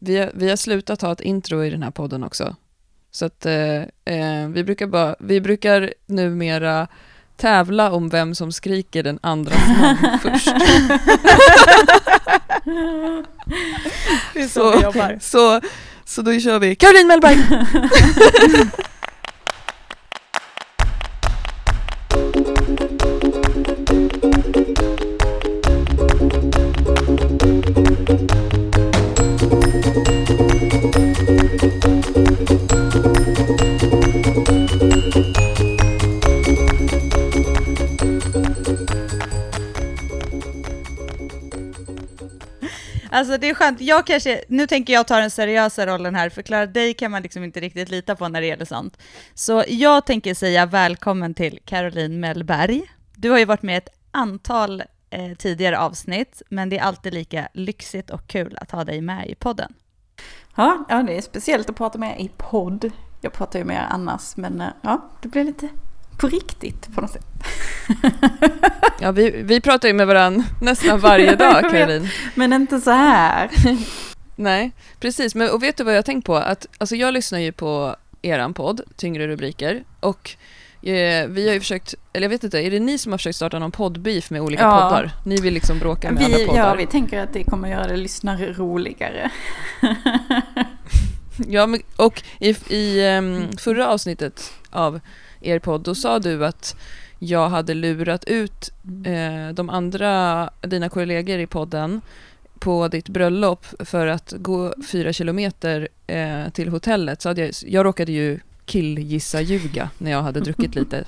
vi, 0.00 0.18
har, 0.18 0.30
vi 0.34 0.48
har 0.48 0.56
slutat 0.56 1.02
ha 1.02 1.12
ett 1.12 1.20
intro 1.20 1.64
i 1.64 1.70
den 1.70 1.82
här 1.82 1.90
podden 1.90 2.24
också. 2.24 2.56
Så 3.10 3.24
att 3.24 3.46
eh, 3.46 3.80
eh, 4.04 4.48
vi, 4.48 4.64
brukar 4.64 4.86
bara, 4.86 5.16
vi 5.20 5.40
brukar 5.40 5.94
numera 6.06 6.88
tävla 7.36 7.92
om 7.92 8.08
vem 8.08 8.34
som 8.34 8.52
skriker 8.52 9.02
den 9.02 9.18
andras 9.22 9.68
namn 9.80 10.18
först. 10.22 10.46
det 14.34 14.40
är 14.40 14.48
så, 14.48 14.72
så 14.72 14.78
vi 14.78 14.82
jobbar. 14.82 15.18
Så, 15.20 15.60
så 16.04 16.22
då 16.22 16.40
kör 16.40 16.58
vi 16.58 16.76
Caroline 16.76 17.06
Mellberg! 17.06 17.36
Alltså 43.20 43.38
det 43.38 43.50
är 43.50 43.54
skönt, 43.54 43.80
jag 43.80 44.06
kanske, 44.06 44.44
nu 44.48 44.66
tänker 44.66 44.92
jag 44.92 45.06
ta 45.06 45.16
den 45.16 45.30
seriösa 45.30 45.86
rollen 45.86 46.14
här, 46.14 46.28
förklara 46.28 46.66
dig 46.66 46.94
kan 46.94 47.10
man 47.10 47.22
liksom 47.22 47.44
inte 47.44 47.60
riktigt 47.60 47.88
lita 47.88 48.16
på 48.16 48.28
när 48.28 48.40
det 48.40 48.46
gäller 48.46 48.64
sånt. 48.64 48.98
Så 49.34 49.64
jag 49.68 50.06
tänker 50.06 50.34
säga 50.34 50.66
välkommen 50.66 51.34
till 51.34 51.58
Caroline 51.64 52.20
Mellberg. 52.20 52.82
Du 53.14 53.30
har 53.30 53.38
ju 53.38 53.44
varit 53.44 53.62
med 53.62 53.74
i 53.74 53.76
ett 53.76 53.88
antal 54.10 54.82
eh, 55.10 55.36
tidigare 55.38 55.78
avsnitt, 55.78 56.42
men 56.48 56.68
det 56.68 56.78
är 56.78 56.82
alltid 56.82 57.14
lika 57.14 57.48
lyxigt 57.54 58.10
och 58.10 58.26
kul 58.26 58.58
att 58.60 58.70
ha 58.70 58.84
dig 58.84 59.00
med 59.00 59.26
i 59.26 59.34
podden. 59.34 59.74
Ja, 60.56 60.84
ja 60.88 61.02
det 61.02 61.16
är 61.16 61.22
speciellt 61.22 61.70
att 61.70 61.76
prata 61.76 61.98
med 61.98 62.20
i 62.20 62.30
podd. 62.36 62.90
Jag 63.20 63.32
pratar 63.32 63.58
ju 63.58 63.64
med 63.64 63.76
er 63.76 63.86
annars, 63.90 64.36
men 64.36 64.60
eh, 64.60 64.68
ja, 64.82 65.10
det 65.22 65.28
blir 65.28 65.44
lite 65.44 65.68
på 66.20 66.28
riktigt 66.28 66.94
på 66.94 67.00
något 67.00 67.10
sätt. 67.10 67.26
ja, 69.00 69.12
vi, 69.12 69.30
vi 69.30 69.60
pratar 69.60 69.88
ju 69.88 69.94
med 69.94 70.06
varandra 70.06 70.44
nästan 70.62 71.00
varje 71.00 71.36
dag, 71.36 71.60
Caroline. 71.70 72.08
Men 72.34 72.52
inte 72.52 72.80
så 72.80 72.90
här. 72.90 73.50
Nej, 74.36 74.72
precis. 75.00 75.34
Men, 75.34 75.50
och 75.50 75.62
vet 75.62 75.76
du 75.76 75.84
vad 75.84 75.94
jag 75.94 75.98
har 75.98 76.02
tänkt 76.02 76.26
på? 76.26 76.36
Att, 76.36 76.66
alltså 76.78 76.96
jag 76.96 77.14
lyssnar 77.14 77.38
ju 77.38 77.52
på 77.52 77.96
eran 78.22 78.54
podd, 78.54 78.80
Tyngre 78.96 79.26
rubriker, 79.26 79.84
och 80.00 80.30
eh, 80.82 81.28
vi 81.28 81.46
har 81.46 81.54
ju 81.54 81.60
försökt, 81.60 81.94
eller 82.12 82.24
jag 82.24 82.30
vet 82.30 82.44
inte, 82.44 82.58
är 82.58 82.70
det 82.70 82.80
ni 82.80 82.98
som 82.98 83.12
har 83.12 83.18
försökt 83.18 83.36
starta 83.36 83.58
någon 83.58 83.70
poddbeef 83.70 84.30
med 84.30 84.40
olika 84.40 84.62
ja. 84.62 84.70
poddar? 84.70 85.10
Ni 85.24 85.40
vill 85.40 85.54
liksom 85.54 85.78
bråka 85.78 86.10
med 86.10 86.18
vi, 86.18 86.24
andra 86.24 86.46
poddar. 86.46 86.68
Ja, 86.68 86.74
vi 86.74 86.86
tänker 86.86 87.20
att 87.22 87.32
det 87.32 87.44
kommer 87.44 87.68
göra 87.68 87.86
det 87.86 87.96
lyssnare 87.96 88.52
roligare. 88.52 89.30
ja, 91.48 91.66
men, 91.66 91.80
och 91.96 92.22
i, 92.38 92.56
i 92.74 93.16
um, 93.16 93.52
förra 93.56 93.88
avsnittet 93.88 94.52
av 94.70 95.00
er 95.40 95.58
podd, 95.58 95.82
då 95.82 95.94
sa 95.94 96.18
du 96.18 96.46
att 96.46 96.76
jag 97.18 97.48
hade 97.48 97.74
lurat 97.74 98.24
ut 98.24 98.70
eh, 99.04 99.54
de 99.54 99.70
andra, 99.70 100.50
dina 100.60 100.88
kollegor 100.88 101.38
i 101.38 101.46
podden 101.46 102.00
på 102.58 102.88
ditt 102.88 103.08
bröllop 103.08 103.66
för 103.78 104.06
att 104.06 104.34
gå 104.36 104.74
fyra 104.88 105.12
kilometer 105.12 105.88
eh, 106.06 106.48
till 106.52 106.68
hotellet. 106.68 107.22
Så 107.22 107.28
hade 107.28 107.40
jag, 107.40 107.54
jag 107.66 107.84
råkade 107.84 108.12
ju 108.12 108.40
killgissa 108.64 109.40
ljuga 109.40 109.90
när 109.98 110.10
jag 110.10 110.22
hade 110.22 110.40
druckit 110.40 110.74
lite 110.74 111.04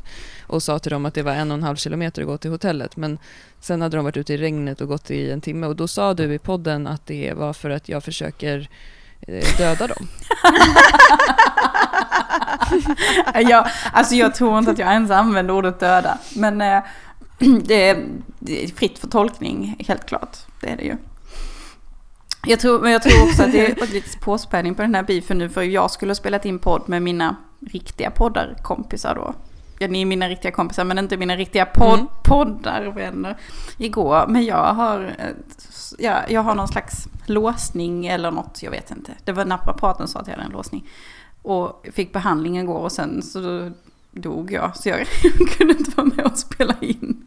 och 0.47 0.63
sa 0.63 0.79
till 0.79 0.91
dem 0.91 1.07
att 1.07 1.15
det 1.15 1.23
var 1.23 1.33
en 1.33 1.51
och 1.51 1.57
en 1.57 1.63
halv 1.63 1.77
kilometer 1.77 2.23
att 2.23 2.29
gå 2.29 2.39
till 2.39 2.51
hotellet. 2.51 2.97
Men 2.97 3.19
sen 3.61 3.83
hade 3.83 3.97
de 3.97 4.05
varit 4.05 4.17
ute 4.17 4.35
i 4.35 4.37
regnet 4.37 4.81
och 4.81 4.89
gått 4.89 5.11
i 5.11 5.31
en 5.31 5.41
timme 5.41 5.67
och 5.67 5.77
då 5.77 5.89
sa 5.89 6.15
du 6.15 6.35
i 6.35 6.39
podden 6.39 6.87
att 6.87 7.07
det 7.07 7.33
var 7.33 7.53
för 7.53 7.71
att 7.71 7.89
jag 7.89 8.05
försöker 8.05 8.69
Eh, 9.29 9.57
döda 9.59 9.87
dem. 9.87 10.09
jag, 13.51 13.67
alltså 13.93 14.15
jag 14.15 14.35
tror 14.35 14.59
inte 14.59 14.71
att 14.71 14.79
jag 14.79 14.93
ens 14.93 15.11
använder 15.11 15.55
ordet 15.55 15.81
döda. 15.81 16.19
Men 16.37 16.61
eh, 16.61 16.83
det, 17.65 17.89
är, 17.89 18.07
det, 18.39 18.65
är, 18.65 18.69
fritt 18.69 18.99
för 18.99 19.09
tolkning, 19.09 19.77
helt 19.89 20.07
klart. 20.07 20.37
Det 20.61 20.71
är 20.71 20.77
det 20.77 20.83
ju. 20.83 20.97
Jag 22.47 22.61
tror, 22.61 22.81
men 22.81 22.93
jag 22.93 23.03
tror 23.03 23.23
också 23.23 23.43
att 23.43 23.53
det 23.53 23.67
är 23.67 23.87
lite 23.93 24.19
påspädning 24.19 24.75
på 24.75 24.83
den 24.83 24.95
här 24.95 25.03
beefen 25.03 25.39
nu. 25.39 25.49
För 25.49 25.63
jag 25.63 25.91
skulle 25.91 26.11
ha 26.11 26.15
spelat 26.15 26.45
in 26.45 26.59
podd 26.59 26.83
med 26.87 27.03
mina 27.03 27.37
riktiga 27.61 28.11
poddarkompisar 28.11 29.15
då. 29.15 29.35
Ja, 29.83 29.89
ni 29.89 30.03
är 30.03 30.07
mina 30.07 30.29
riktiga 30.29 30.53
kompisar 30.53 30.85
men 30.85 30.99
inte 30.99 31.17
mina 31.17 31.37
riktiga 31.37 31.67
podd, 31.67 31.99
mm. 31.99 32.07
poddarvänner 32.25 33.37
igår. 33.79 34.27
Men 34.29 34.45
jag 34.45 34.75
har, 34.75 35.17
ja, 35.99 36.21
jag 36.29 36.41
har 36.41 36.55
någon 36.55 36.69
slags 36.69 37.09
låsning 37.27 38.07
eller 38.07 38.31
något, 38.31 38.63
jag 38.63 38.71
vet 38.71 38.91
inte. 38.91 39.13
Det 39.25 39.33
var 39.33 39.45
naprapaten 39.45 40.09
som 40.09 40.13
sa 40.13 40.21
att 40.21 40.27
jag 40.27 40.35
hade 40.35 40.47
en 40.47 40.53
låsning. 40.53 40.89
Och 41.43 41.87
fick 41.93 42.13
behandling 42.13 42.59
igår 42.59 42.79
och 42.79 42.93
sen 42.93 43.23
så 43.23 43.71
dog 44.11 44.53
jag. 44.53 44.77
Så 44.77 44.89
jag 44.89 45.07
kunde 45.59 45.75
inte 45.75 45.91
vara 45.97 46.11
med 46.17 46.25
och 46.27 46.39
spela 46.39 46.75
in. 46.81 47.27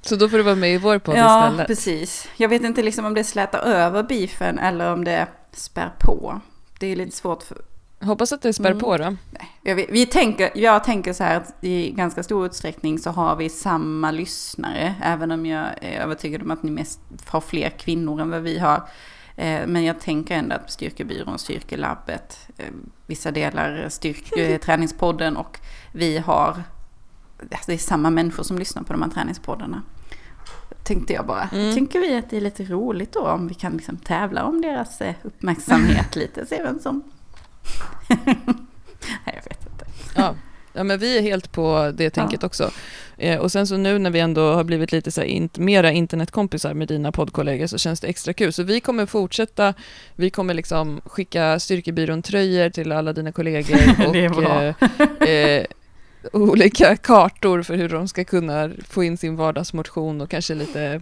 Så 0.00 0.16
då 0.16 0.28
får 0.28 0.36
du 0.36 0.42
vara 0.42 0.54
med 0.54 0.74
i 0.74 0.78
vår 0.78 0.98
podd 0.98 1.16
ja, 1.16 1.44
istället? 1.44 1.60
Ja, 1.60 1.64
precis. 1.66 2.28
Jag 2.36 2.48
vet 2.48 2.62
inte 2.62 2.82
liksom 2.82 3.04
om 3.04 3.14
det 3.14 3.24
slätar 3.24 3.58
över 3.58 4.02
beefen 4.02 4.58
eller 4.58 4.92
om 4.92 5.04
det 5.04 5.28
spär 5.52 5.92
på. 5.98 6.40
Det 6.78 6.86
är 6.86 6.96
lite 6.96 7.16
svårt 7.16 7.42
för... 7.42 7.58
Hoppas 8.02 8.32
att 8.32 8.42
det 8.42 8.52
spär 8.52 8.70
mm. 8.70 8.80
på 8.80 8.96
då. 8.96 9.16
Jag, 9.62 9.76
vet, 9.76 9.90
vi 9.90 10.06
tänker, 10.06 10.50
jag 10.54 10.84
tänker 10.84 11.12
så 11.12 11.24
här 11.24 11.36
att 11.36 11.54
i 11.60 11.90
ganska 11.90 12.22
stor 12.22 12.46
utsträckning 12.46 12.98
så 12.98 13.10
har 13.10 13.36
vi 13.36 13.48
samma 13.48 14.10
lyssnare. 14.10 14.94
Även 15.02 15.30
om 15.30 15.46
jag 15.46 15.66
är 15.80 16.00
övertygad 16.00 16.42
om 16.42 16.50
att 16.50 16.62
ni 16.62 16.70
mest 16.70 17.00
har 17.26 17.40
fler 17.40 17.70
kvinnor 17.70 18.20
än 18.20 18.30
vad 18.30 18.42
vi 18.42 18.58
har. 18.58 18.88
Eh, 19.36 19.66
men 19.66 19.84
jag 19.84 20.00
tänker 20.00 20.34
ändå 20.34 20.56
att 20.56 20.70
Styrkebyrån, 20.70 21.38
Styrkelabbet, 21.38 22.48
eh, 22.58 22.66
vissa 23.06 23.30
delar 23.30 23.88
styrk, 23.88 24.32
eh, 24.36 25.38
och 25.38 25.58
vi 25.92 26.18
har, 26.18 26.62
alltså 27.38 27.66
det 27.66 27.72
är 27.72 27.78
samma 27.78 28.10
människor 28.10 28.42
som 28.42 28.58
lyssnar 28.58 28.82
på 28.82 28.92
de 28.92 29.02
här 29.02 29.10
träningspoddarna. 29.10 29.82
Tänkte 30.84 31.12
jag 31.12 31.26
bara. 31.26 31.48
Mm. 31.52 31.74
Tycker 31.74 32.00
vi 32.00 32.16
att 32.16 32.30
det 32.30 32.36
är 32.36 32.40
lite 32.40 32.64
roligt 32.64 33.12
då 33.12 33.20
om 33.20 33.48
vi 33.48 33.54
kan 33.54 33.72
liksom 33.72 33.96
tävla 33.96 34.44
om 34.44 34.60
deras 34.60 35.02
uppmärksamhet 35.22 36.16
lite, 36.16 36.46
se 36.46 36.62
vem 36.62 36.78
som... 36.78 37.02
Nej, 38.08 39.34
jag 39.34 39.44
vet 39.44 39.66
inte. 39.66 39.86
Ja. 40.16 40.34
Ja, 40.72 40.84
men 40.84 40.98
vi 40.98 41.18
är 41.18 41.22
helt 41.22 41.52
på 41.52 41.92
det 41.94 42.10
tänket 42.10 42.42
ja. 42.42 42.46
också. 42.46 42.70
Eh, 43.18 43.38
och 43.38 43.52
sen 43.52 43.66
så 43.66 43.76
nu 43.76 43.98
när 43.98 44.10
vi 44.10 44.20
ändå 44.20 44.52
har 44.52 44.64
blivit 44.64 44.92
lite 44.92 45.10
så 45.10 45.20
här 45.20 45.28
in, 45.28 45.48
mera 45.54 45.92
internetkompisar 45.92 46.74
med 46.74 46.88
dina 46.88 47.12
poddkollegor 47.12 47.66
så 47.66 47.78
känns 47.78 48.00
det 48.00 48.06
extra 48.08 48.32
kul. 48.32 48.52
Så 48.52 48.62
vi 48.62 48.80
kommer 48.80 49.06
fortsätta, 49.06 49.74
vi 50.16 50.30
kommer 50.30 50.54
liksom 50.54 51.00
skicka 51.04 51.58
Styrkebyrån-tröjor 51.58 52.70
till 52.70 52.92
alla 52.92 53.12
dina 53.12 53.32
kollegor 53.32 53.78
och 54.08 54.16
eh, 54.16 54.74
eh, 55.28 55.66
olika 56.32 56.96
kartor 56.96 57.62
för 57.62 57.76
hur 57.76 57.88
de 57.88 58.08
ska 58.08 58.24
kunna 58.24 58.70
få 58.88 59.04
in 59.04 59.16
sin 59.16 59.36
vardagsmotion 59.36 60.20
och 60.20 60.30
kanske 60.30 60.54
lite 60.54 61.00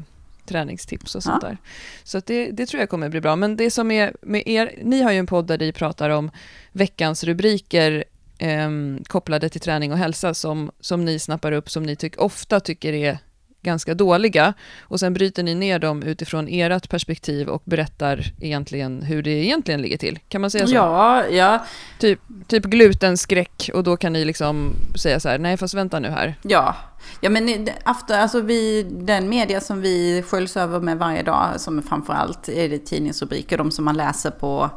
träningstips 0.51 1.15
och 1.15 1.23
sånt 1.23 1.43
ja. 1.43 1.49
där. 1.49 1.59
Så 2.05 2.21
det, 2.27 2.51
det, 2.51 2.67
tror 2.67 2.81
jag 2.81 2.91
kommer 2.91 3.09
bli 3.09 3.21
bra. 3.21 3.37
Men 3.37 3.57
det 3.57 3.71
som 3.71 3.91
är 3.91 4.17
med 4.23 4.43
er, 4.47 4.79
ni 4.83 5.03
har 5.03 5.13
ju 5.13 5.19
en 5.19 5.27
podd 5.27 5.47
där 5.47 5.59
ni 5.59 5.73
pratar 5.73 6.11
om 6.11 6.31
veckans 6.73 7.25
rubriker 7.25 8.05
eh, 8.39 8.71
kopplade 9.07 9.49
till 9.49 9.61
träning 9.61 9.93
och 9.93 9.99
hälsa 9.99 10.35
som, 10.35 10.71
som 10.81 11.05
ni 11.05 11.19
snappar 11.19 11.53
upp, 11.53 11.71
som 11.71 11.83
ni 11.83 11.97
tyck, 11.97 12.19
ofta 12.19 12.61
tycker 12.61 12.93
är 12.93 13.19
ganska 13.63 13.95
dåliga. 13.95 14.55
Och 14.81 15.01
sen 15.01 15.15
bryter 15.15 15.43
ni 15.43 15.55
ner 15.55 15.79
dem 15.79 16.03
utifrån 16.03 16.49
ert 16.49 16.89
perspektiv 16.89 17.49
och 17.49 17.63
berättar 17.65 18.33
egentligen 18.41 19.03
hur 19.03 19.23
det 19.23 19.31
egentligen 19.31 19.83
ligger 19.83 19.99
till. 19.99 20.19
Kan 20.29 20.41
man 20.41 20.51
säga 20.51 20.67
så? 20.67 20.75
Ja, 20.75 21.27
ja. 21.27 21.65
Typ, 21.99 22.21
typ 22.47 22.65
glutenskräck 22.65 23.71
och 23.75 23.85
då 23.85 23.97
kan 23.97 24.13
ni 24.13 24.25
liksom 24.25 24.73
säga 24.97 25.21
så 25.21 25.29
här, 25.29 25.39
nej 25.39 25.57
fast 25.57 25.75
vänta 25.75 26.01
nu 26.01 26.09
här. 26.09 26.35
Ja, 26.43 26.77
ja 27.21 27.31
men 27.31 27.69
after, 27.85 28.19
alltså 28.19 28.41
vi, 28.41 28.83
den 28.83 29.29
media 29.29 29.61
som 29.61 29.81
vi 29.81 30.23
sköljs 30.23 30.57
över 30.57 30.81
med 30.81 30.99
varje 30.99 31.23
dag, 31.23 31.61
som 31.61 31.83
framförallt 31.83 32.49
är 32.49 32.69
det 32.69 32.79
tidningsrubriker, 32.79 33.59
de 33.59 33.71
som 33.71 33.85
man 33.85 33.97
läser 33.97 34.31
på, 34.31 34.71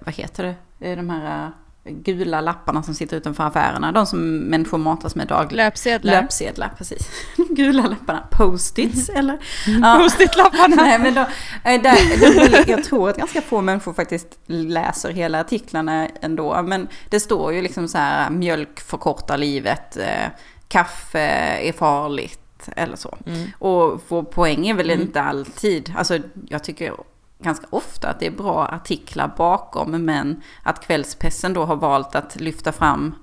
vad 0.00 0.14
heter 0.14 0.54
det, 0.78 0.94
de 0.94 1.10
här 1.10 1.50
gula 1.90 2.40
lapparna 2.40 2.82
som 2.82 2.94
sitter 2.94 3.16
utanför 3.16 3.44
affärerna. 3.44 3.92
De 3.92 4.06
som 4.06 4.38
människor 4.38 4.78
matas 4.78 5.14
med 5.14 5.26
dagligen. 5.26 5.66
Löpsedlar. 5.66 6.12
Löpsedlar, 6.12 6.72
precis. 6.78 7.10
gula 7.50 7.82
lapparna. 7.82 8.28
Post-its 8.30 9.08
eller? 9.08 9.38
Ja. 9.82 9.98
Post-it-lapparna. 10.02 10.76
Nej, 10.82 10.98
men 10.98 11.14
då, 11.14 11.20
eh, 11.64 11.82
där, 11.82 12.70
jag 12.70 12.84
tror 12.84 13.10
att 13.10 13.16
ganska 13.16 13.42
få 13.42 13.60
människor 13.60 13.92
faktiskt 13.92 14.38
läser 14.46 15.10
hela 15.10 15.40
artiklarna 15.40 16.08
ändå. 16.20 16.62
Men 16.62 16.88
det 17.10 17.20
står 17.20 17.52
ju 17.52 17.62
liksom 17.62 17.88
så 17.88 17.98
här, 17.98 18.30
mjölk 18.30 18.80
förkortar 18.80 19.38
livet, 19.38 19.96
eh, 19.96 20.28
kaffe 20.68 21.20
är 21.62 21.72
farligt 21.72 22.68
eller 22.76 22.96
så. 22.96 23.18
Mm. 23.26 23.50
Och 23.58 24.02
vår 24.08 24.22
poäng 24.22 24.68
är 24.68 24.74
väl 24.74 24.90
mm. 24.90 25.02
inte 25.02 25.22
alltid, 25.22 25.94
alltså 25.96 26.18
jag 26.48 26.64
tycker 26.64 26.94
ganska 27.38 27.66
ofta 27.70 28.08
att 28.08 28.20
det 28.20 28.26
är 28.26 28.30
bra 28.30 28.66
artiklar 28.66 29.34
bakom, 29.36 30.04
men 30.04 30.42
att 30.62 30.86
kvällspressen 30.86 31.52
då 31.52 31.64
har 31.64 31.76
valt 31.76 32.14
att 32.14 32.40
lyfta 32.40 32.72
fram 32.72 33.14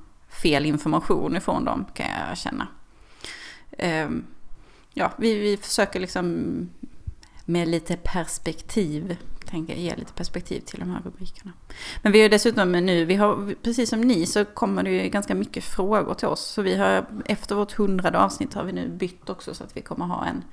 fel 0.42 0.66
information 0.66 1.36
ifrån 1.36 1.66
dem, 1.66 1.86
kan 1.94 2.06
jag 2.30 2.38
känna. 2.38 2.68
Ehm, 3.78 4.26
ja, 4.94 5.12
vi, 5.18 5.40
vi 5.40 5.58
försöker 5.58 6.00
liksom 6.00 6.70
med 7.46 7.68
lite 7.68 7.98
perspektiv, 7.98 9.18
tänker 9.46 9.76
ge 9.76 9.96
lite 9.96 10.14
perspektiv 10.14 10.60
till 10.60 10.80
de 10.80 10.90
här 10.90 11.02
rubrikerna. 11.06 11.52
Men 12.02 12.12
vi 12.12 12.22
har 12.22 12.30
dessutom 12.30 12.72
nu, 12.72 13.06
vi 13.06 13.16
har, 13.16 13.56
precis 13.64 13.90
som 13.90 14.02
ni 14.02 14.26
så 14.26 14.46
kommer 14.46 14.84
det 14.84 14.90
ju 14.90 15.10
ganska 15.10 15.36
mycket 15.36 15.64
frågor 15.64 16.14
till 16.14 16.28
oss. 16.28 16.42
Så 16.42 16.62
vi 16.62 16.76
har, 16.76 17.06
efter 17.26 17.56
vårt 17.56 17.72
hundrade 17.72 18.20
avsnitt 18.20 18.54
har 18.54 18.64
vi 18.64 18.72
nu 18.72 18.90
bytt 18.90 19.30
också 19.30 19.54
så 19.54 19.64
att 19.64 19.78
vi 19.78 19.82
kommer 19.82 20.06
ha 20.06 20.26
en, 20.26 20.44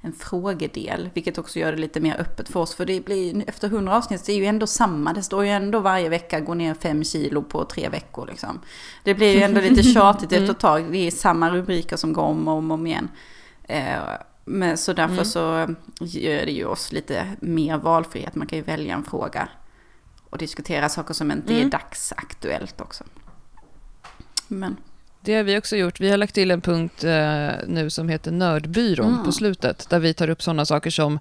en 0.00 0.12
frågedel. 0.12 1.10
Vilket 1.14 1.38
också 1.38 1.58
gör 1.58 1.72
det 1.72 1.78
lite 1.78 2.00
mer 2.00 2.20
öppet 2.20 2.48
för 2.48 2.60
oss. 2.60 2.74
För 2.74 2.86
det 2.86 3.04
blir, 3.04 3.48
efter 3.48 3.68
hundra 3.68 3.96
avsnitt 3.96 4.26
det 4.26 4.32
är 4.32 4.36
ju 4.36 4.46
ändå 4.46 4.66
samma. 4.66 5.12
Det 5.12 5.22
står 5.22 5.44
ju 5.44 5.50
ändå 5.50 5.80
varje 5.80 6.08
vecka 6.08 6.40
gå 6.40 6.54
ner 6.54 6.74
fem 6.74 7.04
kilo 7.04 7.42
på 7.42 7.64
tre 7.64 7.88
veckor 7.88 8.26
liksom. 8.26 8.60
Det 9.04 9.14
blir 9.14 9.34
ju 9.34 9.42
ändå 9.42 9.60
lite 9.60 9.82
tjatigt 9.82 10.32
efter 10.32 10.50
ett 10.50 10.60
tag. 10.60 10.92
Det 10.92 11.06
är 11.06 11.10
samma 11.10 11.50
rubriker 11.50 11.96
som 11.96 12.12
går 12.12 12.22
om 12.22 12.48
och 12.48 12.54
om, 12.54 12.70
om 12.70 12.86
igen. 12.86 13.08
Eh, 13.64 13.98
men 14.44 14.78
så 14.78 14.92
därför 14.92 15.12
mm. 15.12 15.24
så 15.24 15.74
gör 16.00 16.46
det 16.46 16.52
ju 16.52 16.64
oss 16.64 16.92
lite 16.92 17.36
mer 17.40 17.78
valfrihet. 17.78 18.34
Man 18.34 18.46
kan 18.46 18.58
ju 18.58 18.64
välja 18.64 18.94
en 18.94 19.04
fråga 19.04 19.48
och 20.30 20.38
diskutera 20.38 20.88
saker 20.88 21.14
som 21.14 21.30
inte 21.30 21.52
mm. 21.52 21.66
är 21.66 21.70
dagsaktuellt 21.70 22.80
också. 22.80 23.04
Men. 24.48 24.76
Det 25.28 25.34
har 25.34 25.42
vi 25.42 25.58
också 25.58 25.76
gjort. 25.76 26.00
Vi 26.00 26.10
har 26.10 26.16
lagt 26.16 26.34
till 26.34 26.50
en 26.50 26.60
punkt 26.60 27.04
eh, 27.04 27.50
nu 27.66 27.90
som 27.90 28.08
heter 28.08 28.30
Nördbyrån 28.30 29.12
mm. 29.12 29.24
på 29.24 29.32
slutet, 29.32 29.86
där 29.90 29.98
vi 29.98 30.14
tar 30.14 30.30
upp 30.30 30.42
sådana 30.42 30.64
saker 30.64 30.90
som 30.90 31.18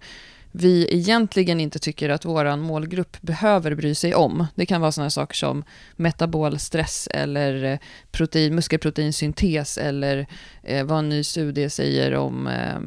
vi 0.51 0.87
egentligen 0.95 1.59
inte 1.59 1.79
tycker 1.79 2.09
att 2.09 2.25
vår 2.25 2.55
målgrupp 2.55 3.21
behöver 3.21 3.75
bry 3.75 3.95
sig 3.95 4.15
om. 4.15 4.47
Det 4.55 4.65
kan 4.65 4.81
vara 4.81 4.91
sådana 4.91 5.09
saker 5.09 5.35
som 5.35 5.63
metabol 5.95 6.59
stress 6.59 7.07
eller 7.11 7.63
eh, 7.63 7.79
protein, 8.11 8.55
muskelproteinsyntes 8.55 9.77
eller 9.77 10.27
eh, 10.63 10.85
vad 10.85 10.99
en 10.99 11.09
ny 11.09 11.23
studie 11.23 11.69
säger 11.69 12.15
om 12.15 12.47
eh, 12.47 12.79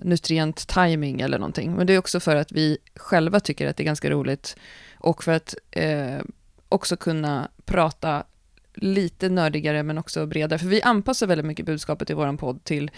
nutrient 0.00 0.68
timing 0.68 1.20
eller 1.20 1.38
någonting. 1.38 1.74
Men 1.74 1.86
det 1.86 1.94
är 1.94 1.98
också 1.98 2.20
för 2.20 2.36
att 2.36 2.52
vi 2.52 2.78
själva 2.96 3.40
tycker 3.40 3.66
att 3.66 3.76
det 3.76 3.82
är 3.82 3.84
ganska 3.84 4.10
roligt 4.10 4.56
och 4.94 5.24
för 5.24 5.32
att 5.32 5.54
eh, 5.70 6.20
också 6.68 6.96
kunna 6.96 7.48
prata 7.64 8.24
lite 8.74 9.28
nördigare 9.28 9.82
men 9.82 9.98
också 9.98 10.26
bredare. 10.26 10.58
För 10.58 10.66
vi 10.66 10.82
anpassar 10.82 11.26
väldigt 11.26 11.46
mycket 11.46 11.66
budskapet 11.66 12.10
i 12.10 12.14
vår 12.14 12.36
podd 12.36 12.64
till 12.64 12.90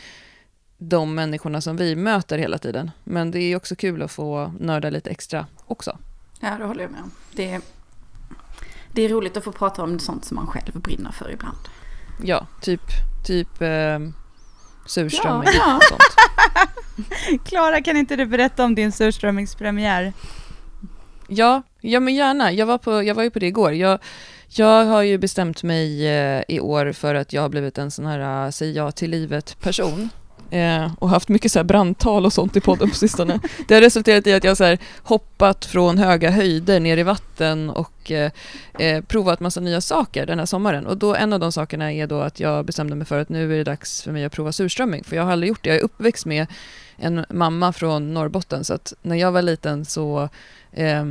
de 0.78 1.14
människorna 1.14 1.60
som 1.60 1.76
vi 1.76 1.96
möter 1.96 2.38
hela 2.38 2.58
tiden. 2.58 2.90
Men 3.04 3.30
det 3.30 3.38
är 3.38 3.56
också 3.56 3.76
kul 3.76 4.02
att 4.02 4.12
få 4.12 4.52
nörda 4.60 4.90
lite 4.90 5.10
extra 5.10 5.46
också. 5.66 5.98
Ja, 6.40 6.56
det 6.58 6.64
håller 6.64 6.82
jag 6.82 6.90
med 6.90 7.02
om. 7.02 7.10
Det 7.32 7.50
är, 7.50 7.60
det 8.92 9.02
är 9.02 9.08
roligt 9.08 9.36
att 9.36 9.44
få 9.44 9.52
prata 9.52 9.82
om 9.82 9.98
sånt 9.98 10.24
som 10.24 10.34
man 10.34 10.46
själv 10.46 10.80
brinner 10.80 11.12
för 11.12 11.30
ibland. 11.30 11.58
Ja, 12.22 12.46
typ, 12.62 12.82
typ 13.26 13.62
eh, 13.62 13.98
surströmming 14.86 15.48
ja, 15.58 15.76
och 15.76 15.82
sånt. 15.82 17.44
Klara, 17.44 17.82
kan 17.82 17.96
inte 17.96 18.16
du 18.16 18.26
berätta 18.26 18.64
om 18.64 18.74
din 18.74 18.92
surströmmingspremiär? 18.92 20.12
Ja, 21.28 21.62
ja 21.80 22.00
men 22.00 22.14
gärna. 22.14 22.52
Jag 22.52 22.66
var, 22.66 22.78
på, 22.78 23.02
jag 23.02 23.14
var 23.14 23.22
ju 23.22 23.30
på 23.30 23.38
det 23.38 23.46
igår. 23.46 23.72
Jag, 23.72 23.98
jag 24.58 24.84
har 24.84 25.02
ju 25.02 25.18
bestämt 25.18 25.62
mig 25.62 26.08
eh, 26.08 26.42
i 26.48 26.60
år 26.60 26.92
för 26.92 27.14
att 27.14 27.32
jag 27.32 27.42
har 27.42 27.48
blivit 27.48 27.78
en 27.78 27.90
sån 27.90 28.06
här 28.06 28.44
eh, 28.46 28.50
säg 28.50 28.72
ja 28.72 28.90
till 28.90 29.10
livet-person 29.10 30.08
eh, 30.50 30.92
och 30.98 31.08
haft 31.08 31.28
mycket 31.28 31.52
så 31.52 31.58
här 31.58 31.64
brandtal 31.64 32.26
och 32.26 32.32
sånt 32.32 32.56
i 32.56 32.60
podden 32.60 32.90
på 32.90 32.96
sistone. 32.96 33.40
Det 33.68 33.74
har 33.74 33.80
resulterat 33.80 34.26
i 34.26 34.32
att 34.32 34.44
jag 34.44 34.56
så 34.56 34.64
här 34.64 34.78
hoppat 35.02 35.64
från 35.64 35.98
höga 35.98 36.30
höjder 36.30 36.80
ner 36.80 36.96
i 36.96 37.02
vatten 37.02 37.70
och 37.70 38.10
eh, 38.10 38.30
eh, 38.78 39.04
provat 39.04 39.40
massa 39.40 39.60
nya 39.60 39.80
saker 39.80 40.26
den 40.26 40.38
här 40.38 40.46
sommaren. 40.46 40.86
Och 40.86 40.96
då 40.96 41.14
en 41.14 41.32
av 41.32 41.40
de 41.40 41.52
sakerna 41.52 41.92
är 41.92 42.06
då 42.06 42.20
att 42.20 42.40
jag 42.40 42.64
bestämde 42.64 42.96
mig 42.96 43.06
för 43.06 43.18
att 43.18 43.28
nu 43.28 43.52
är 43.52 43.56
det 43.56 43.64
dags 43.64 44.02
för 44.02 44.12
mig 44.12 44.24
att 44.24 44.32
prova 44.32 44.52
surströmming, 44.52 45.04
för 45.04 45.16
jag 45.16 45.24
har 45.24 45.32
aldrig 45.32 45.48
gjort 45.48 45.64
det. 45.64 45.70
Jag 45.70 45.78
är 45.78 45.84
uppväxt 45.84 46.26
med 46.26 46.46
en 46.96 47.26
mamma 47.30 47.72
från 47.72 48.14
Norrbotten, 48.14 48.64
så 48.64 48.74
att 48.74 48.92
när 49.02 49.16
jag 49.16 49.32
var 49.32 49.42
liten 49.42 49.84
så 49.84 50.28
eh, 50.72 51.04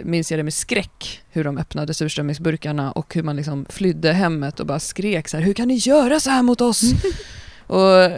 minns 0.00 0.30
jag 0.30 0.38
det 0.38 0.44
med 0.44 0.54
skräck, 0.54 1.22
hur 1.30 1.44
de 1.44 1.58
öppnade 1.58 1.94
surströmmingsburkarna 1.94 2.92
och 2.92 3.14
hur 3.14 3.22
man 3.22 3.36
liksom 3.36 3.66
flydde 3.68 4.12
hemmet 4.12 4.60
och 4.60 4.66
bara 4.66 4.80
skrek 4.80 5.28
så 5.28 5.36
här, 5.36 5.44
hur 5.44 5.54
kan 5.54 5.68
ni 5.68 5.74
göra 5.74 6.20
så 6.20 6.30
här 6.30 6.42
mot 6.42 6.60
oss? 6.60 6.82
Och, 7.70 8.10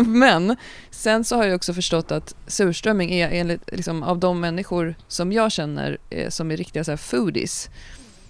men 0.06 0.56
sen 0.90 1.24
så 1.24 1.36
har 1.36 1.44
jag 1.44 1.56
också 1.56 1.74
förstått 1.74 2.10
att 2.10 2.34
surströmming 2.46 3.12
är 3.12 3.30
enligt, 3.30 3.70
liksom, 3.72 4.02
av 4.02 4.18
de 4.18 4.40
människor 4.40 4.94
som 5.08 5.32
jag 5.32 5.52
känner 5.52 5.98
eh, 6.10 6.28
som 6.28 6.50
är 6.50 6.56
riktiga 6.56 6.84
så 6.84 6.90
här, 6.90 6.96
foodies, 6.96 7.70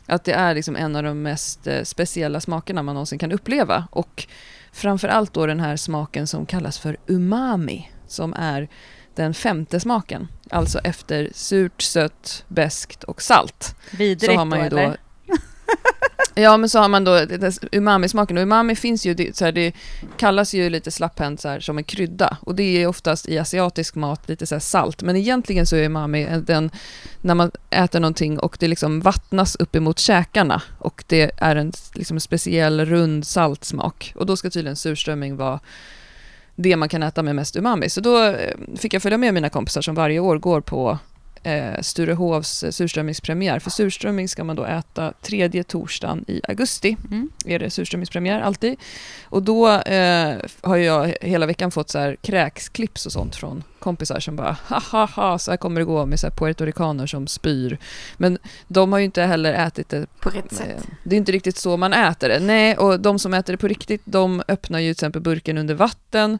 att 0.06 0.24
det 0.24 0.32
är 0.32 0.54
liksom 0.54 0.76
en 0.76 0.96
av 0.96 1.02
de 1.02 1.22
mest 1.22 1.66
eh, 1.66 1.82
speciella 1.82 2.40
smakerna 2.40 2.82
man 2.82 2.94
någonsin 2.94 3.18
kan 3.18 3.32
uppleva. 3.32 3.88
Och 3.90 4.26
framför 4.72 5.08
allt 5.08 5.32
då 5.32 5.46
den 5.46 5.60
här 5.60 5.76
smaken 5.76 6.26
som 6.26 6.46
kallas 6.46 6.78
för 6.78 6.96
umami, 7.06 7.90
som 8.06 8.34
är 8.34 8.68
den 9.14 9.34
femte 9.34 9.80
smaken. 9.80 10.28
Alltså 10.50 10.78
efter 10.78 11.30
surt, 11.34 11.82
sött, 11.82 12.44
beskt 12.48 13.04
och 13.04 13.22
salt. 13.22 13.76
Vidrigt 13.90 14.32
så 14.32 14.38
har 14.38 14.44
man 14.44 14.64
ju 14.64 14.68
då, 14.68 14.76
då 14.76 14.82
eller? 14.82 14.96
Ja, 16.34 16.56
men 16.56 16.68
så 16.68 16.78
har 16.78 16.88
man 16.88 17.04
då 17.04 17.26
umami-smaken. 17.72 18.36
Och 18.36 18.42
umami 18.42 18.74
finns 18.74 19.06
ju, 19.06 19.32
så 19.32 19.44
här, 19.44 19.52
det 19.52 19.72
kallas 20.16 20.54
ju 20.54 20.70
lite 20.70 20.90
slapphänt 20.90 21.40
så 21.40 21.48
här, 21.48 21.60
som 21.60 21.78
en 21.78 21.84
krydda. 21.84 22.36
Och 22.40 22.54
det 22.54 22.62
är 22.62 22.86
oftast 22.86 23.28
i 23.28 23.38
asiatisk 23.38 23.94
mat 23.94 24.28
lite 24.28 24.46
så 24.46 24.54
här 24.54 24.60
salt. 24.60 25.02
Men 25.02 25.16
egentligen 25.16 25.66
så 25.66 25.76
är 25.76 25.84
umami 25.84 26.26
den, 26.46 26.70
när 27.20 27.34
man 27.34 27.50
äter 27.70 28.00
någonting 28.00 28.38
och 28.38 28.56
det 28.60 28.68
liksom 28.68 29.00
vattnas 29.00 29.56
uppemot 29.56 29.98
käkarna. 29.98 30.62
Och 30.78 31.04
det 31.06 31.30
är 31.36 31.56
en 31.56 31.72
liksom, 31.94 32.20
speciell 32.20 32.84
rund 32.84 33.26
saltsmak. 33.26 34.12
Och 34.16 34.26
då 34.26 34.36
ska 34.36 34.50
tydligen 34.50 34.76
surströmming 34.76 35.36
vara 35.36 35.60
det 36.54 36.76
man 36.76 36.88
kan 36.88 37.02
äta 37.02 37.22
med 37.22 37.34
mest 37.34 37.56
umami. 37.56 37.88
Så 37.88 38.00
då 38.00 38.24
eh, 38.24 38.54
fick 38.76 38.94
jag 38.94 39.02
följa 39.02 39.18
med 39.18 39.34
mina 39.34 39.48
kompisar 39.48 39.82
som 39.82 39.94
varje 39.94 40.20
år 40.20 40.38
går 40.38 40.60
på 40.60 40.98
eh, 41.48 41.80
Sturehovs 41.80 42.64
surströmmingspremiär. 42.70 43.58
För 43.58 43.70
surströmming 43.70 44.28
ska 44.28 44.44
man 44.44 44.56
då 44.56 44.64
äta 44.64 45.12
tredje 45.22 45.64
torsdagen 45.64 46.24
i 46.28 46.40
augusti. 46.48 46.96
Mm. 47.10 47.30
är 47.44 47.58
det 47.58 47.70
surströmmingspremiär 47.70 48.40
alltid. 48.40 48.76
Och 49.22 49.42
då 49.42 49.70
eh, 49.70 50.36
har 50.60 50.76
jag 50.76 51.14
hela 51.20 51.46
veckan 51.46 51.70
fått 51.70 51.90
så 51.90 51.98
här 51.98 52.16
kräksklips 52.20 53.06
och 53.06 53.12
sånt 53.12 53.36
från 53.36 53.62
kompisar 53.78 54.20
som 54.20 54.36
bara 54.36 54.56
ha 54.68 54.80
ha 54.80 55.06
ha, 55.06 55.38
så 55.38 55.50
här 55.50 55.58
kommer 55.58 55.80
det 55.80 55.84
gå 55.84 56.06
med 56.06 56.20
så 56.20 56.26
här 56.26 56.34
puertoricaner 56.34 57.06
som 57.06 57.26
spyr. 57.26 57.78
Men 58.16 58.38
de 58.68 58.92
har 58.92 58.98
ju 58.98 59.04
inte 59.04 59.22
heller 59.22 59.52
ätit 59.52 59.88
det 59.88 60.06
på 60.20 60.30
rätt 60.30 60.52
sätt. 60.52 60.68
Eh, 60.68 60.82
det 61.04 61.16
är 61.16 61.18
inte 61.18 61.32
riktigt 61.32 61.56
så 61.56 61.76
man 61.76 61.92
äter 61.92 62.28
det. 62.28 62.40
Nej, 62.40 62.76
och 62.76 63.00
de 63.00 63.18
som 63.18 63.34
äter 63.34 63.52
det 63.52 63.56
på 63.56 63.68
riktigt, 63.68 64.02
de 64.04 64.42
öppnar 64.48 64.78
ju 64.78 64.94
till 64.94 64.98
exempel 64.98 65.22
burken 65.22 65.58
under 65.58 65.74
vatten 65.74 66.38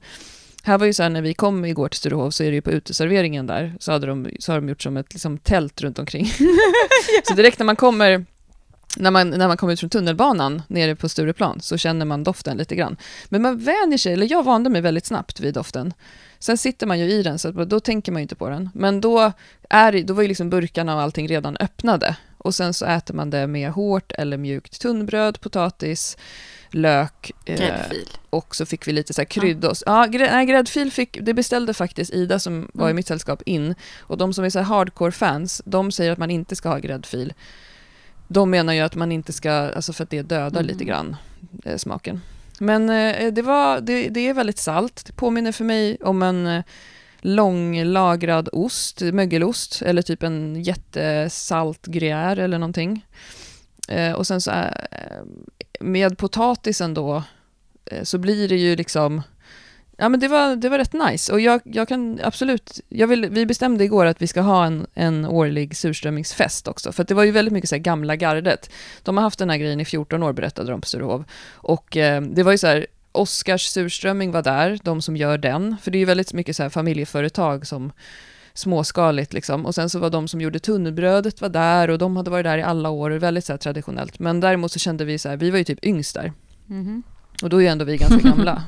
här 0.68 0.78
var 0.78 0.86
ju 0.86 0.92
så 0.92 1.02
här, 1.02 1.10
när 1.10 1.22
vi 1.22 1.34
kom 1.34 1.64
igår 1.64 1.88
till 1.88 1.98
Sturehof 1.98 2.34
så 2.34 2.44
är 2.44 2.48
det 2.48 2.54
ju 2.54 2.62
på 2.62 2.70
uteserveringen 2.70 3.46
där, 3.46 3.74
så, 3.80 3.92
hade 3.92 4.06
de, 4.06 4.30
så 4.38 4.52
har 4.52 4.60
de 4.60 4.68
gjort 4.68 4.82
som 4.82 4.96
ett 4.96 5.12
liksom, 5.12 5.38
tält 5.38 5.80
runt 5.80 5.98
omkring. 5.98 6.26
så 7.28 7.34
direkt 7.34 7.58
när 7.58 7.66
man 7.66 7.76
kommer 7.76 8.24
när 8.96 9.10
man, 9.10 9.30
när 9.30 9.48
man 9.48 9.56
kommer 9.56 9.72
ut 9.72 9.80
från 9.80 9.90
tunnelbanan 9.90 10.62
nere 10.68 10.96
på 10.96 11.08
Stureplan 11.08 11.60
så 11.60 11.76
känner 11.76 12.06
man 12.06 12.24
doften 12.24 12.56
lite 12.56 12.74
grann. 12.74 12.96
Men 13.28 13.42
man 13.42 13.58
vänjer 13.58 13.98
sig, 13.98 14.12
eller 14.12 14.30
jag 14.30 14.42
vande 14.42 14.70
mig 14.70 14.80
väldigt 14.80 15.06
snabbt 15.06 15.40
vid 15.40 15.54
doften. 15.54 15.94
Sen 16.38 16.58
sitter 16.58 16.86
man 16.86 16.98
ju 16.98 17.10
i 17.10 17.22
den, 17.22 17.38
så 17.38 17.50
då 17.50 17.80
tänker 17.80 18.12
man 18.12 18.20
ju 18.20 18.22
inte 18.22 18.34
på 18.34 18.48
den. 18.48 18.70
Men 18.74 19.00
då, 19.00 19.32
är, 19.70 20.02
då 20.02 20.14
var 20.14 20.22
ju 20.22 20.28
liksom 20.28 20.50
burkarna 20.50 20.94
och 20.94 21.02
allting 21.02 21.28
redan 21.28 21.56
öppnade. 21.56 22.16
Och 22.38 22.54
sen 22.54 22.74
så 22.74 22.86
äter 22.86 23.14
man 23.14 23.30
det 23.30 23.46
med 23.46 23.70
hårt 23.70 24.12
eller 24.12 24.36
mjukt 24.36 24.80
tunnbröd, 24.80 25.40
potatis, 25.40 26.16
lök. 26.70 27.32
Eh, 27.44 27.56
gräddfil. 27.56 28.08
och 28.30 28.56
så 28.56 28.66
fick 28.66 28.88
vi 28.88 28.92
lite 28.92 29.14
så 29.14 29.20
här 29.20 29.26
krydda 29.26 29.70
oss. 29.70 29.82
Ja, 29.86 30.06
grä, 30.06 30.30
nej, 30.30 30.46
gräddfil 30.46 30.92
fick, 30.92 31.18
det 31.22 31.34
beställde 31.34 31.74
faktiskt 31.74 32.14
Ida 32.14 32.38
som 32.38 32.70
var 32.74 32.84
mm. 32.84 32.90
i 32.90 32.94
mitt 32.94 33.06
sällskap 33.06 33.42
in. 33.42 33.74
Och 34.00 34.18
de 34.18 34.32
som 34.32 34.44
är 34.44 34.50
så 34.50 34.60
hardcore-fans, 34.60 35.62
de 35.64 35.92
säger 35.92 36.12
att 36.12 36.18
man 36.18 36.30
inte 36.30 36.56
ska 36.56 36.68
ha 36.68 36.78
gräddfil. 36.78 37.32
De 38.28 38.50
menar 38.50 38.72
ju 38.72 38.80
att 38.80 38.94
man 38.94 39.12
inte 39.12 39.32
ska, 39.32 39.52
alltså 39.52 39.92
för 39.92 40.04
att 40.04 40.10
det 40.10 40.22
dödar 40.22 40.60
mm. 40.60 40.66
lite 40.66 40.84
grann 40.84 41.16
eh, 41.64 41.76
smaken. 41.76 42.20
Men 42.58 42.90
eh, 42.90 43.32
det, 43.32 43.42
var, 43.42 43.80
det, 43.80 44.08
det, 44.08 44.28
är 44.28 44.34
väldigt 44.34 44.58
salt. 44.58 45.02
Det 45.06 45.12
påminner 45.12 45.52
för 45.52 45.64
mig 45.64 45.96
om 46.00 46.22
en 46.22 46.46
eh, 46.46 46.64
långlagrad 47.20 48.48
ost, 48.52 49.00
mögelost, 49.00 49.82
eller 49.82 50.02
typ 50.02 50.22
en 50.22 50.62
jättesalt 50.62 51.86
gruyère 51.86 52.40
eller 52.40 52.58
någonting. 52.58 53.04
Eh, 53.88 54.12
och 54.12 54.26
sen 54.26 54.40
så 54.40 54.50
eh, 54.50 54.68
med 55.80 56.18
potatisen 56.18 56.94
då, 56.94 57.22
eh, 57.84 58.02
så 58.02 58.18
blir 58.18 58.48
det 58.48 58.56
ju 58.56 58.76
liksom 58.76 59.22
Ja 60.00 60.08
men 60.08 60.20
det 60.20 60.28
var, 60.28 60.56
det 60.56 60.68
var 60.68 60.78
rätt 60.78 60.92
nice. 60.92 61.32
Och 61.32 61.40
jag, 61.40 61.60
jag 61.64 61.88
kan 61.88 62.20
absolut, 62.22 62.80
jag 62.88 63.06
vill, 63.06 63.28
vi 63.30 63.46
bestämde 63.46 63.84
igår 63.84 64.06
att 64.06 64.22
vi 64.22 64.26
ska 64.26 64.40
ha 64.40 64.66
en, 64.66 64.86
en 64.94 65.24
årlig 65.24 65.76
surströmmingsfest 65.76 66.68
också, 66.68 66.92
för 66.92 67.04
det 67.04 67.14
var 67.14 67.24
ju 67.24 67.30
väldigt 67.30 67.52
mycket 67.52 67.70
så 67.70 67.74
här 67.74 67.82
gamla 67.82 68.16
gardet. 68.16 68.70
De 69.02 69.16
har 69.16 69.24
haft 69.24 69.38
den 69.38 69.50
här 69.50 69.56
grejen 69.56 69.80
i 69.80 69.84
14 69.84 70.22
år 70.22 70.32
berättade 70.32 70.70
de 70.70 70.80
på 70.80 70.86
Sturehof. 70.86 71.22
Och 71.52 71.96
eh, 71.96 72.22
det 72.22 72.42
var 72.42 72.52
ju 72.52 72.58
så 72.58 72.66
här, 72.66 72.86
Oskars 73.12 73.62
surströmming 73.62 74.30
var 74.30 74.42
där, 74.42 74.78
de 74.82 75.02
som 75.02 75.16
gör 75.16 75.38
den, 75.38 75.76
för 75.82 75.90
det 75.90 75.98
är 75.98 76.00
ju 76.00 76.04
väldigt 76.04 76.32
mycket 76.32 76.56
så 76.56 76.62
här 76.62 76.70
familjeföretag 76.70 77.66
som 77.66 77.92
småskaligt 78.58 79.32
liksom. 79.32 79.66
Och 79.66 79.74
sen 79.74 79.90
så 79.90 79.98
var 79.98 80.10
de 80.10 80.28
som 80.28 80.40
gjorde 80.40 80.58
tunnbrödet 80.58 81.40
var 81.40 81.48
där 81.48 81.90
och 81.90 81.98
de 81.98 82.16
hade 82.16 82.30
varit 82.30 82.44
där 82.44 82.58
i 82.58 82.62
alla 82.62 82.90
år, 82.90 83.10
väldigt 83.10 83.44
så 83.44 83.52
här, 83.52 83.58
traditionellt. 83.58 84.18
Men 84.18 84.40
däremot 84.40 84.72
så 84.72 84.78
kände 84.78 85.04
vi 85.04 85.18
så 85.18 85.28
här, 85.28 85.36
vi 85.36 85.50
var 85.50 85.58
ju 85.58 85.64
typ 85.64 85.84
yngst 85.84 86.14
där. 86.14 86.32
Mm. 86.70 87.02
Och 87.42 87.50
då 87.50 87.56
är 87.56 87.60
ju 87.60 87.66
ändå 87.66 87.84
vi 87.84 87.96
ganska 87.96 88.28
gamla. 88.28 88.62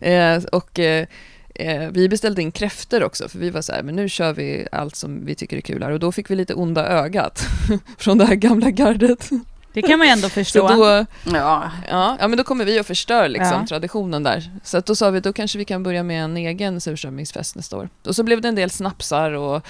eh, 0.00 0.44
och 0.52 0.78
eh, 0.78 1.06
eh, 1.54 1.90
vi 1.90 2.08
beställde 2.08 2.42
in 2.42 2.52
kräftor 2.52 3.02
också, 3.02 3.28
för 3.28 3.38
vi 3.38 3.50
var 3.50 3.62
så 3.62 3.72
här, 3.72 3.82
men 3.82 3.96
nu 3.96 4.08
kör 4.08 4.32
vi 4.32 4.66
allt 4.72 4.96
som 4.96 5.24
vi 5.24 5.34
tycker 5.34 5.56
är 5.56 5.60
kul 5.60 5.82
här. 5.82 5.90
Och 5.90 6.00
då 6.00 6.12
fick 6.12 6.30
vi 6.30 6.36
lite 6.36 6.54
onda 6.54 6.86
ögat 6.86 7.46
från 7.98 8.18
det 8.18 8.24
här 8.24 8.34
gamla 8.34 8.70
gardet. 8.70 9.30
Det 9.76 9.82
kan 9.82 9.98
man 9.98 10.06
ju 10.06 10.12
ändå 10.12 10.28
förstå. 10.28 10.68
Så 10.68 10.74
då, 10.74 11.06
Ja, 11.36 11.70
ja, 11.90 12.16
ja, 12.20 12.28
men 12.28 12.36
då 12.38 12.44
kommer 12.44 12.64
vi 12.64 12.80
och 12.80 12.86
förstör 12.86 13.28
liksom, 13.28 13.60
Ja. 13.60 13.66
traditionen 13.68 14.22
där. 14.22 14.50
Så 14.64 14.78
att 14.78 14.86
då 14.86 14.94
sa 14.94 15.10
vi, 15.10 15.20
då 15.20 15.32
kanske 15.32 15.58
vi 15.58 15.64
kan 15.64 15.82
börja 15.82 16.02
med 16.02 16.24
en 16.24 16.36
egen 16.36 16.80
surströmmingsfest 16.80 17.56
nästa 17.56 17.76
år. 17.76 17.88
Och 18.06 18.16
så 18.16 18.22
blev 18.22 18.40
det 18.40 18.48
en 18.48 18.54
del 18.54 18.70
snapsar 18.70 19.30
och 19.32 19.66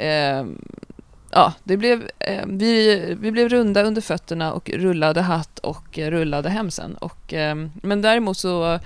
eh, 0.00 0.44
ja, 1.30 1.52
det 1.64 1.76
blev, 1.76 2.08
eh, 2.18 2.44
vi, 2.46 3.04
vi 3.20 3.30
blev 3.32 3.48
runda 3.48 3.82
under 3.82 4.02
fötterna 4.02 4.52
och 4.52 4.70
rullade 4.70 5.20
hatt 5.22 5.58
och 5.58 5.98
rullade 5.98 6.50
hem 6.50 6.70
sen. 6.70 6.94
Och, 6.94 7.34
eh, 7.34 7.54
men 7.82 8.02
däremot 8.02 8.36
så 8.36 8.78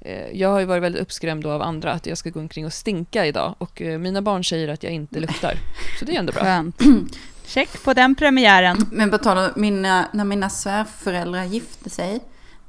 eh, 0.00 0.26
jag 0.32 0.48
har 0.48 0.60
ju 0.60 0.66
varit 0.66 0.82
väldigt 0.82 1.02
uppskrämd 1.02 1.42
då 1.42 1.50
av 1.50 1.62
andra 1.62 1.92
att 1.92 2.06
jag 2.06 2.18
ska 2.18 2.30
gå 2.30 2.40
omkring 2.40 2.66
och 2.66 2.72
stinka 2.72 3.26
idag 3.26 3.54
och 3.58 3.82
eh, 3.82 3.98
mina 3.98 4.22
barn 4.22 4.44
säger 4.44 4.68
att 4.68 4.82
jag 4.82 4.92
inte 4.92 5.20
luktar. 5.20 5.54
Så 5.98 6.04
det 6.04 6.14
är 6.14 6.18
ändå 6.18 6.32
bra. 6.32 6.42
Skönt. 6.42 6.76
Check 7.50 7.82
på 7.84 7.94
den 7.94 8.14
premiären. 8.14 8.86
men 8.92 9.10
på 9.10 9.18
tal 9.18 9.38
om 9.38 9.50
mina, 9.56 10.08
när 10.12 10.24
mina 10.24 10.50
svärföräldrar 10.50 11.44
gifte 11.44 11.90
sig. 11.90 12.20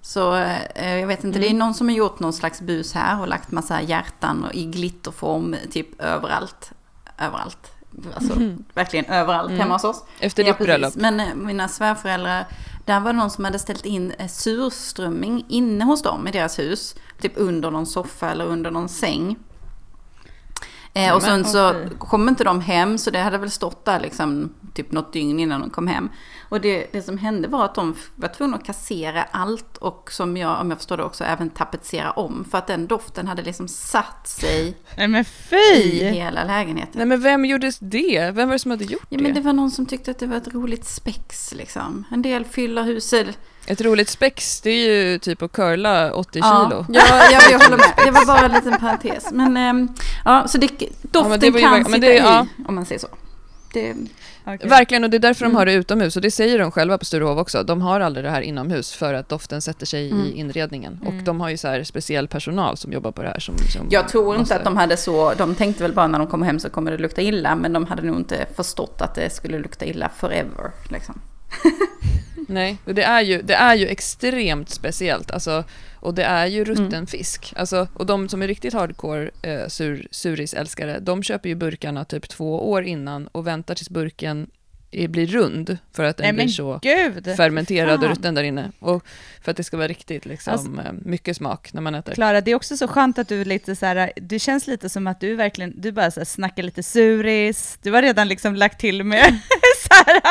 Så 0.01 0.35
eh, 0.75 0.95
jag 0.99 1.07
vet 1.07 1.23
inte, 1.23 1.39
det 1.39 1.49
är 1.49 1.53
någon 1.53 1.73
som 1.73 1.87
har 1.87 1.95
gjort 1.95 2.19
någon 2.19 2.33
slags 2.33 2.61
bus 2.61 2.93
här 2.93 3.21
och 3.21 3.27
lagt 3.27 3.51
massa 3.51 3.81
hjärtan 3.81 4.43
och 4.43 4.53
i 4.55 4.65
glitterform 4.65 5.55
typ 5.71 6.01
överallt. 6.01 6.71
Överallt. 7.19 7.71
Alltså 8.15 8.33
verkligen 8.73 9.05
överallt 9.05 9.49
Mm. 9.49 9.59
hemma 9.61 9.73
hos 9.75 9.83
oss. 9.83 10.03
Efter 10.19 10.43
Ja, 10.43 10.47
ditt 10.49 10.57
precis. 10.57 10.67
bröllop. 10.67 10.95
Men 10.95 11.19
eh, 11.19 11.35
mina 11.35 11.67
svärföräldrar, 11.67 12.45
där 12.85 12.99
var 12.99 13.13
det 13.13 13.19
någon 13.19 13.29
som 13.29 13.45
hade 13.45 13.59
ställt 13.59 13.85
in 13.85 14.11
eh, 14.11 14.27
surströmming 14.27 15.45
inne 15.49 15.85
hos 15.85 16.01
dem 16.01 16.27
i 16.27 16.31
deras 16.31 16.59
hus. 16.59 16.95
Typ 17.21 17.33
under 17.35 17.71
någon 17.71 17.85
soffa 17.85 18.29
eller 18.31 18.45
under 18.45 18.71
någon 18.71 18.89
säng. 18.89 19.35
Eh, 20.93 21.15
och 21.15 21.21
sen 21.23 21.45
så 21.45 21.69
okej. 21.69 21.89
kom 21.99 22.29
inte 22.29 22.43
de 22.43 22.61
hem 22.61 22.97
så 22.97 23.11
det 23.11 23.19
hade 23.19 23.37
väl 23.37 23.51
stått 23.51 23.85
där 23.85 23.99
liksom 23.99 24.53
typ 24.73 24.91
något 24.91 25.13
dygn 25.13 25.39
innan 25.39 25.61
de 25.61 25.69
kom 25.69 25.87
hem. 25.87 26.09
Och 26.49 26.61
det, 26.61 26.87
det 26.91 27.01
som 27.01 27.17
hände 27.17 27.47
var 27.47 27.65
att 27.65 27.75
de 27.75 27.95
var 28.15 28.27
tvungna 28.27 28.57
att 28.57 28.65
kassera 28.65 29.23
allt 29.23 29.77
och 29.77 30.11
som 30.11 30.37
jag, 30.37 30.61
om 30.61 30.69
jag 30.69 30.77
förstår 30.79 30.97
det 30.97 31.03
också, 31.03 31.23
även 31.23 31.49
tapetsera 31.49 32.11
om. 32.11 32.45
För 32.51 32.57
att 32.57 32.67
den 32.67 32.87
doften 32.87 33.27
hade 33.27 33.41
liksom 33.41 33.67
satt 33.67 34.27
sig 34.27 34.77
Nej 34.97 35.07
men 35.07 35.21
i 35.21 35.23
fy! 35.23 36.03
hela 36.05 36.43
lägenheten. 36.43 36.91
Nej 36.93 37.05
men 37.05 37.21
vem 37.21 37.45
gjorde 37.45 37.71
det? 37.79 38.31
Vem 38.33 38.47
var 38.49 38.55
det 38.55 38.59
som 38.59 38.71
hade 38.71 38.83
gjort 38.85 39.05
Ja, 39.09 39.17
men 39.21 39.33
det 39.33 39.39
det? 39.39 39.45
var 39.45 39.53
någon 39.53 39.71
som 39.71 39.85
tyckte 39.85 40.11
att 40.11 40.19
det 40.19 40.27
var 40.27 40.37
ett 40.37 40.53
roligt 40.53 40.85
spex 40.85 41.53
liksom. 41.53 42.03
En 42.11 42.21
del 42.21 42.45
fyller 42.45 42.83
huset. 42.83 43.37
Ett 43.67 43.81
roligt 43.81 44.09
spex, 44.09 44.61
det 44.61 44.69
är 44.69 44.89
ju 44.93 45.17
typ 45.19 45.41
att 45.41 45.51
curla 45.51 46.11
80 46.13 46.39
Ja, 46.39 46.69
kilo. 46.69 46.85
ja, 46.89 47.03
ja, 47.31 47.39
jag 47.51 47.59
håller 47.59 47.77
med. 47.77 47.93
Det 48.05 48.11
var 48.11 48.25
bara 48.25 48.39
en 48.45 48.51
liten 48.51 48.77
parentes. 48.79 49.27
Men 49.31 49.57
ähm, 49.57 49.89
ja, 50.25 50.47
så 50.47 50.57
det, 50.57 50.67
doften 51.01 51.29
men 51.29 51.39
det 51.39 51.49
var 51.51 51.59
ju 51.59 51.65
kan 51.65 51.73
verk- 51.73 51.85
sitta 51.85 51.97
det- 51.99 52.13
i, 52.13 52.17
ja. 52.17 52.45
om 52.67 52.75
man 52.75 52.85
säger 52.85 52.99
så. 52.99 53.07
Det, 53.73 53.95
Okej. 54.45 54.69
Verkligen, 54.69 55.03
och 55.03 55.09
det 55.09 55.17
är 55.17 55.19
därför 55.19 55.45
Mm. 55.45 55.53
de 55.53 55.57
har 55.57 55.65
det 55.65 55.73
utomhus. 55.73 56.15
Och 56.15 56.21
det 56.21 56.31
säger 56.31 56.59
de 56.59 56.71
själva 56.71 56.97
på 56.97 57.05
Sturehof 57.05 57.37
också. 57.39 57.63
De 57.63 57.81
har 57.81 57.99
aldrig 57.99 58.25
det 58.25 58.29
här 58.29 58.41
inomhus 58.41 58.93
för 58.93 59.13
att 59.13 59.29
doften 59.29 59.61
sätter 59.61 59.85
sig 59.85 60.11
Mm. 60.11 60.25
i 60.25 60.31
inredningen. 60.31 60.99
Mm. 61.01 61.07
Och 61.17 61.23
de 61.23 61.41
har 61.41 61.49
ju 61.49 61.57
så 61.57 61.67
här 61.67 61.83
speciell 61.83 62.27
personal 62.27 62.77
som 62.77 62.91
jobbar 62.93 63.11
på 63.11 63.21
det 63.21 63.27
här. 63.27 63.39
Som, 63.39 63.57
som 63.57 63.87
jag 63.89 64.07
tror 64.07 64.35
inte 64.35 64.55
att 64.55 64.63
de 64.63 64.77
hade 64.77 64.97
så, 64.97 65.33
de 65.33 65.55
tänkte 65.55 65.83
väl 65.83 65.93
bara 65.93 66.07
när 66.07 66.19
de 66.19 66.27
kommer 66.27 66.45
hem 66.45 66.59
så 66.59 66.69
kommer 66.69 66.91
det 66.91 66.97
lukta 66.97 67.21
illa, 67.21 67.55
men 67.55 67.73
de 67.73 67.85
hade 67.85 68.01
nog 68.01 68.15
inte 68.17 68.45
förstått 68.55 69.01
att 69.01 69.15
det 69.15 69.29
skulle 69.33 69.59
lukta 69.59 69.85
illa 69.85 70.09
forever. 70.17 70.71
Liksom. 70.89 71.21
Nej, 72.51 72.77
och 72.85 72.95
det 72.95 73.03
är 73.03 73.21
ju, 73.21 73.41
det 73.41 73.53
är 73.53 73.75
ju 73.75 73.87
extremt 73.87 74.69
speciellt. 74.69 75.31
Alltså, 75.31 75.63
och 75.95 76.13
det 76.13 76.23
är 76.23 76.45
ju 76.45 76.63
rutten 76.65 76.85
Mm. 76.93 77.07
fisk. 77.07 77.53
Alltså, 77.55 77.87
och 77.93 78.05
de 78.05 78.29
som 78.29 78.41
är 78.41 78.47
riktigt 78.47 78.73
hardcore 78.73 79.31
eh, 79.41 79.67
sur, 79.67 80.07
surisälskare, 80.11 80.99
de 80.99 81.23
köper 81.23 81.49
ju 81.49 81.55
burkarna 81.55 82.05
typ 82.05 82.29
två 82.29 82.69
år 82.71 82.83
innan 82.83 83.27
och 83.27 83.47
väntar 83.47 83.75
tills 83.75 83.89
burken 83.89 84.49
blir 84.91 85.27
rund 85.27 85.77
för 85.93 86.03
att 86.03 86.17
den 86.17 86.23
Nej 86.35 86.45
blir 86.45 86.53
så 86.53 86.79
gud! 86.81 87.35
fermenterad 87.37 88.03
och 88.03 88.09
rutten 88.09 88.35
där 88.35 88.43
inne. 88.43 88.71
Och 88.79 89.05
för 89.43 89.51
att 89.51 89.57
det 89.57 89.63
ska 89.63 89.77
vara 89.77 89.87
riktigt 89.87 90.25
liksom, 90.25 90.53
Alltså- 90.53 90.71
eh, 90.87 90.93
mycket 91.05 91.37
smak 91.37 91.73
när 91.73 91.81
man 91.81 91.95
äter. 91.95 92.13
Klara, 92.13 92.41
det 92.41 92.51
är 92.51 92.55
också 92.55 92.77
så 92.77 92.87
skönt 92.87 93.19
att 93.19 93.27
du 93.27 93.43
lite 93.45 93.75
så 93.75 93.85
här, 93.85 94.11
det 94.15 94.39
känns 94.39 94.67
lite 94.67 94.89
som 94.89 95.07
att 95.07 95.19
du 95.19 95.35
verkligen, 95.35 95.73
du 95.81 95.91
bara 95.91 96.11
så 96.11 96.19
här 96.19 96.25
snackar 96.25 96.63
lite 96.63 96.83
suris, 96.83 97.77
du 97.81 97.91
har 97.91 98.01
redan 98.01 98.27
liksom 98.27 98.55
lagt 98.55 98.79
till 98.79 99.03
med 99.03 99.25
så 99.87 99.93
här, 99.93 100.21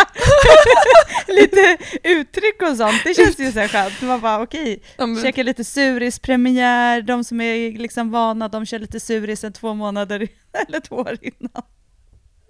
lite 1.41 1.77
uttryck 2.03 2.63
och 2.63 2.77
sånt, 2.77 3.05
det 3.05 3.15
känns 3.15 3.39
ju 3.41 3.53
så 3.53 3.59
här 3.59 3.69
skönt. 3.69 4.03
Man 4.03 4.21
bara 4.21 4.43
okej, 4.43 4.83
men- 4.99 5.23
käka 5.23 5.43
lite 5.43 5.65
suris, 5.65 6.19
premiär, 6.19 7.03
de 7.03 7.25
som 7.25 7.41
är 7.41 7.73
liksom 7.79 8.11
vana, 8.11 8.49
de 8.49 8.67
kör 8.67 8.79
lite 8.79 9.01
suris 9.01 9.45
en 9.45 9.53
två 9.53 9.75
månader 9.75 10.29
eller 10.69 10.81
två 10.81 10.97
år 10.97 11.19
innan. 11.23 11.63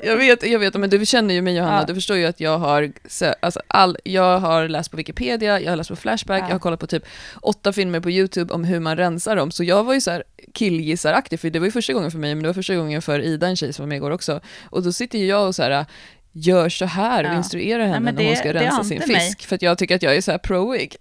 Jag 0.02 0.16
vet, 0.16 0.42
jag 0.42 0.59
vet, 0.59 0.75
men 0.75 0.90
du 0.90 1.07
känner 1.07 1.35
ju 1.35 1.42
mig 1.42 1.57
Johanna, 1.57 1.80
Ja. 1.80 1.85
du 1.87 1.95
förstår 1.95 2.16
ju 2.16 2.26
att 2.26 2.40
jag 2.40 2.59
har, 2.59 2.92
alltså 3.40 3.61
all, 3.66 3.97
jag 4.04 4.38
har 4.38 4.69
läst 4.69 4.90
på 4.90 4.97
Wikipedia, 4.97 5.61
jag 5.61 5.73
har 5.73 5.76
läst 5.76 5.90
på 5.90 5.97
Flashback, 5.97 6.40
Ja. 6.42 6.47
jag 6.49 6.54
har 6.54 6.59
kollat 6.59 6.80
på 6.80 6.87
typ 6.87 7.02
åtta 7.42 7.73
filmer 7.73 8.00
på 8.00 8.11
YouTube 8.11 8.54
om 8.54 8.64
hur 8.64 8.80
man 8.80 8.97
rensar 8.97 9.37
dem, 9.37 9.50
så 9.50 9.64
jag 9.64 9.85
var 9.85 9.95
ju 9.95 10.00
så 10.00 10.11
här 10.11 10.25
killgissaraktig, 10.54 11.40
för 11.40 11.50
det 11.50 11.59
var 11.59 11.66
ju 11.66 11.73
första 11.73 11.92
gången 11.92 12.11
för 12.11 12.19
mig, 12.19 12.35
men 12.35 12.42
det 12.42 12.49
var 12.49 12.54
första 12.54 12.75
gången 12.76 13.02
för 13.02 13.21
Ida, 13.21 13.47
en 13.47 13.57
tjej 13.57 13.73
som 13.73 13.83
var 13.83 13.88
med 13.88 13.97
igår 13.97 14.11
också, 14.11 14.40
och 14.71 14.83
då 14.83 14.92
sitter 14.92 15.19
ju 15.19 15.26
jag 15.26 15.47
och 15.47 15.54
så 15.54 15.62
här 15.62 15.87
gör 16.33 16.69
så 16.69 16.85
här 16.85 17.25
och 17.25 17.30
Ja. 17.30 17.37
instruerar 17.37 17.85
henne 17.87 18.00
men 18.00 18.14
när 18.14 18.23
hon 18.23 18.30
det- 18.33 18.37
ska 18.38 18.52
det 18.52 18.61
rensa 18.61 18.85
sin 18.85 18.99
mig. 18.99 19.21
fisk, 19.21 19.47
för 19.47 19.54
att 19.57 19.62
jag 19.62 19.78
tycker 19.78 19.95
att 19.97 20.02
jag 20.02 20.16
är 20.16 20.21
så 20.21 20.30
här 20.30 20.38
proig. 20.38 20.97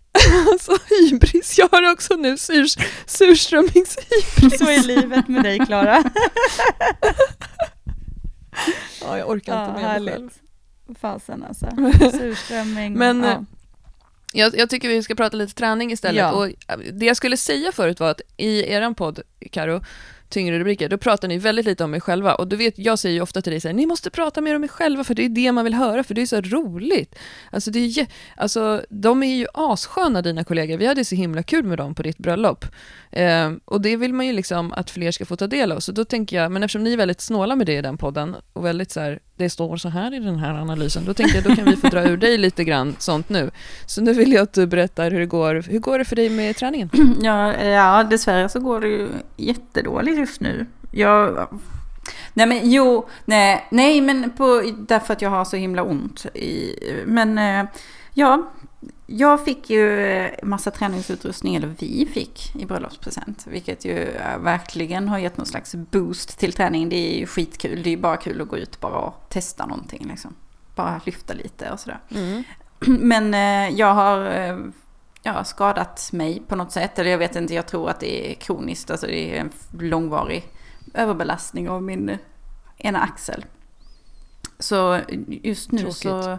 alltså 0.51 0.71
hybris, 1.09 1.57
jag 1.57 1.67
har 1.71 1.91
också 1.91 2.13
nu 2.15 2.37
sur, 2.37 2.65
surströmmingshybris. 3.05 4.59
Så 4.59 4.69
är 4.69 4.83
livet 4.87 5.27
med 5.27 5.43
dig 5.43 5.59
Klara. 5.65 6.03
Ja, 9.01 9.17
jag 9.17 9.29
orkar 9.29 9.35
inte 9.67 9.81
Ja, 9.81 9.89
med 9.91 10.01
det 10.01 10.05
själv. 10.09 10.09
härligt. 10.11 10.99
Fasen 11.01 11.43
alltså. 11.43 11.65
Surströmming. 12.17 12.93
Men, 12.93 13.23
ja. 13.23 13.29
eh, 13.31 13.39
Jag, 14.33 14.57
jag 14.57 14.69
tycker 14.69 14.89
vi 14.89 15.03
ska 15.03 15.15
prata 15.15 15.37
lite 15.37 15.53
träning 15.53 15.91
istället. 15.91 16.19
Ja. 16.19 16.31
Och 16.31 16.47
eh, 16.47 16.77
det 16.93 17.05
jag 17.05 17.17
skulle 17.17 17.37
säga 17.37 17.71
förut 17.71 17.99
var 17.99 18.11
att 18.11 18.21
i 18.37 18.71
er 18.73 18.93
podd, 18.93 19.19
Karo, 19.51 19.81
Tyngre 20.29 20.59
rubriker, 20.59 20.89
då 20.89 20.97
pratar 20.97 21.27
ni 21.27 21.37
väldigt 21.37 21.65
lite 21.65 21.83
om 21.83 21.95
er 21.95 21.99
själva. 21.99 22.35
Och 22.35 22.47
du 22.47 22.55
vet, 22.55 22.79
jag 22.79 22.99
säger 22.99 23.15
ju 23.15 23.21
ofta 23.21 23.41
till 23.41 23.51
dig 23.51 23.61
så 23.61 23.67
här, 23.67 23.75
ni 23.75 23.85
måste 23.85 24.09
prata 24.09 24.41
mer 24.41 24.55
om 24.55 24.63
er 24.63 24.67
själva, 24.67 25.03
för 25.03 25.13
det 25.15 25.25
är 25.25 25.29
det 25.29 25.51
man 25.51 25.63
vill 25.63 25.73
höra, 25.73 26.03
för 26.03 26.13
det 26.13 26.21
är 26.21 26.25
så 26.25 26.41
roligt. 26.41 27.15
Alltså, 27.51 27.71
det 27.71 27.79
är, 27.79 28.07
alltså, 28.35 28.83
de 28.89 29.23
är 29.23 29.35
ju 29.35 29.47
assköna, 29.53 30.21
dina 30.21 30.43
kollegor. 30.43 30.77
Vi 30.77 30.85
hade 30.85 31.05
så 31.05 31.15
himla 31.15 31.43
kul 31.43 31.65
med 31.65 31.77
dem 31.77 31.95
på 31.95 32.03
ditt 32.03 32.17
bröllop. 32.17 32.65
Eh, 33.11 33.51
och 33.65 33.81
det 33.81 33.95
vill 33.95 34.13
man 34.13 34.25
ju 34.25 34.33
liksom 34.33 34.73
att 34.73 34.89
fler 34.89 35.11
ska 35.11 35.25
få 35.25 35.35
ta 35.35 35.47
del 35.47 35.71
av. 35.71 35.79
Så 35.79 35.91
då 35.91 36.05
tänker 36.05 36.37
jag, 36.37 36.51
men 36.51 36.63
eftersom 36.63 36.83
ni 36.83 36.93
är 36.93 36.97
väldigt 36.97 37.21
snåla 37.21 37.55
med 37.55 37.67
det 37.67 37.77
i 37.77 37.81
den 37.81 37.97
podden, 37.97 38.35
och 38.53 38.65
väldigt 38.65 38.91
så 38.91 38.99
här, 38.99 39.19
det 39.39 39.49
står 39.49 39.77
så 39.77 39.89
här 39.89 40.13
i 40.13 40.19
den 40.19 40.39
här 40.39 40.53
analysen, 40.53 41.05
då 41.05 41.13
tänkte 41.13 41.37
jag, 41.37 41.43
då 41.43 41.55
kan 41.55 41.65
vi 41.65 41.75
få 41.75 41.87
dra 41.87 42.03
ur 42.03 42.17
dig 42.17 42.37
lite 42.37 42.63
grann 42.63 42.95
sånt 42.99 43.29
nu. 43.29 43.51
Så 43.85 44.01
nu 44.01 44.13
vill 44.13 44.31
jag 44.33 44.43
att 44.43 44.53
du 44.53 44.67
berättar 44.67 45.11
hur 45.11 45.19
det 45.19 45.25
går, 45.25 45.63
hur 45.69 45.79
går 45.79 45.99
det 45.99 46.05
för 46.05 46.15
dig 46.15 46.29
med 46.29 46.55
träningen? 46.55 46.89
Ja, 47.21 47.53
eh, 47.53 47.67
ja, 47.67 48.03
dessvärre 48.03 48.49
så 48.49 48.59
går 48.59 48.81
det 48.81 48.87
ju 48.87 49.07
jättedåligt 49.37 50.17
just 50.17 50.41
nu. 50.41 50.65
Jag... 50.91 51.47
Nej 52.33 52.47
men 52.47 52.71
jo, 52.71 53.07
nej, 53.25 53.67
nej 53.71 54.01
men 54.01 54.31
på, 54.31 54.73
därför 54.77 55.13
att 55.13 55.21
jag 55.21 55.29
har 55.29 55.45
så 55.45 55.57
himla 55.57 55.83
ont. 55.83 56.25
I, 56.25 56.75
men 57.05 57.37
eh, 57.37 57.65
ja, 58.13 58.51
jag 59.11 59.45
fick 59.45 59.69
ju 59.69 60.01
eh, 60.01 60.31
massa 60.43 60.71
träningsutrustning, 60.71 61.55
eller 61.55 61.67
vi 61.79 62.09
fick 62.13 62.55
i 62.55 62.65
bröllopspresent. 62.65 63.47
Vilket 63.47 63.85
ju 63.85 64.03
eh, 64.03 64.39
verkligen 64.39 65.07
har 65.07 65.17
gett 65.17 65.37
någon 65.37 65.45
slags 65.45 65.75
boost 65.75 66.39
till 66.39 66.53
träningen. 66.53 66.89
Det 66.89 66.95
är 66.95 67.19
ju 67.19 67.25
skitkul, 67.25 67.83
det 67.83 67.89
är 67.89 67.91
ju 67.91 67.97
bara 67.97 68.17
kul 68.17 68.41
att 68.41 68.47
gå 68.47 68.57
ut 68.57 68.79
bara 68.79 68.97
och 68.97 69.29
testa 69.29 69.65
någonting 69.65 70.07
liksom. 70.09 70.35
Bara 70.75 71.01
lyfta 71.05 71.33
lite 71.33 71.71
och 71.71 71.79
sådär. 71.79 71.99
Men 72.79 73.33
eh, 73.33 73.79
jag 73.79 73.93
har 73.93 74.19
ja, 75.23 75.43
skadat 75.43 76.09
mig 76.11 76.41
på 76.47 76.55
något 76.55 76.71
sätt. 76.71 76.99
Eller 76.99 77.11
jag 77.11 77.17
vet 77.17 77.35
inte, 77.35 77.53
jag 77.53 77.67
tror 77.67 77.89
att 77.89 77.99
det 77.99 78.31
är 78.31 78.35
kroniskt. 78.35 78.91
Alltså 78.91 79.07
det 79.07 79.37
är 79.37 79.41
en 79.41 79.51
långvarig 79.79 80.47
överbelastning 80.93 81.69
av 81.69 81.83
min 81.83 82.17
ena 82.77 82.99
axel. 82.99 83.45
Så 84.59 84.99
just 85.27 85.71
nu 85.71 85.79
Tråkigt. 85.79 85.97
så 85.97 86.37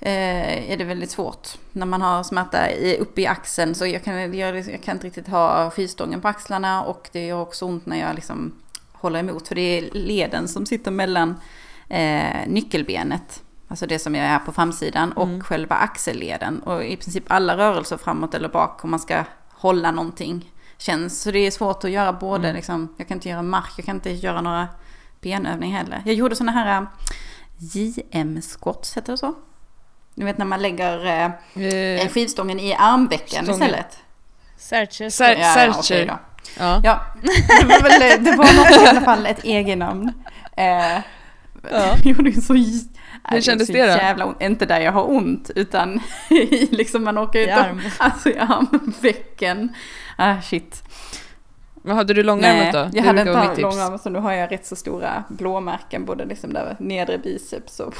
är 0.00 0.76
det 0.76 0.84
väldigt 0.84 1.10
svårt. 1.10 1.48
När 1.72 1.86
man 1.86 2.02
har 2.02 2.22
smärta 2.22 2.70
i, 2.70 2.96
uppe 3.00 3.20
i 3.20 3.26
axeln 3.26 3.74
så 3.74 3.86
jag 3.86 4.04
kan, 4.04 4.36
jag, 4.38 4.58
jag 4.58 4.82
kan 4.82 4.96
inte 4.96 5.06
riktigt 5.06 5.28
ha 5.28 5.70
skivstången 5.70 6.20
på 6.20 6.28
axlarna. 6.28 6.82
Och 6.82 7.08
det 7.12 7.26
gör 7.26 7.40
också 7.40 7.64
ont 7.64 7.86
när 7.86 8.00
jag 8.00 8.14
liksom 8.14 8.52
håller 8.92 9.20
emot. 9.20 9.48
För 9.48 9.54
det 9.54 9.60
är 9.78 9.90
leden 9.92 10.48
som 10.48 10.66
sitter 10.66 10.90
mellan 10.90 11.40
eh, 11.88 12.36
nyckelbenet. 12.46 13.42
Alltså 13.68 13.86
det 13.86 13.98
som 13.98 14.14
jag 14.14 14.26
är 14.26 14.38
på 14.38 14.52
framsidan 14.52 15.12
och 15.12 15.26
Mm. 15.28 15.40
själva 15.44 15.74
axelleden. 15.74 16.60
Och 16.62 16.84
i 16.84 16.96
princip 16.96 17.24
alla 17.26 17.56
rörelser 17.56 17.96
framåt 17.96 18.34
eller 18.34 18.48
bak 18.48 18.84
om 18.84 18.90
man 18.90 19.00
ska 19.00 19.24
hålla 19.50 19.90
någonting 19.90 20.50
känns. 20.78 21.22
Så 21.22 21.30
det 21.30 21.38
är 21.38 21.50
svårt 21.50 21.84
att 21.84 21.90
göra 21.90 22.12
både 22.12 22.44
Mm. 22.48 22.56
liksom, 22.56 22.94
jag 22.98 23.08
kan 23.08 23.16
inte 23.16 23.28
göra 23.28 23.42
mark, 23.42 23.72
jag 23.76 23.86
kan 23.86 23.96
inte 23.96 24.10
göra 24.10 24.40
några 24.40 24.68
benövningar 25.20 25.78
heller. 25.78 26.02
Jag 26.04 26.14
gjorde 26.14 26.36
sådana 26.36 26.52
här 26.52 26.86
JM-squats, 27.58 28.96
heter 28.96 29.12
det 29.12 29.18
så? 29.18 29.34
Du 30.14 30.24
vet 30.24 30.38
när 30.38 30.46
man 30.46 30.62
lägger 30.62 31.06
eh, 31.06 31.30
Eh, 31.64 32.08
skivstången 32.08 32.60
i 32.60 32.74
armvecken 32.74 33.44
Stången. 33.44 33.50
istället. 33.50 33.98
Searches. 34.56 35.16
Ser- 35.16 35.32
Ja, 35.36 35.38
ja, 35.40 35.54
Searcher. 35.72 36.06
då. 36.06 36.18
Ja. 36.58 36.80
Ja, 36.84 37.00
det 37.60 37.64
var, 37.66 37.98
väl, 37.98 38.24
det 38.24 38.30
var 38.36 38.44
något 38.56 38.82
i 38.84 38.88
alla 38.88 39.00
fall 39.00 39.26
ett 39.26 39.44
egennamn. 39.44 40.12
Eh, 40.56 40.98
Ja. 41.70 41.94
gjorde 42.04 42.30
ju 42.30 42.40
så, 42.40 42.54
Hur 43.24 43.40
kändes 43.40 43.68
det 43.68 43.82
då? 43.82 43.88
Jävla 43.88 44.24
ont. 44.26 44.42
Inte 44.42 44.66
där 44.66 44.80
jag 44.80 44.92
har 44.92 45.10
ont, 45.10 45.50
utan 45.54 46.00
i 46.30 46.66
liksom 46.70 47.04
man 47.04 47.18
åker 47.18 47.38
I 47.38 47.42
inte 47.42 47.54
arm. 47.54 47.80
Alltså 47.98 48.28
i 48.28 48.38
armvecken. 48.38 49.74
Ah 50.16 50.40
shit. 50.42 50.82
Men 51.82 51.96
hade 51.96 52.14
du 52.14 52.22
långärmat 52.22 52.72
då? 52.72 52.78
jag 52.78 52.92
Det 52.92 53.00
hade 53.00 53.20
inte 53.20 53.60
långarm 53.62 53.98
så 53.98 54.10
nu 54.10 54.18
har 54.18 54.32
jag 54.32 54.52
rätt 54.52 54.66
så 54.66 54.76
stora 54.76 55.24
blåmärken 55.28 56.04
både 56.04 56.24
liksom 56.24 56.52
där 56.52 56.76
nedre 56.78 57.18
biceps 57.18 57.80
och... 57.80 57.94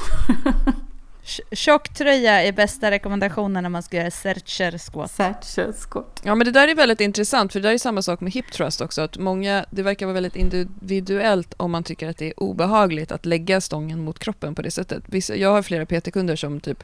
Tj- 1.31 1.55
Tjocktröja 1.55 2.43
är 2.43 2.51
bästa 2.51 2.91
rekommendationen 2.91 3.63
när 3.63 3.69
man 3.69 3.83
ska 3.83 3.97
göra 3.97 4.11
searcher 4.11 4.77
squat. 4.77 5.11
Satchel-skott. 5.11 6.21
Ja 6.23 6.35
men 6.35 6.45
det 6.45 6.51
där 6.51 6.67
är 6.67 6.75
väldigt 6.75 7.01
intressant 7.01 7.51
för 7.51 7.59
det 7.59 7.67
där 7.67 7.73
är 7.73 7.77
samma 7.77 8.01
sak 8.01 8.21
med 8.21 8.31
hip 8.33 8.51
thrust 8.51 8.81
också. 8.81 9.01
Att 9.01 9.17
många, 9.17 9.65
det 9.69 9.83
verkar 9.83 10.05
vara 10.05 10.13
väldigt 10.13 10.35
individuellt 10.35 11.53
om 11.57 11.71
man 11.71 11.83
tycker 11.83 12.09
att 12.09 12.17
det 12.17 12.27
är 12.27 12.39
obehagligt 12.39 13.11
att 13.11 13.25
lägga 13.25 13.61
stången 13.61 14.03
mot 14.03 14.19
kroppen 14.19 14.55
på 14.55 14.61
det 14.61 14.71
sättet. 14.71 15.03
Vissa, 15.05 15.35
jag 15.35 15.51
har 15.51 15.61
flera 15.61 15.85
PT-kunder 15.85 16.35
som 16.35 16.59
typ 16.59 16.83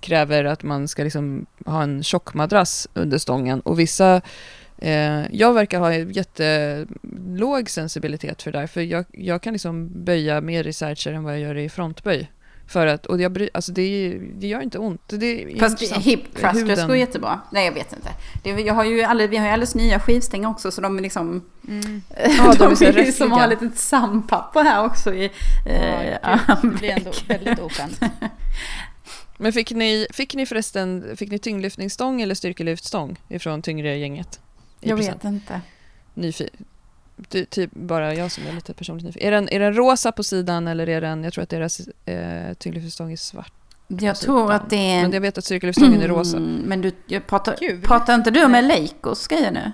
kräver 0.00 0.44
att 0.44 0.62
man 0.62 0.88
ska 0.88 1.04
liksom 1.04 1.46
ha 1.66 1.82
en 1.82 2.02
tjock 2.02 2.34
madrass 2.34 2.88
under 2.94 3.18
stången 3.18 3.60
och 3.60 3.78
vissa 3.78 4.20
eh, 4.78 5.34
jag 5.36 5.52
verkar 5.52 5.78
ha 5.78 5.94
jättelåg 5.94 7.70
sensibilitet 7.70 8.42
för 8.42 8.52
det 8.52 8.58
där, 8.58 8.66
för 8.66 8.80
jag, 8.80 9.04
jag 9.12 9.42
kan 9.42 9.52
liksom 9.52 10.04
böja 10.04 10.40
mer 10.40 10.66
i 10.66 10.72
sercher 10.72 11.12
än 11.12 11.24
vad 11.24 11.32
jag 11.32 11.40
gör 11.40 11.56
i 11.56 11.68
frontböj. 11.68 12.30
För 12.72 12.86
att, 12.86 13.06
och 13.06 13.20
jag 13.20 13.32
bry, 13.32 13.50
alltså 13.54 13.72
det, 13.72 14.18
det 14.34 14.46
gör 14.46 14.60
inte 14.60 14.78
ont. 14.78 15.00
Det 15.06 15.26
är 15.42 15.58
Fast 15.58 15.82
hip 15.82 16.34
thrusters 16.36 16.86
går 16.86 16.96
jättebra. 16.96 17.40
Nej 17.52 17.64
jag 17.66 17.72
vet 17.72 17.92
inte. 17.92 18.08
Det, 18.42 18.50
jag 18.50 18.74
har 18.74 18.84
ju 18.84 19.02
alldeles, 19.02 19.32
vi 19.32 19.36
har 19.36 19.46
ju 19.46 19.52
alldeles 19.52 19.74
nya 19.74 20.00
skivstänger 20.00 20.48
också 20.48 20.70
så 20.70 20.80
de 20.80 20.98
är 20.98 21.02
liksom... 21.02 21.42
Mm. 21.68 22.02
Ja, 22.38 22.54
de 22.58 22.70
är 22.72 22.74
så 22.74 22.84
ju 22.84 22.92
rättvika. 22.92 23.12
som 23.12 23.32
har 23.32 23.46
lite 23.46 23.70
sandpapper 23.74 24.62
här 24.64 24.84
också 24.84 25.14
i 25.14 25.30
eh, 25.66 26.10
Ja, 26.22 26.38
gud, 26.62 26.72
det 26.72 26.78
blir 26.78 26.90
ändå 26.90 27.10
armveck. 27.10 27.30
väldigt 27.30 27.58
oskönt. 27.58 28.00
Men 29.38 29.52
fick 29.52 29.70
ni, 29.70 30.06
fick 30.10 30.34
ni 30.34 30.46
förresten 30.46 31.16
fick 31.16 31.30
ni 31.30 31.38
tyngdlyftningsstång 31.38 32.20
eller 32.22 32.34
styrkelyftstång 32.34 33.16
ifrån 33.28 33.62
tyngre 33.62 33.96
gänget? 33.96 34.40
Jag 34.80 34.96
vet 34.96 35.24
inte. 35.24 35.60
Nyfi- 36.14 36.48
ty, 37.28 37.44
typ 37.44 37.70
bara 37.72 38.14
jag 38.14 38.30
som 38.30 38.46
är 38.46 38.52
lite 38.52 38.74
personligt 38.74 39.04
nyfiken. 39.04 39.28
Är 39.28 39.30
den, 39.30 39.48
är 39.48 39.60
den 39.60 39.74
rosa 39.74 40.12
på 40.12 40.22
sidan 40.22 40.68
eller 40.68 40.88
är 40.88 41.00
den, 41.00 41.24
jag 41.24 41.32
tror 41.32 41.42
att 41.42 41.50
deras 41.50 41.80
eh, 42.04 42.54
tyngdlyftningsstång 42.54 43.12
är 43.12 43.16
svart. 43.16 43.52
Jag 43.88 44.16
tror 44.16 44.52
att 44.52 44.70
det 44.70 44.76
är... 44.76 45.02
Men 45.02 45.12
jag 45.12 45.20
vet 45.20 45.38
att 45.38 45.44
styrkelyftstången 45.44 46.02
är 46.02 46.08
rosa. 46.08 46.36
Mm, 46.36 46.62
men 46.66 46.80
du, 46.80 46.92
jag 47.06 47.26
pratar, 47.26 47.82
pratar 47.82 48.14
inte 48.14 48.30
du 48.30 48.48
med 48.48 48.64
Leikos 48.64 49.26
grejer 49.28 49.50
nu? 49.50 49.72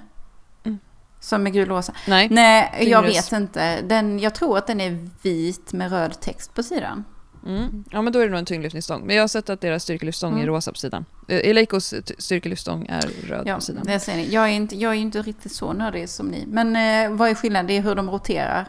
Mm. 0.64 0.78
Som 1.20 1.46
är 1.46 1.50
gulrosa? 1.50 1.92
Nej, 2.08 2.28
Nej, 2.30 2.88
jag 2.90 3.02
vet 3.02 3.32
inte. 3.32 3.80
Den, 3.82 4.18
jag 4.18 4.34
tror 4.34 4.58
att 4.58 4.66
den 4.66 4.80
är 4.80 5.08
vit 5.22 5.72
med 5.72 5.90
röd 5.90 6.20
text 6.20 6.54
på 6.54 6.62
sidan. 6.62 7.04
Mm. 7.46 7.84
ja 7.90 8.02
men 8.02 8.12
då 8.12 8.18
är 8.18 8.24
det 8.24 8.30
nog 8.30 8.38
en 8.38 8.44
tyngdlyftningsstång. 8.44 9.06
Men 9.06 9.16
jag 9.16 9.22
har 9.22 9.28
sett 9.28 9.50
att 9.50 9.60
deras 9.60 9.82
styrkelyftstång 9.82 10.32
är 10.32 10.36
Mm. 10.42 10.46
rosa 10.54 10.72
på 10.72 10.78
sidan. 10.78 11.04
Eh, 11.28 11.50
Eleikos 11.50 11.94
styrkelyftstång 12.18 12.86
är 12.88 13.02
röd 13.28 13.42
Ja, 13.46 13.54
på 13.54 13.60
sidan. 13.60 13.82
det 13.86 14.00
ser 14.00 14.16
ni. 14.16 14.28
Jag 14.30 14.44
är 14.44 14.48
inte, 14.52 14.76
jag 14.76 14.92
är 14.92 14.96
inte 14.98 15.22
riktigt 15.22 15.52
så 15.52 15.72
nördig 15.72 16.08
som 16.08 16.26
ni. 16.28 16.44
Men 16.46 16.76
eh, 16.76 17.16
vad 17.16 17.30
är 17.30 17.34
skillnaden? 17.34 17.66
Det 17.66 17.76
är 17.76 17.82
hur 17.82 17.94
de 17.94 18.10
roterar. 18.10 18.66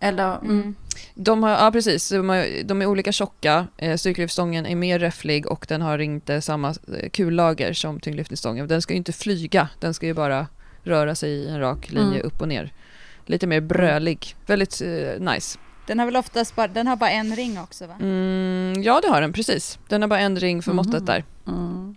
Eller? 0.00 0.36
Mm. 0.38 0.50
Mm. 0.50 0.74
De 1.14 1.42
har, 1.42 1.50
ja 1.50 1.70
precis, 1.72 2.08
de, 2.08 2.28
har, 2.28 2.62
de 2.64 2.82
är 2.82 2.86
olika 2.86 3.12
tjocka. 3.12 3.66
Eh, 3.76 3.96
Styrkelyftstången 3.96 4.66
är 4.66 4.76
mer 4.76 4.98
räfflig 4.98 5.46
och 5.46 5.66
den 5.68 5.82
har 5.82 5.98
inte 5.98 6.40
samma 6.40 6.68
eh, 6.68 7.08
kullager 7.12 7.72
som 7.72 8.00
tyngdlyftningsstången. 8.00 8.68
Den 8.68 8.82
ska 8.82 8.92
ju 8.94 8.98
inte 8.98 9.12
flyga, 9.12 9.68
den 9.80 9.94
ska 9.94 10.06
ju 10.06 10.14
bara 10.14 10.46
röra 10.82 11.14
sig 11.14 11.30
i 11.30 11.48
en 11.48 11.60
rak 11.60 11.90
linje 11.90 12.14
Mm. 12.20 12.26
upp 12.26 12.40
och 12.40 12.48
ner. 12.48 12.72
Lite 13.26 13.46
mer 13.46 13.60
brölig, 13.60 14.36
väldigt 14.46 14.82
eh, 14.82 15.20
nice. 15.32 15.58
Den 15.90 15.98
har 15.98 16.06
väl 16.06 16.16
oftast 16.16 16.56
bara, 16.56 16.68
den 16.68 16.86
har 16.86 16.96
bara 16.96 17.10
en 17.10 17.36
ring 17.36 17.58
också 17.60 17.86
va? 17.86 17.94
Mm, 18.00 18.82
ja 18.82 19.00
det 19.02 19.08
har 19.08 19.20
den, 19.20 19.32
precis. 19.32 19.78
Den 19.88 20.02
har 20.02 20.08
bara 20.08 20.20
en 20.20 20.36
ring 20.40 20.62
för 20.62 20.70
Mhm. 20.70 20.76
måttet 20.76 21.06
där. 21.06 21.24
Mm. 21.48 21.96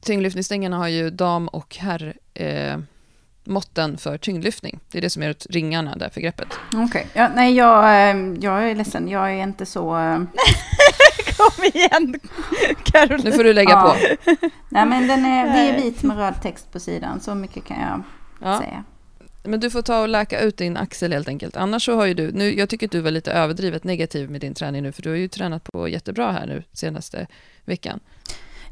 Tyngdlyftningsstängerna 0.00 0.76
har 0.78 0.88
ju 0.88 1.10
dam 1.10 1.48
och 1.48 1.76
herr 1.76 2.14
eh, 2.34 2.78
måtten 3.44 3.98
för 3.98 4.18
tyngdlyftning. 4.18 4.80
Det 4.90 4.98
är 4.98 5.02
det 5.02 5.10
som 5.10 5.22
är 5.22 5.34
ringarna 5.50 5.96
där 5.96 6.08
för 6.08 6.20
greppet. 6.20 6.48
Okej. 6.74 7.06
Ja, 7.12 7.28
nej, 7.34 7.54
jag, 7.54 7.84
eh, 7.84 8.16
jag 8.40 8.70
är 8.70 8.74
ledsen. 8.74 9.08
Jag 9.08 9.30
är 9.32 9.42
inte 9.42 9.66
så... 9.66 9.96
eh, 9.98 10.18
Kom 11.36 11.64
igen 11.74 12.20
Caroline! 12.84 13.24
Nu 13.24 13.32
får 13.32 13.44
du 13.44 13.52
lägga 13.52 13.70
Ja. 13.70 13.96
på. 14.00 14.34
Nej, 14.68 14.86
men 14.86 15.06
den 15.08 15.24
är, 15.24 15.44
det 15.52 15.58
är 15.58 15.82
vit 15.82 16.02
med 16.02 16.16
röd 16.16 16.34
text 16.42 16.72
på 16.72 16.80
sidan. 16.80 17.20
Så 17.20 17.34
mycket 17.34 17.64
kan 17.64 17.76
jag 17.80 18.02
Ja. 18.40 18.58
säga. 18.60 18.84
Men 19.44 19.60
du 19.60 19.70
får 19.70 19.82
ta 19.82 20.00
och 20.00 20.08
läka 20.08 20.40
ut 20.40 20.56
din 20.56 20.76
axel 20.76 21.12
helt 21.12 21.28
enkelt. 21.28 21.56
Annars 21.56 21.84
så 21.84 21.96
har 21.96 22.06
ju 22.06 22.14
du, 22.14 22.32
nu, 22.32 22.58
jag 22.58 22.68
tycker 22.68 22.86
att 22.86 22.92
du 22.92 23.00
var 23.00 23.10
lite 23.10 23.32
överdrivet 23.32 23.84
negativ 23.84 24.30
med 24.30 24.40
din 24.40 24.54
träning 24.54 24.82
nu, 24.82 24.92
för 24.92 25.02
du 25.02 25.08
har 25.08 25.16
ju 25.16 25.28
tränat 25.28 25.64
på 25.64 25.88
jättebra 25.88 26.32
här 26.32 26.46
nu 26.46 26.62
senaste 26.72 27.26
veckan. 27.64 28.00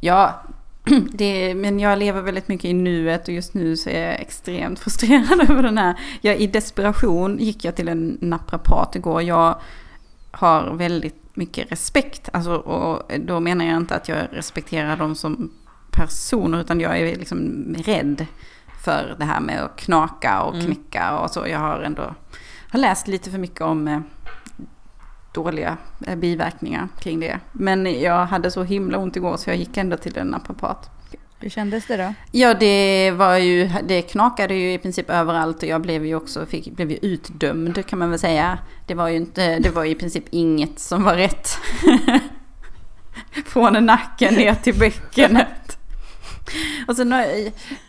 Ja, 0.01 0.43
det, 1.13 1.55
men 1.55 1.81
jag 1.81 1.99
lever 1.99 2.21
väldigt 2.21 2.49
mycket 2.49 2.65
i 2.65 2.73
nuet 2.73 3.29
och 3.29 3.35
just 3.35 3.55
nu 3.55 3.77
så 3.77 3.91
är 3.91 4.07
jag 4.07 4.21
extremt 4.21 4.79
frustrerad 4.81 5.51
över 5.51 5.63
den 5.63 5.79
här. 5.79 6.01
Jag, 6.21 6.37
I 6.37 6.47
desperation 6.47 7.39
gick 7.39 7.65
jag 7.65 7.77
till 7.77 7.89
en 7.89 8.19
naprapat 8.21 8.97
igår. 8.97 9.23
Jag 9.23 9.61
har 10.31 10.75
väldigt 10.75 11.37
mycket 11.37 11.73
respekt. 11.73 12.29
Alltså, 12.33 12.55
och 12.55 13.13
då 13.21 13.41
menar 13.41 13.65
jag 13.65 13.77
inte 13.77 13.95
att 13.95 14.09
jag 14.09 14.19
respekterar 14.33 14.97
dem 14.97 15.15
som 15.15 15.53
personer 15.91 16.61
utan 16.61 16.81
jag 16.81 16.99
är 16.99 17.17
liksom 17.17 17.67
rädd 17.79 18.27
för 18.85 19.16
det 19.18 19.25
här 19.25 19.40
med 19.40 19.64
att 19.64 19.77
knaka 19.77 20.42
och 20.42 20.55
Mm. 20.55 20.66
knäcka 20.66 21.18
och 21.18 21.31
så. 21.31 21.47
Jag 21.49 21.59
har 21.59 21.81
ändå 21.81 22.14
har 22.71 22.79
läst 22.79 23.09
lite 23.09 23.31
för 23.31 23.38
mycket 23.38 23.61
om 23.61 23.88
eh, 23.88 24.01
dåliga 25.35 25.77
eh, 26.07 26.16
biverkningar 26.16 26.88
kring 27.01 27.21
det. 27.21 27.40
Men 27.53 28.01
jag 28.01 28.27
hade 28.27 28.51
så 28.51 28.62
himla 28.62 28.99
ont 28.99 29.16
igår 29.16 29.37
så 29.37 29.51
jag 29.51 29.57
gick 29.57 29.77
ändå 29.77 29.97
till 29.97 30.18
en 30.18 30.27
naprapat. 30.27 30.90
Hur 31.38 31.51
kändes 31.51 31.87
det 31.87 31.97
då? 31.97 32.14
Ja, 32.31 32.55
det 32.55 33.11
var 33.11 33.37
ju, 33.37 33.71
det 33.88 34.03
knakade 34.03 34.55
ju 34.55 34.73
i 34.73 34.79
princip 34.79 35.11
överallt 35.11 35.62
och 35.62 35.68
jag 35.68 35.81
blev 35.81 36.07
ju 36.07 36.14
också, 36.14 36.47
fick, 36.47 36.73
blev 36.77 36.90
ju 36.90 36.99
utdömd 37.03 37.87
kan 37.87 37.99
man 37.99 38.11
väl 38.11 38.18
säga. 38.18 38.59
Det 38.87 38.95
var 38.95 39.09
ju 39.09 39.16
inte, 39.16 39.59
det 39.59 39.71
var 39.71 39.85
i 39.85 39.95
princip 39.95 40.25
inget 40.31 40.79
som 40.79 41.03
var 41.03 41.14
rätt. 41.14 41.49
Från 43.47 43.87
nacken 43.87 44.35
ner 44.35 44.55
till 44.55 44.79
bäckenet. 44.79 45.79
Och 46.89 46.97
sen, 46.97 47.15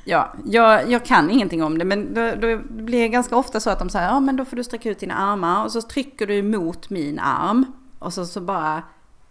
ja, 0.03 0.33
jag, 0.45 0.91
jag 0.91 1.05
kan 1.05 1.29
ingenting 1.29 1.63
om 1.63 1.77
det 1.77 1.85
men 1.85 2.13
då, 2.13 2.35
då 2.35 2.57
blir 2.69 3.01
det 3.01 3.07
ganska 3.07 3.35
ofta 3.35 3.59
så 3.59 3.69
att 3.69 3.79
de 3.79 3.89
säger 3.89 4.07
ja 4.07 4.19
men 4.19 4.35
då 4.35 4.45
får 4.45 4.55
du 4.55 4.63
sträcka 4.63 4.89
ut 4.89 4.99
dina 4.99 5.15
armar 5.15 5.63
och 5.63 5.71
så 5.71 5.81
trycker 5.81 6.27
du 6.27 6.43
mot 6.43 6.89
min 6.89 7.19
arm. 7.19 7.65
Och 7.99 8.13
så, 8.13 8.25
så 8.25 8.41
bara 8.41 8.83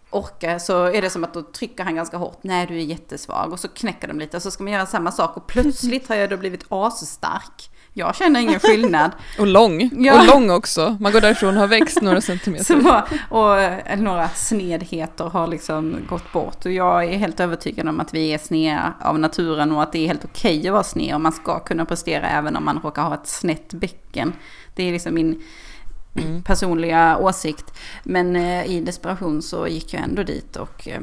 orkar 0.09 0.59
så 0.59 0.85
är 0.85 1.01
det 1.01 1.09
som 1.09 1.23
att 1.23 1.33
då 1.33 1.41
trycker 1.41 1.83
han 1.83 1.95
ganska 1.95 2.17
hårt. 2.17 2.39
Nej, 2.41 2.65
du 2.67 2.75
är 2.75 2.83
jättesvag. 2.83 3.53
Och 3.53 3.59
så 3.59 3.67
knäcker 3.67 4.07
de 4.07 4.19
lite 4.19 4.37
och 4.37 4.43
så 4.43 4.51
ska 4.51 4.63
man 4.63 4.73
göra 4.73 4.85
samma 4.85 5.11
sak 5.11 5.37
och 5.37 5.47
plötsligt 5.47 6.09
har 6.09 6.15
jag 6.15 6.29
då 6.29 6.37
blivit 6.37 6.65
asstark. 6.69 7.69
Jag 7.95 8.15
känner 8.15 8.39
ingen 8.39 8.59
skillnad. 8.59 9.11
Och 9.39 9.47
lång. 9.47 9.89
Ja. 10.05 10.19
Och 10.19 10.27
lång 10.27 10.49
också. 10.51 10.97
Man 10.99 11.11
går 11.11 11.21
därifrån 11.21 11.53
och 11.55 11.59
har 11.61 11.67
växt 11.67 12.01
några 12.01 12.21
centimeter. 12.21 12.63
Så, 12.81 13.01
och 13.29 13.61
eh, 13.61 13.99
några 13.99 14.29
snedheter 14.29 15.25
har 15.25 15.47
liksom 15.47 15.95
gått 16.09 16.31
bort. 16.31 16.65
Och 16.65 16.71
jag 16.71 17.03
är 17.05 17.17
helt 17.17 17.39
övertygad 17.39 17.87
om 17.87 17.99
att 17.99 18.13
vi 18.13 18.33
är 18.33 18.37
sneda 18.37 18.93
av 19.01 19.19
naturen 19.19 19.71
och 19.71 19.83
att 19.83 19.91
det 19.91 19.99
är 19.99 20.07
helt 20.07 20.25
okej 20.25 20.67
att 20.67 20.73
vara 20.73 20.83
sned. 20.83 21.15
Och 21.15 21.21
man 21.21 21.31
ska 21.31 21.59
kunna 21.59 21.85
prestera 21.85 22.29
även 22.29 22.55
om 22.55 22.65
man 22.65 22.79
råkar 22.83 23.01
ha 23.01 23.13
ett 23.13 23.27
snett 23.27 23.73
bäcken. 23.73 24.33
Det 24.75 24.83
är 24.83 24.91
liksom 24.91 25.13
min 25.15 25.41
Mm. 26.15 26.43
personliga 26.43 27.17
åsikt. 27.17 27.73
Men 28.03 28.35
eh, 28.35 28.65
i 28.65 28.81
desperation 28.81 29.41
så 29.41 29.67
gick 29.67 29.93
jag 29.93 30.03
ändå 30.03 30.23
dit 30.23 30.55
och 30.55 30.87
eh, 30.87 31.01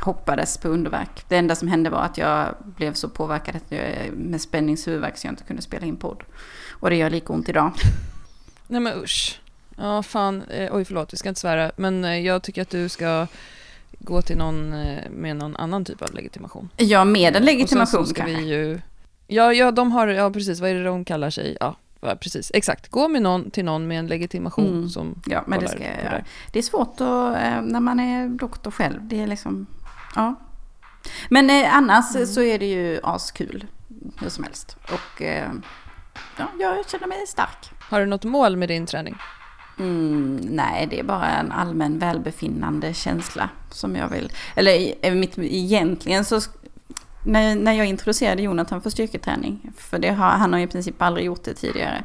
hoppades 0.00 0.58
på 0.58 0.68
underverk. 0.68 1.24
Det 1.28 1.36
enda 1.36 1.54
som 1.54 1.68
hände 1.68 1.90
var 1.90 2.02
att 2.02 2.18
jag 2.18 2.54
blev 2.76 2.94
så 2.94 3.08
påverkad 3.08 3.56
att 3.56 3.64
jag, 3.72 3.82
med 4.12 4.40
spänningshuvudvärk 4.40 5.16
så 5.18 5.26
jag 5.26 5.32
inte 5.32 5.44
kunde 5.44 5.62
spela 5.62 5.86
in 5.86 5.96
podd. 5.96 6.22
Och 6.70 6.90
det 6.90 6.96
gör 6.96 7.10
lika 7.10 7.32
ont 7.32 7.48
idag. 7.48 7.72
Nej 8.66 8.80
men 8.80 9.02
usch. 9.02 9.40
Ja 9.76 10.02
fan, 10.02 10.42
eh, 10.42 10.74
oj 10.74 10.84
förlåt, 10.84 11.12
vi 11.12 11.16
ska 11.16 11.28
inte 11.28 11.40
svära. 11.40 11.72
Men 11.76 12.04
eh, 12.04 12.18
jag 12.18 12.42
tycker 12.42 12.62
att 12.62 12.70
du 12.70 12.88
ska 12.88 13.26
gå 13.98 14.22
till 14.22 14.36
någon 14.38 14.72
eh, 14.72 15.10
med 15.10 15.36
någon 15.36 15.56
annan 15.56 15.84
typ 15.84 16.02
av 16.02 16.14
legitimation. 16.14 16.68
Ja, 16.76 17.04
med 17.04 17.36
en 17.36 17.42
Och 17.42 17.46
legitimation 17.46 18.06
sen 18.06 18.14
ska 18.14 18.22
kanske. 18.24 18.36
vi 18.42 18.48
ju... 18.48 18.80
Ja, 19.26 19.52
ja, 19.52 19.70
de 19.70 19.92
har, 19.92 20.08
ja 20.08 20.30
precis, 20.30 20.60
vad 20.60 20.70
är 20.70 20.74
det 20.74 20.84
de 20.84 21.04
kallar 21.04 21.30
sig? 21.30 21.56
Ja, 21.60 21.76
precis, 22.20 22.50
exakt. 22.54 22.88
Gå 22.90 23.08
med 23.08 23.22
någon, 23.22 23.50
till 23.50 23.64
någon 23.64 23.86
med 23.88 23.98
en 23.98 24.06
legitimation 24.06 24.66
Mm. 24.68 24.88
som 24.88 25.22
Ja, 25.26 25.44
men 25.46 25.60
det 25.60 25.68
ska 25.68 25.78
jag 25.84 26.04
göra. 26.04 26.24
det. 26.52 26.58
Är 26.58 26.62
svårt 26.62 26.88
att, 27.00 27.64
när 27.64 27.80
man 27.80 28.00
är 28.00 28.28
doktor 28.28 28.70
själv. 28.70 29.00
Det 29.02 29.20
är 29.22 29.26
liksom, 29.26 29.66
ja. 30.14 30.34
Men 31.28 31.50
eh, 31.50 31.76
annars 31.76 32.14
Mm. 32.14 32.26
så 32.26 32.42
är 32.42 32.58
det 32.58 32.66
ju 32.66 33.00
askul. 33.02 33.66
Hur 34.20 34.28
som 34.28 34.44
helst. 34.44 34.76
Och 34.82 35.22
eh, 35.22 35.50
ja, 36.36 36.48
jag 36.60 36.88
känner 36.88 37.06
mig 37.06 37.26
stark. 37.26 37.70
Har 37.80 38.00
du 38.00 38.06
något 38.06 38.24
mål 38.24 38.56
med 38.56 38.68
din 38.68 38.86
träning? 38.86 39.16
Mm, 39.78 40.36
nej, 40.36 40.86
det 40.90 40.98
är 40.98 41.04
bara 41.04 41.26
en 41.26 41.52
allmän 41.52 41.98
välbefinnande 41.98 42.94
känsla 42.94 43.48
som 43.70 43.96
jag 43.96 44.08
vill. 44.08 44.32
Eller 44.54 44.94
eh, 45.02 45.14
mitt, 45.14 45.38
egentligen 45.38 46.24
så 46.24 46.40
när, 47.24 47.56
när 47.56 47.72
jag 47.72 47.86
introducerade 47.86 48.42
Jonathan 48.42 48.82
för 48.82 48.90
styrketräning, 48.90 49.72
för 49.76 49.98
det 49.98 50.10
har, 50.10 50.30
han 50.30 50.52
har 50.52 50.60
i 50.60 50.66
princip 50.66 51.02
aldrig 51.02 51.26
gjort 51.26 51.44
det 51.44 51.54
tidigare, 51.54 52.04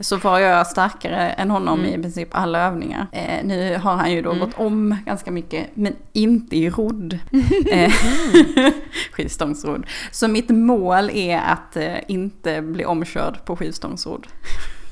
så 0.00 0.16
var 0.16 0.38
jag 0.38 0.66
starkare 0.66 1.30
än 1.30 1.50
honom 1.50 1.80
mm. 1.80 2.00
i 2.00 2.02
princip 2.02 2.28
alla 2.32 2.66
övningar. 2.66 3.06
Eh, 3.12 3.44
nu 3.44 3.78
har 3.78 3.96
han 3.96 4.12
ju 4.12 4.22
då 4.22 4.30
mm. 4.30 4.40
gått 4.40 4.58
om 4.58 4.96
ganska 5.06 5.30
mycket, 5.30 5.66
men 5.74 5.96
inte 6.12 6.56
i 6.56 6.70
rodd. 6.70 7.18
eh, 7.70 7.92
skivstångsrodd. 9.12 9.86
Så 10.10 10.28
mitt 10.28 10.50
mål 10.50 11.10
är 11.10 11.38
att 11.38 11.76
eh, 11.76 11.96
inte 12.08 12.62
bli 12.62 12.84
omkörd 12.84 13.44
på 13.44 13.56
skivstångsrodd. 13.56 14.26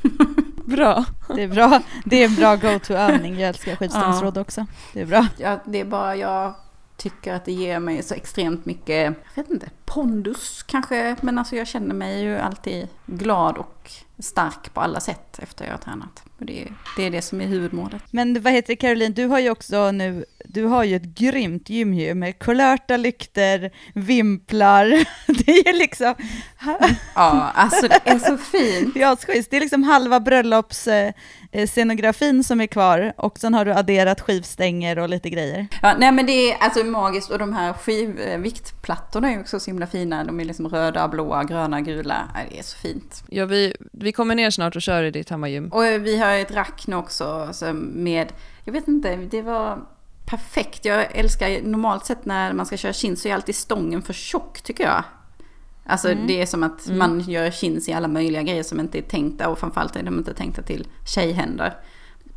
bra. 0.64 1.04
Det 1.36 1.42
är 1.42 1.48
bra. 1.48 1.80
Det 2.04 2.22
är 2.22 2.28
en 2.28 2.34
bra 2.34 2.56
go-to-övning. 2.56 3.38
Jag 3.38 3.48
älskar 3.48 3.76
skivstångsrodd 3.76 4.36
ja. 4.36 4.40
också. 4.40 4.66
Det 4.92 5.00
är 5.00 5.06
bra. 5.06 5.26
Ja, 5.38 5.58
det 5.64 5.80
är 5.80 5.84
bara 5.84 6.16
jag 6.16 6.54
tycker 7.02 7.34
att 7.34 7.44
det 7.44 7.52
ger 7.52 7.78
mig 7.78 8.02
så 8.02 8.14
extremt 8.14 8.66
mycket, 8.66 9.14
jag 9.34 9.42
vet 9.42 9.50
inte, 9.50 9.70
pondus 9.84 10.62
kanske. 10.62 11.16
Men 11.20 11.38
alltså 11.38 11.56
jag 11.56 11.66
känner 11.66 11.94
mig 11.94 12.22
ju 12.22 12.38
alltid 12.38 12.88
glad 13.06 13.58
och 13.58 13.90
stark 14.18 14.74
på 14.74 14.80
alla 14.80 15.00
sätt 15.00 15.38
efter 15.38 15.64
jag 15.64 15.72
har 15.72 15.78
tränat. 15.78 16.22
Och 16.38 16.46
det, 16.46 16.68
det 16.96 17.02
är 17.02 17.10
det 17.10 17.22
som 17.22 17.40
är 17.40 17.46
huvudmålet. 17.46 18.02
Men 18.10 18.42
vad 18.42 18.52
heter 18.52 18.74
Caroline, 18.74 19.12
du 19.12 19.26
har 19.26 19.38
ju 19.38 19.50
också 19.50 19.92
nu, 19.92 20.24
du 20.52 20.64
har 20.64 20.84
ju 20.84 20.96
ett 20.96 21.02
grymt 21.02 21.70
gym 21.70 21.94
ju 21.94 22.14
med 22.14 22.38
kulörta 22.38 22.96
lykter, 22.96 23.70
vimplar, 23.94 24.86
det 25.44 25.68
är 25.68 25.78
liksom... 25.78 26.14
ja, 27.14 27.50
alltså 27.54 27.88
det 27.88 28.00
är 28.04 28.18
så 28.18 28.36
fint. 28.36 28.96
Ja, 29.02 29.16
det 29.26 29.56
är 29.56 29.60
liksom 29.60 29.82
halva 29.82 30.20
bröllops 30.20 30.88
Eh, 31.54 31.66
scenografin 31.66 32.44
som 32.44 32.60
är 32.60 32.66
kvar 32.66 33.12
och 33.16 33.38
sen 33.38 33.54
har 33.54 33.64
du 33.64 33.72
adderat 33.72 34.20
skivstänger 34.20 34.98
och 34.98 35.08
lite 35.08 35.30
grejer. 35.30 35.66
Ja, 35.82 35.94
nej 35.98 36.12
men 36.12 36.26
det 36.26 36.32
är 36.52 36.56
alltså 36.60 36.84
magiskt 36.84 37.30
och 37.30 37.38
de 37.38 37.52
här 37.52 37.72
skivviktplattorna 37.72 39.32
är 39.32 39.40
också 39.40 39.60
så 39.60 39.70
himla 39.70 39.86
fina. 39.86 40.24
De 40.24 40.40
är 40.40 40.44
liksom 40.44 40.68
röda, 40.68 41.08
blåa, 41.08 41.44
gröna, 41.44 41.80
gula. 41.80 42.28
Det 42.50 42.58
är 42.58 42.62
så 42.62 42.78
fint. 42.78 43.24
Ja, 43.28 43.46
vi, 43.46 43.76
vi 43.92 44.12
kommer 44.12 44.34
ner 44.34 44.50
snart 44.50 44.76
och 44.76 44.82
kör 44.82 45.02
i 45.02 45.10
ditt 45.10 45.30
hemmagym. 45.30 45.68
Och 45.68 45.82
vi 45.82 46.18
har 46.18 46.32
ett 46.32 46.54
rack 46.54 46.86
nu 46.86 46.96
också 46.96 47.24
alltså 47.24 47.72
med, 47.72 48.32
jag 48.64 48.72
vet 48.72 48.88
inte, 48.88 49.16
det 49.16 49.42
var 49.42 49.78
perfekt. 50.26 50.84
Jag 50.84 51.16
älskar 51.16 51.62
normalt 51.62 52.06
sett 52.06 52.24
när 52.24 52.52
man 52.52 52.66
ska 52.66 52.76
köra 52.76 52.92
chins 52.92 53.22
så 53.22 53.28
är 53.28 53.34
alltid 53.34 53.54
stången 53.54 54.02
för 54.02 54.12
tjock 54.12 54.62
tycker 54.62 54.84
jag. 54.84 55.04
Alltså 55.86 56.10
mm. 56.10 56.26
det 56.26 56.42
är 56.42 56.46
som 56.46 56.62
att 56.62 56.86
mm. 56.86 56.98
man 56.98 57.20
gör 57.20 57.50
chins 57.50 57.88
i 57.88 57.92
alla 57.92 58.08
möjliga 58.08 58.42
grejer 58.42 58.62
som 58.62 58.80
inte 58.80 58.98
är 58.98 59.02
tänkta 59.02 59.48
och 59.48 59.58
framförallt 59.58 59.96
är 59.96 60.02
de 60.02 60.18
inte 60.18 60.34
tänkta 60.34 60.62
till 60.62 60.86
tjejhänder. 61.06 61.74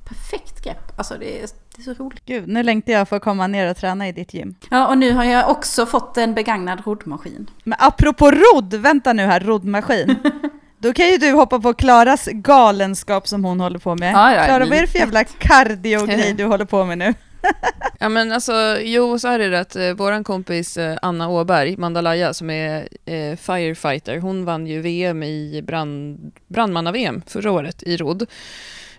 Perfekt 0.05 0.63
grepp, 0.63 0.91
alltså 0.97 1.17
det 1.19 1.41
är, 1.41 1.47
det 1.75 1.81
är 1.81 1.95
så 1.95 2.03
roligt. 2.03 2.25
Gud, 2.25 2.47
nu 2.47 2.63
längtar 2.63 2.93
jag 2.93 3.09
för 3.09 3.15
att 3.15 3.23
komma 3.23 3.47
ner 3.47 3.69
och 3.71 3.77
träna 3.77 4.07
i 4.07 4.11
ditt 4.11 4.33
gym. 4.33 4.55
Ja, 4.69 4.87
och 4.87 4.97
nu 4.97 5.11
har 5.11 5.23
jag 5.23 5.49
också 5.49 5.85
fått 5.85 6.17
en 6.17 6.33
begagnad 6.33 6.81
roddmaskin. 6.85 7.49
Men 7.63 7.77
apropå 7.81 8.31
rodd, 8.31 8.73
vänta 8.73 9.13
nu 9.13 9.23
här, 9.23 9.39
roddmaskin. 9.39 10.15
Då 10.77 10.93
kan 10.93 11.07
ju 11.07 11.17
du 11.17 11.31
hoppa 11.31 11.59
på 11.59 11.73
Klaras 11.73 12.27
galenskap 12.31 13.27
som 13.27 13.45
hon 13.45 13.59
håller 13.59 13.79
på 13.79 13.95
med. 13.95 14.13
Ja, 14.13 14.35
ja, 14.35 14.45
Klara, 14.45 14.65
vad 14.65 14.73
är 14.73 14.81
det 14.81 14.87
för 14.87 14.99
jävla 14.99 15.23
cardio-grej 15.23 16.33
du 16.37 16.45
håller 16.45 16.65
på 16.65 16.85
med 16.85 16.97
nu? 16.97 17.13
ja 17.99 18.09
men 18.09 18.31
alltså, 18.31 18.77
jo 18.81 19.19
så 19.19 19.27
här 19.27 19.39
är 19.39 19.51
det 19.51 19.59
att 19.59 19.75
eh, 19.75 19.93
våran 19.93 20.23
kompis 20.23 20.77
eh, 20.77 20.97
Anna 21.01 21.29
Åberg, 21.29 21.77
Mandalaya, 21.77 22.33
som 22.33 22.49
är 22.49 22.87
eh, 23.05 23.35
firefighter, 23.35 24.19
hon 24.19 24.45
vann 24.45 24.67
ju 24.67 24.81
VM 24.81 25.23
i 25.23 25.61
brand, 25.67 26.31
brandmanna-VM 26.47 27.21
förra 27.27 27.51
året 27.51 27.83
i 27.83 27.97
rodd. 27.97 28.25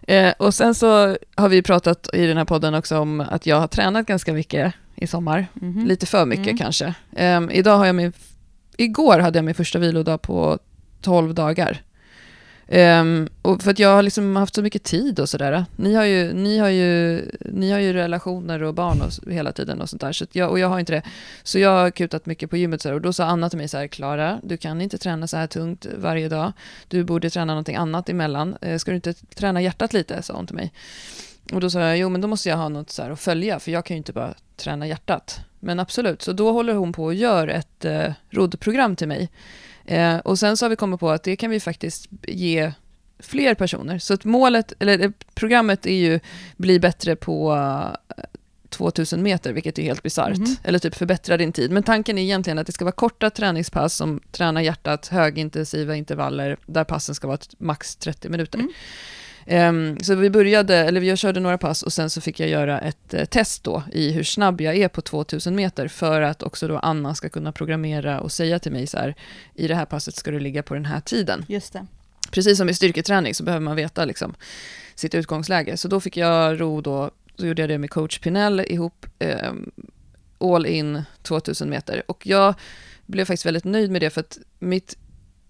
Eh, 0.02 0.32
och 0.38 0.54
sen 0.54 0.74
så 0.74 1.16
har 1.34 1.48
vi 1.48 1.62
pratat 1.62 2.08
i 2.12 2.26
den 2.26 2.36
här 2.36 2.44
podden 2.44 2.74
också 2.74 2.98
om 2.98 3.20
att 3.20 3.46
jag 3.46 3.60
har 3.60 3.68
tränat 3.68 4.06
ganska 4.06 4.32
mycket 4.32 4.74
i 4.96 5.06
sommar. 5.06 5.46
Mm 5.62 5.74
-hmm. 5.74 5.86
Lite 5.86 6.06
för 6.06 6.26
mycket 6.26 6.46
mm. 6.46 6.58
kanske. 6.58 6.94
Ehm, 7.16 7.50
idag 7.50 7.78
har 7.78 7.86
jag 7.86 7.94
min, 7.94 8.12
igår 8.76 9.18
hade 9.18 9.38
jag 9.38 9.44
min 9.44 9.54
första 9.54 9.78
vilodag 9.78 10.22
på 10.22 10.58
12 11.00 11.34
dagar. 11.34 11.82
Um, 12.68 13.28
och 13.42 13.62
för 13.62 13.70
att 13.70 13.78
jag 13.78 13.88
har 13.88 14.02
liksom 14.02 14.36
haft 14.36 14.54
så 14.54 14.62
mycket 14.62 14.82
tid 14.82 15.20
och 15.20 15.28
sådär. 15.28 15.64
Ni 15.76 15.94
har 15.94 16.04
ju, 16.04 16.32
ni 16.32 16.58
har 16.58 16.68
ju, 16.68 17.22
ni 17.40 17.70
har 17.70 17.78
ju 17.78 17.92
relationer 17.92 18.62
och 18.62 18.74
barn 18.74 19.02
och, 19.02 19.32
hela 19.32 19.52
tiden 19.52 19.80
och 19.80 19.90
sånt 19.90 20.00
där. 20.00 20.12
Så 20.12 20.26
jag, 20.32 20.50
och 20.50 20.58
jag 20.58 20.68
har 20.68 20.78
inte 20.78 20.92
det. 20.92 21.02
Så 21.42 21.58
jag 21.58 21.70
har 21.70 21.90
kutat 21.90 22.26
mycket 22.26 22.50
på 22.50 22.56
gymmet 22.56 22.82
så 22.82 22.94
och 22.94 23.00
då 23.00 23.12
sa 23.12 23.24
Anna 23.24 23.50
till 23.50 23.58
mig 23.58 23.68
så 23.68 23.78
här, 23.78 23.86
Klara, 23.86 24.40
du 24.42 24.56
kan 24.56 24.80
inte 24.80 24.98
träna 24.98 25.26
så 25.26 25.36
här 25.36 25.46
tungt 25.46 25.86
varje 25.96 26.28
dag. 26.28 26.52
Du 26.88 27.04
borde 27.04 27.30
träna 27.30 27.52
någonting 27.52 27.76
annat 27.76 28.08
emellan. 28.08 28.56
Eh, 28.60 28.78
ska 28.78 28.90
du 28.90 28.94
inte 28.94 29.12
träna 29.12 29.62
hjärtat 29.62 29.92
lite? 29.92 30.22
sa 30.22 30.34
hon 30.34 30.46
till 30.46 30.56
mig. 30.56 30.72
Och 31.52 31.60
då 31.60 31.70
sa 31.70 31.80
jag, 31.80 31.98
jo 31.98 32.08
men 32.08 32.20
då 32.20 32.28
måste 32.28 32.48
jag 32.48 32.56
ha 32.56 32.68
något 32.68 32.90
så 32.90 33.02
här 33.02 33.10
att 33.10 33.20
följa, 33.20 33.60
för 33.60 33.72
jag 33.72 33.84
kan 33.84 33.94
ju 33.94 33.98
inte 33.98 34.12
bara 34.12 34.34
träna 34.56 34.86
hjärtat. 34.86 35.40
Men 35.60 35.80
absolut, 35.80 36.22
så 36.22 36.32
då 36.32 36.52
håller 36.52 36.74
hon 36.74 36.92
på 36.92 37.04
och 37.04 37.14
gör 37.14 37.48
ett 37.48 37.84
eh, 37.84 38.12
roddprogram 38.30 38.96
till 38.96 39.08
mig 39.08 39.30
Eh, 39.86 40.18
och 40.18 40.38
sen 40.38 40.56
så 40.56 40.64
har 40.64 40.70
vi 40.70 40.76
kommit 40.76 41.00
på 41.00 41.10
att 41.10 41.22
det 41.22 41.36
kan 41.36 41.50
vi 41.50 41.60
faktiskt 41.60 42.08
ge 42.28 42.72
fler 43.18 43.54
personer. 43.54 43.98
Så 43.98 44.14
att 44.14 44.24
målet, 44.24 44.72
eller 44.78 45.00
eh, 45.00 45.10
programmet 45.34 45.86
är 45.86 45.94
ju 45.94 46.20
bli 46.56 46.80
bättre 46.80 47.16
på 47.16 47.56
2000 48.68 49.22
meter, 49.22 49.52
vilket 49.52 49.78
är 49.78 49.82
helt 49.82 50.02
bisarrt. 50.02 50.36
Mm. 50.36 50.56
Eller 50.62 50.78
typ 50.78 50.94
förbättra 50.94 51.36
din 51.36 51.52
tid. 51.52 51.70
Men 51.70 51.82
tanken 51.82 52.18
är 52.18 52.22
egentligen 52.22 52.58
att 52.58 52.66
det 52.66 52.72
ska 52.72 52.84
vara 52.84 52.92
korta 52.92 53.30
träningspass 53.30 53.94
som 53.94 54.20
tränar 54.32 54.60
hjärtat, 54.60 55.06
högintensiva 55.06 55.96
intervaller, 55.96 56.56
där 56.66 56.84
passen 56.84 57.14
ska 57.14 57.26
vara 57.26 57.38
max 57.58 57.96
30 57.96 58.28
minuter. 58.28 58.58
Mm. 58.58 58.72
Um, 59.46 60.00
så 60.00 60.14
vi 60.14 60.30
började, 60.30 60.76
eller 60.76 61.00
jag 61.00 61.18
körde 61.18 61.40
några 61.40 61.58
pass 61.58 61.82
och 61.82 61.92
sen 61.92 62.10
så 62.10 62.20
fick 62.20 62.40
jag 62.40 62.48
göra 62.48 62.80
ett 62.80 63.14
uh, 63.14 63.24
test 63.24 63.64
då 63.64 63.82
i 63.92 64.12
hur 64.12 64.22
snabb 64.22 64.60
jag 64.60 64.76
är 64.76 64.88
på 64.88 65.00
2000 65.00 65.56
meter 65.56 65.88
för 65.88 66.20
att 66.20 66.42
också 66.42 66.68
då 66.68 66.78
Anna 66.78 67.14
ska 67.14 67.28
kunna 67.28 67.52
programmera 67.52 68.20
och 68.20 68.32
säga 68.32 68.58
till 68.58 68.72
mig 68.72 68.86
så 68.86 68.98
här, 68.98 69.14
i 69.54 69.68
det 69.68 69.74
här 69.74 69.84
passet 69.84 70.16
ska 70.16 70.30
du 70.30 70.40
ligga 70.40 70.62
på 70.62 70.74
den 70.74 70.84
här 70.84 71.00
tiden. 71.00 71.44
Just 71.48 71.72
det. 71.72 71.86
Precis 72.30 72.58
som 72.58 72.68
i 72.68 72.74
styrketräning 72.74 73.34
så 73.34 73.44
behöver 73.44 73.64
man 73.64 73.76
veta 73.76 74.04
liksom, 74.04 74.34
sitt 74.94 75.14
utgångsläge. 75.14 75.76
Så 75.76 75.88
då 75.88 76.00
fick 76.00 76.16
jag 76.16 76.60
ro 76.60 76.80
då, 76.80 77.10
så 77.36 77.46
gjorde 77.46 77.62
jag 77.62 77.68
det 77.68 77.78
med 77.78 77.90
coach 77.90 78.18
Pinell 78.18 78.60
ihop, 78.60 79.06
um, 79.48 79.70
all 80.38 80.66
in 80.66 81.02
2000 81.22 81.70
meter. 81.70 82.02
Och 82.06 82.26
jag 82.26 82.54
blev 83.06 83.24
faktiskt 83.24 83.46
väldigt 83.46 83.64
nöjd 83.64 83.90
med 83.90 84.00
det 84.00 84.10
för 84.10 84.20
att 84.20 84.38
mitt 84.58 84.96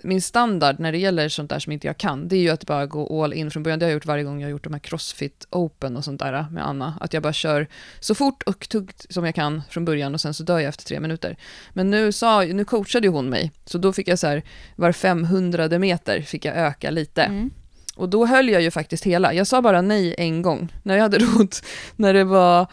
min 0.02 0.22
standard 0.22 0.80
när 0.80 0.92
det 0.92 0.98
gäller 0.98 1.28
sånt 1.28 1.50
där 1.50 1.58
som 1.58 1.72
inte 1.72 1.86
jag 1.86 1.98
kan, 1.98 2.28
det 2.28 2.36
är 2.36 2.40
ju 2.40 2.50
att 2.50 2.66
bara 2.66 2.86
gå 2.86 3.24
all 3.24 3.32
in 3.32 3.50
från 3.50 3.62
början. 3.62 3.78
Det 3.78 3.84
har 3.84 3.90
jag 3.90 3.96
gjort 3.96 4.06
varje 4.06 4.24
gång 4.24 4.40
jag 4.40 4.46
har 4.46 4.50
gjort 4.50 4.64
de 4.64 4.72
här 4.72 4.80
Crossfit 4.80 5.46
Open 5.50 5.96
och 5.96 6.04
sånt 6.04 6.20
där 6.20 6.46
med 6.50 6.66
Anna. 6.66 6.98
Att 7.00 7.12
jag 7.12 7.22
bara 7.22 7.32
kör 7.32 7.66
så 8.00 8.14
fort 8.14 8.42
och 8.42 8.68
tuggt 8.68 9.06
som 9.12 9.24
jag 9.24 9.34
kan 9.34 9.62
från 9.70 9.84
början 9.84 10.14
och 10.14 10.20
sen 10.20 10.34
så 10.34 10.42
dör 10.42 10.58
jag 10.58 10.68
efter 10.68 10.84
tre 10.84 11.00
minuter. 11.00 11.36
Men 11.72 11.90
nu, 11.90 12.12
sa, 12.12 12.42
nu 12.42 12.64
coachade 12.64 13.06
ju 13.06 13.12
hon 13.12 13.28
mig, 13.28 13.52
så 13.64 13.78
då 13.78 13.92
fick 13.92 14.08
jag 14.08 14.18
så 14.18 14.26
här, 14.26 14.42
var 14.76 14.92
500 14.92 15.78
meter 15.78 16.22
fick 16.22 16.44
jag 16.44 16.56
öka 16.56 16.90
lite. 16.90 17.22
Mm. 17.22 17.50
Och 17.96 18.08
då 18.08 18.26
höll 18.26 18.48
jag 18.48 18.62
ju 18.62 18.70
faktiskt 18.70 19.04
hela. 19.04 19.34
Jag 19.34 19.46
sa 19.46 19.62
bara 19.62 19.80
nej 19.82 20.14
en 20.18 20.42
gång. 20.42 20.72
När 20.82 20.94
jag 20.94 21.02
hade 21.02 21.18
rott, 21.38 21.62
när 21.96 22.14
det 22.14 22.24
var 22.24 22.66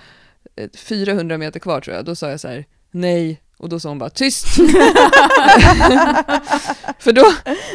400 0.76 1.38
meter 1.38 1.60
kvar 1.60 1.82
tror 1.82 1.96
jag, 1.96 2.06
då 2.06 2.16
sa 2.16 2.30
jag 2.30 2.40
så 2.40 2.48
här, 2.48 2.66
nej, 2.92 3.42
och 3.64 3.70
då 3.70 3.80
sa 3.80 3.90
hon 3.90 4.00
bara 4.00 4.10
tyst. 4.10 4.46
för, 7.00 7.12
då, 7.12 7.34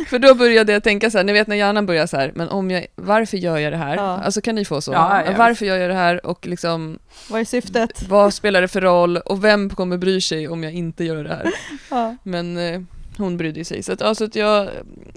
för 0.08 0.18
då 0.18 0.34
började 0.34 0.72
jag 0.72 0.82
tänka 0.82 1.10
så 1.10 1.18
här, 1.18 1.24
ni 1.24 1.32
vet 1.32 1.46
när 1.46 1.56
hjärnan 1.56 1.86
börjar 1.86 2.06
så 2.06 2.16
här, 2.16 2.32
men 2.34 2.48
om 2.48 2.70
jag, 2.70 2.86
varför 2.94 3.36
gör 3.36 3.58
jag 3.58 3.72
det 3.72 3.76
här? 3.76 3.96
Ja. 3.96 4.02
Alltså 4.02 4.40
kan 4.40 4.54
ni 4.54 4.64
få 4.64 4.80
så? 4.80 4.92
Ja, 4.92 5.24
ja, 5.26 5.34
varför 5.38 5.66
gör 5.66 5.76
jag 5.76 5.90
det 5.90 5.94
här 5.94 6.26
och 6.26 6.46
liksom 6.46 6.98
Vad 7.30 7.40
är 7.40 7.44
syftet? 7.44 8.02
Vad 8.08 8.34
spelar 8.34 8.60
det 8.60 8.68
för 8.68 8.80
roll 8.80 9.16
och 9.16 9.44
vem 9.44 9.70
kommer 9.70 9.96
bry 9.96 10.20
sig 10.20 10.48
om 10.48 10.64
jag 10.64 10.72
inte 10.72 11.04
gör 11.04 11.24
det 11.24 11.30
här? 11.30 11.52
Ja. 11.90 12.16
Men 12.22 12.56
eh, 12.56 12.80
hon 13.18 13.36
brydde 13.36 13.64
sig. 13.64 13.82
Så, 13.82 13.92
att, 13.92 14.02
alltså, 14.02 14.24
att 14.24 14.36
jag, 14.36 14.68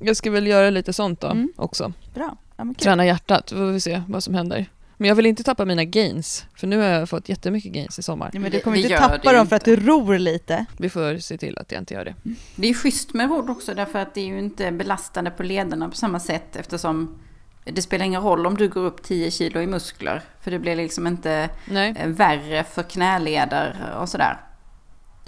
jag 0.01 0.17
ska 0.17 0.31
väl 0.31 0.47
göra 0.47 0.69
lite 0.69 0.93
sånt 0.93 1.21
då 1.21 1.27
mm. 1.27 1.51
också. 1.55 1.93
Bra. 2.13 2.37
Träna 2.79 3.05
hjärtat, 3.05 3.47
då 3.47 3.55
får 3.55 3.71
vi 3.71 3.79
se 3.79 4.01
vad 4.07 4.23
som 4.23 4.35
händer. 4.35 4.65
Men 5.01 5.07
jag 5.07 5.15
vill 5.15 5.25
inte 5.25 5.43
tappa 5.43 5.65
mina 5.65 5.83
gains, 5.83 6.45
för 6.55 6.67
nu 6.67 6.77
har 6.77 6.85
jag 6.85 7.09
fått 7.09 7.29
jättemycket 7.29 7.71
gains 7.71 7.99
i 7.99 8.03
sommar. 8.03 8.29
Ja, 8.33 8.39
men 8.39 8.51
du 8.51 8.59
kommer 8.59 8.77
det, 8.77 8.83
inte 8.83 8.97
tappa 8.97 9.33
dem 9.33 9.47
för 9.47 9.55
att 9.55 9.65
du 9.65 9.75
ror 9.75 10.17
lite. 10.17 10.65
Vi 10.77 10.89
får 10.89 11.17
se 11.17 11.37
till 11.37 11.57
att 11.57 11.71
jag 11.71 11.81
inte 11.81 11.93
gör 11.93 12.05
det. 12.05 12.15
Det 12.55 12.69
är 12.69 12.73
schysst 12.73 13.13
med 13.13 13.29
rodd 13.29 13.49
också 13.49 13.73
därför 13.73 13.99
att 13.99 14.13
det 14.13 14.21
är 14.21 14.25
ju 14.25 14.39
inte 14.39 14.71
belastande 14.71 15.31
på 15.31 15.43
lederna 15.43 15.89
på 15.89 15.95
samma 15.95 16.19
sätt 16.19 16.55
eftersom 16.55 17.19
det 17.63 17.81
spelar 17.81 18.05
ingen 18.05 18.21
roll 18.21 18.45
om 18.45 18.57
du 18.57 18.69
går 18.69 18.85
upp 18.85 19.03
10 19.03 19.31
kilo 19.31 19.61
i 19.61 19.67
muskler. 19.67 20.21
För 20.41 20.51
det 20.51 20.59
blir 20.59 20.75
liksom 20.75 21.07
inte 21.07 21.49
Nej. 21.65 21.95
Eh, 21.99 22.07
värre 22.07 22.63
för 22.63 22.83
knäleder 22.83 23.95
och 23.99 24.09
sådär. 24.09 24.41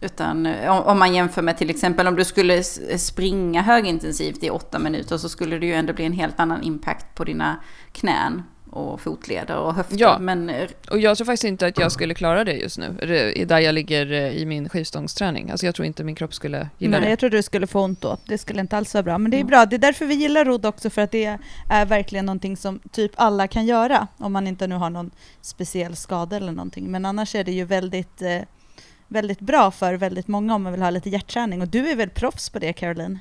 Utan 0.02 0.46
eh, 0.46 0.88
om 0.88 1.00
man 1.00 1.14
jämför 1.14 1.42
med 1.42 1.58
till 1.58 1.70
exempel 1.70 2.08
om 2.08 2.16
du 2.16 2.26
skulle 2.26 2.64
springa 2.98 3.62
högintensivt 3.62 4.44
i 4.44 4.50
åtta 4.50 4.80
minuter 4.80 5.18
så 5.18 5.30
skulle 5.30 5.60
det 5.60 5.66
ju 5.66 5.74
ändå 5.74 5.94
bli 5.94 6.06
en 6.06 6.14
helt 6.14 6.40
annan 6.40 6.64
impact 6.64 7.16
på 7.16 7.24
dina 7.24 7.60
knän 7.92 8.44
och 8.74 9.02
fotleder 9.02 9.58
och 9.58 9.74
höfter. 9.74 9.98
Ja, 10.00 10.18
men, 10.20 10.50
eh, 10.50 10.70
och 10.92 11.00
jag 11.00 11.18
tror 11.18 11.26
faktiskt 11.26 11.44
inte 11.44 11.68
att 11.68 11.80
jag 11.80 11.92
skulle 11.92 12.14
klara 12.14 12.44
det 12.44 12.54
just 12.54 12.78
nu, 12.78 12.96
där 13.48 13.60
jag 13.60 13.76
ligger 13.76 14.12
eh, 14.12 14.38
i 14.38 14.46
min 14.46 14.70
skivstångsträning. 14.70 15.52
Alltså 15.52 15.66
jag 15.66 15.76
tror 15.76 15.86
inte 15.86 16.04
min 16.04 16.16
kropp 16.16 16.34
skulle 16.34 16.70
gilla 16.78 16.92
Nej, 16.92 17.02
det. 17.02 17.10
Jag 17.10 17.20
tror 17.20 17.30
du 17.30 17.44
skulle 17.44 17.68
få 17.68 17.82
ont 17.82 18.02
då. 18.02 18.18
Det 18.26 18.38
skulle 18.38 18.62
inte 18.62 18.78
alls 18.78 18.94
vara 18.94 19.04
bra. 19.04 19.18
Men 19.18 19.32
det 19.32 19.38
är 19.38 19.40
mm. 19.40 19.48
bra. 19.50 19.66
Det 19.66 19.76
är 19.76 19.78
därför 19.78 20.06
vi 20.06 20.16
gillar 20.16 20.46
rodd 20.46 20.66
också, 20.66 20.90
för 20.90 21.02
att 21.02 21.12
det 21.12 21.38
är 21.70 21.86
verkligen 21.86 22.26
någonting 22.26 22.58
som 22.58 22.80
typ 22.92 23.12
alla 23.16 23.48
kan 23.48 23.66
göra, 23.66 24.08
om 24.18 24.34
man 24.34 24.48
inte 24.48 24.68
nu 24.68 24.76
har 24.76 24.90
någon 24.90 25.12
speciell 25.42 25.96
skada 25.96 26.38
eller 26.38 26.52
någonting. 26.52 26.92
Men 26.92 27.06
annars 27.06 27.36
är 27.36 27.44
det 27.44 27.52
ju 27.52 27.66
väldigt, 27.66 28.22
eh, 28.22 28.42
väldigt 29.08 29.40
bra 29.40 29.72
för 29.72 29.94
väldigt 29.94 30.28
många 30.28 30.56
om 30.56 30.64
man 30.64 30.72
vill 30.72 30.82
ha 30.82 30.90
lite 30.90 31.10
hjärtträning. 31.10 31.62
Och 31.62 31.68
du 31.68 31.90
är 31.90 31.96
väl 31.96 32.10
proffs 32.10 32.50
på 32.50 32.60
det 32.60 32.74
Caroline? 32.74 33.20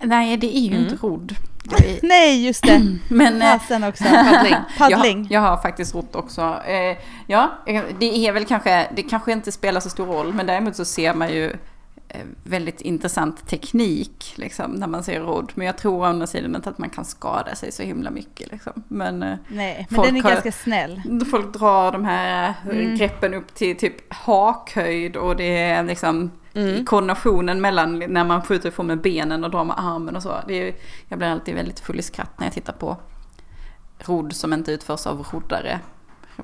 Nej, 0.00 0.36
det 0.36 0.56
är 0.56 0.60
ju 0.60 0.76
Mm. 0.76 0.82
inte 0.82 1.06
rodd. 1.06 1.34
Nej, 2.02 2.46
just 2.46 2.64
det! 2.64 2.96
Men 3.08 3.42
eh, 3.42 3.58
Fasen 3.58 3.84
också. 3.84 4.04
Paddling. 4.24 4.54
Paddling. 4.78 5.22
Jag, 5.30 5.30
jag 5.30 5.40
har 5.50 5.56
faktiskt 5.62 5.94
rott 5.94 6.14
också. 6.16 6.60
Eh, 6.66 6.96
ja, 7.26 7.50
det 7.98 8.26
är 8.26 8.32
väl 8.32 8.44
kanske, 8.44 8.88
det 8.96 9.02
kanske 9.02 9.32
inte 9.32 9.52
spelar 9.52 9.80
så 9.80 9.90
stor 9.90 10.06
roll, 10.06 10.32
men 10.32 10.46
däremot 10.46 10.76
så 10.76 10.84
ser 10.84 11.14
man 11.14 11.28
ju 11.32 11.44
eh, 12.08 12.20
väldigt 12.44 12.80
intressant 12.80 13.46
teknik 13.48 14.32
liksom, 14.36 14.70
när 14.70 14.86
man 14.86 15.04
ser 15.04 15.20
rodd. 15.20 15.52
Men 15.54 15.66
jag 15.66 15.78
tror 15.78 16.00
å 16.00 16.04
andra 16.04 16.26
sidan 16.26 16.56
inte 16.56 16.70
att 16.70 16.78
man 16.78 16.90
kan 16.90 17.04
skada 17.04 17.54
sig 17.54 17.72
så 17.72 17.82
himla 17.82 18.10
mycket. 18.10 18.52
Liksom. 18.52 18.72
Men 18.88 19.22
eh, 19.22 19.36
Nej, 19.48 19.86
men 19.90 20.02
den 20.02 20.16
är 20.16 20.22
har- 20.22 20.30
ganska 20.30 20.52
snäll. 20.52 21.02
folk 21.30 21.52
drar 21.52 21.92
de 21.92 22.04
här 22.04 22.54
Mm. 22.70 22.96
greppen 22.96 23.34
upp 23.34 23.54
till 23.54 23.76
typ 23.76 24.14
hakhöjd 24.14 25.16
och 25.16 25.36
det 25.36 25.58
är 25.58 25.82
liksom 25.82 26.30
Mm. 26.56 26.84
koordinationen 26.84 27.60
mellan 27.60 27.98
när 27.98 28.24
man 28.24 28.42
skjuter 28.42 28.68
ifrån 28.68 28.86
med 28.86 29.00
benen 29.00 29.44
och 29.44 29.50
drar 29.50 29.64
med 29.64 29.78
armen 29.78 30.16
och 30.16 30.22
så. 30.22 30.34
Det 30.48 30.68
är, 30.68 30.74
jag 31.08 31.18
blir 31.18 31.28
alltid 31.28 31.54
väldigt 31.54 31.80
full 31.80 31.98
i 31.98 32.02
skratt 32.02 32.38
när 32.38 32.46
jag 32.46 32.54
tittar 32.54 32.72
på 32.72 32.96
rodd 33.98 34.32
som 34.32 34.52
inte 34.52 34.72
utförs 34.72 35.06
av 35.06 35.26
roddare 35.32 35.80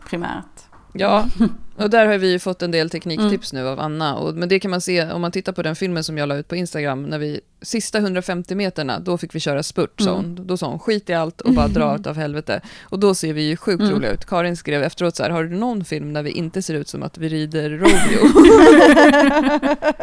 primärt. 0.05 0.72
Ja, 0.95 1.29
och 1.77 1.91
där 1.91 2.07
har 2.07 2.19
vi 2.19 2.31
ju 2.31 2.39
fått 2.39 2.63
en 2.63 2.71
del 2.71 2.91
tekniktips 2.91 3.53
nu 3.53 3.69
av 3.69 3.81
Anna. 3.81 4.15
Och, 4.17 4.35
men 4.35 4.49
det 4.49 4.61
kan 4.61 4.71
man 4.71 4.81
se 4.81 5.13
om 5.13 5.21
man 5.21 5.33
tittar 5.33 5.53
på 5.53 5.63
den 5.63 5.77
filmen 5.77 6.05
som 6.05 6.19
jag 6.19 6.29
la 6.29 6.37
ut 6.37 6.49
på 6.49 6.57
Instagram. 6.57 7.03
När 7.03 7.19
vi, 7.19 7.41
sista 7.63 7.99
150 7.99 8.55
meterna, 8.55 8.99
då 8.99 9.19
fick 9.19 9.35
vi 9.35 9.41
köra 9.41 9.63
spurt. 9.63 10.01
sa 10.01 10.15
hon. 10.15 10.47
Då 10.47 10.57
sa 10.57 10.67
hon 10.69 10.79
skit 10.79 11.11
i 11.11 11.13
allt 11.15 11.41
och 11.41 11.53
bara 11.53 11.69
dra 11.69 11.97
utav 11.97 12.17
helvete. 12.17 12.61
Och 12.83 12.99
då 12.99 13.15
ser 13.15 13.33
vi 13.33 13.43
ju 13.43 13.57
sjukt 13.57 13.81
Mm. 13.83 13.95
roliga 13.95 14.13
ut. 14.13 14.25
Karin 14.27 14.57
skrev 14.57 14.83
efteråt 14.83 15.17
så 15.17 15.23
här, 15.23 15.31
har 15.31 15.45
du 15.45 15.57
någon 15.57 15.85
film 15.85 16.13
där 16.13 16.23
vi 16.23 16.31
inte 16.31 16.63
ser 16.63 16.75
ut 16.75 16.89
som 16.89 17.03
att 17.03 17.19
vi 17.19 17.29
rider 17.29 17.71
rodeo? 17.71 18.27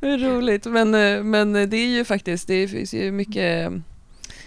Är 0.00 0.18
roligt, 0.18 0.66
men, 0.66 0.90
men 1.30 1.52
det 1.52 1.76
är 1.76 1.86
ju 1.86 2.04
faktiskt, 2.04 2.48
det 2.48 2.68
finns 2.68 2.94
ju 2.94 3.10
mycket 3.10 3.72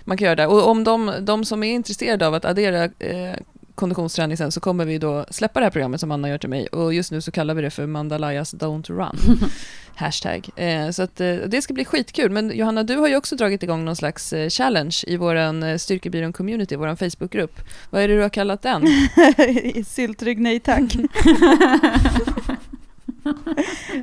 man 0.04 0.18
kan 0.18 0.26
göra 0.26 0.36
där. 0.36 0.48
Och 0.48 0.70
om 0.70 0.84
de, 0.84 1.14
de 1.22 1.46
som 1.46 1.64
är 1.64 1.72
intresserade 1.74 2.28
av 2.28 2.34
att 2.34 2.46
addera 2.46 2.84
eh, 2.84 3.36
konditionsträning 3.80 4.38
sen 4.38 4.52
så 4.52 4.60
kommer 4.60 4.86
vi 4.86 4.98
då 4.98 5.26
släppa 5.30 5.60
det 5.60 5.66
här 5.66 5.72
programmet 5.72 6.00
som 6.00 6.12
Anna 6.12 6.30
gör 6.30 6.38
till 6.38 6.50
mig 6.50 6.68
och 6.68 6.94
just 6.94 7.12
nu 7.12 7.22
så 7.22 7.32
kallar 7.32 7.54
vi 7.54 7.62
det 7.62 7.70
för 7.70 7.86
Mandalayas 7.86 8.54
Don't 8.54 8.88
Run. 8.92 9.40
Hashtag. 9.96 10.50
Eh, 10.56 10.90
så 10.90 11.04
att, 11.04 11.22
eh, 11.22 11.36
det 11.36 11.62
ska 11.62 11.74
bli 11.74 11.86
skitkul. 11.86 12.32
Men 12.32 12.58
Johanna, 12.58 12.84
du 12.84 12.96
har 12.96 13.08
ju 13.08 13.16
också 13.16 13.36
dragit 13.36 13.64
igång 13.64 13.86
någon 13.86 13.96
slags 13.96 14.34
eh, 14.34 14.50
challenge 14.50 14.96
i 15.08 15.18
vår 15.18 15.36
eh, 15.36 15.78
Styrkebyrån 15.78 16.34
community, 16.34 16.76
vår 16.76 16.96
Facebookgrupp. 16.96 17.60
Vad 17.90 18.02
är 18.02 18.08
det 18.08 18.16
du 18.16 18.22
har 18.22 18.30
kallat 18.30 18.62
den? 18.62 18.88
Syltrygg 19.86 20.40
nej 20.40 20.60
tack. 20.60 20.84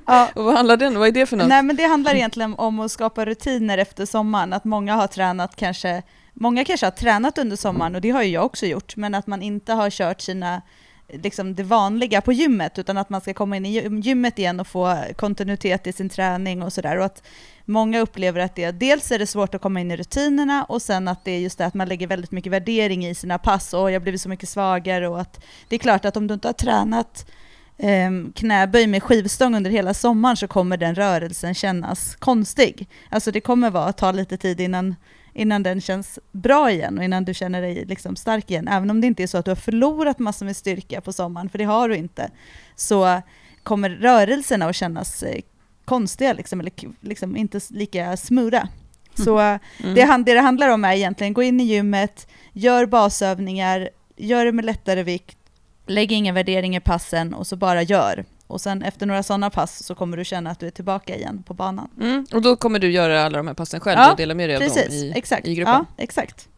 ja, 0.06 0.30
Och 0.34 0.44
vad 0.44 0.54
handlar 0.54 0.76
den 0.76 0.98
Vad 0.98 1.08
är 1.08 1.12
det 1.12 1.26
för 1.26 1.36
något? 1.36 1.48
nej 1.48 1.62
men 1.62 1.76
det 1.76 1.84
handlar 1.84 2.14
egentligen 2.14 2.54
om 2.54 2.80
att 2.80 2.90
skapa 2.90 3.24
rutiner 3.24 3.78
efter 3.78 4.06
sommaren, 4.06 4.52
att 4.52 4.64
många 4.64 4.94
har 4.94 5.06
tränat 5.06 5.56
kanske, 5.56 6.02
många 6.40 6.64
kanske 6.64 6.86
har 6.86 6.90
tränat 6.90 7.38
under 7.38 7.56
sommaren 7.56 7.94
och 7.94 8.00
det 8.00 8.10
har 8.10 8.22
ju 8.22 8.30
jag 8.30 8.44
också 8.44 8.66
gjort, 8.66 8.96
men 8.96 9.14
att 9.14 9.26
man 9.26 9.42
inte 9.42 9.72
har 9.72 9.90
kört 9.90 10.20
sina 10.20 10.62
liksom 11.08 11.54
det 11.54 11.62
vanliga 11.62 12.20
på 12.20 12.32
gymmet, 12.32 12.78
utan 12.78 12.98
att 12.98 13.10
man 13.10 13.20
ska 13.20 13.34
komma 13.34 13.56
in 13.56 13.66
i 13.66 14.00
gymmet 14.02 14.38
igen 14.38 14.60
och 14.60 14.66
få 14.66 14.96
kontinuitet 15.16 15.86
i 15.86 15.92
sin 15.92 16.08
träning 16.08 16.62
och 16.62 16.72
sådär. 16.72 16.98
Och 16.98 17.04
att 17.04 17.22
många 17.64 18.00
upplever 18.00 18.40
att 18.40 18.54
det, 18.54 18.70
dels 18.70 19.12
är 19.12 19.18
det 19.18 19.26
svårt 19.26 19.54
att 19.54 19.60
komma 19.60 19.80
in 19.80 19.90
i 19.90 19.96
rutinerna 19.96 20.64
och 20.64 20.82
sen 20.82 21.08
att 21.08 21.24
det 21.24 21.30
är 21.30 21.38
just 21.38 21.58
det 21.58 21.66
att 21.66 21.74
man 21.74 21.88
lägger 21.88 22.06
väldigt 22.06 22.30
mycket 22.30 22.52
värdering 22.52 23.06
i 23.06 23.14
sina 23.14 23.38
pass 23.38 23.74
och 23.74 23.90
jag 23.90 23.94
har 23.94 24.00
blivit 24.00 24.20
så 24.20 24.28
mycket 24.28 24.48
svagare 24.48 25.08
och 25.08 25.20
att 25.20 25.44
det 25.68 25.76
är 25.76 25.80
klart 25.80 26.04
att 26.04 26.16
om 26.16 26.26
du 26.26 26.34
inte 26.34 26.48
har 26.48 26.52
tränat 26.52 27.30
ehm, 27.78 28.32
knäböj 28.34 28.86
med 28.86 29.02
skivstång 29.02 29.54
under 29.54 29.70
hela 29.70 29.94
sommaren 29.94 30.36
så 30.36 30.48
kommer 30.48 30.76
den 30.76 30.94
rörelsen 30.94 31.54
kännas 31.54 32.16
konstig. 32.16 32.88
Alltså 33.08 33.30
det 33.30 33.40
kommer 33.40 33.70
vara 33.70 33.92
ta 33.92 34.12
lite 34.12 34.36
tid 34.36 34.60
innan, 34.60 34.94
innan 35.36 35.62
den 35.62 35.80
känns 35.80 36.18
bra 36.32 36.70
igen 36.70 36.98
och 36.98 37.04
innan 37.04 37.24
du 37.24 37.34
känner 37.34 37.62
dig 37.62 37.84
liksom 37.84 38.16
stark 38.16 38.50
igen. 38.50 38.68
Även 38.68 38.90
om 38.90 39.00
det 39.00 39.06
inte 39.06 39.22
är 39.22 39.26
så 39.26 39.38
att 39.38 39.44
du 39.44 39.50
har 39.50 39.56
förlorat 39.56 40.18
massor 40.18 40.46
med 40.46 40.56
styrka 40.56 41.00
på 41.00 41.12
sommaren, 41.12 41.48
för 41.48 41.58
det 41.58 41.64
har 41.64 41.88
du 41.88 41.96
inte, 41.96 42.30
så 42.76 43.22
kommer 43.62 43.90
rörelserna 43.90 44.66
att 44.66 44.76
kännas 44.76 45.22
eh, 45.22 45.40
konstiga, 45.84 46.32
liksom, 46.32 46.60
eller 46.60 46.72
liksom 47.00 47.36
inte 47.36 47.60
lika 47.70 48.16
smootha. 48.16 48.68
Så 49.14 49.38
Mm. 49.38 49.58
det, 49.78 49.94
det 50.24 50.34
det 50.34 50.40
handlar 50.40 50.68
om 50.68 50.84
är 50.84 50.92
egentligen, 50.92 51.32
gå 51.32 51.42
in 51.42 51.60
i 51.60 51.64
gymmet, 51.64 52.28
gör 52.52 52.86
basövningar, 52.86 53.88
gör 54.16 54.44
det 54.44 54.52
med 54.52 54.64
lättare 54.64 55.02
vikt, 55.02 55.38
lägg 55.86 56.12
ingen 56.12 56.34
värdering 56.34 56.76
i 56.76 56.80
passen 56.80 57.34
och 57.34 57.46
så 57.46 57.56
bara 57.56 57.82
gör. 57.82 58.24
Och 58.46 58.60
sen 58.60 58.82
efter 58.82 59.06
några 59.06 59.22
sådana 59.22 59.50
pass 59.50 59.82
så 59.84 59.94
kommer 59.94 60.16
du 60.16 60.24
känna 60.24 60.50
att 60.50 60.60
du 60.60 60.66
är 60.66 60.70
tillbaka 60.70 61.16
igen 61.16 61.42
på 61.46 61.54
banan. 61.54 61.88
Mm, 62.00 62.26
och 62.32 62.42
då 62.42 62.56
kommer 62.56 62.78
du 62.78 62.90
göra 62.90 63.22
alla 63.22 63.38
de 63.38 63.46
här 63.46 63.54
passen 63.54 63.80
själv 63.80 63.98
Ja, 64.00 64.10
och 64.10 64.16
dela 64.16 64.34
med 64.34 64.48
dig 64.48 64.56
av 64.56 64.62
dem 64.62 64.78
i, 64.90 65.12
exakt. 65.16 65.46
i 65.46 65.54
gruppen? 65.54 65.74
Ja, 65.74 65.86
exakt. 65.96 66.48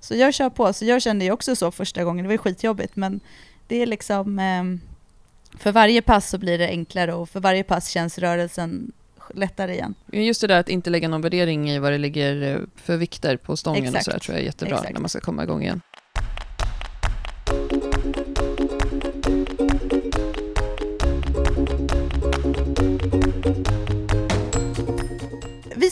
Så 0.00 0.14
jag 0.14 0.34
kör 0.34 0.50
på. 0.50 0.72
Så 0.72 0.84
jag 0.84 1.02
kände 1.02 1.24
ju 1.24 1.30
också 1.30 1.56
så 1.56 1.70
första 1.70 2.04
gången, 2.04 2.24
det 2.24 2.28
var 2.28 2.36
skitjobbigt, 2.36 2.96
men 2.96 3.20
det 3.68 3.82
är 3.82 3.86
liksom... 3.86 4.38
ehm, 4.38 4.80
för 5.58 5.72
varje 5.72 6.02
pass 6.02 6.28
så 6.30 6.38
blir 6.38 6.58
det 6.58 6.68
enklare 6.68 7.14
och 7.14 7.28
för 7.28 7.40
varje 7.40 7.64
pass 7.64 7.88
känns 7.88 8.18
rörelsen 8.18 8.92
lättare 9.34 9.72
igen. 9.72 9.94
Just 10.12 10.40
det 10.40 10.46
där 10.46 10.60
att 10.60 10.68
inte 10.68 10.90
lägga 10.90 11.08
någon 11.08 11.20
värdering 11.20 11.70
i 11.70 11.78
vad 11.78 11.92
det 11.92 11.98
ligger 11.98 12.42
eh, 12.42 12.60
för 12.76 12.96
vikter 12.96 13.36
på 13.36 13.56
stången 13.56 13.82
och 13.82 13.88
Exakt. 13.88 14.04
sådär 14.04 14.18
tror 14.18 14.34
jag 14.34 14.42
är 14.42 14.46
jättebra 14.46 14.74
Exakt. 14.76 14.92
när 14.92 15.00
man 15.00 15.08
ska 15.08 15.20
komma 15.20 15.42
igång 15.42 15.62
igen. 15.62 15.80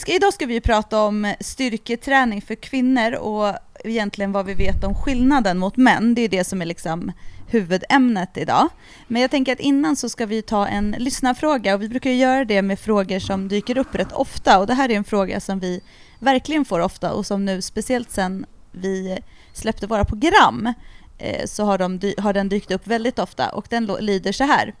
Ska, 0.03 0.15
idag 0.15 0.33
ska 0.33 0.45
vi 0.45 0.61
prata 0.61 1.01
om 1.01 1.33
styrketräning 1.39 2.41
för 2.41 2.55
kvinnor 2.55 3.13
och 3.13 3.55
egentligen 3.83 4.31
vad 4.31 4.45
vi 4.45 4.53
vet 4.53 4.83
om 4.83 4.95
skillnaden 4.95 5.57
mot 5.57 5.77
män. 5.77 6.15
Det 6.15 6.21
är 6.21 6.29
det 6.29 6.43
som 6.43 6.61
är 6.61 6.65
liksom 6.65 7.11
huvudämnet 7.47 8.37
idag. 8.37 8.69
Men 9.07 9.21
jag 9.21 9.31
tänker 9.31 9.53
att 9.53 9.59
innan 9.59 9.95
så 9.95 10.09
ska 10.09 10.25
vi 10.25 10.41
ta 10.41 10.67
en 10.67 10.95
lyssnarfråga 10.99 11.75
och 11.75 11.81
vi 11.81 11.89
brukar 11.89 12.09
ju 12.09 12.15
göra 12.15 12.45
det 12.45 12.61
med 12.61 12.79
frågor 12.79 13.19
som 13.19 13.47
dyker 13.47 13.77
upp 13.77 13.95
rätt 13.95 14.11
ofta 14.11 14.59
och 14.59 14.67
det 14.67 14.73
här 14.73 14.91
är 14.91 14.95
en 14.95 15.03
fråga 15.03 15.39
som 15.39 15.59
vi 15.59 15.81
verkligen 16.19 16.65
får 16.65 16.79
ofta 16.79 17.13
och 17.13 17.25
som 17.25 17.45
nu 17.45 17.61
speciellt 17.61 18.11
sen 18.11 18.45
vi 18.71 19.19
släppte 19.53 19.87
våra 19.87 20.05
program 20.05 20.73
eh, 21.17 21.45
så 21.45 21.63
har, 21.63 21.77
de, 21.77 22.13
har 22.17 22.33
den 22.33 22.49
dykt 22.49 22.71
upp 22.71 22.87
väldigt 22.87 23.19
ofta 23.19 23.49
och 23.49 23.67
den 23.69 23.85
lyder 23.85 24.31
så 24.31 24.43
här. 24.43 24.73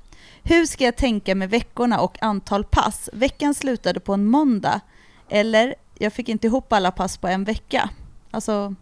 Hur 0.43 0.65
ska 0.65 0.83
jag 0.83 0.95
tänka 0.95 1.35
med 1.35 1.49
veckorna 1.49 1.99
och 1.99 2.23
antal 2.23 2.63
pass? 2.63 3.09
Veckan 3.13 3.53
slutade 3.53 3.99
på 3.99 4.13
en 4.13 4.25
måndag. 4.25 4.81
Eller, 5.29 5.75
jag 5.97 6.13
fick 6.13 6.29
inte 6.29 6.47
ihop 6.47 6.73
alla 6.73 6.91
pass 6.91 7.17
på 7.17 7.27
en 7.27 7.43
vecka. 7.43 7.89
Alltså, 8.31 8.75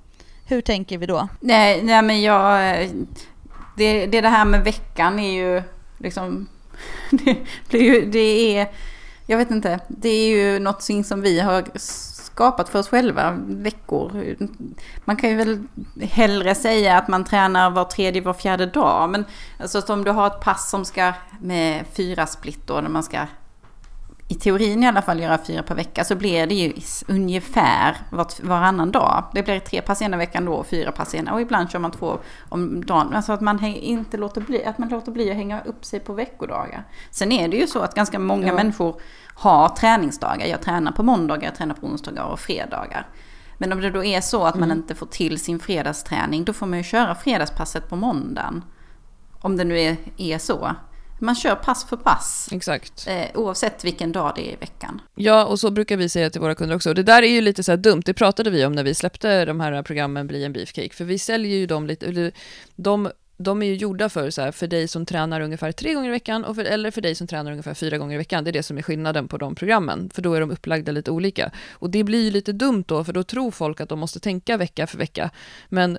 hur 0.46 0.62
tänker 0.62 0.98
vi 0.98 1.06
då? 1.06 1.28
Nej, 1.40 1.84
nej 1.84 2.02
men 2.02 2.22
jag... 2.22 2.90
Det, 3.78 4.06
det, 4.06 4.22
det 4.22 4.30
här 4.30 4.46
med 4.46 4.64
veckan 4.64 5.20
är 5.20 5.34
ju 5.34 5.64
liksom... 5.98 6.48
Det, 7.12 7.38
blir 7.70 7.82
ju, 7.82 8.06
det 8.06 8.58
är... 8.58 8.72
Jag 9.26 9.38
vet 9.38 9.52
inte. 9.52 9.80
Det 9.88 10.10
är 10.10 10.28
ju 10.28 10.60
något 10.60 10.84
som 11.06 11.22
vi 11.22 11.40
har 11.40 11.64
skapat 12.32 12.70
för 12.70 12.80
oss 12.80 12.88
själva. 12.88 13.38
Veckor. 13.48 14.36
Man 15.06 15.16
kan 15.16 15.30
ju 15.30 15.36
väl 15.36 15.64
hellre 16.02 16.56
säga 16.56 16.98
att 16.98 17.08
man 17.08 17.26
tränar 17.26 17.70
var 17.70 17.86
tredje, 17.86 18.22
var 18.22 18.34
fjärde 18.34 18.66
dag. 18.66 19.10
Men 19.10 19.26
alltså 19.60 19.94
om 19.94 20.04
du 20.04 20.12
har 20.12 20.28
ett 20.28 20.40
pass 20.40 20.70
som 20.70 20.86
ska 20.86 21.14
med 21.42 21.86
fyra 21.94 22.28
split 22.28 22.68
då, 22.68 22.82
när 22.82 22.90
man 22.90 23.04
ska 23.04 23.20
i 24.32 24.36
teorin 24.36 24.84
i 24.84 24.88
alla 24.88 25.02
fall 25.02 25.20
göra 25.20 25.38
fyra 25.38 25.64
per 25.64 25.76
vecka 25.76 26.04
så 26.04 26.16
blir 26.16 26.48
det 26.48 26.56
ju 26.56 26.74
ungefär 27.08 27.98
vart, 28.12 28.40
varannan 28.44 28.92
dag. 28.92 29.24
Det 29.34 29.44
blir 29.44 29.60
tre 29.60 29.82
pass 29.82 30.02
ena 30.02 30.18
veckan 30.18 30.46
då 30.46 30.54
och 30.54 30.68
fyra 30.68 30.92
pass 30.92 31.16
ena 31.16 31.34
och 31.34 31.42
ibland 31.42 31.72
kör 31.72 31.80
man 31.80 31.92
två 31.92 32.18
om 32.50 32.86
dagen. 32.86 33.14
Alltså 33.14 33.32
att 33.34 33.42
man 33.42 33.60
häng- 33.60 33.76
inte 33.76 34.18
låter 34.18 34.42
bli, 34.42 34.66
att 34.66 34.78
man 34.78 34.90
låter 34.90 35.12
bli 35.12 35.30
att 35.32 35.36
hänga 35.36 35.62
upp 35.62 35.86
sig 35.86 36.00
på 36.00 36.14
veckodagar. 36.14 36.84
Sen 37.12 37.32
är 37.32 37.48
det 37.48 37.58
ju 37.58 37.68
så 37.68 37.80
att 37.80 37.96
ganska 37.96 38.20
många 38.20 38.48
Ja. 38.48 38.54
människor 38.54 39.02
har 39.36 39.70
träningsdagar. 39.70 40.46
Jag 40.48 40.62
tränar 40.62 40.92
på 40.92 41.04
måndagar, 41.04 41.44
jag 41.44 41.56
tränar 41.56 41.76
på 41.76 41.88
onsdagar 41.88 42.24
och 42.24 42.40
fredagar. 42.40 43.08
Men 43.58 43.72
om 43.72 43.82
det 43.82 43.90
då 43.90 44.04
är 44.04 44.22
så 44.22 44.44
att 44.44 44.56
man 44.56 44.64
Mm. 44.72 44.78
inte 44.78 44.96
får 44.96 45.06
till 45.06 45.40
sin 45.40 45.60
fredagsträning 45.60 46.44
då 46.44 46.54
får 46.54 46.66
man 46.68 46.78
ju 46.80 46.84
köra 46.84 47.16
fredagspasset 47.16 47.90
på 47.90 47.96
måndagen. 47.96 48.64
Om 49.42 49.58
det 49.58 49.64
nu 49.64 49.80
är, 49.80 49.98
är 50.18 50.38
så. 50.38 50.72
Man 51.22 51.36
kör 51.36 51.56
pass 51.56 51.86
för 51.86 51.98
pass. 51.98 52.50
Exakt. 52.52 53.08
Eh, 53.08 53.26
oavsett 53.34 53.86
vilken 53.86 54.12
dag 54.12 54.34
det 54.36 54.50
är 54.50 54.54
i 54.54 54.56
veckan. 54.56 55.02
Ja, 55.16 55.46
och 55.46 55.60
så 55.60 55.72
brukar 55.72 55.98
vi 55.98 56.10
säga 56.10 56.30
till 56.30 56.42
våra 56.42 56.56
kunder 56.56 56.76
också. 56.76 56.94
Det 56.94 57.04
där 57.04 57.24
är 57.24 57.28
ju 57.28 57.42
lite 57.42 57.64
så 57.64 57.72
här 57.72 57.78
dumt, 57.78 58.02
det 58.06 58.14
pratade 58.14 58.50
vi 58.50 58.66
om 58.66 58.74
när 58.74 58.84
vi 58.84 58.96
släppte 58.96 59.46
de 59.46 59.60
här 59.60 59.84
programmen 59.84 60.28
Bli 60.28 60.46
en 60.46 60.54
beefcake, 60.54 60.94
för 60.94 61.06
vi 61.06 61.20
säljer 61.20 61.58
ju 61.58 61.66
dem 61.66 61.88
lite, 61.88 62.06
eller 62.06 62.32
de, 62.76 63.12
de 63.38 63.62
är 63.62 63.66
ju 63.66 63.76
gjorda 63.76 64.10
för, 64.10 64.30
så 64.30 64.42
här, 64.42 64.52
för 64.52 64.68
dig 64.68 64.88
som 64.88 65.06
tränar 65.06 65.42
ungefär 65.42 65.72
tre 65.72 65.94
gånger 65.94 66.10
i 66.10 66.12
veckan, 66.12 66.46
och 66.46 66.56
för, 66.56 66.64
eller 66.64 66.92
för 66.92 67.02
dig 67.02 67.16
som 67.16 67.28
tränar 67.28 67.52
ungefär 67.52 67.74
fyra 67.74 67.98
gånger 67.98 68.16
i 68.16 68.18
veckan. 68.18 68.44
Det 68.44 68.50
är 68.50 68.54
det 68.54 68.64
som 68.64 68.78
är 68.78 68.82
skillnaden 68.82 69.28
på 69.28 69.38
de 69.38 69.56
programmen, 69.56 70.10
för 70.14 70.22
då 70.22 70.34
är 70.34 70.40
de 70.40 70.52
upplagda 70.52 70.92
lite 70.92 71.12
olika. 71.12 71.52
Och 71.72 71.90
det 71.90 72.04
blir 72.04 72.24
ju 72.24 72.32
lite 72.32 72.52
dumt 72.52 72.84
då, 72.88 73.04
för 73.04 73.14
då 73.14 73.24
tror 73.24 73.52
folk 73.52 73.82
att 73.82 73.90
de 73.90 74.00
måste 74.00 74.20
tänka 74.20 74.58
vecka 74.58 74.88
för 74.88 74.98
vecka. 74.98 75.30
Men 75.70 75.98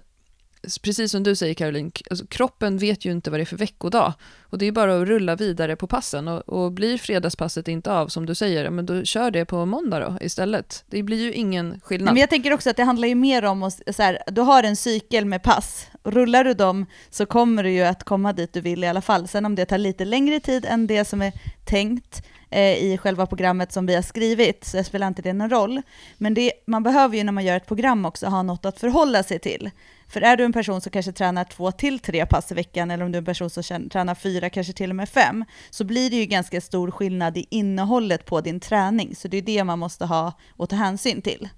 precis 0.83 1.12
som 1.12 1.22
du 1.22 1.37
säger 1.37 1.55
Caroline, 1.55 1.92
alltså, 2.11 2.27
kroppen 2.27 2.79
vet 2.79 3.05
ju 3.05 3.11
inte 3.11 3.31
vad 3.31 3.40
det 3.40 3.42
är 3.42 3.46
för 3.46 3.57
veckodag. 3.57 4.12
Och 4.40 4.59
det 4.59 4.66
är 4.66 4.72
bara 4.72 5.03
att 5.03 5.09
rulla 5.09 5.37
vidare 5.37 5.77
på 5.77 5.87
passen. 5.87 6.29
Och, 6.29 6.48
och 6.48 6.72
blir 6.72 6.98
fredagspasset 6.98 7.68
inte 7.68 7.92
av, 7.92 8.09
som 8.09 8.27
du 8.27 8.35
säger, 8.35 8.70
men 8.70 8.87
då 8.87 9.05
kör 9.05 9.31
det 9.31 9.44
på 9.44 9.66
måndag 9.66 10.01
då 10.01 10.18
istället. 10.20 10.85
Det 10.87 11.03
blir 11.03 11.22
ju 11.22 11.33
ingen 11.33 11.81
skillnad. 11.81 12.14
Men 12.14 12.20
jag 12.20 12.31
tänker 12.31 12.53
också 12.53 12.70
att 12.70 12.77
det 12.77 12.85
handlar 12.85 13.09
ju 13.09 13.14
mer 13.14 13.44
om 13.44 13.62
att, 13.62 13.81
så 13.90 14.03
här, 14.03 14.18
du 14.27 14.40
har 14.40 14.62
en 14.62 14.77
cykel 14.77 15.25
med 15.25 15.42
pass. 15.42 15.87
Rullar 16.05 16.44
du 16.44 16.55
dem 16.55 16.87
så 17.11 17.27
kommer 17.27 17.62
du 17.62 17.70
ju 17.70 17.83
att 17.83 18.05
komma 18.05 18.33
dit 18.33 18.53
du 18.53 18.61
vill 18.61 18.85
i 18.85 18.88
alla 18.88 19.03
fall. 19.03 19.29
Sen 19.29 19.46
om 19.46 19.55
det 19.55 19.66
tar 19.66 19.79
lite 19.79 20.05
längre 20.05 20.40
tid 20.40 20.64
än 20.64 20.87
det 20.87 21.05
som 21.05 21.22
är 21.22 21.33
tänkt, 21.64 22.22
i 22.58 22.98
själva 23.02 23.26
programmet 23.26 23.72
som 23.72 23.86
vi 23.86 23.94
har 23.94 24.02
skrivit, 24.02 24.64
så 24.64 24.84
spelar 24.84 25.06
inte 25.06 25.22
det 25.22 25.32
någon 25.32 25.50
roll. 25.50 25.82
Men 26.18 26.34
det, 26.34 26.52
man 26.66 26.82
behöver 26.82 27.16
ju 27.16 27.24
när 27.24 27.32
man 27.32 27.44
gör 27.44 27.56
ett 27.56 27.66
program 27.66 28.04
också 28.04 28.26
ha 28.26 28.42
något 28.42 28.64
att 28.64 28.80
förhålla 28.80 29.22
sig 29.22 29.38
till. 29.38 29.70
För 30.08 30.20
är 30.20 30.36
du 30.36 30.44
en 30.44 30.52
person 30.52 30.80
som 30.80 30.92
kanske 30.92 31.12
tränar 31.12 31.44
två 31.44 31.72
till 31.72 31.98
tre 31.98 32.26
pass 32.26 32.52
i 32.52 32.54
veckan, 32.54 32.90
eller 32.90 33.04
om 33.04 33.12
du 33.12 33.16
är 33.16 33.20
en 33.20 33.24
person 33.24 33.50
som 33.50 33.88
tränar 33.88 34.14
fyra, 34.14 34.50
kanske 34.50 34.72
till 34.72 34.90
och 34.90 34.96
med 34.96 35.08
fem, 35.08 35.44
så 35.70 35.84
blir 35.84 36.10
det 36.10 36.16
ju 36.16 36.26
ganska 36.26 36.60
stor 36.60 36.90
skillnad 36.90 37.36
i 37.36 37.46
innehållet 37.50 38.26
på 38.26 38.40
din 38.40 38.60
träning. 38.60 39.16
Så 39.16 39.28
det 39.28 39.36
är 39.36 39.42
det 39.42 39.64
man 39.64 39.78
måste 39.78 40.04
ha 40.04 40.32
och 40.56 40.68
ta 40.68 40.76
hänsyn 40.76 41.22
till. 41.22 41.48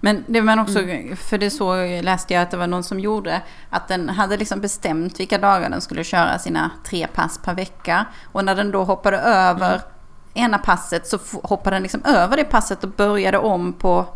Men 0.00 0.24
det 0.26 0.40
var 0.40 0.60
också, 0.60 0.78
mm. 0.78 1.16
för 1.16 1.38
det 1.38 1.50
så 1.50 1.74
läste 2.02 2.34
jag 2.34 2.42
att 2.42 2.50
det 2.50 2.56
var 2.56 2.66
någon 2.66 2.84
som 2.84 3.00
gjorde, 3.00 3.42
att 3.70 3.88
den 3.88 4.08
hade 4.08 4.36
liksom 4.36 4.60
bestämt 4.60 5.20
vilka 5.20 5.38
dagar 5.38 5.70
den 5.70 5.80
skulle 5.80 6.04
köra 6.04 6.38
sina 6.38 6.70
tre 6.86 7.06
pass 7.06 7.40
per 7.44 7.54
vecka. 7.54 8.06
Och 8.32 8.44
när 8.44 8.54
den 8.54 8.70
då 8.70 8.84
hoppade 8.84 9.18
över 9.18 9.74
mm 9.74 9.82
ena 10.34 10.58
passet 10.58 11.06
så 11.06 11.18
hoppade 11.42 11.76
den 11.76 11.82
liksom 11.82 12.04
över 12.04 12.36
det 12.36 12.44
passet 12.44 12.84
och 12.84 12.90
började 12.90 13.38
om 13.38 13.72
på 13.72 14.06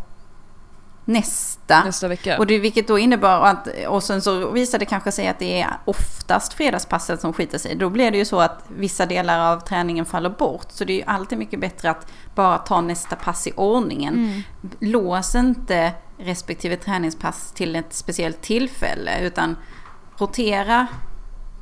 nästa. 1.07 1.83
Nästa 1.83 2.07
vecka. 2.07 2.37
Och 2.37 2.47
det, 2.47 2.59
vilket 2.59 2.87
då 2.87 2.99
innebar 2.99 3.41
att, 3.41 3.67
och 3.87 4.03
sen 4.03 4.21
så 4.21 4.51
visade 4.51 4.81
det 4.81 4.85
kanske 4.85 5.11
sig 5.11 5.27
att 5.27 5.39
det 5.39 5.61
är 5.61 5.69
oftast 5.85 6.53
fredagspasset 6.53 7.21
som 7.21 7.33
skiter 7.33 7.57
sig. 7.57 7.75
Då 7.75 7.89
blir 7.89 8.11
det 8.11 8.17
ju 8.17 8.25
så 8.25 8.39
att 8.39 8.63
vissa 8.67 9.05
delar 9.05 9.53
av 9.53 9.59
träningen 9.59 10.05
faller 10.05 10.29
bort. 10.29 10.65
Så 10.69 10.83
det 10.83 10.93
är 10.93 10.97
ju 10.97 11.03
alltid 11.03 11.37
mycket 11.37 11.59
bättre 11.59 11.89
att 11.89 12.11
bara 12.35 12.57
ta 12.57 12.81
nästa 12.81 13.15
pass 13.15 13.47
i 13.47 13.53
ordningen. 13.55 14.13
Mm. 14.13 14.41
Lås 14.79 15.35
inte 15.35 15.93
respektive 16.17 16.77
träningspass 16.77 17.51
till 17.51 17.75
ett 17.75 17.93
speciellt 17.93 18.41
tillfälle 18.41 19.21
utan 19.21 19.55
rotera 20.17 20.87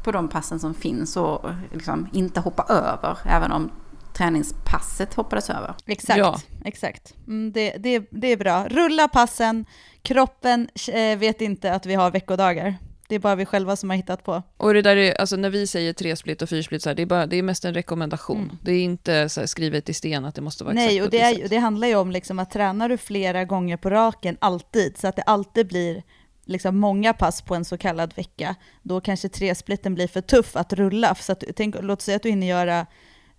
på 0.04 0.12
de 0.12 0.28
passen 0.28 0.60
som 0.60 0.74
finns 0.74 1.18
och 1.18 1.50
liksom 1.72 2.08
inte 2.12 2.40
hoppa 2.40 2.66
över 2.70 3.18
även 3.26 3.52
om 3.52 3.72
träningspasset 4.18 5.14
hoppades 5.14 5.50
över. 5.50 5.76
Exakt, 5.86 6.20
ja. 6.20 6.40
exakt. 6.66 7.14
Mm, 7.28 7.52
det, 7.52 7.76
det, 7.80 8.08
det 8.10 8.28
är 8.28 8.38
bra. 8.38 8.68
Rulla 8.68 9.08
passen, 9.08 9.66
kroppen 10.02 10.70
eh, 10.94 11.18
vet 11.18 11.42
inte 11.42 11.74
att 11.74 11.86
vi 11.86 11.94
har 11.94 12.12
veckodagar. 12.12 12.76
Det 13.08 13.16
är 13.16 13.20
bara 13.20 13.36
vi 13.36 13.46
själva 13.46 13.76
som 13.76 13.90
har 13.90 13.98
hittat 13.98 14.24
på. 14.24 14.44
Och 14.58 14.74
det 14.74 14.82
där 14.82 14.96
är, 14.96 15.22
alltså 15.22 15.36
när 15.36 15.50
vi 15.50 15.68
säger 15.68 15.94
tre 15.94 16.16
split 16.16 16.42
och 16.42 16.50
fyrsplit, 16.50 16.82
så 16.82 16.90
här, 16.90 16.96
det, 16.96 17.02
är 17.02 17.06
bara, 17.06 17.28
det 17.28 17.36
är 17.36 17.44
mest 17.44 17.66
en 17.66 17.74
rekommendation. 17.74 18.44
Mm. 18.44 18.58
Det 18.64 18.72
är 18.72 18.84
inte 18.84 19.30
så 19.30 19.40
här, 19.40 19.48
skrivet 19.48 19.90
i 19.90 19.94
sten 19.94 20.26
att 20.26 20.36
det 20.36 20.42
måste 20.42 20.64
vara 20.64 20.74
Nej, 20.74 20.96
exakt 20.98 21.06
och 21.06 21.12
det, 21.12 21.22
är, 21.22 21.50
det 21.50 21.58
handlar 21.58 21.88
ju 21.88 21.96
om 21.96 22.12
liksom 22.12 22.40
att 22.40 22.52
tränar 22.52 22.90
du 22.90 22.98
flera 22.98 23.46
gånger 23.46 23.78
på 23.78 23.90
raken, 23.90 24.38
alltid, 24.42 24.98
så 24.98 25.08
att 25.08 25.16
det 25.16 25.22
alltid 25.22 25.68
blir 25.68 26.04
liksom 26.46 26.78
många 26.78 27.14
pass 27.14 27.42
på 27.42 27.56
en 27.56 27.66
så 27.66 27.78
kallad 27.78 28.14
vecka, 28.16 28.56
då 28.82 29.02
kanske 29.02 29.30
tre 29.30 29.56
splitten 29.56 29.96
blir 29.96 30.08
för 30.08 30.22
tuff 30.22 30.56
att 30.56 30.74
rulla. 30.74 31.16
Så 31.16 31.32
att, 31.32 31.44
tänk, 31.56 31.76
låt 31.82 32.02
säga 32.02 32.16
att 32.16 32.24
du 32.24 32.30
hinner 32.30 32.48
göra 32.48 32.86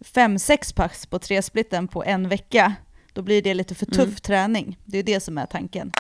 fem, 0.01 0.39
sex 0.39 0.73
pass 0.73 1.07
på 1.07 1.19
tre 1.19 1.43
splitten 1.43 1.89
på 1.89 2.05
en 2.05 2.29
vecka, 2.29 2.75
då 3.13 3.23
blir 3.23 3.43
det 3.43 3.55
lite 3.55 3.75
för 3.75 3.87
tuff 3.87 3.99
mm. 3.99 4.17
träning. 4.17 4.79
Det 4.85 4.99
är 4.99 5.03
det 5.03 5.21
som 5.21 5.39
är 5.39 5.47
tanken. 5.47 5.93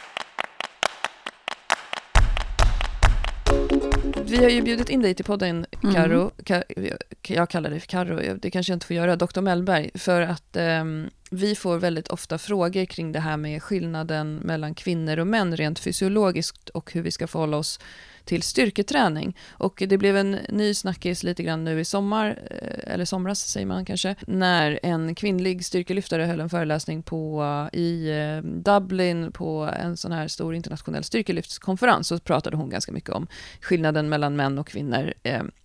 Vi 4.24 4.36
har 4.36 4.50
ju 4.50 4.62
bjudit 4.62 4.88
in 4.88 5.02
dig 5.02 5.14
till 5.14 5.24
podden, 5.24 5.66
Karo. 5.94 6.30
Mm. 6.46 6.96
jag 7.28 7.50
kallar 7.50 7.70
dig 7.70 7.80
för 7.80 7.86
Karo, 7.86 8.38
det 8.38 8.50
kanske 8.50 8.72
jag 8.72 8.76
inte 8.76 8.86
får 8.86 8.96
göra, 8.96 9.16
Dr. 9.16 9.40
Mellberg, 9.40 9.90
för 9.94 10.20
att 10.20 10.56
um, 10.56 11.10
vi 11.30 11.54
får 11.54 11.78
väldigt 11.78 12.08
ofta 12.08 12.38
frågor 12.38 12.84
kring 12.84 13.12
det 13.12 13.20
här 13.20 13.36
med 13.36 13.62
skillnaden 13.62 14.36
mellan 14.36 14.74
kvinnor 14.74 15.18
och 15.18 15.26
män 15.26 15.56
rent 15.56 15.78
fysiologiskt 15.78 16.68
och 16.68 16.92
hur 16.92 17.02
vi 17.02 17.10
ska 17.10 17.26
förhålla 17.26 17.56
oss 17.56 17.80
till 18.26 18.42
styrketräning. 18.42 19.36
Och 19.50 19.82
det 19.88 19.98
blev 19.98 20.16
en 20.16 20.30
ny 20.48 20.74
snackis 20.74 21.22
lite 21.22 21.42
grann 21.42 21.64
nu 21.64 21.80
i 21.80 21.84
sommar, 21.84 22.38
eh, 22.50 22.94
eller 22.94 23.04
somras 23.04 23.40
säger 23.48 23.66
man 23.66 23.84
kanske, 23.84 24.14
när 24.26 24.80
en 24.82 25.14
kvinnlig 25.14 25.64
styrkelyftare 25.64 26.24
höll 26.24 26.40
en 26.40 26.50
föreläsning 26.50 27.02
på, 27.02 27.42
eh, 27.72 27.78
i 27.80 28.10
eh, 28.10 28.50
Dublin 28.50 29.32
på 29.32 29.70
en 29.80 29.96
sån 29.96 30.12
här 30.12 30.28
stor 30.28 30.54
internationell 30.54 31.04
styrkelyftskonferens 31.04 32.08
så 32.08 32.18
pratade 32.18 32.56
hon 32.56 32.70
ganska 32.70 32.92
mycket 32.92 33.10
om 33.10 33.26
skillnaden 33.60 34.08
mellan 34.08 34.36
män 34.36 34.58
och 34.58 34.66
kvinnor 34.66 35.12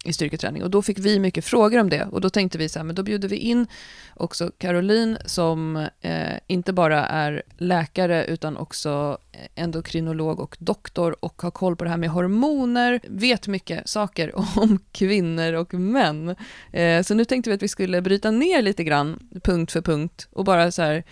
i 0.06 0.14
styrketräning. 0.14 0.64
Och 0.64 0.70
då 0.70 0.82
fick 0.82 1.00
vi 1.00 1.20
mycket 1.20 1.46
frågor 1.46 1.80
om 1.80 1.90
det 1.90 2.06
och 2.12 2.22
då 2.22 2.30
tänkte 2.30 2.58
vi 2.58 2.70
så 2.70 2.80
här, 2.80 2.84
men 2.84 2.96
då 2.96 3.04
bjuder 3.04 3.30
vi 3.30 3.36
in 3.36 3.68
också 4.16 4.52
Caroline 4.58 5.18
som 5.26 5.88
eh, 6.02 6.38
inte 6.48 6.74
bara 6.74 7.06
är 7.06 7.44
läkare 7.58 8.26
utan 8.26 8.58
också 8.58 9.18
endokrinolog 9.56 10.40
och 10.40 10.58
doktor 10.60 11.16
och 11.20 11.42
har 11.42 11.52
koll 11.52 11.76
på 11.76 11.84
det 11.84 11.90
här 11.90 11.98
med 11.98 12.10
hormoner, 12.10 12.51
vet 13.08 13.48
mycket 13.48 13.90
saker 13.90 14.32
om 14.56 14.80
kvinnor 14.92 15.54
och 15.54 15.74
män. 15.74 16.36
Eh, 16.72 17.04
så 17.04 17.14
nu 17.14 17.26
tänkte 17.26 17.50
vi 17.50 17.56
att 17.56 17.64
vi 17.64 17.68
skulle 17.68 18.02
bryta 18.02 18.32
ner 18.32 18.62
lite 18.62 18.84
grann, 18.84 19.20
punkt 19.44 19.72
för 19.72 19.82
punkt, 19.82 20.28
och 20.32 20.46
bara 20.46 20.72
så 20.72 20.82
här 20.82 21.04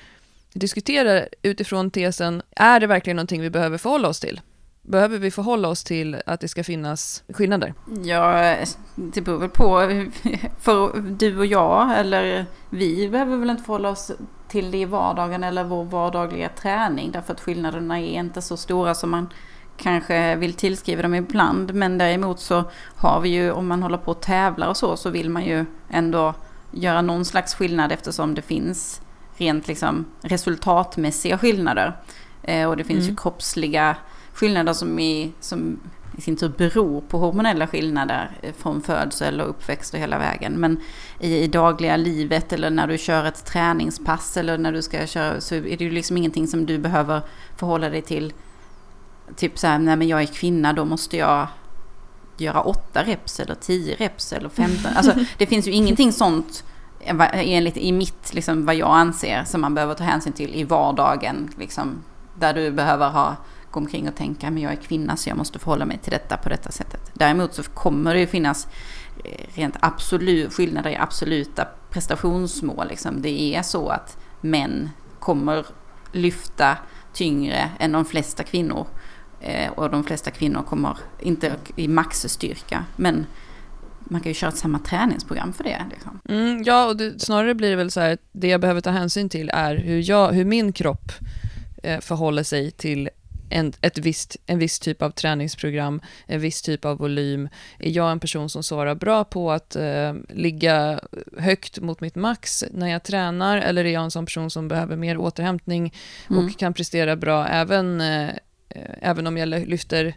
diskutera 0.54 1.26
utifrån 1.42 1.92
tesen, 1.92 2.42
är 2.56 2.80
det 2.80 2.88
verkligen 2.88 3.16
någonting 3.16 3.42
vi 3.42 3.50
behöver 3.50 3.78
förhålla 3.78 4.08
oss 4.08 4.20
till? 4.20 4.42
Behöver 4.82 5.18
vi 5.18 5.32
förhålla 5.32 5.68
oss 5.68 5.84
till 5.84 6.22
att 6.26 6.40
det 6.40 6.48
ska 6.48 6.64
finnas 6.64 7.24
skillnader? 7.30 7.74
Ja, 8.04 8.56
det 8.96 9.22
beror 9.22 9.38
väl 9.38 9.50
på. 9.50 9.80
För 10.60 11.00
du 11.02 11.38
och 11.38 11.46
jag, 11.46 12.00
eller 12.00 12.46
vi, 12.70 13.10
behöver 13.10 13.38
väl 13.38 13.50
inte 13.50 13.64
förhålla 13.64 13.90
oss 13.90 14.12
till 14.48 14.72
det 14.72 14.78
i 14.78 14.86
vardagen 14.86 15.44
eller 15.44 15.64
vår 15.64 15.84
vardagliga 15.84 16.50
träning. 16.50 17.12
Därför 17.12 17.34
att 17.34 17.42
skillnaderna 17.42 18.00
är 18.00 18.20
inte 18.20 18.42
så 18.42 18.58
stora 18.58 18.96
som 18.96 19.10
man 19.10 19.30
kanske 19.80 20.36
vill 20.36 20.54
tillskriva 20.54 21.02
dem 21.02 21.16
ibland. 21.16 21.74
Men 21.74 21.98
däremot 21.98 22.40
så 22.40 22.64
har 22.96 23.22
vi 23.22 23.30
ju, 23.30 23.52
om 23.52 23.68
man 23.68 23.84
håller 23.84 23.98
på 23.98 24.12
och 24.12 24.22
tävlar 24.22 24.68
och 24.68 24.78
så, 24.78 24.98
så 24.98 25.10
vill 25.10 25.30
man 25.30 25.46
ju 25.46 25.66
ändå 25.90 26.34
göra 26.72 27.02
någon 27.02 27.26
slags 27.26 27.56
skillnad 27.56 27.92
eftersom 27.92 28.36
det 28.36 28.42
finns 28.42 29.02
rent 29.38 29.68
liksom 29.68 30.06
resultatmässiga 30.22 31.38
skillnader. 31.38 31.98
Eh, 32.44 32.70
och 32.70 32.78
det 32.78 32.84
finns 32.84 33.00
mm. 33.00 33.10
ju 33.10 33.16
kroppsliga 33.16 33.96
skillnader 34.34 34.74
som 34.74 35.00
i, 35.00 35.34
som 35.40 35.80
i 36.18 36.22
sin 36.22 36.38
tur 36.38 36.52
beror 36.58 37.02
på 37.02 37.18
hormonella 37.18 37.68
skillnader 37.68 38.32
från 38.58 38.82
födsel 38.82 39.42
och 39.42 39.50
uppväxt 39.50 39.94
och 39.94 40.00
hela 40.00 40.18
vägen. 40.18 40.54
Men 40.54 40.80
i, 41.20 41.38
i 41.38 41.48
dagliga 41.48 41.98
livet 41.98 42.54
eller 42.54 42.70
när 42.70 42.88
du 42.88 42.98
kör 42.98 43.26
ett 43.26 43.46
träningspass 43.46 44.38
eller 44.38 44.58
när 44.58 44.72
du 44.72 44.82
ska 44.82 45.08
köra 45.08 45.42
så 45.42 45.56
är 45.56 45.78
det 45.78 45.84
ju 45.84 45.92
liksom 45.92 46.18
ingenting 46.18 46.48
som 46.48 46.66
du 46.66 46.78
behöver 46.78 47.22
förhålla 47.58 47.90
dig 47.90 48.02
till. 48.02 48.34
Typ 49.36 49.60
så 49.60 49.68
här, 49.68 49.80
nej 49.80 49.96
men 49.96 50.08
jag 50.08 50.22
är 50.22 50.26
kvinna, 50.26 50.74
då 50.74 50.86
måste 50.86 51.18
jag 51.18 51.48
göra 52.38 52.62
åtta 52.62 53.04
reps 53.04 53.40
eller 53.40 53.56
tio 53.56 53.96
reps 53.96 54.34
eller 54.34 54.50
femton. 54.50 54.92
Alltså 54.96 55.14
det 55.38 55.46
finns 55.46 55.68
ju 55.68 55.72
ingenting 55.72 56.12
sånt 56.12 56.64
eh, 57.00 57.16
enligt 57.32 57.78
i 57.78 57.92
mitt, 57.92 58.34
liksom 58.34 58.66
vad 58.66 58.76
jag 58.76 58.90
anser, 58.90 59.44
som 59.44 59.62
man 59.62 59.76
behöver 59.76 59.94
ta 59.94 60.04
hänsyn 60.04 60.34
till 60.34 60.56
i 60.56 60.64
vardagen. 60.64 61.50
Liksom, 61.58 62.04
där 62.40 62.54
du 62.54 62.72
behöver 62.72 63.10
ha 63.10 63.36
gå 63.72 63.80
omkring 63.80 64.08
och 64.10 64.16
tänka 64.16 64.52
men 64.52 64.64
jag 64.64 64.72
är 64.72 64.76
kvinna 64.76 65.18
så 65.18 65.30
jag 65.30 65.38
måste 65.38 65.60
förhålla 65.60 65.86
mig 65.86 65.98
till 65.98 66.12
detta 66.12 66.38
på 66.38 66.50
detta 66.50 66.72
sättet. 66.72 67.12
Däremot 67.14 67.54
så 67.54 67.64
kommer 67.64 68.14
det 68.14 68.20
ju 68.20 68.28
finnas 68.28 68.68
eh, 69.24 69.46
rent 69.54 69.76
absolut, 69.80 70.54
skillnader 70.54 70.90
i 70.90 70.96
absoluta 70.96 71.68
prestationsmål. 71.90 72.88
Liksom. 72.88 73.22
Det 73.22 73.56
är 73.56 73.62
så 73.62 73.90
att 73.90 74.18
män 74.42 74.90
kommer 75.20 75.66
lyfta 76.12 76.78
tyngre 77.14 77.70
än 77.80 77.92
de 77.92 78.06
flesta 78.06 78.44
kvinnor. 78.44 78.88
Eh, 79.42 79.72
och 79.72 79.90
de 79.90 80.04
flesta 80.04 80.32
kvinnor 80.32 80.62
kommer 80.62 80.98
inte 81.20 81.56
i 81.76 81.88
maxstyrka. 81.88 82.86
Men 82.96 83.26
man 84.00 84.22
kan 84.22 84.30
ju 84.30 84.34
köra 84.34 84.52
samma 84.52 84.80
träningsprogram 84.80 85.54
för 85.54 85.64
det. 85.64 85.86
Liksom. 85.92 86.20
Mm, 86.30 86.64
ja, 86.64 86.88
och 86.88 86.98
det, 86.98 87.22
snarare 87.22 87.56
blir 87.56 87.70
det 87.70 87.76
väl 87.76 87.92
så 87.92 88.00
här, 88.00 88.18
det 88.32 88.48
jag 88.48 88.62
behöver 88.62 88.82
ta 88.82 88.90
hänsyn 88.90 89.30
till 89.30 89.50
är 89.54 89.76
hur, 89.76 90.10
jag, 90.10 90.32
hur 90.32 90.46
min 90.46 90.74
kropp 90.74 91.12
eh, 91.84 92.00
förhåller 92.00 92.44
sig 92.44 92.72
till 92.72 93.10
en, 93.50 93.74
ett 93.82 93.98
visst, 93.98 94.38
en 94.46 94.60
viss 94.60 94.80
typ 94.80 95.02
av 95.02 95.12
träningsprogram, 95.12 96.02
en 96.26 96.40
viss 96.40 96.62
typ 96.62 96.86
av 96.86 96.98
volym. 96.98 97.50
Är 97.80 97.90
jag 97.90 98.12
en 98.12 98.20
person 98.20 98.50
som 98.50 98.64
svarar 98.64 98.96
bra 98.96 99.24
på 99.24 99.52
att 99.52 99.76
eh, 99.76 100.14
ligga 100.30 101.00
högt 101.38 101.80
mot 101.80 102.02
mitt 102.02 102.16
max 102.16 102.64
när 102.72 102.88
jag 102.88 103.04
tränar, 103.04 103.58
eller 103.58 103.86
är 103.86 103.90
jag 103.90 104.04
en 104.04 104.12
sån 104.12 104.26
person 104.26 104.50
som 104.50 104.68
behöver 104.68 104.96
mer 104.96 105.18
återhämtning 105.18 105.94
mm. 106.30 106.46
och 106.46 106.58
kan 106.58 106.74
prestera 106.74 107.16
bra 107.16 107.48
även, 107.48 108.02
eh, 108.02 108.30
även 109.02 109.28
om 109.28 109.38
jag 109.38 109.50
lyfter 109.50 110.16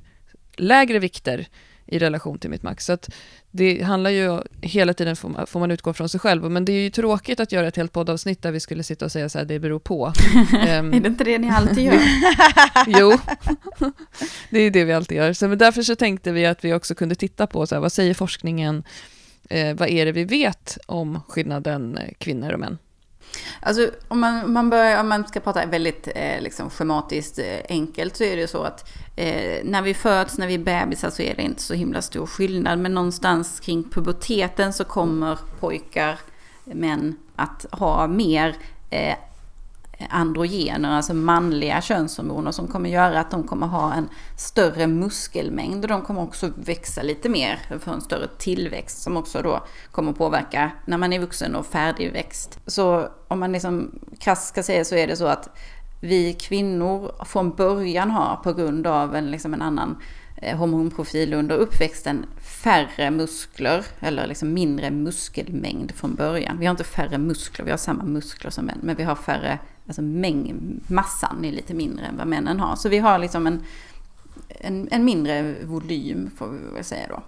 lägre 0.56 0.98
vikter 0.98 1.48
i 1.86 1.98
relation 1.98 2.38
till 2.38 2.50
mitt 2.50 2.62
max. 2.62 2.86
Så 2.86 2.92
att 2.92 3.10
det 3.50 3.82
handlar 3.82 4.10
ju 4.10 4.40
hela 4.60 4.94
tiden, 4.94 5.16
får, 5.16 5.58
man 5.58 5.70
utgå 5.70 5.92
från 5.92 6.08
sig 6.08 6.20
själv, 6.20 6.50
men 6.50 6.64
det 6.64 6.72
är 6.72 6.80
ju 6.80 6.90
tråkigt 6.90 7.40
att 7.40 7.52
göra 7.52 7.68
ett 7.68 7.76
helt 7.76 7.92
poddavsnitt 7.92 8.42
där 8.42 8.52
vi 8.52 8.60
skulle 8.60 8.82
sitta 8.82 9.04
och 9.04 9.12
säga 9.12 9.28
så 9.28 9.38
här, 9.38 9.44
det 9.44 9.58
beror 9.58 9.78
på. 9.78 10.12
Ehm, 10.66 10.94
är 10.94 11.00
det 11.00 11.08
inte 11.08 11.24
det 11.24 11.38
ni 11.38 11.50
alltid 11.50 11.84
gör? 11.84 12.00
jo, 12.86 13.18
det 14.50 14.58
är 14.58 14.70
det 14.70 14.84
vi 14.84 14.92
alltid 14.92 15.16
gör. 15.16 15.32
Så, 15.32 15.48
men 15.48 15.58
därför 15.58 15.82
så 15.82 15.96
tänkte 15.96 16.32
vi 16.32 16.46
att 16.46 16.64
vi 16.64 16.74
också 16.74 16.94
kunde 16.94 17.14
titta 17.14 17.46
på, 17.46 17.66
så 17.66 17.74
här, 17.74 17.82
vad 17.82 17.92
säger 17.92 18.14
forskningen, 18.14 18.84
eh, 19.50 19.74
vad 19.74 19.88
är 19.88 20.06
det 20.06 20.12
vi 20.12 20.24
vet 20.24 20.78
om 20.86 21.20
skillnaden 21.28 21.98
eh, 21.98 22.12
kvinnor 22.18 22.52
och 22.52 22.60
män? 22.60 22.78
Alltså 23.60 23.90
om 24.08 24.20
man, 24.20 24.52
man, 24.52 24.70
börjar, 24.70 25.00
om 25.00 25.08
man 25.08 25.26
ska 25.26 25.40
prata 25.40 25.66
väldigt 25.66 26.08
eh, 26.14 26.40
liksom, 26.40 26.70
schematiskt 26.70 27.38
eh, 27.38 27.60
enkelt 27.68 28.16
så 28.16 28.24
är 28.24 28.36
det 28.36 28.48
så 28.48 28.62
att 28.62 28.90
eh, 29.16 29.64
när 29.64 29.82
vi 29.82 29.94
föds, 29.94 30.38
när 30.38 30.46
vi 30.46 30.54
är 30.54 30.58
bebisar 30.58 31.10
så 31.10 31.22
är 31.22 31.34
det 31.34 31.42
inte 31.42 31.62
så 31.62 31.74
himla 31.74 32.02
stor 32.02 32.26
skillnad. 32.26 32.78
Men 32.78 32.94
någonstans 32.94 33.60
kring 33.60 33.90
puberteten 33.90 34.72
så 34.72 34.84
kommer 34.84 35.38
pojkar, 35.60 36.18
män 36.64 37.16
att 37.36 37.66
ha 37.70 38.06
mer 38.06 38.56
eh, 38.90 39.16
androgener, 40.10 40.96
alltså 40.96 41.14
manliga 41.14 41.80
könshormoner 41.80 42.52
som 42.52 42.68
kommer 42.68 42.90
göra 42.90 43.20
att 43.20 43.30
de 43.30 43.42
kommer 43.42 43.66
ha 43.66 43.94
en 43.94 44.08
större 44.36 44.86
muskelmängd 44.86 45.84
och 45.84 45.88
de 45.88 46.02
kommer 46.02 46.22
också 46.22 46.50
växa 46.56 47.02
lite 47.02 47.28
mer, 47.28 47.78
få 47.80 47.90
en 47.90 48.00
större 48.00 48.28
tillväxt 48.38 49.02
som 49.02 49.16
också 49.16 49.42
då 49.42 49.62
kommer 49.90 50.12
påverka 50.12 50.70
när 50.86 50.98
man 50.98 51.12
är 51.12 51.20
vuxen 51.20 51.54
och 51.54 51.66
färdigväxt. 51.66 52.60
Så 52.66 53.08
om 53.28 53.40
man 53.40 53.52
liksom 53.52 53.90
krasst 54.18 54.48
ska 54.48 54.62
säga 54.62 54.84
så 54.84 54.94
är 54.94 55.06
det 55.06 55.16
så 55.16 55.26
att 55.26 55.48
vi 56.00 56.32
kvinnor 56.32 57.24
från 57.24 57.50
början 57.50 58.10
har 58.10 58.36
på 58.36 58.52
grund 58.52 58.86
av 58.86 59.16
en, 59.16 59.30
liksom 59.30 59.54
en 59.54 59.62
annan 59.62 59.96
eh, 60.36 60.58
hormonprofil 60.58 61.34
under 61.34 61.56
uppväxten 61.56 62.26
färre 62.62 63.10
muskler 63.10 63.84
eller 64.00 64.26
liksom 64.26 64.54
mindre 64.54 64.90
muskelmängd 64.90 65.92
från 65.94 66.14
början. 66.14 66.58
Vi 66.58 66.66
har 66.66 66.70
inte 66.70 66.84
färre 66.84 67.18
muskler, 67.18 67.64
vi 67.64 67.70
har 67.70 67.78
samma 67.78 68.04
muskler 68.04 68.50
som 68.50 68.64
män, 68.64 68.78
men 68.82 68.96
vi 68.96 69.02
har 69.02 69.14
färre 69.14 69.58
alltså 69.86 70.02
mängd, 70.02 70.80
massan 70.86 71.44
är 71.44 71.52
lite 71.52 71.74
mindre 71.74 72.06
än 72.06 72.16
vad 72.16 72.26
männen 72.26 72.60
har. 72.60 72.76
Så 72.76 72.88
vi 72.88 72.98
har 72.98 73.18
liksom 73.18 73.46
en, 73.46 73.64
en, 74.48 74.88
en 74.90 75.04
mindre 75.04 75.54
volym 75.64 76.30
får 76.36 76.48
vi 76.48 76.74
väl 76.74 76.84
säga 76.84 77.06
då. 77.08 77.22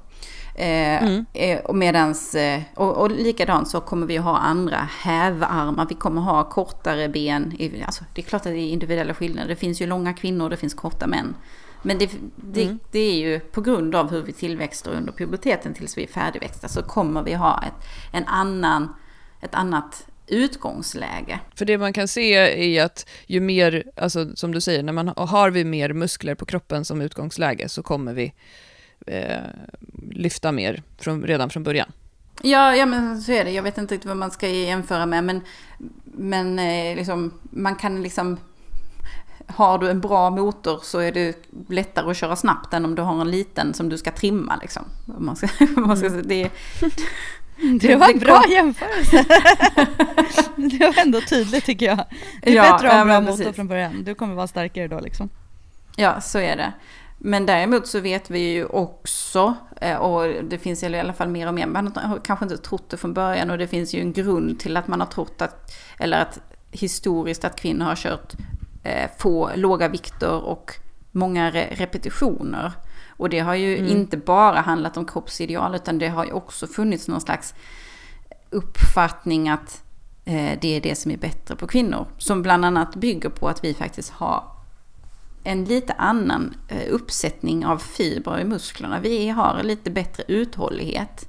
Eh, 0.56 1.02
mm. 1.02 1.24
eh, 1.32 1.60
och, 1.60 1.74
medans, 1.74 2.34
eh, 2.34 2.62
och, 2.74 2.96
och 2.96 3.10
likadant 3.10 3.68
så 3.68 3.80
kommer 3.80 4.06
vi 4.06 4.16
ha 4.16 4.38
andra 4.38 4.76
hävarmar. 4.76 5.86
Vi 5.88 5.94
kommer 5.94 6.20
ha 6.20 6.44
kortare 6.44 7.08
ben. 7.08 7.56
Alltså, 7.86 8.04
det 8.14 8.20
är 8.20 8.24
klart 8.24 8.46
att 8.46 8.52
det 8.52 8.58
är 8.58 8.68
individuella 8.68 9.14
skillnader. 9.14 9.48
Det 9.48 9.56
finns 9.56 9.82
ju 9.82 9.86
långa 9.86 10.12
kvinnor 10.12 10.44
och 10.44 10.50
det 10.50 10.56
finns 10.56 10.74
korta 10.74 11.06
män. 11.06 11.34
Men 11.82 11.98
det, 11.98 12.10
det, 12.36 12.62
mm. 12.62 12.78
det, 12.90 12.98
är 12.98 13.14
ju 13.14 13.40
på 13.40 13.60
grund 13.60 13.94
av 13.94 14.10
hur 14.10 14.22
vi 14.22 14.32
tillväxter 14.32 14.90
under 14.90 15.12
puberteten 15.12 15.74
tills 15.74 15.98
vi 15.98 16.02
är 16.02 16.08
färdigväxta 16.08 16.68
så 16.68 16.82
kommer 16.82 17.22
vi 17.22 17.34
ha 17.34 17.62
ett, 17.62 17.86
en 18.12 18.24
annan, 18.24 18.94
ett 19.40 19.54
annat 19.54 20.06
utgångsläge. 20.26 21.40
För 21.54 21.64
det 21.64 21.78
man 21.78 21.92
kan 21.92 22.08
se 22.08 22.34
är 22.76 22.84
att 22.84 23.08
ju 23.26 23.40
mer, 23.40 23.84
alltså 23.96 24.36
som 24.36 24.52
du 24.52 24.60
säger, 24.60 24.82
när 24.82 24.92
man 24.92 25.12
har 25.16 25.50
vi 25.50 25.64
mer 25.64 25.92
muskler 25.92 26.34
på 26.34 26.46
kroppen 26.46 26.84
som 26.84 27.00
utgångsläge 27.00 27.68
så 27.68 27.82
kommer 27.82 28.14
vi 28.14 28.32
eh, 29.06 29.38
lyfta 30.10 30.52
mer 30.52 30.82
från, 30.98 31.22
redan 31.22 31.50
från 31.50 31.62
början. 31.62 31.92
Ja, 32.42 32.76
ja, 32.76 32.86
men 32.86 33.22
så 33.22 33.32
är 33.32 33.44
det. 33.44 33.50
Jag 33.50 33.62
vet 33.62 33.78
inte 33.78 33.94
riktigt 33.94 34.08
vad 34.08 34.16
man 34.16 34.30
ska 34.30 34.48
jämföra 34.48 35.06
med, 35.06 35.24
men, 35.24 35.40
men 36.04 36.58
eh, 36.58 36.96
liksom, 36.96 37.32
man 37.50 37.76
kan 37.76 38.02
liksom... 38.02 38.36
Har 39.46 39.78
du 39.78 39.90
en 39.90 40.00
bra 40.00 40.30
motor 40.30 40.80
så 40.82 40.98
är 40.98 41.12
det 41.12 41.48
lättare 41.68 42.10
att 42.10 42.16
köra 42.16 42.36
snabbt 42.36 42.74
än 42.74 42.84
om 42.84 42.94
du 42.94 43.02
har 43.02 43.20
en 43.20 43.30
liten 43.30 43.74
som 43.74 43.88
du 43.88 43.98
ska 43.98 44.10
trimma. 44.10 44.56
Liksom. 44.56 44.84
Man 45.18 45.36
ska, 45.36 45.48
man 45.76 45.96
ska, 45.96 46.08
det, 46.08 46.50
Det 47.80 47.96
var 47.96 48.10
en 48.10 48.18
bra 48.18 48.44
jämförelse. 48.50 49.24
det 50.56 50.78
var 50.78 51.02
ändå 51.02 51.20
tydligt 51.20 51.64
tycker 51.64 51.86
jag. 51.86 52.04
Det 52.42 52.50
är 52.50 52.54
ja, 52.54 52.62
bättre 52.72 52.88
att 52.88 52.94
ha 52.94 53.00
en 53.00 53.06
bra 53.06 53.20
motor 53.20 53.52
från 53.52 53.68
början. 53.68 54.04
Du 54.04 54.14
kommer 54.14 54.34
vara 54.34 54.46
starkare 54.46 54.88
då 54.88 55.00
liksom. 55.00 55.28
Ja, 55.96 56.20
så 56.20 56.38
är 56.38 56.56
det. 56.56 56.72
Men 57.18 57.46
däremot 57.46 57.86
så 57.86 58.00
vet 58.00 58.30
vi 58.30 58.38
ju 58.38 58.64
också, 58.64 59.54
eh, 59.80 59.96
och 59.96 60.44
det 60.44 60.58
finns 60.58 60.82
i 60.82 60.98
alla 60.98 61.12
fall 61.12 61.28
mer 61.28 61.48
och 61.48 61.54
mer, 61.54 61.66
man 61.66 61.92
har 61.96 62.20
kanske 62.24 62.44
inte 62.44 62.56
trott 62.56 62.90
det 62.90 62.96
från 62.96 63.14
början 63.14 63.50
och 63.50 63.58
det 63.58 63.66
finns 63.66 63.94
ju 63.94 64.00
en 64.00 64.12
grund 64.12 64.60
till 64.60 64.76
att 64.76 64.88
man 64.88 65.00
har 65.00 65.06
trott 65.06 65.42
att, 65.42 65.74
eller 65.98 66.20
att 66.20 66.40
historiskt 66.70 67.44
att 67.44 67.60
kvinnor 67.60 67.84
har 67.84 67.96
kört 67.96 68.32
eh, 68.82 69.10
få 69.18 69.50
låga 69.54 69.88
vikter 69.88 70.44
och 70.44 70.72
många 71.10 71.50
repetitioner. 71.50 72.72
Och 73.16 73.30
det 73.30 73.38
har 73.38 73.54
ju 73.54 73.78
mm. 73.78 73.90
inte 73.90 74.16
bara 74.16 74.60
handlat 74.60 74.96
om 74.96 75.06
kroppsideal 75.06 75.74
utan 75.74 75.98
det 75.98 76.08
har 76.08 76.24
ju 76.24 76.32
också 76.32 76.66
funnits 76.66 77.08
någon 77.08 77.20
slags 77.20 77.54
uppfattning 78.50 79.48
att 79.48 79.82
eh, 80.24 80.58
det 80.60 80.76
är 80.76 80.80
det 80.80 80.94
som 80.94 81.10
är 81.10 81.16
bättre 81.16 81.56
på 81.56 81.66
kvinnor. 81.66 82.06
Som 82.18 82.42
bland 82.42 82.64
annat 82.64 82.96
bygger 82.96 83.28
på 83.28 83.48
att 83.48 83.64
vi 83.64 83.74
faktiskt 83.74 84.10
har 84.10 84.44
en 85.44 85.64
lite 85.64 85.92
annan 85.92 86.54
eh, 86.68 86.92
uppsättning 86.94 87.66
av 87.66 87.78
fibrer 87.78 88.40
i 88.40 88.44
musklerna. 88.44 89.00
Vi 89.00 89.28
har 89.28 89.62
lite 89.62 89.90
bättre 89.90 90.24
uthållighet 90.28 91.28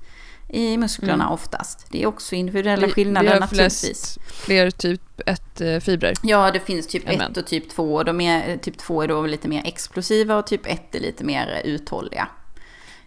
i 0.50 0.78
musklerna 0.78 1.24
mm. 1.24 1.34
oftast. 1.34 1.88
Det 1.91 2.04
är 2.04 2.08
också 2.08 2.36
individuella 2.36 2.89
skillnader 2.89 3.28
vi 3.28 3.34
har 3.34 3.39
naturligtvis. 3.39 4.20
fler 4.26 4.72
typ 4.72 5.02
1-fibrer. 5.26 6.12
Eh, 6.12 6.30
ja, 6.30 6.52
det 6.52 6.60
finns 6.60 6.88
typ 6.88 7.10
1 7.10 7.38
och 7.38 7.48
typ 7.48 7.70
2. 7.70 8.04
De 8.04 8.22
är, 8.22 8.58
typ 8.58 8.78
2 8.78 9.02
är 9.02 9.08
då 9.08 9.26
lite 9.26 9.48
mer 9.48 9.62
explosiva 9.66 10.38
och 10.38 10.48
typ 10.48 10.68
1 10.68 10.96
är 10.96 11.00
lite 11.00 11.24
mer 11.24 11.62
uthålliga. 11.64 12.28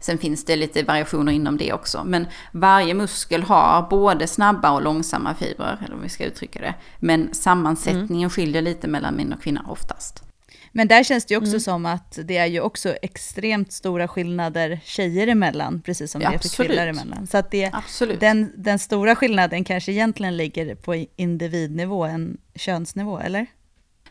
Sen 0.01 0.19
finns 0.19 0.45
det 0.45 0.57
lite 0.57 0.83
variationer 0.83 1.33
inom 1.33 1.57
det 1.57 1.73
också. 1.73 2.05
Men 2.05 2.27
varje 2.53 2.95
muskel 2.95 3.43
har 3.43 3.87
både 3.91 4.27
snabba 4.27 4.71
och 4.71 4.83
långsamma 4.83 5.35
fibrer, 5.35 5.79
eller 5.85 5.95
om 5.95 6.03
vi 6.03 6.09
ska 6.09 6.25
uttrycka 6.25 6.61
det. 6.61 6.75
Men 6.99 7.35
sammansättningen 7.35 8.09
mm. 8.11 8.31
skiljer 8.31 8.63
lite 8.63 8.89
mellan 8.89 9.15
män 9.15 9.33
och 9.33 9.43
kvinnor 9.43 9.63
oftast. 9.69 10.28
Men 10.73 10.89
där 10.89 11.05
känns 11.05 11.25
det 11.25 11.35
ju 11.35 11.39
också 11.39 11.49
mm. 11.49 11.61
som 11.61 11.87
att 11.87 12.19
det 12.25 12.37
är 12.37 12.47
ju 12.47 12.61
också 12.61 12.93
extremt 13.03 13.73
stora 13.73 14.09
skillnader 14.09 14.81
tjejer 14.85 15.27
emellan, 15.27 15.83
precis 15.83 16.13
som 16.13 16.21
ja, 16.21 16.31
det 16.31 16.37
är 16.37 16.39
för 16.39 16.65
killar 16.65 16.87
emellan. 16.87 17.27
Så 17.27 17.39
att 17.39 17.51
det, 17.51 17.73
Den, 18.21 18.53
den 18.57 18.79
stora 18.79 19.17
skillnaden 19.17 19.65
kanske 19.65 19.93
egentligen 19.93 20.37
ligger 20.37 20.75
på 20.75 21.07
individnivå 21.17 22.05
än 22.05 22.37
könsnivå, 22.55 23.19
eller? 23.19 23.47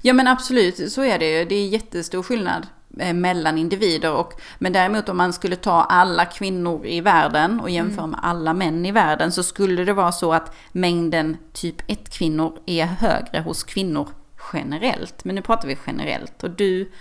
Ja 0.01 0.14
men 0.14 0.28
absolut, 0.28 0.91
så 0.91 1.01
är 1.01 1.20
det 1.20 1.39
ju. 1.39 1.45
Det 1.45 1.55
är 1.55 1.68
jättestor 1.68 2.24
skillnad 2.24 2.68
eh, 2.99 3.14
mellan 3.14 3.58
individer. 3.58 4.14
Och, 4.14 4.34
men 4.60 4.74
däremot 4.74 5.10
om 5.10 5.18
man 5.18 5.34
skulle 5.34 5.55
ta 5.55 5.82
alla 5.84 6.26
kvinnor 6.26 6.86
i 6.86 7.01
världen 7.01 7.60
och 7.60 7.70
jämföra 7.70 8.03
mm. 8.03 8.12
med 8.12 8.20
alla 8.24 8.53
män 8.53 8.86
i 8.86 8.91
världen 8.91 9.32
så 9.32 9.43
skulle 9.43 9.84
det 9.84 9.93
vara 9.93 10.12
så 10.12 10.34
att 10.34 10.55
mängden 10.72 11.38
typ 11.53 11.82
1-kvinnor 11.82 12.60
är 12.66 12.86
högre 12.86 13.39
hos 13.39 13.64
kvinnor 13.64 14.08
generellt. 14.54 15.26
Men 15.26 15.36
nu 15.36 15.41
pratar 15.41 15.68
vi 15.68 15.78
generellt. 15.88 16.43
Och 16.43 16.50
du, 16.50 16.91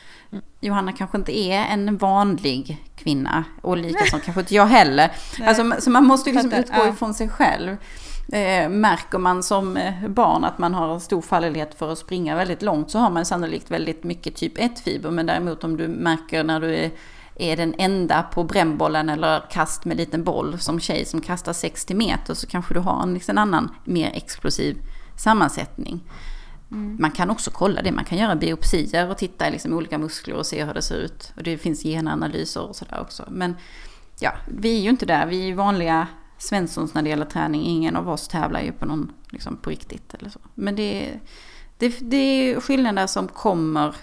Johanna, 0.61 0.93
kanske 0.93 1.19
inte 1.19 1.39
är 1.39 1.65
en 1.65 1.97
vanlig 1.97 2.87
kvinna. 2.97 3.45
Och 3.63 3.77
likaså 3.77 4.19
kanske 4.25 4.41
inte 4.41 4.55
jag 4.55 4.67
heller. 4.67 5.13
Alltså, 5.43 5.73
så 5.79 5.91
man 5.91 6.05
måste 6.05 6.33
liksom 6.33 6.53
utgå 6.53 6.87
ifrån 6.89 7.15
sig 7.15 7.29
själv. 7.29 7.77
Eh, 8.33 8.69
märker 8.69 9.19
man 9.19 9.43
som 9.43 9.77
eh, 9.77 10.09
barn 10.09 10.45
att 10.45 10.59
man 10.59 10.75
har 10.75 10.99
stor 10.99 11.23
fallenhet 11.23 11.75
för 11.79 11.93
att 11.93 11.99
springa 11.99 12.37
väldigt 12.37 12.63
långt 12.63 12.91
så 12.91 12.99
har 12.99 13.11
man 13.11 13.27
sannolikt 13.27 13.71
väldigt 13.71 14.05
mycket 14.05 14.37
typ 14.37 14.59
1-fiber. 14.59 15.11
Men 15.11 15.27
däremot 15.27 15.65
om 15.65 15.77
du 15.77 15.89
märker 15.89 16.45
när 16.45 16.61
du 16.61 16.75
är, 16.75 16.91
är 17.35 17.57
den 17.57 17.75
enda 17.79 18.23
på 18.23 18.45
brännbollen 18.45 19.09
eller 19.09 19.43
kast 19.51 19.85
med 19.85 19.97
liten 19.97 20.25
boll 20.25 20.59
som 20.59 20.81
tjej 20.81 21.05
som 21.05 21.21
kastar 21.21 21.53
60 21.53 21.95
meter 21.95 22.35
så 22.35 22.47
kanske 22.47 22.75
du 22.75 22.81
har 22.81 23.03
en 23.03 23.15
liksom 23.15 23.39
annan 23.39 23.75
mer 23.85 24.11
explosiv 24.15 24.77
sammansättning. 25.17 26.01
Mm. 26.71 26.97
Man 27.01 27.11
kan 27.11 27.31
också 27.31 27.51
kolla 27.51 27.83
det, 27.83 27.93
man 27.93 28.05
kan 28.05 28.19
göra 28.19 28.37
biopsier 28.37 29.11
och 29.11 29.19
titta 29.19 29.49
i 29.49 29.51
liksom 29.51 29.73
olika 29.73 29.99
muskler 29.99 30.37
och 30.37 30.47
se 30.47 30.65
hur 30.65 30.75
det 30.75 30.83
ser 30.83 30.97
ut. 30.97 31.33
Och 31.37 31.43
det 31.43 31.59
finns 31.59 31.83
genanalyser 31.83 32.63
och 32.69 32.77
sådär 32.77 33.01
också. 33.01 33.25
Men 33.31 33.57
ja, 34.21 34.33
vi 34.49 34.79
är 34.79 34.83
ju 34.83 34.91
inte 34.91 35.07
där, 35.07 35.27
vi 35.27 35.51
är 35.51 35.55
vanliga 35.55 36.09
Svenssons 36.39 36.95
när 36.95 37.03
det 37.03 37.09
gäller 37.09 37.25
träning. 37.25 37.63
Ingen 37.63 37.97
av 37.97 38.09
oss 38.09 38.29
tävlar 38.29 38.61
ju 38.61 38.73
på 38.73 38.87
någon, 38.87 39.13
liksom 39.31 39.57
på 39.57 39.71
riktigt 39.71 40.15
eller 40.15 40.31
så. 40.31 40.39
Men 40.55 40.77
det, 40.77 41.21
det, 41.79 41.99
det 42.01 42.17
är 42.17 42.61
skillnader 42.61 43.07
som 43.07 43.29
kommer 43.29 43.95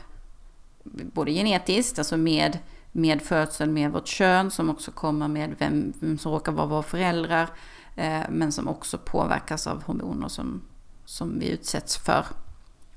både 0.84 1.32
genetiskt, 1.32 2.00
alltså 2.00 2.18
med, 2.18 2.60
med 2.92 3.22
födseln, 3.22 3.74
med 3.74 3.92
vårt 3.92 4.08
kön, 4.08 4.52
som 4.52 4.70
också 4.70 4.92
kommer 4.92 5.28
med 5.28 5.56
vem, 5.60 5.94
vem 6.00 6.18
som 6.18 6.32
råkar 6.32 6.52
vara 6.52 6.66
våra 6.66 6.84
föräldrar. 6.84 7.50
Eh, 7.96 8.22
men 8.30 8.52
som 8.52 8.68
också 8.68 8.98
påverkas 8.98 9.68
av 9.68 9.84
hormoner 9.84 10.28
som, 10.28 10.62
som 11.06 11.40
vi 11.40 11.50
utsätts 11.50 11.98
för 11.98 12.26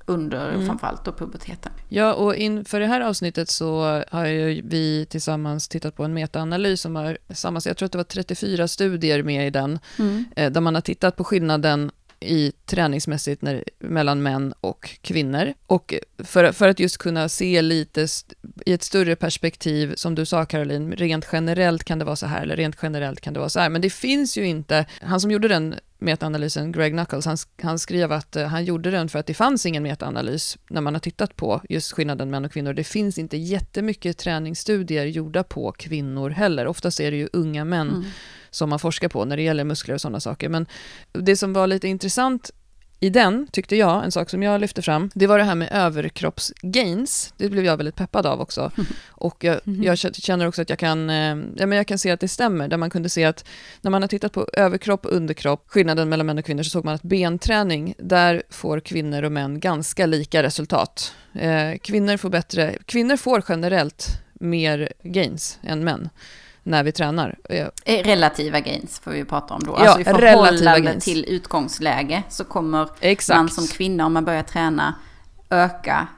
under 0.07 0.53
mm. 0.53 0.67
framförallt 0.67 1.05
då 1.05 1.13
puberteten. 1.13 1.73
Ja, 1.89 2.15
och 2.15 2.35
inför 2.35 2.81
det 2.81 2.87
här 2.87 3.01
avsnittet 3.01 3.51
så 3.51 4.03
har 4.11 4.27
ju 4.27 4.63
vi 4.65 5.07
tillsammans 5.07 5.69
tittat 5.69 5.97
på 5.97 6.05
en 6.05 6.15
metaanalys 6.15 6.81
som 6.81 6.97
har 6.97 7.19
sammansatt, 7.31 7.71
jag 7.71 7.77
tror 7.77 7.87
att 7.87 7.93
det 7.93 7.99
var 7.99 8.05
34 8.05 8.69
studier 8.69 9.23
med 9.23 9.47
i 9.47 9.51
den, 9.51 9.79
mm. 9.99 10.25
Eh, 10.37 10.53
där 10.53 10.61
man 10.61 10.75
har 10.75 10.83
tittat 10.83 11.17
på 11.17 11.25
skillnaden 11.25 11.91
i 12.21 12.53
träningsmässigt 12.67 13.43
när, 13.43 13.65
mellan 13.79 14.23
män 14.23 14.55
och 14.61 14.91
kvinnor. 15.01 15.55
Och 15.67 15.95
för, 16.19 16.53
för 16.53 16.69
att 16.69 16.81
just 16.81 16.99
kunna 16.99 17.29
se 17.29 17.63
lite 17.63 18.03
st- 18.03 18.35
i 18.67 18.73
ett 18.73 18.83
större 18.83 19.17
perspektiv, 19.17 19.95
som 19.97 20.15
du 20.15 20.27
sa 20.27 20.45
Caroline, 20.45 20.93
rent 20.93 21.29
generellt 21.33 21.85
kan 21.85 21.99
det 21.99 22.05
vara 22.05 22.17
så 22.17 22.27
här, 22.27 22.43
eller 22.43 22.57
rent 22.57 22.77
generellt 22.83 23.21
kan 23.21 23.35
det 23.35 23.41
vara 23.41 23.49
så 23.49 23.61
här. 23.61 23.69
Men 23.69 23.81
det 23.81 23.91
finns 23.91 24.39
ju 24.39 24.47
inte, 24.47 24.87
han 25.01 25.21
som 25.21 25.31
gjorde 25.31 25.49
den 25.49 25.75
metaanalysen, 26.07 26.73
Greg 26.73 26.93
Knuckles, 26.93 27.27
han, 27.27 27.37
han 27.63 27.79
skrev 27.79 28.13
att 28.13 28.37
uh, 28.37 28.45
han 28.45 28.65
gjorde 28.65 28.91
den 28.91 29.09
för 29.09 29.19
att 29.19 29.27
det 29.27 29.35
fanns 29.35 29.67
ingen 29.67 29.83
metaanalys 29.83 30.59
när 30.71 30.81
man 30.81 30.95
har 30.95 31.01
tittat 31.01 31.37
på 31.37 31.61
just 31.69 31.93
skillnaden 31.93 32.31
män 32.31 32.45
och 32.45 32.53
kvinnor. 32.53 32.73
Det 32.73 32.85
finns 32.85 33.19
inte 33.19 33.37
jättemycket 33.37 34.19
träningsstudier 34.19 35.07
gjorda 35.07 35.45
på 35.45 35.73
kvinnor 35.73 36.31
heller. 36.31 36.67
Oftast 36.67 37.01
är 37.01 37.11
det 37.11 37.17
ju 37.17 37.29
unga 37.33 37.65
män 37.65 37.89
mm. 37.89 38.05
som 38.51 38.71
man 38.71 38.79
forskar 38.79 39.09
på 39.09 39.25
när 39.25 39.37
det 39.37 39.43
gäller 39.43 39.65
muskler 39.65 39.95
och 39.95 40.01
sådana 40.01 40.21
saker. 40.21 40.49
Men 40.49 40.67
det 41.13 41.37
som 41.37 41.53
var 41.53 41.67
lite 41.67 41.89
intressant 41.89 42.51
i 43.01 43.11
den, 43.11 43.47
tyckte 43.53 43.77
jag, 43.77 44.05
en 44.05 44.13
sak 44.13 44.31
som 44.31 44.43
jag 44.43 44.61
lyfte 44.61 44.83
fram, 44.83 45.11
det 45.15 45.27
var 45.27 45.39
det 45.39 45.45
här 45.45 45.55
med 45.55 45.69
överkroppsgains. 45.73 47.35
Det 47.37 47.49
blev 47.49 47.65
jag 47.65 47.77
väldigt 47.77 47.97
peppad 47.97 48.27
av 48.27 48.41
också. 48.41 48.71
Och 49.09 49.45
jag, 49.45 49.61
mhm. 49.65 49.83
jag, 49.83 49.99
känner 49.99 50.47
också 50.47 50.63
att 50.63 50.71
jag 50.71 50.79
kan, 50.79 51.11
eh, 51.11 51.37
ja, 51.57 51.67
men 51.67 51.73
jag 51.73 51.87
kan 51.87 51.99
se 51.99 52.11
att 52.11 52.21
det 52.21 52.29
stämmer, 52.29 52.69
där 52.69 52.77
man 52.77 52.91
kunde 52.91 53.09
se 53.09 53.25
att 53.25 53.45
när 53.81 53.91
man 53.91 54.03
har 54.03 54.09
tittat 54.09 54.33
på 54.33 54.49
överkropp 54.53 55.07
och 55.07 55.13
underkropp, 55.13 55.65
skillnaden 55.67 56.09
mellan 56.09 56.27
män 56.27 56.39
och 56.39 56.45
kvinnor, 56.45 56.63
så 56.63 56.71
såg 56.71 56.85
man 56.85 56.95
att 56.95 57.03
benträning, 57.03 57.95
där 57.99 58.43
får 58.51 58.81
kvinnor 58.81 59.23
och 59.23 59.33
män 59.33 59.61
ganska 59.61 60.07
lika 60.07 60.43
resultat. 60.43 61.15
Eh, 61.35 61.79
kvinnor 61.83 62.17
får 62.17 62.31
bättre, 62.31 62.75
kvinnor 62.87 63.17
får 63.17 63.45
generellt 63.49 64.09
mer 64.35 64.93
gains 65.03 65.59
än 65.63 65.85
män 65.85 66.09
när 66.67 66.85
vi 66.85 66.93
tränar. 66.93 67.39
Eh, 67.85 68.03
relativa 68.05 68.61
gains 68.61 68.99
får 68.99 69.11
vi 69.11 69.25
prata 69.25 69.55
om 69.55 69.63
då. 69.65 69.77
Ja, 69.79 69.79
alltså 69.79 70.01
i 70.01 70.05
förhållande 70.05 71.01
till 71.01 71.25
utgångsläge 71.29 72.23
så 72.29 72.45
kommer 72.45 72.89
Exakt. 73.01 73.37
man 73.37 73.49
som 73.49 73.67
kvinna 73.67 74.07
om 74.07 74.13
man 74.13 74.25
börjar 74.25 74.43
träna 74.43 74.95
öka 75.51 76.09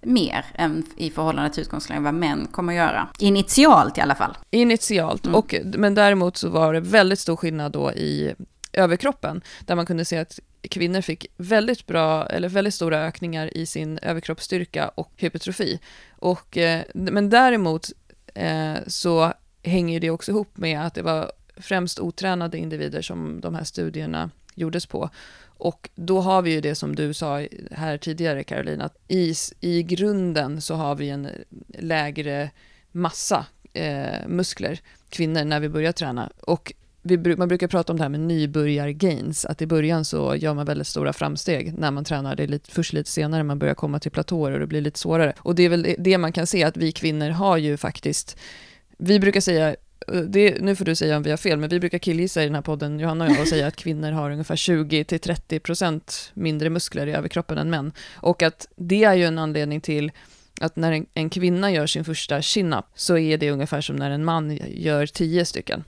mer 0.00 0.44
än 0.54 0.84
i 0.96 1.10
förhållande 1.10 1.50
till 1.50 1.62
utgångsläge 1.62 2.00
vad 2.00 2.14
män 2.14 2.46
kommer 2.46 2.72
att 2.72 2.76
göra. 2.76 3.08
Initialt 3.18 3.98
i 3.98 4.00
alla 4.00 4.14
fall. 4.14 4.38
Initialt, 4.50 5.26
mm. 5.26 5.34
och, 5.34 5.54
men 5.64 5.94
däremot 5.94 6.36
så 6.36 6.48
var 6.48 6.74
det 6.74 6.80
väldigt 6.80 7.18
stor 7.18 7.36
skillnad 7.36 7.72
då 7.72 7.92
i 7.92 8.34
överkroppen, 8.72 9.42
där 9.60 9.74
man 9.74 9.86
kunde 9.86 10.04
se 10.04 10.18
att 10.18 10.38
kvinnor 10.70 11.00
fick 11.00 11.26
väldigt 11.36 11.86
bra, 11.86 12.26
eller 12.26 12.48
väldigt 12.48 12.74
stora 12.74 12.98
ökningar 12.98 13.56
i 13.56 13.66
sin 13.66 13.98
överkroppsstyrka 13.98 14.88
och 14.88 15.12
hypertrofi. 15.16 15.80
Och, 16.16 16.56
eh, 16.56 16.82
men 16.94 17.30
däremot 17.30 17.88
eh, 18.34 18.74
så 18.86 19.32
hänger 19.68 20.00
det 20.00 20.10
också 20.10 20.30
ihop 20.30 20.56
med 20.56 20.86
att 20.86 20.94
det 20.94 21.02
var 21.02 21.32
främst 21.56 22.00
otränade 22.00 22.58
individer 22.58 23.02
som 23.02 23.40
de 23.40 23.54
här 23.54 23.64
studierna 23.64 24.30
gjordes 24.54 24.86
på. 24.86 25.10
Och 25.58 25.90
då 25.94 26.20
har 26.20 26.42
vi 26.42 26.50
ju 26.50 26.60
det 26.60 26.74
som 26.74 26.96
du 26.96 27.14
sa 27.14 27.46
här 27.70 27.98
tidigare, 27.98 28.44
Caroline, 28.44 28.80
att 28.80 28.96
i, 29.08 29.34
i 29.60 29.82
grunden 29.82 30.60
så 30.60 30.74
har 30.74 30.94
vi 30.94 31.08
en 31.08 31.28
lägre 31.68 32.50
massa 32.92 33.46
eh, 33.72 34.28
muskler, 34.28 34.80
kvinnor, 35.08 35.44
när 35.44 35.60
vi 35.60 35.68
börjar 35.68 35.92
träna. 35.92 36.30
Och 36.40 36.72
vi, 37.02 37.36
man 37.36 37.48
brukar 37.48 37.68
prata 37.68 37.92
om 37.92 37.96
det 37.96 38.04
här 38.04 38.08
med 38.08 38.20
nybörjar-gains, 38.20 39.46
att 39.46 39.62
i 39.62 39.66
början 39.66 40.04
så 40.04 40.36
gör 40.36 40.54
man 40.54 40.66
väldigt 40.66 40.86
stora 40.86 41.12
framsteg 41.12 41.78
när 41.78 41.90
man 41.90 42.04
tränar. 42.04 42.36
Det 42.36 42.42
är 42.42 42.48
lite, 42.48 42.70
först 42.70 42.92
lite 42.92 43.10
senare 43.10 43.42
man 43.42 43.58
börjar 43.58 43.74
komma 43.74 43.98
till 43.98 44.10
platåer 44.10 44.52
och 44.52 44.60
det 44.60 44.66
blir 44.66 44.80
lite 44.80 44.98
svårare. 44.98 45.32
Och 45.38 45.54
det 45.54 45.62
är 45.62 45.68
väl 45.68 45.94
det 45.98 46.18
man 46.18 46.32
kan 46.32 46.46
se, 46.46 46.64
att 46.64 46.76
vi 46.76 46.92
kvinnor 46.92 47.30
har 47.30 47.56
ju 47.56 47.76
faktiskt 47.76 48.38
vi 48.98 49.20
brukar 49.20 49.40
säga, 49.40 49.68
eh, 50.12 50.20
det, 50.20 50.60
nu 50.60 50.76
får 50.76 50.84
du 50.84 50.94
säga 50.94 51.16
om 51.16 51.22
vi 51.22 51.30
har 51.30 51.36
fel, 51.36 51.58
men 51.58 51.68
vi 51.68 51.80
brukar 51.80 51.98
killgissa 51.98 52.42
i 52.42 52.46
den 52.46 52.54
här 52.54 52.62
podden, 52.62 53.00
Johanna 53.00 53.24
och 53.24 53.30
jag, 53.30 53.40
och 53.40 53.48
säga 53.48 53.66
att 53.66 53.76
kvinnor 53.76 54.12
har 54.12 54.30
ungefär 54.30 54.56
20-30% 54.56 56.30
mindre 56.34 56.70
muskler 56.70 57.06
i 57.06 57.12
överkroppen 57.12 57.58
än 57.58 57.70
män. 57.70 57.92
Och 58.14 58.42
att 58.42 58.68
det 58.76 59.04
är 59.04 59.14
ju 59.14 59.24
en 59.24 59.38
anledning 59.38 59.80
till 59.80 60.12
att 60.60 60.76
när 60.76 60.92
en, 60.92 61.06
en 61.14 61.30
kvinna 61.30 61.70
gör 61.72 61.86
sin 61.86 62.04
första 62.04 62.42
chin-up 62.42 62.84
så 62.94 63.18
är 63.18 63.38
det 63.38 63.50
ungefär 63.50 63.80
som 63.80 63.96
när 63.96 64.10
en 64.10 64.24
man 64.24 64.58
gör 64.66 65.06
tio 65.06 65.44
stycken. 65.44 65.84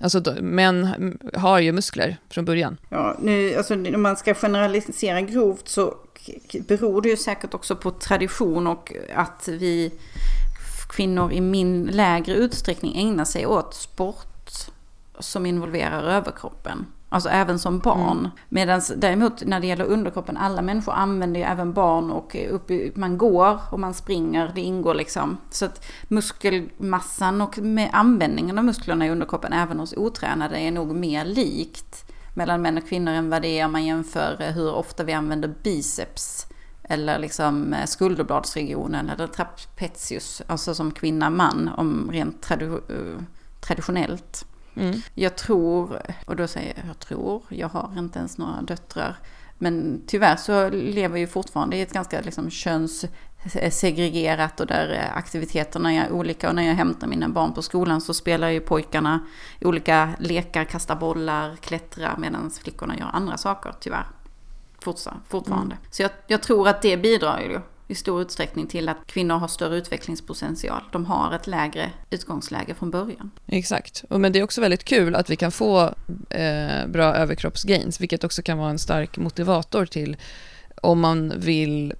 Alltså 0.00 0.20
då, 0.20 0.34
män 0.40 1.18
har 1.34 1.58
ju 1.58 1.72
muskler 1.72 2.16
från 2.30 2.44
början. 2.44 2.76
Ja, 2.88 3.16
nu, 3.22 3.54
alltså, 3.54 3.74
om 3.74 4.02
man 4.02 4.16
ska 4.16 4.34
generalisera 4.34 5.20
grovt 5.20 5.68
så 5.68 5.94
beror 6.68 7.02
det 7.02 7.08
ju 7.08 7.16
säkert 7.16 7.54
också 7.54 7.76
på 7.76 7.90
tradition 7.90 8.66
och 8.66 8.92
att 9.14 9.48
vi 9.48 9.92
kvinnor 10.94 11.32
i 11.32 11.40
min 11.40 11.86
lägre 11.86 12.34
utsträckning 12.34 12.96
ägnar 12.96 13.24
sig 13.24 13.46
åt 13.46 13.74
sport 13.74 14.70
som 15.18 15.46
involverar 15.46 16.02
överkroppen. 16.02 16.86
Alltså 17.08 17.28
även 17.28 17.58
som 17.58 17.78
barn. 17.78 18.18
Mm. 18.18 18.30
Medan 18.48 18.82
däremot 18.96 19.44
när 19.46 19.60
det 19.60 19.66
gäller 19.66 19.84
underkroppen, 19.84 20.36
alla 20.36 20.62
människor 20.62 20.92
använder 20.92 21.40
ju 21.40 21.46
även 21.46 21.72
barn 21.72 22.10
och 22.10 22.36
upp, 22.50 22.96
man 22.96 23.18
går 23.18 23.60
och 23.70 23.80
man 23.80 23.94
springer, 23.94 24.52
det 24.54 24.60
ingår 24.60 24.94
liksom. 24.94 25.36
Så 25.50 25.64
att 25.64 25.84
muskelmassan 26.08 27.40
och 27.40 27.58
med 27.58 27.90
användningen 27.92 28.58
av 28.58 28.64
musklerna 28.64 29.06
i 29.06 29.10
underkroppen 29.10 29.52
även 29.52 29.78
hos 29.78 29.94
otränade 29.96 30.58
är 30.58 30.70
nog 30.70 30.94
mer 30.94 31.24
likt 31.24 32.12
mellan 32.34 32.62
män 32.62 32.78
och 32.78 32.88
kvinnor 32.88 33.12
än 33.12 33.30
vad 33.30 33.42
det 33.42 33.58
är 33.58 33.64
om 33.64 33.72
man 33.72 33.84
jämför 33.84 34.52
hur 34.54 34.74
ofta 34.74 35.04
vi 35.04 35.12
använder 35.12 35.54
biceps 35.62 36.46
eller 36.88 37.18
liksom 37.18 37.74
eh, 37.74 37.86
skulderbladsregionen 37.86 39.10
eller 39.10 39.26
trapezius, 39.26 40.42
alltså 40.46 40.74
som 40.74 40.90
kvinna, 40.90 41.30
man, 41.30 41.70
om 41.76 42.10
rent 42.12 42.42
tradu 42.42 42.66
eh, 42.66 43.22
traditionellt. 43.60 44.46
Mm. 44.76 45.00
Jag 45.14 45.36
tror, 45.36 46.02
och 46.26 46.36
då 46.36 46.46
säger 46.46 46.74
jag 46.76 46.86
jag 46.88 46.98
tror, 46.98 47.42
jag 47.48 47.68
har 47.68 47.98
inte 47.98 48.18
ens 48.18 48.38
några 48.38 48.62
döttrar. 48.62 49.18
Men 49.58 50.02
tyvärr 50.06 50.36
så 50.36 50.70
lever 50.70 51.18
ju 51.18 51.26
fortfarande 51.26 51.76
i 51.76 51.80
ett 51.80 51.92
ganska 51.92 52.20
liksom 52.20 52.50
könssegregerat 52.50 54.60
och 54.60 54.66
där 54.66 55.12
aktiviteterna 55.14 55.92
är 55.92 56.12
olika. 56.12 56.48
Och 56.48 56.54
när 56.54 56.62
jag 56.62 56.74
hämtar 56.74 57.06
mina 57.06 57.28
barn 57.28 57.52
på 57.52 57.62
skolan 57.62 58.00
så 58.00 58.14
spelar 58.14 58.48
ju 58.48 58.60
pojkarna 58.60 59.26
olika 59.60 60.10
lekar, 60.18 60.64
kasta 60.64 60.96
bollar, 60.96 61.56
klättra 61.56 62.14
medan 62.18 62.50
flickorna 62.50 62.98
gör 62.98 63.10
andra 63.12 63.36
saker 63.36 63.74
tyvärr 63.80 64.06
fortfarande. 65.28 65.74
Mm. 65.74 65.86
Så 65.90 66.02
jag, 66.02 66.10
jag, 66.26 66.42
tror 66.42 66.68
att 66.68 66.82
det 66.82 66.96
bidrar 66.96 67.40
ju 67.40 67.60
i 67.88 67.94
stor 67.94 68.22
utsträckning 68.22 68.66
till 68.66 68.88
att 68.88 68.96
kvinnor 69.06 69.34
har 69.34 69.48
större 69.48 69.76
utvecklingspotential. 69.76 70.82
De 70.92 71.04
har 71.04 71.32
ett 71.34 71.46
lägre 71.46 71.90
utgångsläge 72.10 72.74
från 72.74 72.90
början. 72.90 73.30
Exakt, 73.46 74.04
men 74.08 74.32
det 74.32 74.38
är 74.38 74.42
också 74.42 74.60
väldigt 74.60 74.84
kul 74.84 75.14
att 75.14 75.30
vi 75.30 75.36
kan 75.36 75.52
få 75.52 75.94
eh, 76.30 76.86
bra 76.86 77.14
överkroppsgains, 77.14 78.00
vilket 78.00 78.24
också 78.24 78.42
kan 78.42 78.58
vara 78.58 78.70
en 78.70 78.78
stark 78.78 79.16
motivator 79.16 79.86
till 79.86 80.16
om 80.82 81.00
man 81.00 81.32
vill 81.36 81.94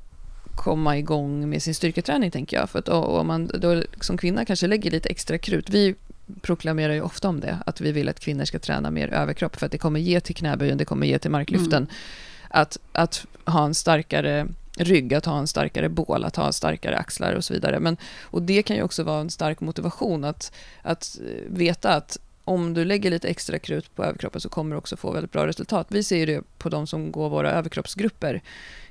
komma 0.56 0.98
igång 0.98 1.48
med 1.48 1.62
sin 1.62 1.74
styrketräning, 1.74 2.30
tänker 2.30 2.56
jag. 2.56 2.70
För 2.70 2.78
att 2.78 2.88
om 2.88 3.26
man 3.26 3.46
då 3.46 3.82
som 4.00 4.18
kvinna 4.18 4.44
kanske 4.44 4.66
lägger 4.66 4.90
lite 4.90 5.08
extra 5.08 5.38
krut. 5.38 5.70
Vi 5.70 5.94
proklamerar 6.42 6.92
ju 6.92 7.00
ofta 7.00 7.28
om 7.28 7.40
det, 7.40 7.58
att 7.66 7.80
vi 7.80 7.92
vill 7.92 8.08
att 8.08 8.20
kvinnor 8.20 8.44
ska 8.44 8.58
träna 8.58 8.90
mer 8.90 9.08
överkropp, 9.08 9.56
för 9.56 9.66
att 9.66 9.72
det 9.72 9.78
kommer 9.78 10.00
ge 10.00 10.20
till 10.20 10.34
knäböjen, 10.34 10.78
det 10.78 10.84
kommer 10.84 11.06
ge 11.06 11.18
till 11.18 11.30
marklyften. 11.30 11.82
Mm 11.82 11.88
att, 12.54 12.78
att 12.92 13.26
ha 13.44 13.64
en 13.64 13.74
starkare 13.74 14.46
rygg, 14.76 15.14
att 15.14 15.24
ha 15.24 15.38
en 15.38 15.46
starkare 15.46 15.88
bål, 15.88 16.24
att 16.24 16.36
ha 16.36 16.52
starkare 16.52 16.96
axlar 16.96 17.34
och 17.34 17.44
så 17.44 17.54
vidare. 17.54 17.80
Men, 17.80 17.96
och 18.22 18.42
det 18.42 18.62
kan 18.62 18.76
ju 18.76 18.82
också 18.82 19.02
vara 19.02 19.20
en 19.20 19.30
stark 19.30 19.60
motivation 19.60 20.24
att, 20.24 20.52
att 20.82 21.18
eh, 21.20 21.56
veta 21.56 21.94
att 21.94 22.18
om 22.44 22.74
du 22.74 22.84
lägger 22.84 23.10
lite 23.10 23.28
extra 23.28 23.58
krut 23.58 23.94
på 23.94 24.04
överkroppen 24.04 24.40
så 24.40 24.48
kommer 24.48 24.74
du 24.74 24.78
också 24.78 24.96
få 24.96 25.12
väldigt 25.12 25.32
bra 25.32 25.46
resultat. 25.46 25.86
Vi 25.90 26.02
ser 26.02 26.16
ju 26.16 26.26
det 26.26 26.42
på 26.58 26.68
de 26.68 26.86
som 26.86 27.12
går 27.12 27.28
våra 27.28 27.52
överkroppsgrupper. 27.52 28.42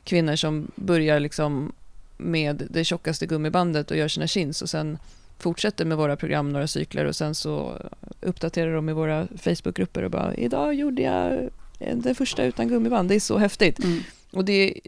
Kvinnor 0.03 0.35
som 0.35 0.71
börjar 0.75 1.19
liksom 1.19 1.71
med 2.17 2.67
det 2.69 2.83
tjockaste 2.83 3.25
gummibandet 3.25 3.91
och 3.91 3.97
gör 3.97 4.07
sina 4.07 4.27
chins 4.27 4.61
och 4.61 4.69
sen 4.69 4.97
fortsätter 5.39 5.85
med 5.85 5.97
våra 5.97 6.15
program 6.15 6.49
några 6.49 6.67
cykler 6.67 7.05
och 7.05 7.15
sen 7.15 7.35
så 7.35 7.77
uppdaterar 8.21 8.75
de 8.75 8.89
i 8.89 8.93
våra 8.93 9.27
Facebookgrupper 9.37 10.03
och 10.03 10.11
bara 10.11 10.35
idag 10.35 10.73
gjorde 10.73 11.01
jag 11.01 11.49
det 11.95 12.15
första 12.15 12.43
utan 12.43 12.67
gummiband. 12.67 13.09
Det 13.09 13.15
är 13.15 13.19
så 13.19 13.37
häftigt. 13.37 13.83
Mm. 13.83 13.99
Och 14.33 14.45
det 14.45 14.79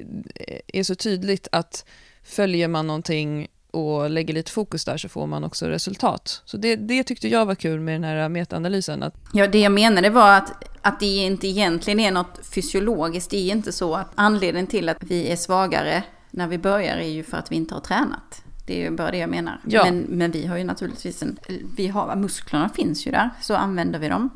är 0.67 0.83
så 0.83 0.95
tydligt 0.95 1.47
att 1.51 1.85
följer 2.23 2.67
man 2.67 2.87
någonting 2.87 3.47
och 3.71 4.09
lägger 4.09 4.33
lite 4.33 4.51
fokus 4.51 4.85
där 4.85 4.97
så 4.97 5.09
får 5.09 5.27
man 5.27 5.43
också 5.43 5.65
resultat. 5.67 6.41
Så 6.45 6.57
det, 6.57 6.75
det 6.75 7.03
tyckte 7.03 7.27
jag 7.27 7.45
var 7.45 7.55
kul 7.55 7.79
med 7.79 7.95
den 7.95 8.03
här 8.03 8.29
metaanalysen. 8.29 9.03
Att... 9.03 9.15
Ja, 9.33 9.47
det 9.47 9.59
jag 9.59 9.71
menade 9.71 10.09
var 10.09 10.37
att, 10.37 10.63
att 10.81 10.99
det 10.99 11.05
inte 11.05 11.47
egentligen 11.47 11.99
är 11.99 12.11
något 12.11 12.39
fysiologiskt. 12.53 13.31
Det 13.31 13.37
är 13.37 13.51
inte 13.51 13.71
så 13.71 13.95
att 13.95 14.11
anledningen 14.15 14.67
till 14.67 14.89
att 14.89 15.03
vi 15.03 15.31
är 15.31 15.35
svagare 15.35 16.03
när 16.31 16.47
vi 16.47 16.57
börjar 16.57 16.97
är 16.97 17.07
ju 17.07 17.23
för 17.23 17.37
att 17.37 17.51
vi 17.51 17.55
inte 17.55 17.73
har 17.73 17.81
tränat. 17.81 18.41
Det 18.65 18.79
är 18.79 18.91
ju 18.91 18.95
bara 18.95 19.11
det 19.11 19.17
jag 19.17 19.29
menar. 19.29 19.59
Ja. 19.67 19.85
Men, 19.85 19.99
men 19.99 20.31
vi 20.31 20.45
har 20.45 20.57
ju 20.57 20.63
naturligtvis 20.63 21.21
en... 21.23 21.39
Vi 21.77 21.87
har, 21.87 22.15
musklerna 22.15 22.69
finns 22.69 23.07
ju 23.07 23.11
där, 23.11 23.29
så 23.41 23.55
använder 23.55 23.99
vi 23.99 24.09
dem. 24.09 24.29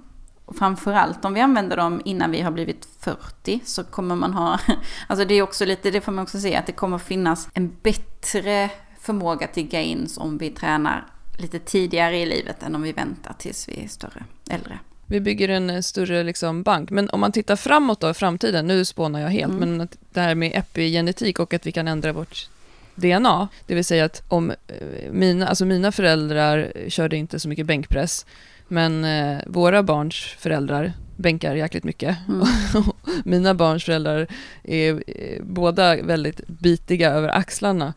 Och 0.50 0.56
framförallt 0.56 1.26
om 1.26 1.34
vi 1.34 1.42
använder 1.42 1.78
dem 1.78 2.02
innan 2.06 2.32
vi 2.32 2.42
har 2.42 2.52
blivit 2.52 2.88
40 3.00 3.60
så 3.66 3.84
kommer 3.84 4.16
man 4.16 4.34
ha, 4.34 4.60
alltså 5.08 5.26
det 5.26 5.34
är 5.34 5.42
också 5.42 5.66
lite, 5.66 5.92
det 5.92 6.02
får 6.02 6.12
man 6.12 6.24
också 6.24 6.40
se, 6.40 6.56
att 6.56 6.66
det 6.66 6.72
kommer 6.72 6.98
finnas 6.98 7.48
en 7.54 7.76
bättre 7.82 8.70
förmåga 9.00 9.48
till 9.48 9.68
gains 9.68 10.18
om 10.18 10.38
vi 10.38 10.50
tränar 10.50 11.06
lite 11.38 11.60
tidigare 11.60 12.18
i 12.18 12.26
livet 12.26 12.64
än 12.64 12.76
om 12.76 12.82
vi 12.82 12.92
väntar 12.92 13.36
tills 13.38 13.70
vi 13.70 13.84
är 13.84 13.88
större, 13.88 14.24
äldre. 14.50 14.80
Vi 15.06 15.20
bygger 15.20 15.50
en 15.50 15.70
eh, 15.70 15.82
större 15.82 16.24
liksom, 16.24 16.64
bank. 16.64 16.90
Men 16.90 17.10
om 17.10 17.20
man 17.20 17.32
tittar 17.32 17.56
framåt 17.56 18.00
då, 18.00 18.14
framtiden, 18.14 18.68
nu 18.68 18.86
spånar 18.86 19.20
jag 19.20 19.30
helt, 19.30 19.54
Mm. 19.54 19.70
men 19.70 19.82
att 19.82 19.98
det 20.14 20.22
här 20.22 20.36
med 20.36 20.52
epigenetik 20.56 21.40
och 21.40 21.54
att 21.54 21.68
vi 21.68 21.72
kan 21.72 21.88
ändra 21.88 22.14
vårt 22.14 22.50
DNA, 22.96 23.48
det 23.68 23.76
vill 23.76 23.86
säga 23.86 24.06
att 24.06 24.24
om 24.28 24.52
eh, 24.52 25.12
mina, 25.12 25.48
alltså 25.48 25.66
mina 25.66 25.92
föräldrar 25.92 26.72
körde 26.88 27.18
inte 27.18 27.40
så 27.40 27.50
mycket 27.50 27.66
bänkpress, 27.66 28.26
men 28.70 29.06
eh, 29.06 29.42
våra 29.48 29.84
barns 29.84 30.16
föräldrar 30.16 30.94
bänkar 31.16 31.56
jäkligt 31.56 31.84
mycket. 31.84 32.18
Mm. 32.28 32.48
Mina 33.24 33.54
barns 33.54 33.84
föräldrar 33.84 34.28
är 34.64 35.04
eh, 35.08 35.44
båda 35.44 36.02
väldigt 36.02 36.48
bitiga 36.48 37.12
över 37.12 37.30
axlarna 37.30 37.94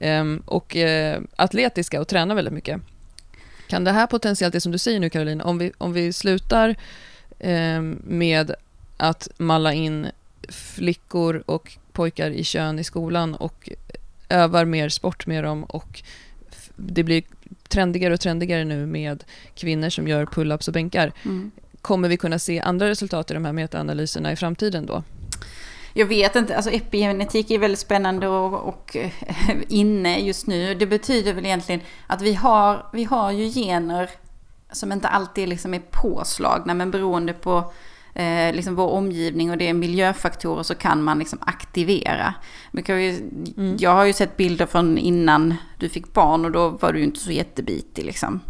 ehm, 0.00 0.42
och 0.46 0.76
eh, 0.76 1.20
atletiska 1.36 2.00
och 2.00 2.08
tränar 2.08 2.34
väldigt 2.34 2.54
mycket. 2.54 2.80
Kan 3.66 3.84
det 3.84 3.92
här 3.92 4.06
potentiellt, 4.06 4.52
det 4.52 4.60
som 4.60 4.72
du 4.72 4.78
säger 4.78 5.00
nu 5.00 5.10
Caroline, 5.10 5.40
om 5.40 5.58
vi, 5.58 5.72
om 5.78 5.92
vi 5.92 6.12
slutar 6.12 6.76
ehm, 7.38 8.02
med 8.04 8.54
att 8.96 9.28
malla 9.36 9.72
in 9.72 10.06
flickor 10.48 11.42
och 11.46 11.72
pojkar 11.92 12.30
i 12.30 12.44
kön 12.44 12.78
i 12.78 12.84
skolan 12.84 13.34
och 13.34 13.70
övar 14.28 14.64
mer 14.64 14.88
sport 14.88 15.26
med 15.26 15.44
dem 15.44 15.64
och 15.64 16.02
det 16.76 17.02
blir 17.02 17.22
trendigare 17.68 18.14
och 18.14 18.20
trendigare 18.20 18.64
nu 18.64 18.86
med 18.86 19.24
kvinnor 19.54 19.90
som 19.90 20.08
gör 20.08 20.26
pull-ups 20.26 20.68
och 20.68 20.74
bänkar. 20.74 21.12
Mm. 21.24 21.50
Kommer 21.82 22.08
vi 22.08 22.16
kunna 22.16 22.38
se 22.38 22.60
andra 22.60 22.88
resultat 22.88 23.30
i 23.30 23.34
de 23.34 23.44
här 23.44 23.52
metaanalyserna 23.52 24.32
i 24.32 24.36
framtiden 24.36 24.86
då? 24.86 25.02
Jag 25.94 26.06
vet 26.06 26.36
inte, 26.36 26.56
alltså 26.56 26.70
epigenetik 26.70 27.50
är 27.50 27.58
väldigt 27.58 27.78
spännande 27.78 28.28
och, 28.28 28.68
och 28.68 28.96
eh, 28.96 29.10
inne 29.68 30.18
just 30.18 30.46
nu. 30.46 30.74
Det 30.74 30.86
betyder 30.86 31.34
väl 31.34 31.46
egentligen 31.46 31.80
att 32.06 32.22
vi 32.22 32.34
har, 32.34 32.86
vi 32.92 33.04
har 33.04 33.32
ju 33.32 33.48
gener 33.48 34.10
som 34.72 34.92
inte 34.92 35.08
alltid 35.08 35.48
liksom 35.48 35.74
är 35.74 35.82
påslagna, 35.90 36.74
men 36.74 36.90
beroende 36.90 37.32
på 37.32 37.72
eh, 38.14 38.54
liksom 38.54 38.74
vår 38.74 38.88
omgivning 38.88 39.50
och 39.50 39.58
det 39.58 39.68
är 39.68 39.74
miljöfaktorer 39.74 40.62
så 40.62 40.74
kan 40.74 41.02
man 41.02 41.18
liksom 41.18 41.38
aktivera. 41.42 42.34
Ju, 42.72 43.30
Mm. 43.56 43.76
Jag 43.78 43.94
har 43.94 44.04
ju 44.04 44.12
sett 44.12 44.36
bilder 44.36 44.66
från 44.66 44.98
innan 44.98 45.54
du 45.78 45.88
fick 45.88 46.12
barn 46.12 46.44
och 46.44 46.50
då 46.50 46.68
var 46.68 46.92
du 46.92 46.98
ju 46.98 47.04
inte 47.04 47.20
så 47.20 47.30
jättebitig 47.30 48.04
liksom. 48.04 48.40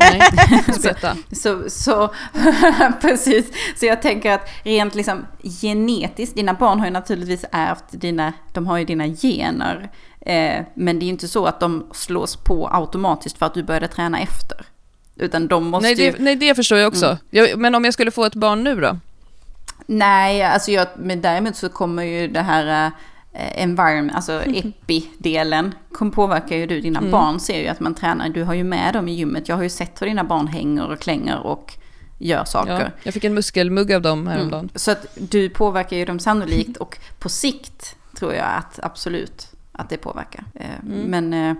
Nej, 0.00 0.20
spetta. 0.78 1.16
Så, 1.32 1.62
så 1.68 2.14
precis. 3.00 3.52
Så 3.76 3.86
jag 3.86 4.02
tänker 4.02 4.32
att 4.32 4.48
rent 4.62 4.94
liksom 4.94 5.26
genetiskt, 5.42 6.34
dina 6.34 6.54
barn 6.54 6.78
har 6.78 6.86
ju 6.86 6.92
naturligtvis 6.92 7.44
ärvt 7.52 7.84
dina, 7.90 8.32
de 8.52 8.66
har 8.66 8.78
ju 8.78 8.84
dina 8.84 9.06
gener. 9.06 9.90
Eh, 10.20 10.64
men 10.74 10.98
det 10.98 11.04
är 11.04 11.06
ju 11.06 11.12
inte 11.12 11.28
så 11.28 11.46
att 11.46 11.60
de 11.60 11.86
slås 11.92 12.36
på 12.36 12.68
automatiskt 12.72 13.38
för 13.38 13.46
att 13.46 13.54
du 13.54 13.62
började 13.62 13.88
träna 13.88 14.20
efter. 14.20 14.66
Utan 15.20 15.48
de 15.48 15.64
måste 15.66 15.88
Nej 15.88 16.04
ju... 16.04 16.10
det, 16.12 16.18
nej, 16.18 16.36
det 16.36 16.54
förstår 16.54 16.78
jag 16.78 16.88
också. 16.88 17.06
Mm. 17.06 17.18
Jag, 17.30 17.58
men 17.58 17.74
om 17.74 17.84
jag 17.84 17.94
skulle 17.94 18.10
få 18.10 18.24
ett 18.24 18.34
barn 18.34 18.64
nu 18.64 18.80
då? 18.80 18.98
Nej, 19.86 20.42
alltså 20.42 20.70
jag, 20.70 20.86
men 20.98 21.20
däremot 21.20 21.56
så 21.56 21.68
kommer 21.68 22.02
ju 22.02 22.28
det 22.28 22.40
här 22.42 22.86
eh, 23.32 23.62
environment, 23.62 24.14
alltså 24.16 24.42
epi-delen, 24.46 25.74
påverkar 26.14 26.56
ju 26.56 26.66
du. 26.66 26.80
Dina 26.80 26.98
Mm. 26.98 27.10
barn 27.10 27.40
ser 27.40 27.60
ju 27.60 27.66
att 27.68 27.80
man 27.80 27.94
tränar, 27.94 28.28
du 28.28 28.42
har 28.42 28.54
ju 28.54 28.64
med 28.64 28.94
dem 28.94 29.08
i 29.08 29.12
gymmet. 29.14 29.48
Jag 29.48 29.56
har 29.56 29.62
ju 29.62 29.68
sett 29.70 30.02
hur 30.02 30.06
dina 30.06 30.24
barn 30.24 30.46
hänger 30.46 30.90
och 30.90 30.98
klänger 31.00 31.38
och 31.38 31.74
gör 32.18 32.44
saker. 32.44 32.72
Ja, 32.80 32.90
jag 33.02 33.14
fick 33.14 33.24
en 33.24 33.34
muskelmugg 33.34 33.92
av 33.92 34.02
dem 34.02 34.20
Mm. 34.20 34.32
häromdagen. 34.32 34.68
Så 34.74 34.90
att 34.90 35.06
du 35.18 35.48
påverkar 35.50 35.96
ju 35.96 36.04
dem 36.04 36.18
sannolikt 36.18 36.76
och 36.76 36.98
på 37.18 37.28
sikt 37.28 37.96
tror 38.16 38.34
jag 38.34 38.46
att 38.46 38.80
absolut 38.82 39.46
att 39.72 39.88
det 39.88 39.96
påverkar. 39.96 40.44
Eh, 40.54 40.66
Mm. 40.86 41.00
Men 41.00 41.32
eh, 41.50 41.54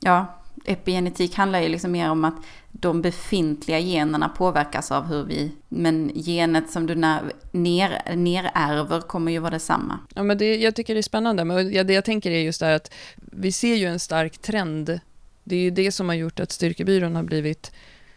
ja, 0.00 0.26
epigenetik 0.64 1.36
handlar 1.36 1.60
ju 1.60 1.68
liksom 1.68 1.92
mer 1.92 2.10
om 2.10 2.24
att 2.24 2.34
de 2.72 3.02
befintliga 3.02 3.78
generna 3.78 4.28
påverkas 4.28 4.92
av 4.92 5.04
hur 5.04 5.24
vi, 5.24 5.52
men 5.68 6.10
genet 6.14 6.70
som 6.70 6.86
du 6.86 6.94
när, 6.94 7.32
ner, 7.52 8.16
nerärver 8.16 9.00
kommer 9.00 9.32
ju 9.32 9.38
vara 9.38 9.50
detsamma. 9.50 9.98
Ja, 10.14 10.22
men 10.22 10.38
det, 10.38 10.56
jag 10.56 10.74
tycker 10.74 10.94
det 10.94 11.00
är 11.00 11.02
spännande. 11.02 11.44
Men 11.44 11.86
det 11.86 11.92
jag 11.92 12.04
tänker 12.04 12.30
är 12.30 12.40
just 12.40 12.60
det 12.60 12.66
här 12.66 12.72
att 12.72 12.92
vi 13.16 13.52
ser 13.52 13.74
ju 13.74 13.86
en 13.86 13.98
stark 13.98 14.38
trend. 14.38 15.00
Det 15.44 15.56
är 15.56 15.60
ju 15.60 15.70
det 15.70 15.92
som 15.92 16.08
har 16.08 16.16
gjort 16.16 16.40
att 16.40 16.52
Styrkebyrån 16.52 17.16
har 17.16 17.22
blivit 17.22 17.72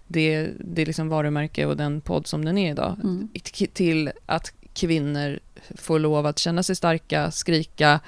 det, 0.07 0.49
det 0.59 0.85
liksom 0.85 1.09
varumärke 1.09 1.65
och 1.65 1.77
den 1.77 2.01
podd 2.01 2.27
som 2.27 2.45
den 2.45 2.57
är 2.57 2.71
idag. 2.71 2.97
Mm. 3.03 3.29
Till 3.73 4.11
att 4.25 4.53
kvinnor 4.73 5.39
får 5.75 5.99
lov 5.99 6.25
att 6.25 6.39
känna 6.39 6.63
sig 6.63 6.75
starka, 6.75 7.31
skrika, 7.31 7.99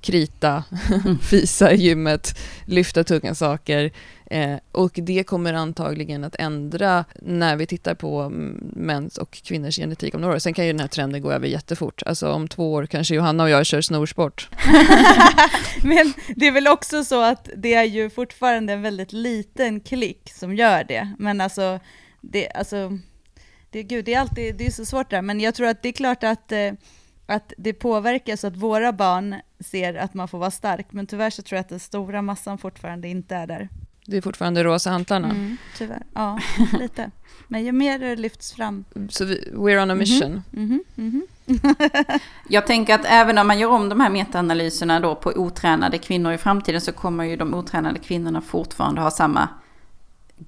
krita, 0.00 0.64
fisa 1.22 1.72
i 1.72 1.76
gymmet, 1.76 2.38
lyfta 2.64 3.04
tunga 3.04 3.34
saker. 3.34 3.92
Eh, 4.26 4.56
och 4.72 4.92
det 4.94 5.24
kommer 5.24 5.54
antagligen 5.54 6.24
att 6.24 6.36
ändra 6.38 7.04
när 7.22 7.56
vi 7.56 7.66
tittar 7.66 7.94
på 7.94 8.28
mäns 8.76 9.18
och 9.18 9.30
kvinnors 9.30 9.76
genetik 9.76 10.14
om 10.14 10.20
några 10.20 10.34
år. 10.34 10.38
Sen 10.38 10.54
kan 10.54 10.66
ju 10.66 10.72
den 10.72 10.80
här 10.80 10.88
trenden 10.88 11.22
gå 11.22 11.32
över 11.32 11.46
jättefort. 11.46 12.02
Alltså 12.06 12.32
om 12.32 12.48
två 12.48 12.72
år 12.72 12.86
kanske 12.86 13.14
Johanna 13.14 13.42
och 13.42 13.50
jag 13.50 13.66
kör 13.66 13.80
snorsport. 13.80 14.48
Men 15.82 16.12
det 16.36 16.46
är 16.46 16.52
väl 16.52 16.68
också 16.68 17.04
så 17.04 17.22
att 17.22 17.48
det 17.56 17.74
är 17.74 17.84
ju 17.84 18.10
fortfarande 18.10 18.72
en 18.72 18.82
väldigt 18.82 19.12
liten 19.12 19.80
klick 19.80 20.30
som 20.34 20.54
gör 20.54 20.84
det. 20.84 21.14
Men 21.18 21.40
alltså, 21.40 21.80
det, 22.20 22.50
alltså, 22.50 22.98
det, 23.70 23.82
gud, 23.82 24.04
det 24.04 24.14
är 24.14 24.20
alltid 24.20 24.56
det 24.56 24.66
är 24.66 24.70
så 24.70 24.84
svårt 24.84 25.10
där. 25.10 25.22
Men 25.22 25.40
jag 25.40 25.54
tror 25.54 25.66
att 25.66 25.82
det 25.82 25.88
är 25.88 25.92
klart 25.92 26.24
att, 26.24 26.52
eh, 26.52 26.72
att 27.30 27.52
det 27.58 27.72
påverkar 27.72 28.36
så 28.36 28.46
att 28.46 28.56
våra 28.56 28.92
barn 28.92 29.34
ser 29.60 29.94
att 29.94 30.14
man 30.14 30.28
får 30.28 30.38
vara 30.38 30.50
stark. 30.50 30.86
Men 30.90 31.06
tyvärr 31.06 31.30
så 31.30 31.42
tror 31.42 31.56
jag 31.56 31.60
att 31.60 31.68
den 31.68 31.80
stora 31.80 32.22
massan 32.22 32.58
fortfarande 32.58 33.08
inte 33.08 33.34
är 33.36 33.46
där. 33.46 33.68
Det 34.06 34.16
är 34.16 34.22
fortfarande 34.22 34.64
rosa 34.64 34.90
hantlarna. 34.90 35.30
Mm, 35.30 35.56
tyvärr, 35.78 36.02
ja, 36.14 36.38
lite. 36.78 37.10
Men 37.48 37.64
ju 37.64 37.72
mer 37.72 37.98
det 37.98 38.16
lyfts 38.16 38.52
fram. 38.52 38.84
Så 39.08 39.24
vi, 39.24 39.52
we're 39.54 39.82
on 39.82 39.90
a 39.90 39.94
mission. 39.94 40.42
Mhm, 40.50 40.84
mhm. 40.94 41.22
Jag 42.48 42.66
tänker 42.66 42.94
att 42.94 43.04
även 43.04 43.38
om 43.38 43.46
man 43.46 43.58
gör 43.58 43.68
om 43.70 43.88
de 43.88 44.00
här 44.00 44.10
metaanalyserna 44.10 45.00
då 45.00 45.14
på 45.14 45.30
otränade 45.36 45.98
kvinnor 45.98 46.32
i 46.32 46.38
framtiden 46.38 46.80
så 46.80 46.92
kommer 46.92 47.24
ju 47.24 47.36
de 47.36 47.54
otränade 47.54 47.98
kvinnorna 47.98 48.40
fortfarande 48.40 49.00
ha 49.00 49.10
samma 49.10 49.48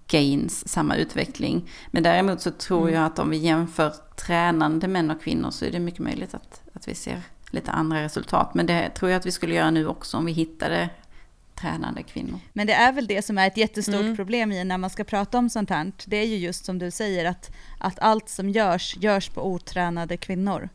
gains, 0.07 0.68
samma 0.68 0.97
utveckling. 0.97 1.70
Men 1.91 2.03
däremot 2.03 2.41
så 2.41 2.51
tror 2.51 2.83
Mm. 2.83 2.95
jag 2.95 3.05
att 3.05 3.18
om 3.18 3.30
vi 3.30 3.37
jämför 3.37 3.93
tränande 4.26 4.89
män 4.89 5.11
och 5.11 5.22
kvinnor 5.22 5.51
så 5.51 5.64
är 5.64 5.70
det 5.70 5.78
mycket 5.78 6.01
möjligt 6.01 6.35
att, 6.35 6.61
att 6.83 6.89
vi 6.89 6.95
ser 6.95 7.22
lite 7.51 7.70
andra 7.70 8.03
resultat. 8.03 8.55
Men 8.55 8.66
det 8.66 8.89
tror 8.89 9.11
jag 9.11 9.18
att 9.18 9.26
vi 9.26 9.33
skulle 9.33 9.55
göra 9.55 9.70
nu 9.70 9.87
också 9.87 10.16
om 10.16 10.24
vi 10.24 10.33
hittade 10.33 10.89
tränande 11.55 12.03
kvinnor. 12.03 12.39
Men 12.53 12.66
det 12.66 12.72
är 12.72 12.93
väl 12.93 13.07
det 13.07 13.22
som 13.24 13.39
är 13.39 13.47
ett 13.47 13.57
jättestort 13.57 14.01
Mm. 14.01 14.16
problem 14.16 14.53
i 14.53 14.64
när 14.64 14.78
man 14.78 14.91
ska 14.91 15.05
prata 15.05 15.39
om 15.39 15.51
sånt 15.51 15.70
här. 15.70 15.93
Det 16.07 16.16
är 16.16 16.26
ju 16.26 16.37
just 16.37 16.64
som 16.64 16.78
du 16.78 16.91
säger 16.91 17.24
att, 17.24 17.51
att 17.78 17.99
allt 17.99 18.28
som 18.28 18.49
görs, 18.51 18.97
görs 18.97 19.28
på 19.28 19.47
otränade 19.47 20.16
kvinnor. 20.16 20.68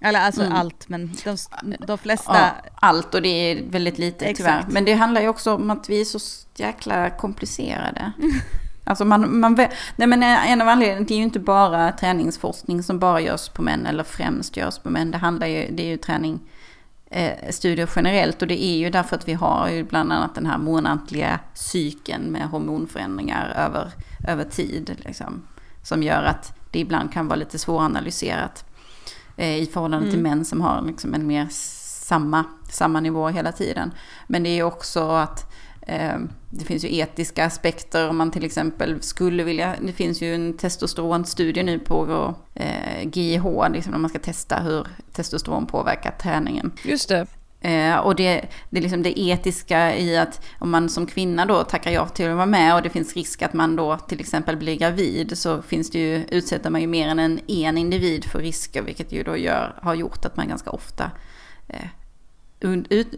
Eller 0.00 0.20
alltså 0.20 0.42
Mm. 0.42 0.52
allt, 0.52 0.88
men 0.88 1.12
de, 1.24 1.36
de 1.86 1.98
flesta... 1.98 2.34
Ja, 2.34 2.70
allt 2.74 3.14
och 3.14 3.22
det 3.22 3.28
är 3.28 3.62
väldigt 3.70 3.98
lite 3.98 4.24
Exakt. 4.24 4.36
tyvärr. 4.36 4.64
Men 4.74 4.84
det 4.84 4.94
handlar 4.94 5.20
ju 5.20 5.28
också 5.28 5.54
om 5.54 5.70
att 5.70 5.88
vi 5.90 6.00
är 6.00 6.04
så 6.04 6.18
jäkla 6.56 7.10
komplicerade. 7.10 8.12
Alltså 8.88 9.04
man, 9.04 9.40
man, 9.40 9.54
nej 9.96 10.08
men 10.08 10.22
en 10.22 10.60
av 10.60 10.68
anledningarna, 10.68 11.06
det 11.08 11.14
är 11.14 11.18
ju 11.18 11.22
inte 11.22 11.40
bara 11.40 11.92
träningsforskning 11.92 12.82
som 12.82 12.98
bara 12.98 13.20
görs 13.20 13.48
på 13.48 13.62
män 13.62 13.86
eller 13.86 14.04
främst 14.04 14.56
görs 14.56 14.78
på 14.78 14.90
män. 14.90 15.10
Det 15.10 15.18
handlar 15.18 15.46
ju, 15.46 15.68
det 15.70 15.82
är 15.82 15.86
ju 15.86 15.96
träning, 15.96 16.40
eh, 17.10 17.50
studier 17.50 17.90
generellt 17.96 18.42
och 18.42 18.48
det 18.48 18.64
är 18.64 18.76
ju 18.76 18.90
därför 18.90 19.16
att 19.16 19.28
vi 19.28 19.32
har 19.32 19.68
ju 19.68 19.84
bland 19.84 20.12
annat 20.12 20.34
den 20.34 20.46
här 20.46 20.58
månatliga 20.58 21.40
cykeln 21.54 22.22
med 22.22 22.42
hormonförändringar 22.48 23.52
över, 23.56 23.92
över 24.28 24.44
tid. 24.44 24.96
Liksom, 25.04 25.42
som 25.82 26.02
gör 26.02 26.22
att 26.22 26.52
det 26.70 26.78
ibland 26.78 27.12
kan 27.12 27.28
vara 27.28 27.38
lite 27.38 27.58
svåranalyserat 27.58 28.64
eh, 29.36 29.56
i 29.56 29.66
förhållande 29.66 30.10
till 30.10 30.18
Mm. 30.18 30.30
män 30.30 30.44
som 30.44 30.60
har 30.60 30.82
liksom 30.82 31.14
en 31.14 31.26
mer 31.26 31.46
samma, 31.50 32.44
samma 32.70 33.00
nivå 33.00 33.28
hela 33.28 33.52
tiden. 33.52 33.90
Men 34.26 34.42
det 34.42 34.58
är 34.58 34.62
också 34.62 35.10
att 35.10 35.52
det 36.50 36.64
finns 36.64 36.84
ju 36.84 36.96
etiska 36.96 37.44
aspekter 37.44 38.08
om 38.08 38.16
man 38.16 38.30
till 38.30 38.44
exempel 38.44 39.02
skulle 39.02 39.44
vilja, 39.44 39.74
det 39.80 39.92
finns 39.92 40.22
ju 40.22 40.34
en 40.34 40.56
testosteronstudie 40.56 41.62
nu 41.62 41.78
på 41.78 42.34
eh, 42.54 43.08
GIH, 43.12 43.44
liksom 43.72 43.92
när 43.92 43.98
man 43.98 44.10
ska 44.10 44.18
testa 44.18 44.56
hur 44.56 44.86
testosteron 45.12 45.66
påverkar 45.66 46.10
träningen. 46.10 46.72
Just 46.84 47.08
det. 47.08 47.26
Eh, 47.60 47.96
och 47.96 48.16
det, 48.16 48.44
det 48.70 48.78
är 48.78 48.82
liksom 48.82 49.02
det 49.02 49.20
etiska 49.20 49.96
i 49.96 50.16
att 50.16 50.44
om 50.58 50.70
man 50.70 50.88
som 50.88 51.06
kvinna 51.06 51.46
då 51.46 51.64
tackar 51.64 51.90
ja 51.90 52.08
till 52.08 52.28
att 52.28 52.36
vara 52.36 52.46
med 52.46 52.74
och 52.74 52.82
det 52.82 52.90
finns 52.90 53.14
risk 53.14 53.42
att 53.42 53.52
man 53.52 53.76
då 53.76 53.96
till 53.96 54.20
exempel 54.20 54.56
blir 54.56 54.76
gravid 54.76 55.38
så 55.38 55.62
finns 55.62 55.90
det 55.90 55.98
ju, 55.98 56.24
utsätter 56.28 56.70
man 56.70 56.80
ju 56.80 56.86
mer 56.86 57.08
än 57.08 57.18
en, 57.18 57.40
en 57.48 57.78
individ 57.78 58.24
för 58.24 58.38
risker 58.38 58.82
vilket 58.82 59.12
ju 59.12 59.22
då 59.22 59.36
gör, 59.36 59.78
har 59.82 59.94
gjort 59.94 60.24
att 60.24 60.36
man 60.36 60.48
ganska 60.48 60.70
ofta 60.70 61.10
eh, 61.68 61.88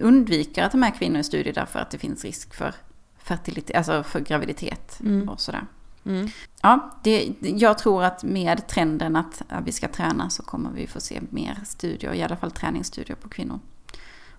undviker 0.00 0.64
att 0.64 0.72
ta 0.72 0.78
med 0.78 0.98
kvinnor 0.98 1.20
i 1.20 1.24
studier 1.24 1.54
därför 1.54 1.78
att 1.78 1.90
det 1.90 1.98
finns 1.98 2.24
risk 2.24 2.54
för 2.54 2.74
fertilitet, 3.18 3.76
alltså 3.76 4.02
för 4.02 4.20
graviditet 4.20 5.00
Mm. 5.00 5.28
och 5.28 5.40
sådär. 5.40 5.66
Mm. 6.04 6.28
Ja, 6.62 6.98
det, 7.02 7.32
jag 7.40 7.78
tror 7.78 8.04
att 8.04 8.22
med 8.24 8.66
trenden 8.68 9.16
att 9.16 9.42
ja, 9.48 9.60
vi 9.64 9.72
ska 9.72 9.88
träna 9.88 10.30
så 10.30 10.42
kommer 10.42 10.70
vi 10.70 10.86
få 10.86 11.00
se 11.00 11.20
mer 11.30 11.58
studier, 11.64 12.14
i 12.14 12.22
alla 12.22 12.36
fall 12.36 12.50
träningsstudier 12.50 13.16
på 13.16 13.28
kvinnor. 13.28 13.60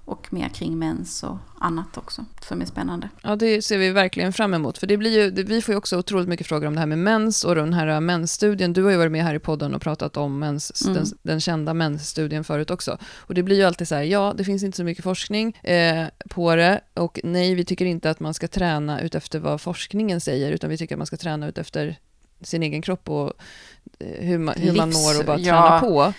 Och 0.05 0.33
mer 0.33 0.49
kring 0.49 0.79
mens 0.79 1.23
och 1.23 1.37
annat 1.59 1.97
också 1.97 2.25
som 2.41 2.61
är 2.61 2.65
spännande. 2.65 3.09
Ja, 3.23 3.35
det 3.35 3.61
ser 3.61 3.77
vi 3.77 3.89
verkligen 3.91 4.33
fram 4.33 4.53
emot. 4.53 4.77
För 4.77 4.87
det 4.87 4.97
blir 4.97 5.11
ju, 5.11 5.43
vi 5.43 5.61
får 5.61 5.73
ju 5.73 5.77
också 5.77 5.97
otroligt 5.97 6.27
mycket 6.27 6.47
frågor 6.47 6.67
om 6.67 6.73
det 6.73 6.79
här 6.79 6.87
med 6.87 6.97
mens 6.97 7.43
och 7.43 7.55
den 7.55 7.73
här 7.73 7.99
mensstudien. 7.99 8.73
Du 8.73 8.83
har 8.83 8.91
ju 8.91 8.97
varit 8.97 9.11
med 9.11 9.23
här 9.23 9.35
i 9.35 9.39
podden 9.39 9.75
och 9.75 9.81
pratat 9.81 10.17
om 10.17 10.39
mens, 10.39 10.81
mm. 10.81 10.93
den, 10.93 11.05
den, 11.21 11.41
kända 11.41 11.73
mensstudien 11.73 12.43
förut 12.43 12.71
också. 12.71 12.97
Och 13.15 13.33
det 13.33 13.43
blir 13.43 13.55
ju 13.55 13.63
alltid 13.63 13.87
så 13.87 13.95
här, 13.95 14.03
ja, 14.03 14.33
det 14.37 14.43
finns 14.43 14.63
inte 14.63 14.77
så 14.77 14.83
mycket 14.83 15.03
forskning 15.03 15.57
eh, 15.63 16.05
på 16.29 16.55
det 16.55 16.81
och 16.93 17.19
nej, 17.23 17.55
vi 17.55 17.65
tycker 17.65 17.85
inte 17.85 18.09
att 18.09 18.19
man 18.19 18.33
ska 18.33 18.47
träna 18.47 19.01
utefter 19.01 19.39
vad 19.39 19.61
forskningen 19.61 20.21
säger, 20.21 20.51
utan 20.51 20.69
vi 20.69 20.77
tycker 20.77 20.95
att 20.95 20.99
man 20.99 21.07
ska 21.07 21.17
träna 21.17 21.47
utefter 21.47 21.95
sin 22.41 22.63
egen 22.63 22.81
kropp 22.81 23.09
och 23.09 23.33
eh, 23.99 24.25
hur 24.25 24.37
man, 24.37 24.55
hur 24.57 24.73
man 24.73 24.89
mår 24.89 25.19
och 25.19 25.25
bara 25.25 25.37
träna 25.37 25.47
ja. 25.47 25.79
på. 25.79 26.13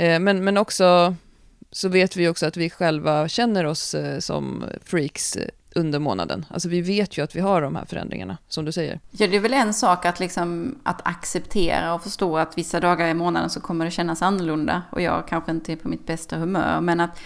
Eh, 0.00 0.20
men, 0.20 0.44
men 0.44 0.56
också 0.56 1.14
så 1.70 1.88
vet 1.88 2.16
vi 2.16 2.28
också 2.28 2.46
att 2.46 2.56
vi 2.56 2.70
själva 2.70 3.28
känner 3.28 3.64
oss 3.64 3.94
eh, 3.94 4.18
som 4.18 4.64
freaks 4.84 5.36
eh, 5.36 5.48
under 5.74 5.98
månaden. 5.98 6.46
Alltså 6.50 6.68
vi 6.68 6.80
vet 6.80 7.18
ju 7.18 7.22
att 7.22 7.36
vi 7.36 7.40
har 7.40 7.62
de 7.62 7.76
här 7.76 7.84
förändringarna, 7.84 8.38
som 8.48 8.64
du 8.64 8.72
säger. 8.72 9.00
Ja, 9.10 9.26
det 9.26 9.36
är 9.36 9.40
väl 9.40 9.54
en 9.54 9.74
sak 9.74 10.06
att, 10.06 10.20
liksom, 10.20 10.78
att 10.82 11.06
acceptera 11.08 11.94
och 11.94 12.02
förstå 12.02 12.38
att 12.38 12.58
vissa 12.58 12.80
dagar 12.80 13.08
i 13.08 13.14
månaden 13.14 13.50
så 13.50 13.60
kommer 13.60 13.84
det 13.84 13.90
kännas 13.90 14.22
annorlunda 14.22 14.82
och 14.92 15.02
jag 15.02 15.28
kanske 15.28 15.50
inte 15.50 15.72
är 15.72 15.76
på 15.76 15.88
mitt 15.88 16.06
bästa 16.06 16.36
humör. 16.36 16.80
Men 16.80 17.00
att 17.00 17.20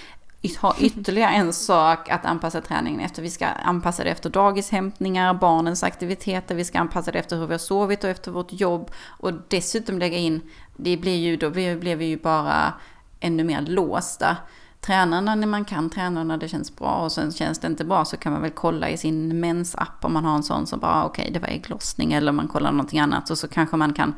ha 0.61 0.77
ytterligare 0.81 1.31
en 1.31 1.53
sak 1.53 2.11
att 2.11 2.25
anpassa 2.25 2.61
träningen 2.61 3.01
efter. 3.01 3.23
Vi 3.23 3.31
ska 3.31 3.47
anpassa 3.47 4.05
det 4.05 4.11
efter 4.11 4.31
dagishämtningar, 4.31 5.35
barnens 5.35 5.83
aktiviteter, 5.83 6.55
vi 6.55 6.65
ska 6.65 6.79
anpassa 6.79 7.13
det 7.13 7.19
efter 7.19 7.37
hur 7.37 7.47
vi 7.47 7.55
har 7.55 7.59
sovit 7.59 8.05
och 8.05 8.11
efter 8.11 8.31
vårt 8.31 8.53
jobb. 8.53 8.91
Och 9.19 9.33
dessutom 9.49 9.99
lägga 9.99 10.17
in, 10.17 10.41
det 10.77 10.97
blir 10.97 11.17
ju, 11.17 11.37
då 11.37 11.51
blir 11.51 11.97
vi 11.97 12.05
ju 12.05 12.17
bara 12.17 12.73
ännu 13.23 13.45
mer 13.45 13.61
låsta. 13.61 14.37
tränarna 14.81 15.35
när 15.35 15.47
man 15.47 15.65
kan 15.65 15.91
träna 15.91 16.25
när 16.25 16.37
det 16.37 16.49
känns 16.49 16.77
bra. 16.77 17.05
Och 17.05 17.13
sen 17.13 17.33
känns 17.33 17.59
det 17.59 17.67
inte 17.67 17.85
bra 17.85 18.05
så 18.05 18.17
kan 18.17 18.33
man 18.33 18.43
väl 18.43 18.51
kolla 18.51 18.89
i 18.89 18.97
sin 18.97 19.41
mensapp 19.41 20.05
om 20.05 20.13
man 20.13 20.25
har 20.25 20.37
en 20.37 20.43
sån 20.43 20.67
som 20.67 20.81
bara 20.81 20.93
ah, 20.93 21.05
okej 21.05 21.23
okay, 21.23 21.33
det 21.33 21.39
var 21.39 21.49
ägglossning. 21.49 22.13
Eller 22.13 22.33
man 22.33 22.49
kollar 22.49 22.73
någonting 22.73 23.01
annat. 23.01 23.31
Och 23.31 23.39
så 23.39 23.49
kanske 23.49 23.77
man 23.77 23.93
kan 23.93 24.15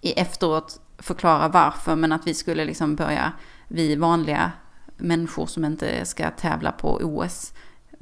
i 0.00 0.12
efteråt 0.12 0.80
förklara 0.98 1.48
varför. 1.48 1.96
Men 1.96 2.12
att 2.12 2.26
vi 2.26 2.34
skulle 2.34 2.64
liksom 2.64 2.96
börja, 2.96 3.32
vi 3.68 3.96
vanliga 3.96 4.52
människor 4.96 5.46
som 5.46 5.64
inte 5.64 6.04
ska 6.04 6.30
tävla 6.30 6.72
på 6.72 7.00
OS 7.02 7.52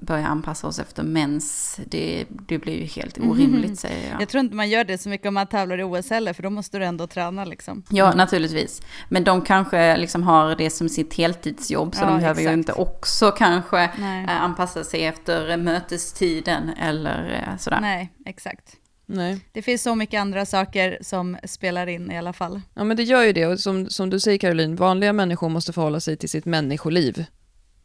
börja 0.05 0.27
anpassa 0.27 0.67
oss 0.67 0.79
efter 0.79 1.03
mens, 1.03 1.79
det, 1.87 2.25
det 2.49 2.59
blir 2.59 2.81
ju 2.81 2.85
helt 2.85 3.19
mhm. 3.19 3.31
orimligt 3.31 3.65
mm. 3.65 3.77
säger 3.77 4.11
jag. 4.11 4.23
Jag 4.23 4.29
tror 4.29 4.41
inte 4.41 4.57
man 4.57 4.69
gör 4.69 4.85
det 4.85 4.99
så 4.99 5.09
mycket 5.09 5.29
om 5.29 5.35
man 5.35 5.47
tävlar 5.47 5.81
i 5.81 5.83
OS 5.83 6.11
heller, 6.11 6.33
för 6.33 6.43
då 6.43 6.51
måste 6.51 6.79
du 6.79 6.85
ändå 6.85 7.07
träna 7.07 7.45
liksom. 7.45 7.83
Ja, 7.91 8.15
naturligtvis. 8.15 8.83
Men 9.09 9.25
de 9.25 9.43
kanske 9.43 9.97
liksom 9.97 10.23
har 10.23 10.57
det 10.57 10.71
som 10.71 10.89
sitt 10.89 11.15
heltidsjobb, 11.15 11.95
så 11.95 12.03
ja, 12.03 12.07
de 12.07 12.17
behöver 12.17 12.41
exakt. 12.41 12.53
ju 12.53 12.59
inte 12.59 12.73
också 12.73 13.31
kanske 13.31 13.91
Nej. 13.99 14.25
Eh, 14.25 14.43
anpassa 14.43 14.85
sig 14.85 15.05
efter 15.05 15.57
mötestiden 15.57 16.69
eller 16.69 17.49
eh, 17.49 17.57
sådär. 17.59 17.81
Nej, 17.81 18.13
exakt. 18.27 18.77
Nej. 19.07 19.41
Det 19.53 19.63
finns 19.63 19.83
så 19.83 19.95
mycket 19.95 20.21
andra 20.21 20.47
saker 20.47 20.99
som 21.01 21.37
spelar 21.45 21.87
in 21.87 22.11
i 22.11 22.19
alla 22.19 22.33
fall. 22.33 22.61
Ja, 22.75 22.85
men 22.85 22.97
det 22.97 23.03
gör 23.03 23.23
ju 23.23 23.33
det. 23.33 23.47
Och 23.47 23.61
som, 23.61 23.91
som 23.91 24.11
du 24.11 24.21
säger 24.21 24.39
Caroline, 24.39 24.77
vanliga 24.77 25.13
människor 25.13 25.49
måste 25.49 25.73
förhålla 25.73 26.01
sig 26.01 26.17
till 26.17 26.29
sitt 26.29 26.45
människoliv 26.45 27.25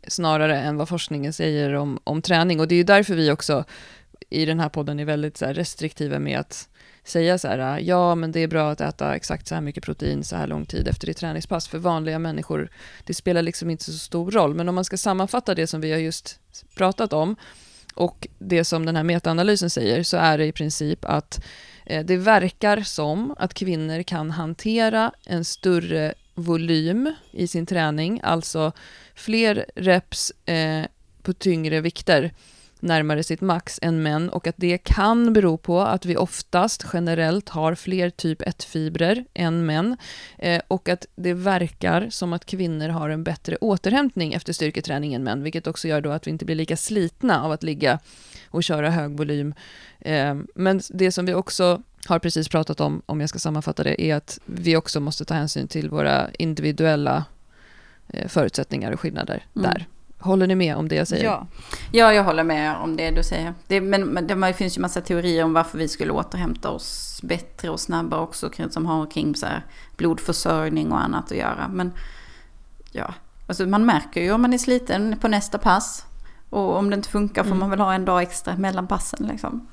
snarare 0.09 0.57
än 0.57 0.77
vad 0.77 0.89
forskningen 0.89 1.33
säger 1.33 1.73
om, 1.73 1.99
om 2.03 2.21
träning. 2.21 2.59
Och 2.59 2.67
det 2.67 2.75
är 2.75 2.77
ju 2.77 2.83
därför 2.83 3.15
vi 3.15 3.31
också 3.31 3.63
i 4.29 4.45
den 4.45 4.59
här 4.59 4.69
podden 4.69 4.99
är 4.99 5.05
väldigt 5.05 5.37
så 5.37 5.45
restriktiva 5.45 6.19
med 6.19 6.39
att 6.39 6.69
säga 7.03 7.37
så 7.37 7.47
här, 7.47 7.79
ja 7.79 8.15
men 8.15 8.31
det 8.31 8.39
är 8.39 8.47
bra 8.47 8.71
att 8.71 8.81
äta 8.81 9.15
exakt 9.15 9.47
så 9.47 9.55
här 9.55 9.61
mycket 9.61 9.83
protein 9.83 10.23
så 10.23 10.35
här 10.35 10.47
lång 10.47 10.65
tid 10.65 10.87
efter 10.87 11.07
ditt 11.07 11.17
träningspass. 11.17 11.67
För 11.67 11.77
vanliga 11.77 12.19
människor, 12.19 12.69
det 13.05 13.13
spelar 13.13 13.41
liksom 13.41 13.69
inte 13.69 13.83
så 13.83 13.91
stor 13.91 14.31
roll. 14.31 14.53
Men 14.55 14.69
om 14.69 14.75
man 14.75 14.85
ska 14.85 14.97
sammanfatta 14.97 15.55
det 15.55 15.67
som 15.67 15.81
vi 15.81 15.91
har 15.91 15.99
just 15.99 16.39
pratat 16.75 17.13
om 17.13 17.35
och 17.95 18.27
det 18.39 18.65
som 18.65 18.85
den 18.85 18.95
här 18.95 19.03
metaanalysen 19.03 19.69
säger 19.69 20.03
så 20.03 20.17
är 20.17 20.37
det 20.37 20.45
i 20.45 20.51
princip 20.51 21.05
att 21.05 21.45
eh, 21.85 22.05
det 22.05 22.17
verkar 22.17 22.81
som 22.81 23.35
att 23.37 23.53
kvinnor 23.53 24.03
kan 24.03 24.31
hantera 24.31 25.11
en 25.25 25.45
större 25.45 26.13
volym 26.39 27.13
i 27.31 27.47
sin 27.47 27.65
träning, 27.65 28.19
alltså 28.23 28.71
fler 29.15 29.65
reps 29.75 30.31
eh, 30.45 30.85
på 31.21 31.33
tyngre 31.33 31.81
vikter 31.81 32.31
närmare 32.79 33.23
sitt 33.23 33.41
max 33.41 33.79
än 33.81 34.03
män 34.03 34.29
och 34.29 34.47
att 34.47 34.55
det 34.57 34.77
kan 34.77 35.33
bero 35.33 35.57
på 35.57 35.81
att 35.81 36.05
vi 36.05 36.17
oftast 36.17 36.85
generellt 36.93 37.49
har 37.49 37.75
fler 37.75 38.09
typ 38.09 38.41
1-fibrer 38.41 39.25
än 39.33 39.65
män 39.65 39.97
eh, 40.37 40.61
och 40.67 40.89
att 40.89 41.05
det 41.15 41.33
verkar 41.33 42.09
som 42.09 42.33
att 42.33 42.45
kvinnor 42.45 42.89
har 42.89 43.09
en 43.09 43.23
bättre 43.23 43.57
återhämtning 43.61 44.33
efter 44.33 44.53
styrketräning 44.53 45.13
än 45.13 45.23
män, 45.23 45.43
vilket 45.43 45.67
också 45.67 45.87
gör 45.87 46.01
då 46.01 46.11
att 46.11 46.27
vi 46.27 46.31
inte 46.31 46.45
blir 46.45 46.55
lika 46.55 46.77
slitna 46.77 47.43
av 47.43 47.51
att 47.51 47.63
ligga 47.63 47.99
och 48.49 48.63
köra 48.63 48.89
hög 48.89 49.17
volym. 49.17 49.53
Eh, 49.99 50.35
men 50.55 50.81
det 50.89 51.11
som 51.11 51.25
vi 51.25 51.33
också 51.33 51.81
har 52.05 52.19
precis 52.19 52.49
pratat 52.49 52.79
om, 52.79 53.01
om 53.05 53.19
jag 53.19 53.29
ska 53.29 53.39
sammanfatta 53.39 53.83
det, 53.83 54.01
är 54.01 54.15
att 54.15 54.39
vi 54.45 54.77
också 54.77 54.99
måste 54.99 55.25
ta 55.25 55.33
hänsyn 55.33 55.67
till 55.67 55.89
våra 55.89 56.31
individuella 56.31 57.25
eh, 58.07 58.27
förutsättningar 58.27 58.91
och 58.91 58.99
skillnader 58.99 59.45
mm. 59.55 59.71
där. 59.71 59.87
Håller 60.19 60.47
ni 60.47 60.55
med 60.55 60.75
om 60.75 60.87
det 60.87 60.95
jag 60.95 61.07
säger? 61.07 61.25
Ja, 61.25 61.47
ja 61.91 62.13
jag 62.13 62.23
håller 62.23 62.43
med 62.43 62.75
om 62.75 62.95
det 62.95 63.11
du 63.11 63.23
säger. 63.23 63.53
Det, 63.67 63.81
men, 63.81 64.01
men 64.01 64.27
det 64.27 64.53
finns 64.53 64.77
ju 64.77 64.81
massa 64.81 65.01
teorier 65.01 65.43
om 65.43 65.53
varför 65.53 65.77
vi 65.77 65.87
skulle 65.87 66.11
återhämta 66.11 66.69
oss 66.69 67.19
bättre 67.23 67.69
och 67.69 67.79
snabbare 67.79 68.21
också, 68.21 68.51
som 68.69 68.85
har 68.85 69.11
kring 69.11 69.35
så 69.35 69.45
här 69.45 69.65
blodförsörjning 69.97 70.91
och 70.91 71.03
annat 71.03 71.31
att 71.31 71.37
göra. 71.37 71.67
Men 71.67 71.91
ja, 72.91 73.13
alltså 73.47 73.65
man 73.65 73.85
märker 73.85 74.21
ju 74.21 74.31
om 74.31 74.41
man 74.41 74.53
är 74.53 74.57
sliten 74.57 75.19
på 75.19 75.27
nästa 75.27 75.57
pass. 75.57 76.05
Och 76.49 76.77
om 76.77 76.89
det 76.89 76.95
inte 76.95 77.09
funkar 77.09 77.43
får 77.43 77.47
mm. 77.47 77.59
man 77.59 77.69
väl 77.69 77.79
ha 77.79 77.93
en 77.93 78.05
dag 78.05 78.21
extra 78.21 78.57
mellan 78.57 78.87
passen 78.87 79.27
liksom. 79.27 79.67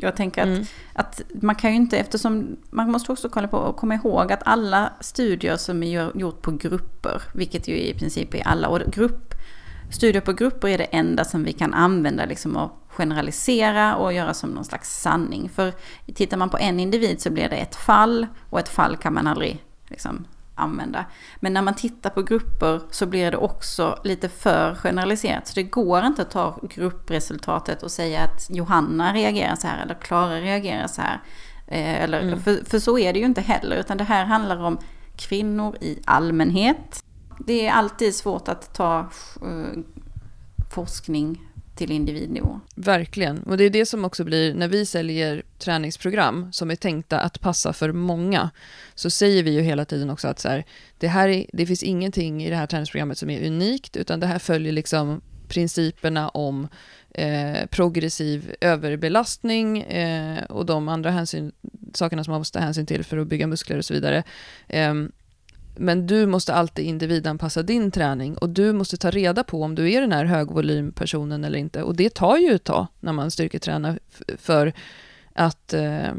Jag 0.00 0.16
tänker 0.16 0.42
att, 0.42 0.48
mm. 0.48 0.64
att 0.92 1.22
man 1.40 1.54
kan 1.54 1.70
ju 1.70 1.76
inte, 1.76 1.98
eftersom 1.98 2.56
man 2.70 2.90
måste 2.90 3.12
också 3.12 3.28
kolla 3.28 3.48
på 3.48 3.56
och 3.56 3.76
komma 3.76 3.94
ihåg 3.94 4.32
att 4.32 4.42
alla 4.44 4.92
studier 5.00 5.56
som 5.56 5.82
är 5.82 6.18
gjort 6.18 6.42
på 6.42 6.50
grupper, 6.50 7.22
vilket 7.34 7.68
ju 7.68 7.78
i 7.78 7.94
princip 7.94 8.34
är 8.34 8.48
alla, 8.48 8.68
och 8.68 8.80
grupp, 8.80 9.34
studier 9.90 10.20
på 10.20 10.32
grupper 10.32 10.68
är 10.68 10.78
det 10.78 10.84
enda 10.84 11.24
som 11.24 11.44
vi 11.44 11.52
kan 11.52 11.74
använda 11.74 12.24
liksom 12.24 12.56
och 12.56 12.70
generalisera 12.88 13.96
och 13.96 14.12
göra 14.12 14.34
som 14.34 14.50
någon 14.50 14.64
slags 14.64 15.00
sanning. 15.00 15.48
För 15.48 15.72
tittar 16.14 16.36
man 16.36 16.50
på 16.50 16.58
en 16.58 16.80
individ 16.80 17.20
så 17.20 17.30
blir 17.30 17.48
det 17.48 17.56
ett 17.56 17.76
fall 17.76 18.26
och 18.50 18.58
ett 18.58 18.68
fall 18.68 18.96
kan 18.96 19.14
man 19.14 19.26
aldrig 19.26 19.64
liksom 19.88 20.24
använda. 20.58 21.04
Men 21.40 21.52
när 21.52 21.62
man 21.62 21.74
tittar 21.74 22.10
på 22.10 22.22
grupper 22.22 22.80
så 22.90 23.06
blir 23.06 23.30
det 23.30 23.36
också 23.36 23.98
lite 24.04 24.28
för 24.28 24.74
generaliserat. 24.74 25.46
Så 25.46 25.54
det 25.54 25.62
går 25.62 26.04
inte 26.04 26.22
att 26.22 26.30
ta 26.30 26.58
gruppresultatet 26.62 27.82
och 27.82 27.90
säga 27.90 28.22
att 28.22 28.46
Johanna 28.50 29.14
reagerar 29.14 29.56
så 29.56 29.66
här 29.66 29.82
eller 29.82 29.94
Klara 29.94 30.40
reagerar 30.40 30.86
så 30.86 31.02
här. 31.02 31.20
Eh, 31.66 32.02
eller, 32.02 32.20
mm. 32.20 32.40
för, 32.40 32.64
för 32.64 32.78
så 32.78 32.98
är 32.98 33.12
det 33.12 33.18
ju 33.18 33.24
inte 33.24 33.40
heller, 33.40 33.76
utan 33.76 33.96
det 33.96 34.04
här 34.04 34.24
handlar 34.24 34.56
om 34.56 34.78
kvinnor 35.16 35.76
i 35.80 35.98
allmänhet. 36.04 37.04
Det 37.38 37.66
är 37.66 37.72
alltid 37.72 38.14
svårt 38.14 38.48
att 38.48 38.74
ta 38.74 39.00
uh, 39.42 39.82
forskning 40.70 41.47
till 41.78 41.92
individnivå. 41.92 42.60
Verkligen, 42.74 43.42
och 43.42 43.56
det 43.56 43.64
är 43.64 43.70
det 43.70 43.86
som 43.86 44.04
också 44.04 44.24
blir 44.24 44.54
när 44.54 44.68
vi 44.68 44.86
säljer 44.86 45.42
träningsprogram 45.58 46.52
som 46.52 46.70
är 46.70 46.76
tänkta 46.76 47.20
att 47.20 47.40
passa 47.40 47.72
för 47.72 47.92
många, 47.92 48.50
så 48.94 49.10
säger 49.10 49.42
vi 49.42 49.50
ju 49.50 49.60
hela 49.60 49.84
tiden 49.84 50.10
också 50.10 50.28
att 50.28 50.38
så 50.38 50.48
här, 50.48 50.64
det, 50.98 51.08
här 51.08 51.28
är, 51.28 51.46
det 51.52 51.66
finns 51.66 51.82
ingenting 51.82 52.44
i 52.44 52.50
det 52.50 52.56
här 52.56 52.66
träningsprogrammet 52.66 53.18
som 53.18 53.30
är 53.30 53.46
unikt, 53.46 53.96
utan 53.96 54.20
det 54.20 54.26
här 54.26 54.38
följer 54.38 54.72
liksom 54.72 55.20
principerna 55.48 56.28
om 56.28 56.68
eh, 57.14 57.66
progressiv 57.70 58.54
överbelastning 58.60 59.82
eh, 59.82 60.44
och 60.44 60.66
de 60.66 60.88
andra 60.88 61.10
hänsyn, 61.10 61.52
sakerna 61.94 62.24
som 62.24 62.30
man 62.30 62.40
måste 62.40 62.58
ta 62.58 62.64
hänsyn 62.64 62.86
till 62.86 63.04
för 63.04 63.16
att 63.18 63.26
bygga 63.26 63.46
muskler 63.46 63.78
och 63.78 63.84
så 63.84 63.94
vidare. 63.94 64.22
Eh, 64.68 64.94
men 65.78 66.06
du 66.06 66.26
måste 66.26 66.54
alltid 66.54 66.84
individanpassa 66.84 67.62
din 67.62 67.90
träning 67.90 68.36
och 68.38 68.48
du 68.48 68.72
måste 68.72 68.96
ta 68.96 69.10
reda 69.10 69.44
på 69.44 69.62
om 69.62 69.74
du 69.74 69.92
är 69.92 70.00
den 70.00 70.12
här 70.12 70.24
högvolympersonen 70.24 71.44
eller 71.44 71.58
inte. 71.58 71.82
Och 71.82 71.96
det 71.96 72.14
tar 72.14 72.36
ju 72.36 72.54
ett 72.54 72.64
tag 72.64 72.86
när 73.00 73.12
man 73.12 73.30
styrketränar 73.30 73.98
för 74.38 74.72
att, 75.32 75.74
eh, 75.74 76.12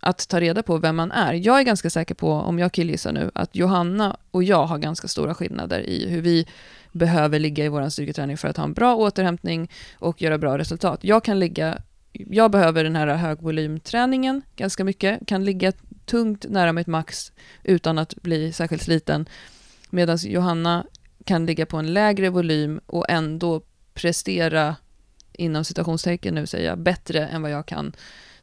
att 0.00 0.28
ta 0.28 0.40
reda 0.40 0.62
på 0.62 0.78
vem 0.78 0.96
man 0.96 1.12
är. 1.12 1.32
Jag 1.32 1.58
är 1.58 1.62
ganska 1.62 1.90
säker 1.90 2.14
på, 2.14 2.32
om 2.32 2.58
jag 2.58 2.72
killgissar 2.72 3.12
nu, 3.12 3.30
att 3.34 3.56
Johanna 3.56 4.16
och 4.30 4.42
jag 4.42 4.66
har 4.66 4.78
ganska 4.78 5.08
stora 5.08 5.34
skillnader 5.34 5.80
i 5.80 6.08
hur 6.08 6.20
vi 6.20 6.46
behöver 6.92 7.38
ligga 7.38 7.64
i 7.64 7.68
vår 7.68 7.88
styrketräning 7.88 8.36
för 8.36 8.48
att 8.48 8.56
ha 8.56 8.64
en 8.64 8.72
bra 8.72 8.96
återhämtning 8.96 9.70
och 9.98 10.22
göra 10.22 10.38
bra 10.38 10.58
resultat. 10.58 11.04
Jag 11.04 11.24
kan 11.24 11.38
ligga 11.38 11.82
jag 12.12 12.50
behöver 12.50 12.84
den 12.84 12.96
här 12.96 13.06
högvolymträningen 13.06 14.42
ganska 14.56 14.84
mycket, 14.84 15.26
kan 15.26 15.44
ligga 15.44 15.72
tungt 16.04 16.46
nära 16.48 16.72
mitt 16.72 16.86
max 16.86 17.32
utan 17.62 17.98
att 17.98 18.14
bli 18.14 18.52
särskilt 18.52 18.82
sliten. 18.82 19.28
Medan 19.90 20.18
Johanna 20.22 20.86
kan 21.24 21.46
ligga 21.46 21.66
på 21.66 21.76
en 21.76 21.92
lägre 21.92 22.30
volym 22.30 22.80
och 22.86 23.10
ändå 23.10 23.62
prestera, 23.94 24.76
inom 25.32 25.64
citationstecken 25.64 26.34
nu 26.34 26.46
säger 26.46 26.68
jag, 26.68 26.78
bättre 26.78 27.26
än 27.26 27.42
vad 27.42 27.50
jag 27.50 27.66
kan 27.66 27.92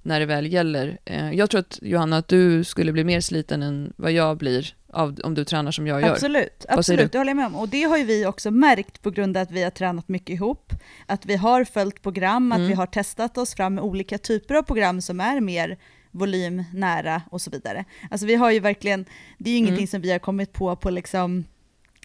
när 0.01 0.19
det 0.19 0.25
väl 0.25 0.53
gäller. 0.53 0.97
Eh, 1.05 1.31
jag 1.31 1.49
tror 1.49 1.59
att 1.59 1.79
Johanna, 1.81 2.17
att 2.17 2.27
du 2.27 2.63
skulle 2.63 2.91
bli 2.91 3.03
mer 3.03 3.21
sliten 3.21 3.63
än 3.63 3.93
vad 3.95 4.11
jag 4.11 4.37
blir 4.37 4.75
av, 4.97 5.19
om 5.23 5.33
du 5.33 5.43
tränar 5.45 5.71
som 5.71 5.87
jag 5.87 6.01
gör. 6.01 6.09
Absolut, 6.11 6.65
absolut, 6.69 7.11
det 7.11 7.17
håller 7.17 7.29
jag 7.29 7.35
med 7.37 7.45
om. 7.45 7.55
Och 7.55 7.69
det 7.69 7.83
har 7.83 7.97
ju 7.97 8.03
vi 8.03 8.25
också 8.25 8.51
märkt 8.51 9.01
på 9.01 9.09
grund 9.11 9.37
av 9.37 9.43
att 9.43 9.51
vi 9.51 9.63
har 9.63 9.69
tränat 9.71 10.07
mycket 10.07 10.29
ihop, 10.29 10.73
att 11.05 11.25
vi 11.25 11.35
har 11.35 11.63
följt 11.63 12.01
program, 12.01 12.51
att 12.51 12.57
Mm. 12.57 12.67
vi 12.69 12.73
har 12.73 12.85
testat 12.87 13.37
oss 13.37 13.55
fram 13.55 13.75
med 13.75 13.83
olika 13.83 14.17
typer 14.17 14.55
av 14.55 14.63
program 14.63 15.01
som 15.01 15.19
är 15.19 15.39
mer 15.41 15.77
volymnära 16.11 17.21
och 17.31 17.41
så 17.41 17.49
vidare. 17.51 17.85
Alltså 18.11 18.27
vi 18.27 18.35
har 18.35 18.51
ju 18.51 18.59
verkligen, 18.59 19.05
det 19.37 19.49
är 19.49 19.51
ju 19.51 19.57
ingenting 19.57 19.77
Mm. 19.77 19.87
som 19.87 20.01
vi 20.01 20.11
har 20.11 20.19
kommit 20.19 20.53
på 20.53 20.75
på 20.75 20.89
liksom 20.89 21.45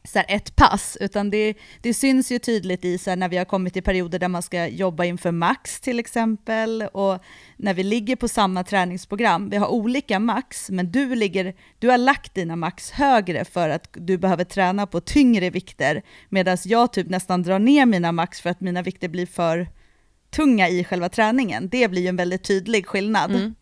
så 0.04 0.18
här 0.18 0.26
ett 0.28 0.56
pass, 0.56 0.96
utan 1.00 1.30
det, 1.30 1.54
det 1.80 1.94
syns 1.94 2.32
ju 2.32 2.38
tydligt 2.38 2.84
i 2.84 2.98
så 2.98 3.10
här 3.10 3.16
när 3.16 3.28
vi 3.28 3.36
har 3.36 3.44
kommit 3.44 3.76
i 3.76 3.82
perioder 3.82 4.18
där 4.18 4.28
man 4.28 4.42
ska 4.42 4.66
jobba 4.66 5.04
inför 5.04 5.30
max 5.30 5.80
till 5.80 5.98
exempel, 5.98 6.82
och 6.92 7.18
när 7.56 7.74
vi 7.74 7.82
ligger 7.82 8.16
på 8.16 8.28
samma 8.28 8.64
träningsprogram. 8.64 9.50
Vi 9.50 9.56
har 9.56 9.66
olika 9.66 10.18
max, 10.18 10.70
men 10.70 10.92
du, 10.92 11.14
ligger, 11.14 11.54
du 11.78 11.88
har 11.88 11.98
lagt 11.98 12.34
dina 12.34 12.56
max 12.56 12.90
högre 12.90 13.44
för 13.44 13.68
att 13.68 13.88
du 13.92 14.18
behöver 14.18 14.44
träna 14.44 14.86
på 14.86 15.00
tyngre 15.00 15.50
vikter, 15.50 16.02
medan 16.28 16.58
jag 16.64 16.92
typ 16.92 17.08
nästan 17.08 17.42
drar 17.42 17.58
ner 17.58 17.86
mina 17.86 18.12
max 18.12 18.40
för 18.40 18.50
att 18.50 18.60
mina 18.60 18.82
vikter 18.82 19.08
blir 19.08 19.26
för 19.26 19.68
tunga 20.30 20.68
i 20.68 20.84
själva 20.84 21.08
träningen. 21.08 21.68
Det 21.68 21.88
blir 21.88 22.02
ju 22.02 22.08
en 22.08 22.16
väldigt 22.16 22.44
tydlig 22.44 22.86
skillnad. 22.86 23.30
Mm. 23.30 23.54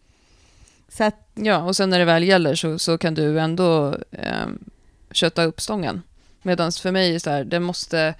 Så 0.88 1.04
att, 1.04 1.26
Ja, 1.34 1.62
och 1.62 1.76
sen 1.76 1.90
när 1.90 1.98
det 1.98 2.04
väl 2.04 2.24
gäller 2.24 2.54
så, 2.54 2.78
så 2.78 2.98
kan 2.98 3.14
du 3.14 3.40
ändå 3.40 3.96
eh, 4.10 4.46
köta 5.10 5.44
upp 5.44 5.60
stången. 5.60 6.02
Medan 6.42 6.72
för 6.72 6.92
mig 6.92 7.14
är 7.14 7.18
så 7.18 7.30
här, 7.30 7.44
det 7.44 7.60
måste, 7.60 8.14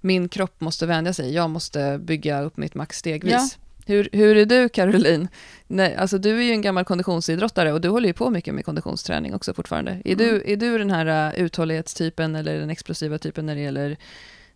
min 0.00 0.28
kropp 0.28 0.60
måste 0.60 0.86
vänja 0.86 1.12
sig. 1.12 1.34
Jag 1.34 1.50
måste 1.50 1.98
bygga 1.98 2.40
upp 2.40 2.56
mitt 2.56 2.74
max 2.74 2.98
stegvis. 2.98 3.32
Ja. 3.32 3.48
Hur, 3.88 4.08
hur 4.12 4.36
är 4.36 4.46
du 4.46 4.68
Caroline? 4.68 5.28
Nej, 5.66 5.96
alltså 5.96 6.18
du 6.18 6.38
är 6.38 6.42
ju 6.42 6.50
en 6.50 6.62
gammal 6.62 6.84
konditionsidrottare 6.84 7.72
och 7.72 7.80
du 7.80 7.88
håller 7.88 8.08
ju 8.08 8.12
på 8.12 8.30
mycket 8.30 8.54
med 8.54 8.64
konditionsträning 8.64 9.34
också 9.34 9.54
fortfarande. 9.54 10.02
Är, 10.04 10.16
du, 10.16 10.42
är 10.46 10.56
du 10.56 10.78
den 10.78 10.90
här 10.90 11.32
uh, 11.32 11.40
uthållighetstypen 11.40 12.34
eller 12.34 12.58
den 12.58 12.70
explosiva 12.70 13.18
typen 13.18 13.46
när 13.46 13.54
det 13.54 13.60
gäller 13.60 13.96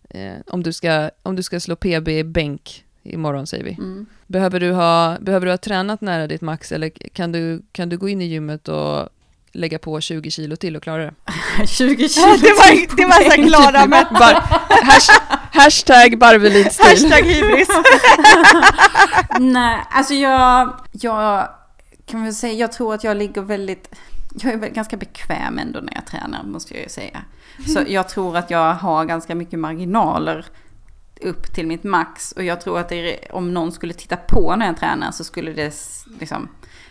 eh, 0.09 0.33
om, 0.47 0.63
du 0.63 0.73
ska, 0.73 1.09
om 1.23 1.35
du 1.35 1.43
ska 1.43 1.59
slå 1.59 1.75
PB 1.75 2.07
i 2.07 2.23
bänk 2.23 2.85
imorgon 3.03 3.47
säger 3.47 3.63
vi. 3.63 3.73
Mm. 3.73 4.05
Behöver 4.27 4.59
du, 4.59 4.71
ha, 4.71 5.17
behöver 5.21 5.45
du 5.45 5.51
ha 5.51 5.57
tränat 5.57 6.01
nära 6.01 6.27
ditt 6.27 6.41
max 6.41 6.71
eller 6.71 6.89
kan 6.89 7.31
du, 7.31 7.61
kan 7.71 7.89
du 7.89 7.97
gå 7.97 8.09
in 8.09 8.21
i 8.21 8.25
gymmet 8.25 8.67
och 8.67 9.09
lägga 9.51 9.79
på 9.79 10.01
20 10.01 10.31
kilo 10.31 10.55
till 10.55 10.75
och 10.75 10.83
klara 10.83 11.03
det? 11.05 11.13
20 11.67 12.09
kilo 12.09 12.25
det 12.25 12.53
var, 12.53 12.95
det 12.97 13.05
var 13.05 13.29
så 13.29 13.47
Klara 13.47 13.85
med 13.87 14.07
Bar, 14.11 14.33
hash, 14.83 15.09
hashtag 15.51 16.17
Barvelid-stil. 16.17 16.85
hashtag 16.85 17.23
hybris. 17.25 17.69
Nej, 19.39 19.79
alltså 19.89 20.13
jag, 20.13 20.73
jag 20.91 21.49
kan 22.05 22.23
väl 22.23 22.33
säga, 22.33 22.53
jag 22.53 22.71
tror 22.71 22.93
att 22.93 23.03
jag 23.03 23.17
ligger 23.17 23.41
väldigt, 23.41 23.95
jag 24.41 24.53
är 24.53 24.57
väl 24.57 24.69
ganska 24.69 24.97
bekväm 24.97 25.59
ändå 25.59 25.79
när 25.79 25.93
jag 25.95 26.05
tränar 26.05 26.43
måste 26.43 26.73
jag 26.73 26.83
ju 26.83 26.89
säga. 26.89 27.21
Så 27.67 27.83
jag 27.87 28.09
tror 28.09 28.37
att 28.37 28.51
jag 28.51 28.73
har 28.73 29.05
ganska 29.05 29.35
mycket 29.35 29.59
marginaler 29.59 30.45
upp 31.21 31.53
till 31.53 31.67
mitt 31.67 31.83
max 31.83 32.31
och 32.31 32.43
jag 32.43 32.61
tror 32.61 32.79
att 32.79 32.89
det 32.89 33.17
om 33.31 33.53
någon 33.53 33.71
skulle 33.71 33.93
titta 33.93 34.17
på 34.17 34.55
när 34.55 34.65
jag 34.65 34.77
tränar 34.77 35.11
så 35.11 35.23
skulle 35.23 35.53
det 35.53 35.73
liksom 36.19 36.47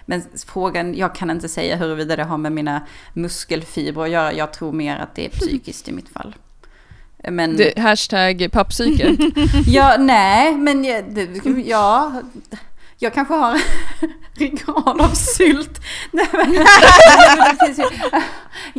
men 0.07 0.23
frågan, 0.47 0.95
jag 0.95 1.15
kan 1.15 1.31
inte 1.31 1.49
säga 1.49 1.77
huruvida 1.77 2.17
det 2.17 2.25
har 2.25 2.39
med 2.39 2.53
mina 2.53 2.87
muskelfibrer 3.13 4.05
att 4.05 4.11
göra. 4.11 4.33
Jag 4.33 4.53
tror 4.53 4.73
mer 4.73 4.97
att 4.97 5.15
det 5.15 5.27
är 5.27 5.31
psykiskt 5.31 5.89
i 5.89 5.93
mitt 5.93 6.09
fall. 6.09 6.35
Men... 7.29 7.57
Det, 7.57 7.79
hashtag 7.79 8.49
pappsyke. 8.53 9.17
Ja, 9.67 9.97
nej, 9.99 10.57
men 10.57 10.83
det, 10.83 11.47
ja, 11.67 12.13
jag 13.03 13.15
kanske 13.15 13.35
har 13.35 13.61
ryggrad 14.39 15.01
av 15.01 15.15
sylt. 15.15 15.81
Nej, 16.11 16.27
men, 16.33 16.53
det 16.53 17.67
finns 17.67 17.79
ju 17.79 17.85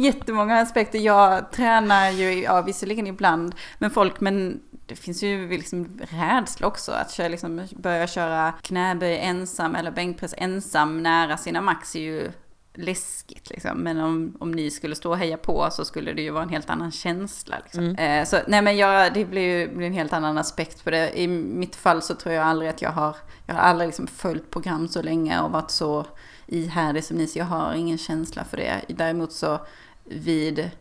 jättemånga 0.02 0.62
aspekter. 0.62 1.00
Jag 1.00 1.52
tränar 1.52 2.10
ju, 2.10 2.44
ja 2.44 2.62
visserligen 2.62 3.08
ibland 3.08 3.56
med 3.78 3.94
folk, 3.94 4.20
men 4.20 4.60
det 4.92 4.96
finns 4.96 5.24
ju 5.24 5.50
liksom 5.50 6.00
rädsla 6.10 6.68
också 6.68 6.92
att 6.92 7.12
köra, 7.12 7.28
liksom, 7.28 7.68
börja 7.76 8.08
köra 8.08 8.52
knäböj 8.62 9.18
ensam 9.18 9.76
eller 9.76 9.92
bänkpress 9.92 10.34
ensam 10.38 11.04
nära 11.04 11.38
sina 11.38 11.62
max 11.62 11.96
är 11.96 12.00
ju 12.00 12.32
läskigt 12.74 13.50
liksom. 13.50 13.78
Men 13.78 14.00
om, 14.00 14.38
om 14.40 14.52
ni 14.52 14.72
skulle 14.72 14.96
stå 14.96 15.10
och 15.10 15.18
heja 15.18 15.38
på 15.38 15.68
så 15.72 15.86
skulle 15.86 16.14
det 16.14 16.22
ju 16.22 16.32
vara 16.32 16.44
en 16.44 16.50
helt 16.50 16.70
annan 16.70 16.92
känsla. 16.92 17.56
Liksom. 17.64 17.84
Mm. 17.84 17.96
Eh, 17.96 18.26
så 18.26 18.38
nej 18.48 18.62
men 18.62 18.78
jag, 18.78 19.14
det 19.14 19.26
blir 19.26 19.42
ju 19.42 19.76
blir 19.76 19.88
en 19.88 19.94
helt 19.94 20.14
annan 20.14 20.38
aspekt 20.38 20.84
på 20.84 20.92
det. 20.92 21.20
I 21.20 21.28
mitt 21.28 21.76
fall 21.76 22.02
så 22.02 22.16
tror 22.16 22.36
jag 22.36 22.46
aldrig 22.46 22.70
att 22.70 22.82
jag 22.82 22.92
har, 22.92 23.16
jag 23.46 23.56
har 23.56 23.62
aldrig 23.62 23.88
liksom 23.88 24.08
följt 24.08 24.50
program 24.50 24.88
så 24.88 25.02
länge 25.02 25.42
och 25.42 25.52
varit 25.52 25.72
så 25.72 26.06
ihärdig 26.48 27.04
som 27.04 27.18
ni, 27.18 27.28
så 27.28 27.40
jag 27.40 27.46
har 27.46 27.74
ingen 27.74 27.98
känsla 27.98 28.44
för 28.44 28.58
det. 28.58 28.82
Däremot 28.88 29.32
så 29.32 29.60
vid, 30.04 30.72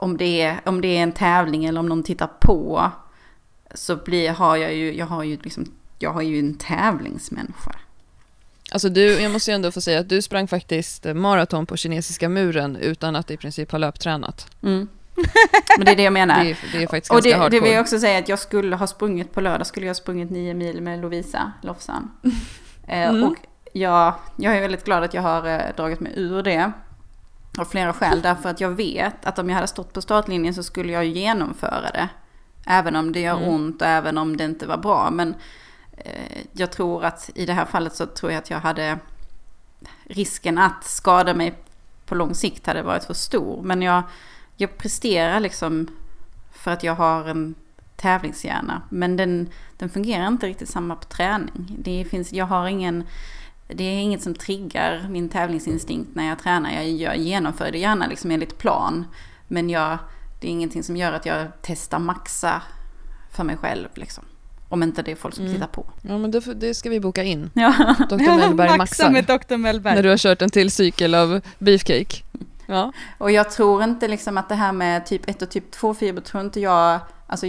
om 0.00 0.16
det 0.16 0.42
är, 0.42 0.60
om 0.64 0.80
det 0.80 0.88
är 0.88 1.02
en 1.02 1.12
tävling 1.12 1.64
eller 1.64 1.80
om 1.80 1.86
någon 1.86 2.02
tittar 2.02 2.30
på, 2.40 2.90
så 3.74 3.96
blir, 3.96 4.30
har 4.30 4.56
jag 4.56 4.74
ju, 4.74 4.96
jag 4.96 5.06
har 5.06 5.24
ju 5.24 5.38
liksom, 5.42 5.72
jag 5.98 6.12
har 6.12 6.22
ju 6.22 6.38
en 6.38 6.54
tävlingsmänniska. 6.54 7.74
Alltså 8.72 8.88
du, 8.88 9.20
jag 9.20 9.32
måste 9.32 9.50
ju 9.50 9.54
ändå 9.54 9.72
få 9.72 9.80
säga 9.80 10.00
att 10.00 10.08
du 10.08 10.22
sprang 10.22 10.48
faktiskt 10.48 11.04
maraton 11.04 11.66
på 11.66 11.76
kinesiska 11.76 12.28
muren 12.28 12.76
utan 12.76 13.16
att 13.16 13.30
i 13.30 13.36
princip 13.36 13.70
ha 13.70 13.78
löptränat. 13.78 14.56
Mm. 14.62 14.88
Men 15.78 15.86
det 15.86 15.92
är 15.92 15.96
det 15.96 16.02
jag 16.02 16.12
menar. 16.12 16.44
Det 16.44 16.50
är, 16.50 16.56
det 16.72 16.82
är 16.82 16.86
faktiskt 16.86 17.12
Och 17.12 17.22
det, 17.22 17.48
det 17.48 17.60
vill 17.60 17.72
jag 17.72 17.80
också 17.80 17.98
säga 17.98 18.18
att 18.18 18.28
jag 18.28 18.38
skulle 18.38 18.76
ha 18.76 18.86
sprungit 18.86 19.34
på 19.34 19.40
lördag, 19.40 19.66
skulle 19.66 19.86
jag 19.86 19.90
ha 19.90 19.94
sprungit 19.94 20.30
nio 20.30 20.54
mil 20.54 20.80
med 20.82 21.00
Lovisa 21.00 21.52
Lofsan. 21.62 22.10
Eh, 22.86 23.08
Mm. 23.08 23.24
Och 23.24 23.36
jag, 23.72 24.14
jag 24.36 24.56
är 24.56 24.60
väldigt 24.60 24.84
glad 24.84 25.04
att 25.04 25.14
jag 25.14 25.22
har 25.22 25.48
eh, 25.48 25.60
dragit 25.76 26.00
mig 26.00 26.12
ur 26.16 26.42
det. 26.42 26.72
Av 27.58 27.64
flera 27.64 27.92
skäl, 27.92 28.22
därför 28.22 28.48
att 28.48 28.60
jag 28.60 28.70
vet 28.70 29.26
att 29.26 29.38
om 29.38 29.48
jag 29.48 29.54
hade 29.54 29.66
stått 29.66 29.92
på 29.92 30.02
startlinjen 30.02 30.54
så 30.54 30.62
skulle 30.62 30.92
jag 30.92 31.04
genomföra 31.04 31.90
det. 31.90 32.08
Även 32.66 32.96
om 32.96 33.12
det 33.12 33.20
gör 33.20 33.36
Mm. 33.36 33.48
ont 33.48 33.82
och 33.82 33.88
även 33.88 34.18
om 34.18 34.36
det 34.36 34.44
inte 34.44 34.66
var 34.66 34.76
bra. 34.76 35.10
Men 35.10 35.34
eh, 35.96 36.38
jag 36.52 36.72
tror 36.72 37.04
att 37.04 37.30
i 37.34 37.46
det 37.46 37.52
här 37.52 37.64
fallet 37.64 37.94
så 37.94 38.06
tror 38.06 38.32
jag 38.32 38.38
att 38.38 38.50
jag 38.50 38.60
hade 38.60 38.98
risken 40.04 40.58
att 40.58 40.84
skada 40.84 41.34
mig 41.34 41.54
på 42.06 42.14
lång 42.14 42.34
sikt 42.34 42.66
hade 42.66 42.82
varit 42.82 43.04
för 43.04 43.14
stor. 43.14 43.62
Men 43.62 43.82
jag, 43.82 44.02
jag 44.56 44.78
presterar 44.78 45.40
liksom 45.40 45.88
för 46.52 46.70
att 46.70 46.82
jag 46.82 46.94
har 46.94 47.24
en 47.24 47.54
tävlingshjärna. 47.96 48.82
Men 48.88 49.16
den, 49.16 49.48
den 49.78 49.88
fungerar 49.88 50.26
inte 50.26 50.46
riktigt 50.46 50.68
samma 50.68 50.96
på 50.96 51.04
träning. 51.04 51.76
Det 51.78 52.04
finns, 52.10 52.32
jag 52.32 52.46
har 52.46 52.68
ingen, 52.68 53.04
det 53.74 53.84
är 53.84 53.98
inget 53.98 54.22
som 54.22 54.34
triggar 54.34 55.06
min 55.08 55.28
tävlingsinstinkt 55.28 56.10
när 56.14 56.28
jag 56.28 56.38
tränar. 56.38 56.70
Jag, 56.72 56.88
jag 56.90 57.16
genomför 57.16 57.72
det 57.72 57.78
gärna 57.78 58.06
liksom 58.06 58.30
enligt 58.30 58.58
plan. 58.58 59.06
Men 59.48 59.70
jag, 59.70 59.98
det 60.40 60.46
är 60.46 60.50
ingenting 60.50 60.82
som 60.82 60.96
gör 60.96 61.12
att 61.12 61.26
jag 61.26 61.46
testar 61.62 61.98
maxa 61.98 62.62
för 63.32 63.44
mig 63.44 63.56
själv. 63.56 63.88
Liksom. 63.94 64.24
Om 64.68 64.82
inte 64.82 65.02
det 65.02 65.10
är 65.12 65.16
folk 65.16 65.34
som 65.34 65.44
Mm. 65.44 65.54
tittar 65.54 65.66
på. 65.68 65.86
Ja, 66.02 66.18
men 66.18 66.30
det, 66.30 66.54
det 66.54 66.74
ska 66.74 66.90
vi 66.90 67.00
boka 67.00 67.22
in. 67.22 67.50
Ja. 67.54 67.94
Dr. 68.10 68.16
Mellberg 68.16 68.68
Maxa 68.68 68.76
maxar. 68.78 69.10
med 69.10 69.24
Dr. 69.24 69.56
Mellberg. 69.56 69.94
När 69.94 70.02
du 70.02 70.08
har 70.08 70.16
kört 70.16 70.42
en 70.42 70.50
till 70.50 70.70
cykel 70.70 71.14
av 71.14 71.40
beefcake. 71.58 72.16
Ja. 72.66 72.92
Och 73.18 73.30
jag 73.30 73.50
tror 73.50 73.82
inte 73.84 74.08
liksom 74.08 74.38
att 74.38 74.48
det 74.48 74.54
här 74.54 74.72
med 74.72 75.06
typ 75.06 75.28
1 75.30 75.42
och 75.42 75.50
typ 75.50 75.70
2 75.70 75.94
fiber 75.94 76.20
tror 76.22 76.44
inte 76.44 76.60
jag, 76.60 77.00
alltså 77.26 77.46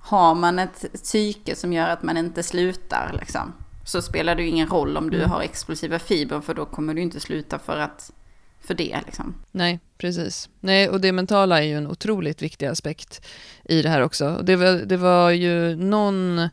har 0.00 0.34
man 0.34 0.58
ett 0.58 0.84
psyke 1.02 1.56
som 1.56 1.72
gör 1.72 1.88
att 1.88 2.02
man 2.02 2.16
inte 2.16 2.42
slutar 2.42 3.16
liksom, 3.20 3.52
så 3.84 4.02
spelar 4.02 4.34
det 4.34 4.42
ju 4.42 4.48
ingen 4.48 4.68
roll 4.68 4.96
om 4.96 5.10
du 5.10 5.16
Mm. 5.16 5.30
har 5.30 5.42
explosiva 5.42 5.98
fibrer 5.98 6.40
för 6.40 6.54
då 6.54 6.64
kommer 6.64 6.94
du 6.94 7.02
inte 7.02 7.20
sluta 7.20 7.58
för 7.58 7.78
att, 7.78 8.10
för 8.60 8.74
det 8.74 9.00
liksom. 9.06 9.34
Nej, 9.50 9.80
precis. 9.98 10.48
Nej, 10.60 10.88
och 10.88 11.00
det 11.00 11.12
mentala 11.12 11.58
är 11.58 11.66
ju 11.66 11.76
en 11.76 11.86
otroligt 11.86 12.42
viktig 12.42 12.66
aspekt 12.66 13.26
i 13.64 13.82
det 13.82 13.88
här 13.88 14.00
också. 14.00 14.40
Det 14.42 14.56
var, 14.56 14.72
det 14.72 14.96
var 14.96 15.30
ju 15.30 15.76
någon 15.76 16.48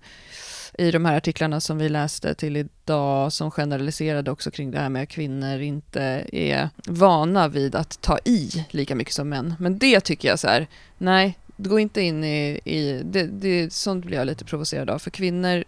i 0.78 0.92
de 0.92 1.06
här 1.06 1.18
artiklarna 1.18 1.62
som 1.62 1.78
vi 1.78 1.90
läste 1.90 2.34
till 2.34 2.58
idag 2.58 3.34
som 3.34 3.52
generaliserade 3.52 4.32
också 4.32 4.52
kring 4.52 4.72
det 4.72 4.80
här 4.80 4.90
med 4.90 5.04
att 5.04 5.10
kvinnor 5.10 5.60
inte 5.60 6.26
är 6.32 6.70
vana 6.88 7.48
vid 7.48 7.76
att 7.76 8.02
ta 8.02 8.20
i 8.26 8.66
lika 8.70 8.96
mycket 8.96 9.14
som 9.14 9.30
män. 9.30 9.54
Men 9.60 9.78
det 9.78 10.00
tycker 10.00 10.28
jag 10.28 10.40
så 10.40 10.48
här, 10.48 10.68
nej, 10.98 11.38
gå 11.58 11.80
inte 11.80 12.02
in 12.02 12.24
i, 12.24 12.60
i 12.66 13.02
det, 13.06 13.24
det, 13.24 13.74
sånt 13.74 14.06
blir 14.06 14.18
jag 14.18 14.28
lite 14.28 14.46
provocerad 14.46 14.90
av. 14.90 15.00
För 15.00 15.10
kvinnor 15.12 15.64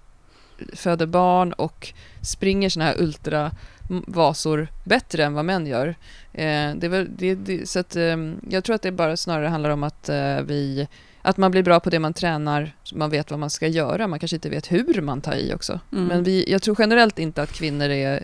föder 0.74 1.06
barn 1.06 1.54
och 1.54 1.94
springer 2.22 2.70
såna 2.70 2.86
här 2.86 3.02
ultravasor 3.02 4.68
bättre 4.84 5.26
än 5.26 5.34
vad 5.34 5.46
män 5.46 5.68
gör. 5.68 5.88
Eh, 6.34 6.76
det 6.76 6.84
är 6.84 6.90
väl, 6.90 7.08
det, 7.18 7.36
det, 7.36 7.70
så 7.70 7.80
att, 7.80 7.96
eh, 7.96 8.18
jag 8.50 8.64
tror 8.64 8.76
att 8.76 8.82
det 8.82 8.92
bara 8.92 9.18
snarare 9.18 9.48
handlar 9.48 9.70
om 9.70 9.84
att, 9.84 10.10
eh, 10.10 10.42
vi, 10.42 10.88
att 11.22 11.38
man 11.38 11.52
blir 11.52 11.64
bra 11.64 11.80
på 11.80 11.90
det 11.90 12.00
man 12.00 12.14
tränar, 12.14 12.72
man 12.94 13.10
vet 13.10 13.32
vad 13.32 13.40
man 13.40 13.50
ska 13.50 13.68
göra. 13.68 14.08
Man 14.08 14.20
kanske 14.20 14.36
inte 14.36 14.50
vet 14.50 14.72
hur 14.72 15.02
man 15.02 15.22
tar 15.22 15.36
i 15.36 15.54
också. 15.54 15.80
Mm. 15.92 16.06
Men 16.06 16.24
vi, 16.24 16.46
jag 16.48 16.62
tror 16.62 16.76
generellt 16.80 17.20
inte 17.20 17.42
att 17.42 17.52
kvinnor 17.52 17.90
är, 17.90 18.24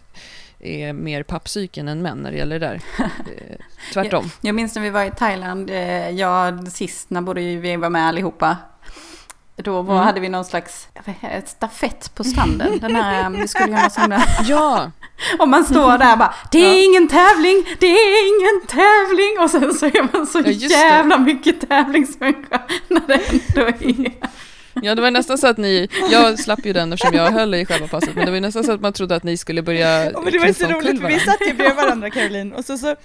är 0.59 0.93
mer 0.93 1.23
pappsyken 1.23 1.87
än 1.87 2.01
män 2.01 2.17
när 2.17 2.31
det 2.31 2.37
gäller 2.37 2.59
det 2.59 2.67
där. 2.67 2.81
Eh, 3.37 3.57
Tvärtom. 3.93 4.29
Jag 4.41 4.55
minns 4.55 4.75
när 4.75 4.81
vi 4.81 4.89
var 4.89 5.03
i 5.03 5.11
Thailand, 5.11 5.69
eh, 5.69 6.09
jag 6.09 6.67
sist 6.71 7.09
när 7.09 7.21
både 7.21 7.41
vi 7.41 7.75
var 7.75 7.89
med 7.89 8.07
allihopa. 8.07 8.57
Då 9.63 9.81
var, 9.81 9.93
Mm. 9.93 10.05
hade 10.05 10.19
vi 10.19 10.29
någon 10.29 10.45
slags 10.45 10.87
det, 11.05 11.49
stafett 11.49 12.15
på 12.15 12.23
stranden. 12.23 12.79
Den 12.79 12.95
här, 12.95 13.23
eh, 13.23 13.29
vi 13.29 13.47
skulle 13.47 13.71
göra 13.71 13.89
sån 13.89 14.09
där 14.09 14.23
Ja, 14.47 14.91
Och 15.39 15.47
man 15.47 15.65
står 15.65 15.97
där 15.97 16.11
och 16.11 16.17
bara, 16.19 16.33
det 16.51 16.57
är 16.59 16.77
Ja. 16.77 16.83
ingen 16.83 17.07
tävling, 17.07 17.65
det 17.79 17.87
är 17.87 18.27
ingen 18.27 18.67
tävling. 18.67 19.39
Och 19.39 19.49
sen 19.49 19.73
så 19.73 19.85
är 19.85 20.13
man 20.17 20.27
så 20.27 20.39
Ja, 20.39 20.45
just 20.51 20.69
det. 20.69 20.73
jävla 20.75 21.17
mycket 21.17 21.69
tävlingsmänniska 21.69 22.61
när 22.87 23.01
det 23.07 23.13
ändå 23.31 23.67
är. 23.67 24.11
Ja, 24.81 24.95
det 24.95 25.01
var 25.01 25.11
nästan 25.11 25.37
så 25.37 25.47
att 25.47 25.57
ni, 25.57 25.87
jag 26.11 26.39
slapp 26.39 26.65
ju 26.65 26.73
den 26.73 26.93
eftersom 26.93 27.15
jag 27.15 27.31
höll 27.31 27.53
i 27.53 27.65
själva 27.65 27.87
passet, 27.87 28.15
men 28.15 28.25
det 28.25 28.31
var 28.31 28.39
nästan 28.39 28.63
så 28.63 28.71
att 28.71 28.81
man 28.81 28.93
trodde 28.93 29.15
att 29.15 29.23
ni 29.23 29.37
skulle 29.37 29.61
börja 29.61 30.11
Ja, 30.11 30.21
men 30.23 30.33
det 30.33 30.39
var 30.39 30.53
så 30.53 30.65
roligt 30.67 31.01
för 31.01 31.07
vi 31.07 31.19
satt 31.19 31.41
ju 31.47 31.53
bredvid 31.53 31.75
varandra 31.75 32.09
Caroline 32.09 32.53
och 32.53 32.65
så, 32.65 32.77
så 32.77 32.95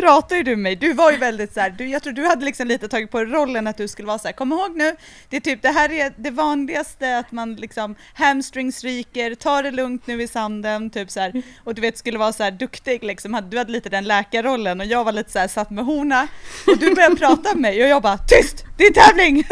pratade 0.00 0.36
ju 0.36 0.42
du 0.42 0.50
med 0.50 0.58
mig, 0.58 0.76
du 0.76 0.92
var 0.92 1.10
ju 1.10 1.16
väldigt 1.16 1.54
så 1.54 1.60
här, 1.60 1.70
du, 1.70 1.88
jag 1.88 2.02
tror 2.02 2.12
du 2.12 2.26
hade 2.26 2.44
liksom 2.44 2.66
lite 2.66 2.88
tagit 2.88 3.10
på 3.10 3.24
rollen 3.24 3.66
att 3.66 3.76
du 3.76 3.88
skulle 3.88 4.08
vara 4.08 4.18
så 4.18 4.28
här, 4.28 4.32
kom 4.32 4.52
ihåg 4.52 4.76
nu, 4.76 4.96
det 5.28 5.36
är 5.36 5.40
typ 5.40 5.62
det 5.62 5.68
här 5.68 5.92
är 5.92 6.12
det 6.16 6.30
vanligaste 6.30 7.18
att 7.18 7.32
man 7.32 7.54
liksom 7.54 7.94
hamstrings 8.14 8.84
ryker, 8.84 9.34
ta 9.34 9.62
det 9.62 9.70
lugnt 9.70 10.06
nu 10.06 10.22
i 10.22 10.28
sanden, 10.28 10.90
typ 10.90 11.10
så 11.10 11.20
här, 11.20 11.42
och 11.64 11.74
du 11.74 11.80
vet 11.80 11.98
skulle 11.98 12.18
vara 12.18 12.32
så 12.32 12.42
här 12.42 12.50
duktig 12.50 13.04
liksom, 13.04 13.42
du 13.50 13.58
hade 13.58 13.72
lite 13.72 13.88
den 13.88 14.04
läkarrollen 14.04 14.80
och 14.80 14.86
jag 14.86 15.04
var 15.04 15.12
lite 15.12 15.30
så 15.30 15.38
här 15.38 15.48
satt 15.48 15.70
med 15.70 15.84
hona 15.84 16.28
och 16.66 16.78
du 16.78 16.94
började 16.94 17.16
prata 17.16 17.48
med 17.48 17.60
mig 17.60 17.82
och 17.82 17.88
jag 17.88 18.02
bara 18.02 18.18
tyst, 18.18 18.64
det 18.76 18.84
är 18.84 18.92
tävling! 18.92 19.36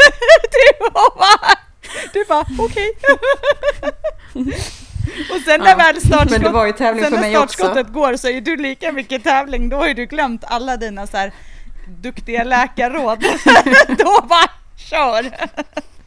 Typ, 0.42 0.78
du 0.78 0.90
bara, 0.90 1.58
du 2.12 2.24
bara 2.24 2.46
okej. 2.58 2.92
och 5.30 5.40
sen 5.44 5.60
när 5.60 5.70
Ja, 5.70 5.76
väl 5.76 6.00
startskott 6.00 6.30
Men 6.30 6.42
det 6.42 6.48
var 6.48 6.66
Sen 6.76 7.12
när 7.12 7.20
mig 7.20 7.38
också. 7.38 7.54
startskottet 7.54 7.92
går 7.92 8.16
så 8.16 8.28
är 8.28 8.40
du 8.40 8.56
lika 8.56 8.92
mycket 8.92 9.24
tävling, 9.24 9.68
då 9.68 9.76
har 9.76 9.88
ju 9.88 9.94
du 9.94 10.06
glömt 10.06 10.44
alla 10.44 10.76
dina 10.76 11.06
så 11.06 11.16
här 11.16 11.32
duktiga 11.88 12.44
läkarråd. 12.44 13.18
då 13.98 14.26
bara 14.28 14.50
kör! 14.76 15.30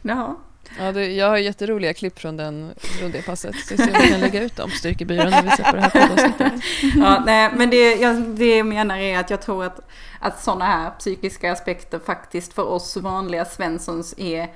Ja. 0.02 0.38
Ja, 0.78 0.92
det, 0.92 1.06
jag 1.06 1.28
har 1.28 1.36
jätteroliga 1.36 1.94
klipp 1.94 2.18
från, 2.18 2.36
den, 2.36 2.74
från 2.78 3.10
det 3.10 3.22
passet, 3.26 3.54
så 3.66 3.74
jag 3.74 3.80
ser 3.80 3.96
om 3.96 4.02
vi 4.02 4.10
kan 4.10 4.20
lägga 4.20 4.42
ut 4.42 4.56
dem 4.56 4.70
på 4.70 4.76
Styrkebyrån 4.76 5.30
när 5.30 5.42
vi 5.42 5.50
släpper 5.50 5.72
det 5.72 5.80
här 5.80 5.90
poddavsnittet. 6.08 6.52
Ja, 6.96 7.22
nej, 7.26 7.50
men 7.56 7.70
det 7.70 7.94
jag, 7.94 8.16
det 8.16 8.56
jag 8.56 8.66
menar 8.66 8.98
är 8.98 9.18
att 9.18 9.30
jag 9.30 9.42
tror 9.42 9.64
att, 9.64 9.80
att 10.20 10.42
sådana 10.42 10.64
här 10.64 10.90
psykiska 10.90 11.52
aspekter 11.52 11.98
faktiskt 11.98 12.52
för 12.52 12.62
oss 12.62 12.96
vanliga 12.96 13.44
svenssons 13.44 14.14
är 14.18 14.48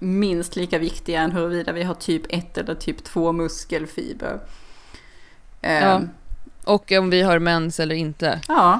minst 0.00 0.56
lika 0.56 0.78
viktiga 0.78 1.20
än 1.20 1.32
huruvida 1.32 1.72
vi 1.72 1.82
har 1.82 1.94
typ 1.94 2.22
1 2.28 2.58
eller 2.58 2.74
typ 2.74 3.04
2 3.04 3.32
muskelfiber. 3.32 4.40
Ehm, 5.62 5.82
Ja. 5.84 6.00
Och 6.64 6.92
om 6.92 7.10
vi 7.10 7.22
har 7.22 7.38
mens 7.38 7.80
eller 7.80 7.94
inte. 7.94 8.40
ja. 8.48 8.78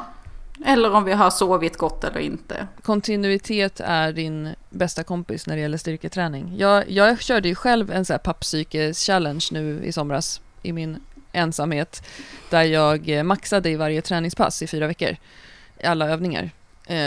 Eller 0.67 0.93
om 0.95 1.05
vi 1.05 1.13
har 1.13 1.31
sovit 1.31 1.77
gott 1.77 2.05
eller 2.05 2.21
inte. 2.21 2.67
Kontinuitet 2.83 3.81
är 3.81 4.13
din 4.13 4.55
bästa 4.71 5.03
kompis 5.03 5.47
när 5.47 5.57
det 5.57 5.63
gäller 5.63 5.79
styrketräning. 5.79 6.55
Jag, 6.59 6.91
jag 6.91 7.21
körde 7.21 7.49
ju 7.49 7.55
själv 7.55 7.91
en 7.91 8.05
så 8.05 8.13
här 8.13 8.19
pappsyke-challenge 8.19 9.49
nu 9.53 9.85
i 9.85 9.93
somras 9.93 10.41
i 10.63 10.73
min 10.73 11.01
ensamhet 11.33 12.07
där 12.51 12.63
jag 12.63 13.27
maxade 13.27 13.71
i 13.71 13.77
varje 13.77 14.03
träningspass 14.03 14.63
i 14.63 14.67
fyra 14.67 14.87
veckor, 14.87 15.17
i 15.79 15.87
alla 15.87 16.09
övningar, 16.09 16.51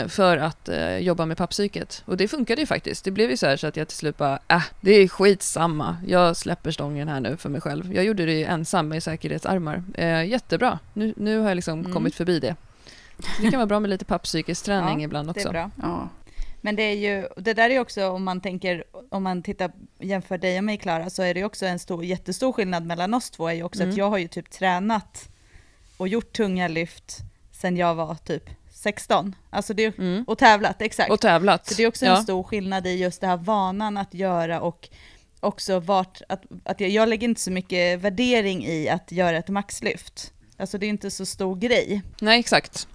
för 0.08 0.36
att 0.36 0.68
eh, 0.68 0.96
jobba 0.98 1.26
med 1.26 1.36
pappsyket. 1.36 2.02
Och 2.06 2.16
det 2.16 2.28
funkade 2.28 2.60
ju 2.60 2.66
faktiskt. 2.66 3.04
Det 3.04 3.10
blev 3.10 3.30
ju 3.30 3.36
så 3.36 3.46
här 3.46 3.56
så 3.56 3.66
att 3.66 3.76
jag 3.76 3.88
till 3.88 3.96
slut 3.96 4.16
bara, 4.16 4.38
äh, 4.48 4.62
det 4.80 4.90
är 4.92 5.08
skitsamma. 5.08 5.96
Jag 6.06 6.36
släpper 6.36 6.70
stången 6.70 7.08
här 7.08 7.20
nu 7.20 7.36
för 7.36 7.48
mig 7.48 7.60
själv. 7.60 7.94
Jag 7.94 8.04
gjorde 8.04 8.26
det 8.26 8.32
ju 8.32 8.44
ensam 8.44 8.88
med 8.88 9.02
säkerhetsarmar. 9.02 9.82
Eh, 9.94 10.24
jättebra. 10.24 10.78
Nu, 10.92 11.14
nu 11.16 11.38
har 11.38 11.48
jag 11.48 11.56
liksom 11.56 11.78
Mm. 11.80 11.92
kommit 11.92 12.14
förbi 12.14 12.40
det. 12.40 12.56
Så 13.36 13.42
det 13.42 13.50
kan 13.50 13.58
vara 13.58 13.66
bra 13.66 13.80
med 13.80 13.90
lite 13.90 14.04
pappsykes 14.04 14.62
träning 14.62 15.00
Ja, 15.00 15.04
ibland 15.04 15.26
Det 15.28 15.30
också. 15.30 15.48
är 15.48 15.52
bra. 15.52 15.70
Ja. 15.82 16.08
Men 16.60 16.76
det 16.76 16.82
är 16.82 16.94
ju, 16.94 17.28
det 17.36 17.54
där 17.54 17.70
är 17.70 17.78
också 17.80 18.08
om 18.08 18.24
man 18.24 18.40
tänker, 18.40 18.84
om 19.10 19.22
man 19.22 19.42
tittar, 19.42 19.70
jämför 19.98 20.38
dig 20.38 20.58
och 20.58 20.64
mig 20.64 20.76
Klara, 20.78 21.10
så 21.10 21.22
är 21.22 21.34
det 21.34 21.40
ju 21.40 21.46
också 21.46 21.66
en 21.66 21.78
stor, 21.78 22.04
jättestor 22.04 22.52
skillnad 22.52 22.86
mellan 22.86 23.14
oss 23.14 23.30
två 23.30 23.48
är 23.48 23.52
ju 23.52 23.62
också 23.62 23.82
Mm. 23.82 23.90
att 23.92 23.96
jag 23.98 24.10
har 24.10 24.18
ju 24.18 24.28
typ 24.28 24.50
tränat 24.50 25.28
och 25.96 26.08
gjort 26.08 26.32
tunga 26.32 26.68
lyft 26.68 27.18
sen 27.52 27.76
jag 27.76 27.94
var 27.94 28.14
typ 28.14 28.44
16. 28.84 29.34
Alltså 29.50 29.74
det, 29.74 29.98
Mm. 29.98 30.24
och 30.26 30.38
tävlat, 30.38 30.82
exakt. 30.82 31.10
Och 31.10 31.20
tävlat. 31.20 31.66
Så 31.66 31.74
det 31.74 31.82
är 31.82 31.88
också 31.88 32.06
ja. 32.06 32.16
en 32.16 32.22
stor 32.22 32.42
skillnad 32.42 32.86
i 32.86 32.90
just 32.90 33.20
det 33.20 33.26
här 33.26 33.36
vanan 33.36 33.96
att 33.96 34.14
göra 34.14 34.60
och 34.60 34.88
också 35.40 35.80
vart, 35.80 36.20
att, 36.28 36.42
att 36.64 36.80
jag, 36.80 36.90
jag 36.90 37.08
lägger 37.08 37.28
inte 37.28 37.40
så 37.40 37.50
mycket 37.50 38.00
värdering 38.00 38.66
i 38.66 38.88
att 38.88 39.12
göra 39.12 39.36
ett 39.36 39.48
maxlyft. 39.48 40.32
Alltså 40.56 40.78
det 40.78 40.86
är 40.86 40.88
inte 40.88 41.10
så 41.10 41.26
stor 41.26 41.56
grej. 41.56 42.02
Nej, 42.20 42.40
exakt. 42.40 42.88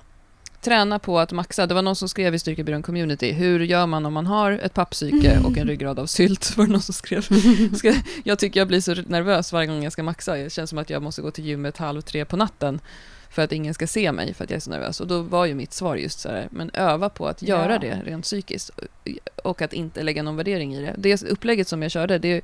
Träna 0.62 1.00
på 1.00 1.20
att 1.20 1.32
maxa. 1.32 1.68
Det 1.68 1.74
var 1.74 1.82
någon 1.82 1.96
som 1.96 2.10
skrev 2.10 2.36
i 2.36 2.40
Styrkebyrån 2.40 2.82
Community. 2.82 3.32
Hur 3.32 3.60
gör 3.60 3.86
man 3.86 4.06
om 4.06 4.14
man 4.14 4.26
har 4.26 4.52
ett 4.52 4.74
pappsyke 4.74 5.40
och 5.44 5.58
en 5.58 5.68
ryggrad 5.68 6.00
av 6.00 6.06
sylt? 6.06 6.54
Var 6.58 6.66
det 6.66 6.72
någon 6.72 6.82
som 6.82 6.94
skrev. 6.94 7.28
Jag 8.24 8.40
tycker 8.40 8.60
jag 8.60 8.68
blir 8.68 8.82
så 8.82 8.94
nervös 8.94 9.54
varje 9.54 9.68
gång 9.68 9.84
jag 9.84 9.94
ska 9.94 10.04
maxa. 10.04 10.36
Det 10.36 10.50
känns 10.54 10.70
som 10.70 10.80
att 10.80 10.90
jag 10.90 11.02
måste 11.04 11.22
gå 11.22 11.32
till 11.32 11.46
gymmet 11.46 11.78
halv 11.78 12.02
tre 12.02 12.26
på 12.26 12.38
natten 12.38 12.80
för 13.30 13.42
att 13.42 13.52
ingen 13.52 13.74
ska 13.74 13.88
se 13.88 14.12
mig 14.12 14.34
för 14.34 14.44
att 14.44 14.50
jag 14.50 14.58
är 14.58 14.62
så 14.62 14.70
nervös. 14.70 15.00
Och 15.00 15.08
då 15.08 15.22
var 15.22 15.46
ju 15.46 15.56
mitt 15.56 15.74
svar 15.74 15.96
just 15.96 16.20
så 16.20 16.30
här, 16.30 16.48
men 16.52 16.72
öva 16.74 17.10
på 17.10 17.28
att 17.28 17.42
göra 17.42 17.74
Ja. 17.74 17.80
det 17.80 18.02
rent 18.06 18.24
psykiskt 18.24 18.72
och 19.44 19.62
att 19.62 19.74
inte 19.74 20.04
lägga 20.04 20.24
någon 20.24 20.36
värdering 20.36 20.76
i 20.76 20.82
det. 20.82 20.96
Det 20.98 21.24
upplägget 21.24 21.68
som 21.68 21.82
jag 21.82 21.92
körde, 21.92 22.18
det, 22.20 22.42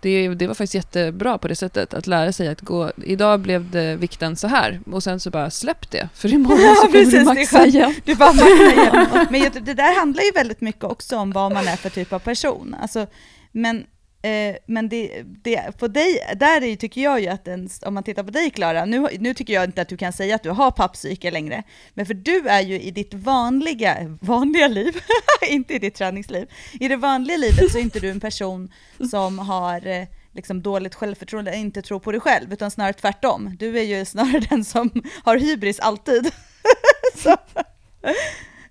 det, 0.00 0.28
det 0.28 0.46
var 0.46 0.54
faktiskt 0.54 0.74
jättebra 0.74 1.38
på 1.38 1.48
det 1.48 1.54
sättet, 1.54 1.94
att 1.94 2.06
lära 2.06 2.32
sig 2.32 2.48
att 2.48 2.60
gå, 2.60 2.92
idag 3.04 3.40
blev 3.40 3.70
det 3.70 3.96
vikten 3.96 4.36
så 4.36 4.46
här, 4.46 4.80
och 4.92 5.02
sen 5.02 5.20
så 5.20 5.30
bara 5.30 5.50
släpp 5.50 5.90
det, 5.90 6.08
för 6.14 6.32
imorgon 6.32 6.60
Ja, 6.64 6.74
så 6.74 6.80
kommer 6.86 6.92
precis, 6.92 7.18
du 7.18 7.24
maxa 7.24 7.66
igen. 7.66 7.94
Du 8.04 8.14
bara 8.14 8.32
maxar 8.32 8.72
igen. 8.78 9.26
Men 9.30 9.64
det 9.64 9.74
där 9.74 9.98
handlar 9.98 10.22
ju 10.22 10.30
väldigt 10.32 10.60
mycket 10.60 10.84
också 10.84 11.16
om 11.16 11.30
vad 11.32 11.52
man 11.52 11.68
är 11.68 11.76
för 11.76 11.90
typ 11.90 12.12
av 12.12 12.18
person. 12.18 12.76
Alltså, 12.82 13.06
men 13.52 13.84
eh, 14.22 14.56
men 14.66 14.88
det, 14.88 15.22
det, 15.24 15.78
på 15.78 15.88
dig, 15.88 16.34
där 16.36 16.62
är, 16.62 16.76
tycker 16.76 17.00
jag 17.00 17.20
ju 17.20 17.26
att 17.26 17.48
en, 17.48 17.68
om 17.86 17.94
man 17.94 18.02
tittar 18.02 18.22
på 18.22 18.30
dig 18.30 18.50
Klara, 18.50 18.84
nu, 18.84 19.06
nu 19.18 19.34
tycker 19.34 19.52
jag 19.52 19.64
inte 19.64 19.82
att 19.82 19.88
du 19.88 19.96
kan 19.96 20.12
säga 20.12 20.34
att 20.34 20.42
du 20.42 20.50
har 20.50 20.70
pappsyke 20.70 21.30
längre, 21.30 21.62
men 21.94 22.06
för 22.06 22.14
du 22.14 22.48
är 22.48 22.60
ju 22.60 22.80
i 22.80 22.90
ditt 22.90 23.14
vanliga, 23.14 24.18
vanliga 24.20 24.68
liv, 24.68 24.96
inte 25.48 25.74
i 25.74 25.78
ditt 25.78 25.94
träningsliv, 25.94 26.48
i 26.80 26.88
det 26.88 26.96
vanliga 26.96 27.36
livet 27.36 27.72
så 27.72 27.78
är 27.78 27.82
inte 27.82 28.00
du 28.00 28.10
en 28.10 28.20
person 28.20 28.72
som 29.10 29.38
har 29.38 29.86
eh, 29.86 30.06
liksom 30.32 30.62
dåligt 30.62 30.94
självförtroende, 30.94 31.56
inte 31.56 31.82
tror 31.82 31.98
på 31.98 32.12
dig 32.12 32.20
själv, 32.20 32.52
utan 32.52 32.70
snarare 32.70 32.92
tvärtom. 32.92 33.56
Du 33.58 33.78
är 33.78 33.82
ju 33.82 34.04
snarare 34.04 34.46
den 34.50 34.64
som 34.64 34.90
har 35.24 35.36
hybris 35.36 35.80
alltid. 35.80 36.30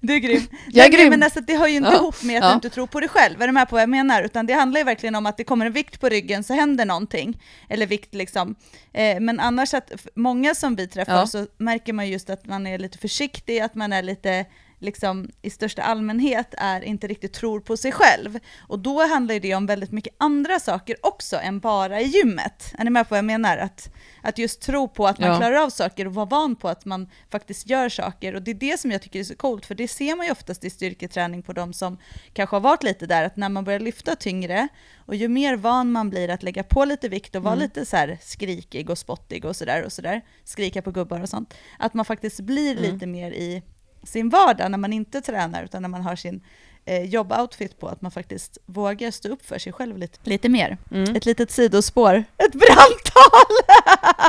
du 0.01 0.13
är 0.13 0.17
grym. 0.19 0.41
Jag 0.71 0.85
är 0.85 0.89
Nej, 0.91 0.99
grym. 0.99 1.09
Men 1.09 1.23
alltså, 1.23 1.41
det 1.41 1.57
hör 1.57 1.67
ju 1.67 1.75
inte 1.75 1.89
Ja. 1.89 1.95
ihop 1.95 2.23
med 2.23 2.37
att 2.37 2.43
Ja. 2.43 2.49
du 2.49 2.53
inte 2.55 2.69
tror 2.69 2.87
på 2.87 2.99
dig 2.99 3.09
själv. 3.09 3.41
Är 3.41 3.47
du 3.47 3.53
med 3.53 3.69
på 3.69 3.75
vad 3.75 3.81
jag 3.81 3.89
menar? 3.89 4.23
Utan 4.23 4.45
det 4.45 4.53
handlar 4.53 4.79
ju 4.79 4.83
verkligen 4.83 5.15
om 5.15 5.25
att 5.25 5.37
det 5.37 5.43
kommer 5.43 5.65
en 5.65 5.71
vikt 5.71 5.99
på 6.01 6.09
ryggen 6.09 6.43
så 6.43 6.53
händer 6.53 6.85
någonting. 6.85 7.41
Eller 7.69 7.85
vikt 7.85 8.15
liksom. 8.15 8.55
Eh, 8.93 9.19
men 9.19 9.39
annars 9.39 9.73
att 9.73 9.91
många 10.15 10.55
som 10.55 10.75
vi 10.75 10.87
träffar 10.87 11.13
Ja. 11.13 11.27
så 11.27 11.47
märker 11.57 11.93
man 11.93 12.07
just 12.09 12.29
att 12.29 12.45
man 12.45 12.67
är 12.67 12.77
lite 12.79 12.97
försiktig, 12.97 13.59
att 13.59 13.75
man 13.75 13.93
är 13.93 14.03
lite 14.03 14.45
liksom 14.79 15.29
i 15.41 15.49
största 15.49 15.81
allmänhet 15.81 16.53
är 16.57 16.81
inte 16.81 17.07
riktigt 17.07 17.33
tror 17.33 17.59
på 17.59 17.77
sig 17.77 17.91
själv. 17.91 18.39
Och 18.67 18.79
då 18.79 19.07
handlar 19.07 19.39
det 19.39 19.55
om 19.55 19.65
väldigt 19.65 19.91
mycket 19.91 20.15
andra 20.17 20.59
saker 20.59 20.95
också 21.01 21.37
än 21.37 21.59
bara 21.59 22.01
i 22.01 22.05
gymmet. 22.05 22.73
Är 22.77 22.83
ni 22.83 22.89
med 22.89 23.05
på 23.05 23.09
vad 23.09 23.17
jag 23.17 23.25
menar? 23.25 23.57
Att, 23.57 23.89
att 24.23 24.37
just 24.37 24.61
tro 24.61 24.87
på 24.87 25.07
att 25.07 25.19
man 25.19 25.29
Ja. 25.29 25.37
klarar 25.37 25.55
av 25.63 25.69
saker 25.69 26.05
och 26.07 26.13
vara 26.13 26.25
van 26.25 26.55
på 26.55 26.69
att 26.69 26.85
man 26.85 27.09
faktiskt 27.31 27.69
gör 27.69 27.89
saker. 27.89 28.35
Och 28.35 28.41
det 28.41 28.51
är 28.51 28.55
det 28.55 28.79
som 28.79 28.91
jag 28.91 29.01
tycker 29.01 29.19
är 29.19 29.23
så 29.23 29.35
coolt, 29.35 29.65
för 29.65 29.75
det 29.75 29.87
ser 29.87 30.15
man 30.15 30.25
ju 30.25 30.31
oftast 30.31 30.63
i 30.63 30.69
styrketräning 30.69 31.43
på 31.43 31.53
de 31.53 31.73
som 31.73 31.97
kanske 32.33 32.55
har 32.55 32.61
varit 32.61 32.83
lite 32.83 33.05
där, 33.05 33.23
att 33.23 33.35
när 33.37 33.49
man 33.49 33.63
börjar 33.63 33.79
lyfta 33.79 34.15
tyngre 34.15 34.67
och 35.05 35.15
ju 35.15 35.27
mer 35.27 35.55
van 35.55 35.91
man 35.91 36.09
blir 36.09 36.29
att 36.29 36.43
lägga 36.43 36.63
på 36.63 36.85
lite 36.85 37.09
vikt 37.09 37.35
och 37.35 37.43
vara 37.43 37.53
Mm. 37.53 37.63
lite 37.63 37.85
så 37.85 37.95
här 37.97 38.17
skrikig 38.21 38.89
och 38.89 38.97
spottig 38.97 39.45
och 39.45 39.55
sådär 39.55 39.83
och 39.85 39.91
sådär, 39.91 40.21
skrika 40.43 40.81
på 40.81 40.91
gubbar 40.91 41.21
och 41.21 41.29
sånt, 41.29 41.53
att 41.79 41.93
man 41.93 42.05
faktiskt 42.05 42.39
blir 42.39 42.77
Mm. 42.77 42.93
lite 42.93 43.05
mer 43.07 43.31
i 43.31 43.63
sin 44.03 44.29
vardag 44.29 44.71
när 44.71 44.77
man 44.77 44.93
inte 44.93 45.21
tränar 45.21 45.63
utan 45.63 45.81
när 45.81 45.89
man 45.89 46.01
har 46.01 46.15
sin 46.15 46.41
eh, 46.85 47.03
jobboutfit 47.03 47.79
på, 47.79 47.87
att 47.87 48.01
man 48.01 48.11
faktiskt 48.11 48.57
vågar 48.65 49.11
stå 49.11 49.29
upp 49.29 49.45
för 49.45 49.59
sig 49.59 49.73
själv 49.73 49.97
lite, 49.97 50.17
lite 50.23 50.49
mer. 50.49 50.77
Mm. 50.91 51.15
Ett 51.15 51.25
litet 51.25 51.51
sidospår, 51.51 52.23
ett 52.37 52.53
brandtal! 52.53 53.55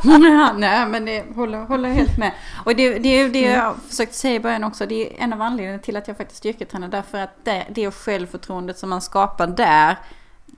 Ja, 0.05 0.53
Nej, 0.59 0.87
men 0.87 1.05
det 1.05 1.25
håller, 1.35 1.59
håller 1.59 1.89
helt 1.89 2.18
med. 2.18 2.33
Och 2.64 2.77
det, 2.77 2.99
det 2.99 3.09
är 3.09 3.25
ju 3.25 3.31
det 3.31 3.41
jag 3.41 3.77
försökte 3.89 4.14
säga 4.16 4.35
i 4.35 4.41
början 4.41 4.64
också. 4.64 4.87
Det 4.87 4.95
är 4.95 5.23
en 5.23 5.33
av 5.33 5.43
anledningarna 5.43 5.83
till 5.83 5.97
att 5.97 6.09
jag 6.09 6.16
faktiskt 6.16 6.39
styrketränar. 6.39 6.89
Därför 6.89 7.18
att 7.18 7.45
det, 7.45 7.66
det 7.71 7.91
självförtroendet 7.91 8.79
som 8.79 8.91
man 8.91 9.01
skapar 9.01 9.47
där 9.47 9.97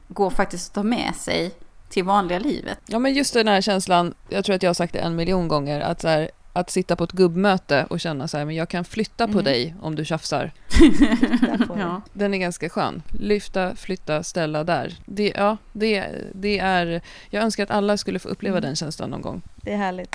går 0.08 0.30
faktiskt 0.30 0.68
att 0.68 0.74
ta 0.74 0.82
med 0.82 1.14
sig 1.16 1.54
till 1.88 2.04
vanliga 2.04 2.38
livet. 2.38 2.78
Ja, 2.86 2.98
men 2.98 3.14
just 3.14 3.34
den 3.34 3.48
här 3.48 3.60
känslan, 3.60 4.14
jag 4.28 4.44
tror 4.44 4.56
att 4.56 4.62
jag 4.62 4.68
har 4.68 4.74
sagt 4.74 4.92
det 4.92 4.98
en 4.98 5.16
miljon 5.16 5.48
gånger, 5.48 5.80
att, 5.80 6.00
så 6.00 6.08
här, 6.08 6.30
att 6.52 6.70
sitta 6.70 6.96
på 6.96 7.04
ett 7.04 7.12
gubbmöte 7.12 7.86
och 7.90 8.00
känna 8.00 8.28
så 8.28 8.38
här, 8.38 8.44
men 8.44 8.54
jag 8.54 8.68
kan 8.68 8.84
flytta 8.84 9.26
på 9.26 9.32
Mm. 9.32 9.44
dig 9.44 9.74
om 9.80 9.94
du 9.94 10.04
tjafsar. 10.04 10.52
Ja. 11.78 12.02
Den 12.12 12.34
är 12.34 12.38
ganska 12.38 12.68
skön. 12.68 13.02
Lyfta, 13.20 13.76
flytta, 13.76 14.22
ställa 14.22 14.64
där. 14.64 14.94
Det, 15.06 15.32
ja, 15.36 15.56
det, 15.72 16.04
det 16.34 16.58
är, 16.58 17.00
jag 17.30 17.42
önskar 17.42 17.62
att 17.64 17.70
alla 17.70 17.96
skulle 17.96 18.18
få 18.18 18.28
uppleva 18.28 18.56
Mm. 18.58 18.66
den 18.68 18.76
känslan 18.76 19.10
någon 19.10 19.20
gång. 19.22 19.42
Det 19.56 19.72
är 19.72 19.76
härligt. 19.76 20.10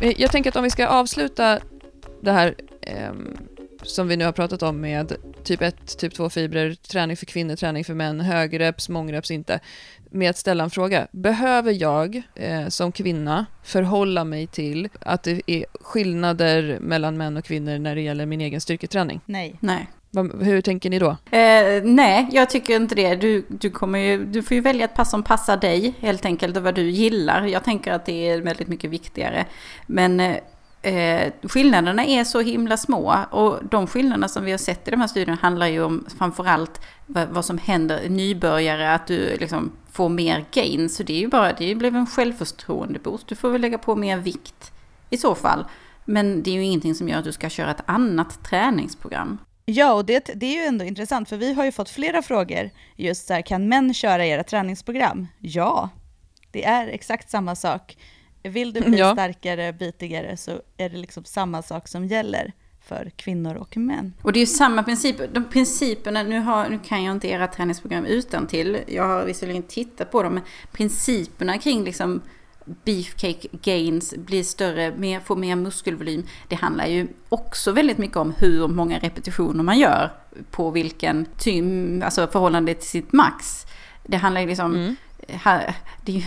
Eh, 0.00 0.20
Jag 0.20 0.30
tänker 0.30 0.50
att 0.50 0.56
om 0.56 0.62
vi 0.64 0.70
ska 0.70 0.86
avsluta 0.86 1.58
det 2.22 2.32
här 2.32 2.54
ehm, 2.82 3.36
som 3.82 4.08
vi 4.08 4.16
nu 4.16 4.24
har 4.24 4.32
pratat 4.32 4.62
om 4.62 4.80
med 4.80 5.12
typ 5.44 5.62
1, 5.62 5.98
typ 5.98 6.14
2 6.14 6.30
fibrer, 6.30 6.74
träning 6.74 7.16
för 7.16 7.26
kvinnor, 7.26 7.56
träning 7.56 7.84
för 7.84 7.94
män, 7.94 8.20
högreps, 8.20 8.88
mångreps 8.88 9.30
inte. 9.30 9.60
Med 10.10 10.30
att 10.30 10.36
ställa 10.38 10.64
en 10.64 10.70
fråga. 10.70 11.06
Behöver 11.10 11.72
jag 11.82 12.22
eh, 12.34 12.68
som 12.68 12.92
kvinna 12.92 13.46
förhålla 13.62 14.24
mig 14.24 14.46
till 14.46 14.88
att 15.00 15.22
det 15.22 15.42
är 15.46 15.64
skillnader 15.80 16.78
mellan 16.80 17.16
män 17.16 17.36
och 17.36 17.44
kvinnor 17.44 17.78
när 17.78 17.94
det 17.94 18.00
gäller 18.00 18.26
min 18.26 18.40
egen 18.40 18.60
styrketräning? 18.60 19.20
Nej. 19.26 19.56
Nej. 19.60 19.86
Hur 20.40 20.60
tänker 20.60 20.90
ni 20.90 20.98
då? 20.98 21.10
Eh, 21.30 21.82
nej, 21.82 22.28
jag 22.32 22.50
tycker 22.50 22.76
inte 22.76 22.94
det. 22.94 23.14
Du, 23.14 23.44
du, 23.48 23.70
kommer 23.70 23.98
ju, 23.98 24.24
du 24.24 24.42
får 24.42 24.54
ju 24.54 24.60
välja 24.60 24.84
ett 24.84 24.94
pass 24.94 25.10
som 25.10 25.22
passar 25.22 25.56
dig 25.56 25.94
helt 26.00 26.24
enkelt 26.24 26.56
och 26.56 26.62
vad 26.62 26.74
du 26.74 26.90
gillar. 26.90 27.46
Jag 27.46 27.64
tänker 27.64 27.92
att 27.92 28.06
det 28.06 28.28
är 28.28 28.40
väldigt 28.40 28.68
mycket 28.68 28.90
viktigare. 28.90 29.46
Men 29.86 30.20
eh, 30.82 31.32
skillnaderna 31.42 32.04
är 32.04 32.24
så 32.24 32.40
himla 32.40 32.76
små 32.76 33.16
och 33.30 33.58
de 33.70 33.86
skillnaderna 33.86 34.28
som 34.28 34.44
vi 34.44 34.50
har 34.50 34.58
sett 34.58 34.88
i 34.88 34.90
de 34.90 35.00
här 35.00 35.08
studierna 35.08 35.38
handlar 35.42 35.66
ju 35.66 35.82
om 35.82 36.06
framförallt 36.18 36.80
vad, 37.06 37.28
vad 37.28 37.44
som 37.44 37.58
händer 37.58 38.08
nybörjare, 38.08 38.94
att 38.94 39.06
du 39.06 39.36
liksom 39.36 39.72
får 39.92 40.08
mer 40.08 40.44
gain. 40.52 40.88
Så 40.88 41.02
det 41.02 41.12
är 41.12 41.20
ju 41.20 41.28
bara, 41.28 41.52
det 41.52 41.74
blev 41.74 41.96
en 41.96 42.06
självförtroende-boost. 42.06 43.26
Du 43.26 43.34
får 43.34 43.50
väl 43.50 43.60
lägga 43.60 43.78
på 43.78 43.96
mer 43.96 44.16
vikt 44.16 44.72
i 45.10 45.16
så 45.16 45.34
fall. 45.34 45.64
Men 46.04 46.42
det 46.42 46.50
är 46.50 46.54
ju 46.54 46.64
ingenting 46.64 46.94
som 46.94 47.08
gör 47.08 47.18
att 47.18 47.24
du 47.24 47.32
ska 47.32 47.48
köra 47.50 47.70
ett 47.70 47.82
annat 47.86 48.44
träningsprogram. 48.44 49.38
Ja, 49.64 49.92
och 49.92 50.04
det, 50.04 50.30
det 50.34 50.46
är 50.46 50.60
ju 50.60 50.66
ändå 50.66 50.84
intressant, 50.84 51.28
för 51.28 51.36
vi 51.36 51.52
har 51.52 51.64
ju 51.64 51.72
fått 51.72 51.90
flera 51.90 52.22
frågor 52.22 52.70
just 52.96 53.26
så 53.26 53.34
här, 53.34 53.42
kan 53.42 53.68
män 53.68 53.94
köra 53.94 54.26
era 54.26 54.44
träningsprogram? 54.44 55.26
Ja, 55.38 55.88
det 56.50 56.64
är 56.64 56.88
exakt 56.88 57.30
samma 57.30 57.56
sak. 57.56 57.96
Vill 58.42 58.72
du 58.72 58.80
bli 58.86 58.98
Ja. 58.98 59.12
starkare, 59.12 59.72
bitigare, 59.72 60.36
så 60.36 60.50
är 60.76 60.88
det 60.88 60.96
liksom 60.96 61.24
samma 61.24 61.62
sak 61.62 61.88
som 61.88 62.06
gäller 62.06 62.52
för 62.84 63.10
kvinnor 63.16 63.54
och 63.54 63.76
män. 63.76 64.12
Och 64.22 64.32
det 64.32 64.38
är 64.38 64.40
ju 64.40 64.46
samma 64.46 64.82
princip. 64.82 65.16
De 65.34 65.44
principerna, 65.44 66.22
nu, 66.22 66.38
har, 66.40 66.68
nu 66.68 66.78
kan 66.84 67.04
jag 67.04 67.12
inte 67.14 67.28
era 67.28 67.46
träningsprogram 67.46 68.04
utan 68.04 68.46
till. 68.46 68.78
Jag 68.86 69.06
har 69.06 69.24
visserligen 69.24 69.62
tittat 69.62 70.10
på 70.12 70.22
dem, 70.22 70.34
men 70.34 70.42
principerna 70.72 71.58
kring 71.58 71.84
liksom 71.84 72.22
beefcake 72.84 73.48
gains, 73.62 74.14
blir 74.16 74.42
större, 74.42 74.92
mer, 74.96 75.20
få 75.20 75.36
mer 75.36 75.56
muskelvolym. 75.56 76.26
Det 76.48 76.54
handlar 76.56 76.86
ju 76.86 77.08
också 77.28 77.72
väldigt 77.72 77.98
mycket 77.98 78.16
om 78.16 78.34
hur 78.38 78.68
många 78.68 78.98
repetitioner 78.98 79.62
man 79.64 79.78
gör 79.78 80.10
på 80.50 80.70
vilken 80.70 81.24
tym, 81.38 82.02
alltså 82.04 82.26
förhållande 82.26 82.74
till 82.74 82.88
sitt 82.88 83.12
max. 83.12 83.66
Det 84.06 84.16
handlar 84.16 84.40
ju 84.40 84.46
liksom, 84.46 84.74
Mm. 84.74 84.96
Det, 86.04 86.24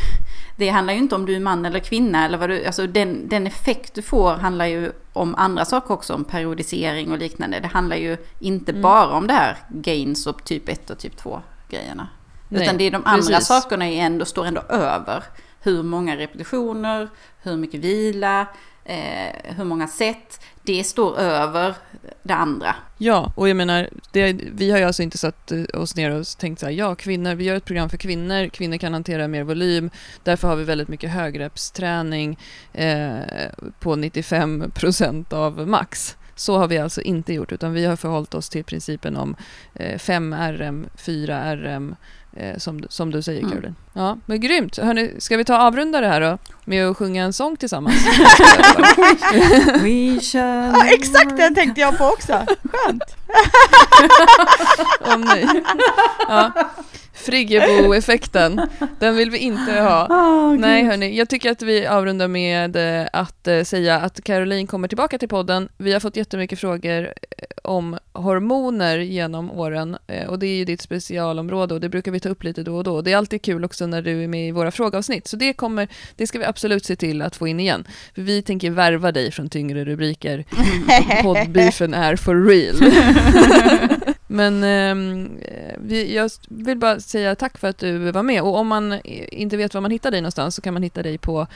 det 0.55 0.69
handlar 0.69 0.93
ju 0.93 0.99
inte 0.99 1.15
om 1.15 1.25
du 1.25 1.35
är 1.35 1.39
man 1.39 1.65
eller 1.65 1.79
kvinna 1.79 2.25
eller 2.25 2.37
vad 2.37 2.49
du, 2.49 2.65
alltså 2.65 2.87
den, 2.87 3.27
den 3.29 3.47
effekt 3.47 3.93
du 3.93 4.01
får 4.01 4.33
handlar 4.33 4.65
ju 4.65 4.91
om 5.13 5.35
andra 5.35 5.65
saker 5.65 5.93
också, 5.93 6.13
om 6.13 6.23
periodisering 6.23 7.11
och 7.11 7.17
liknande. 7.17 7.59
Det 7.59 7.67
handlar 7.67 7.95
ju 7.97 8.17
inte 8.39 8.71
Mm. 8.71 8.81
bara 8.81 9.09
om 9.11 9.27
det 9.27 9.33
här 9.33 9.57
gains 9.69 10.27
och 10.27 10.43
typ 10.43 10.69
1 10.69 10.89
och 10.89 10.97
typ 10.99 11.17
2 11.17 11.41
grejerna. 11.69 12.07
Nej, 12.49 12.63
Utan 12.63 12.77
det 12.77 12.83
är 12.83 12.91
de 12.91 13.01
andra 13.05 13.27
precis. 13.27 13.47
sakerna 13.47 13.85
är 13.89 14.05
ändå, 14.05 14.25
står 14.25 14.45
ändå 14.45 14.61
över. 14.61 15.23
Hur 15.61 15.83
många 15.83 16.17
repetitioner, 16.17 17.09
hur 17.41 17.57
mycket 17.57 17.79
vila, 17.79 18.45
eh, 18.85 19.55
hur 19.55 19.63
många 19.63 19.87
sätt, 19.87 20.39
Det 20.63 20.83
står 20.83 21.17
över 21.17 21.75
det 22.23 22.33
andra. 22.33 22.75
Ja, 22.97 23.33
och 23.35 23.49
jag 23.49 23.57
menar, 23.57 23.89
det, 24.11 24.33
vi 24.33 24.71
har 24.71 24.77
ju 24.77 24.83
alltså 24.83 25.03
inte 25.03 25.17
satt 25.17 25.51
eh, 25.51 25.63
oss 25.73 25.95
ner 25.95 26.11
och 26.11 26.25
tänkt 26.37 26.59
så 26.59 26.65
här, 26.65 26.73
ja, 26.73 26.95
kvinnor, 26.95 27.35
vi 27.35 27.43
gör 27.43 27.55
ett 27.55 27.65
program 27.65 27.89
för 27.89 27.97
kvinnor, 27.97 28.47
kvinnor 28.47 28.77
kan 28.77 28.93
hantera 28.93 29.27
mer 29.27 29.43
volym, 29.43 29.89
därför 30.23 30.47
har 30.47 30.55
vi 30.55 30.63
väldigt 30.63 30.87
mycket 30.87 31.11
högrepsträning 31.11 32.39
eh, 32.73 33.19
på 33.79 33.95
95% 33.95 35.33
av 35.33 35.67
max. 35.67 36.17
Så 36.35 36.57
har 36.57 36.67
vi 36.67 36.77
alltså 36.77 37.01
inte 37.01 37.33
gjort, 37.33 37.51
utan 37.51 37.73
vi 37.73 37.85
har 37.85 37.95
förhållit 37.95 38.33
oss 38.33 38.49
till 38.49 38.63
principen 38.63 39.17
om 39.17 39.35
eh, 39.73 39.97
5 39.97 40.35
RM, 40.35 40.85
4 40.95 41.55
RM, 41.55 41.95
eh, 42.35 42.57
som, 42.57 42.83
som 42.89 43.11
du 43.11 43.21
säger 43.21 43.39
Mm. 43.39 43.51
Caroline. 43.51 43.75
Ja, 43.93 44.17
men 44.25 44.39
grymt. 44.41 44.77
Hörni, 44.77 45.11
ska 45.19 45.37
vi 45.37 45.45
ta 45.45 45.57
avrunda 45.57 46.01
det 46.01 46.07
här 46.07 46.21
då 46.21 46.37
med 46.65 46.87
att 46.89 46.97
sjunga 46.97 47.23
en 47.23 47.33
sång 47.33 47.57
tillsammans? 47.57 47.95
We 49.81 50.19
shall 50.21 50.73
Ja, 50.73 50.85
exakt 50.87 51.37
den 51.37 51.55
tänkte 51.55 51.81
jag 51.81 51.97
på 51.97 52.05
också. 52.05 52.45
Skönt. 52.63 53.03
Åh 55.07 55.17
nej. 55.17 55.47
Ja. 56.27 56.51
Friggebo-effekten, 57.25 58.61
den 58.99 59.15
vill 59.15 59.29
vi 59.29 59.37
inte 59.37 59.71
ha. 59.71 60.07
Åh, 60.09 60.55
Nej 60.59 60.83
hörni, 60.83 61.17
jag 61.17 61.29
tycker 61.29 61.51
att 61.51 61.61
vi 61.61 61.87
avrundar 61.87 62.27
med 62.27 62.75
eh, 62.75 63.07
att 63.13 63.47
eh, 63.47 63.63
säga 63.63 63.99
att 63.99 64.23
Caroline 64.23 64.67
kommer 64.67 64.87
tillbaka 64.87 65.17
till 65.17 65.29
podden. 65.29 65.69
Vi 65.77 65.93
har 65.93 65.99
fått 65.99 66.15
jättemycket 66.15 66.59
frågor 66.59 67.03
eh, 67.03 67.11
om 67.63 67.97
hormoner 68.13 68.97
genom 68.97 69.51
åren 69.51 69.97
och 70.27 70.39
det 70.39 70.47
är 70.47 70.55
ju 70.55 70.65
ditt 70.65 70.81
specialområde 70.81 71.73
och 71.73 71.81
det 71.81 71.89
brukar 71.89 72.11
vi 72.11 72.19
ta 72.19 72.29
upp 72.29 72.43
lite 72.43 72.63
då 72.63 72.77
och 72.77 72.83
då. 72.83 73.01
Det 73.01 73.11
är 73.11 73.17
alltid 73.17 73.41
kul 73.41 73.65
också 73.65 73.87
när 73.87 74.01
du 74.01 74.23
är 74.23 74.27
med 74.27 74.47
i 74.47 74.51
våra 74.51 74.71
frågeavsnitt, 74.71 75.27
så 75.27 75.37
det, 75.37 75.53
kommer, 75.53 75.87
det 76.15 76.27
ska 76.27 76.39
vi 76.39 76.45
absolut 76.45 76.85
se 76.85 76.95
till 76.95 77.21
att 77.21 77.35
få 77.35 77.47
in 77.47 77.59
igen. 77.59 77.87
För 78.15 78.21
vi 78.21 78.41
tänker 78.41 78.71
värva 78.71 79.11
dig 79.11 79.31
från 79.31 79.49
tyngre 79.49 79.85
rubriker. 79.85 80.45
Poddbeefen 81.21 81.93
är 81.93 82.15
for 82.15 82.45
real. 82.45 82.75
Men 84.33 84.63
eh, 84.63 85.75
vi, 85.77 86.15
jag 86.15 86.31
vill 86.49 86.77
bara 86.77 86.99
säga 86.99 87.35
tack 87.35 87.57
för 87.57 87.67
att 87.67 87.77
du 87.77 88.11
var 88.11 88.23
med. 88.23 88.41
Och 88.41 88.55
om 88.55 88.67
man 88.67 88.99
inte 89.03 89.57
vet 89.57 89.73
var 89.73 89.81
man 89.81 89.91
hittar 89.91 90.11
dig 90.11 90.21
någonstans 90.21 90.55
så 90.55 90.61
kan 90.61 90.73
man 90.73 90.83
hitta 90.83 91.03
dig 91.03 91.17
på 91.17 91.47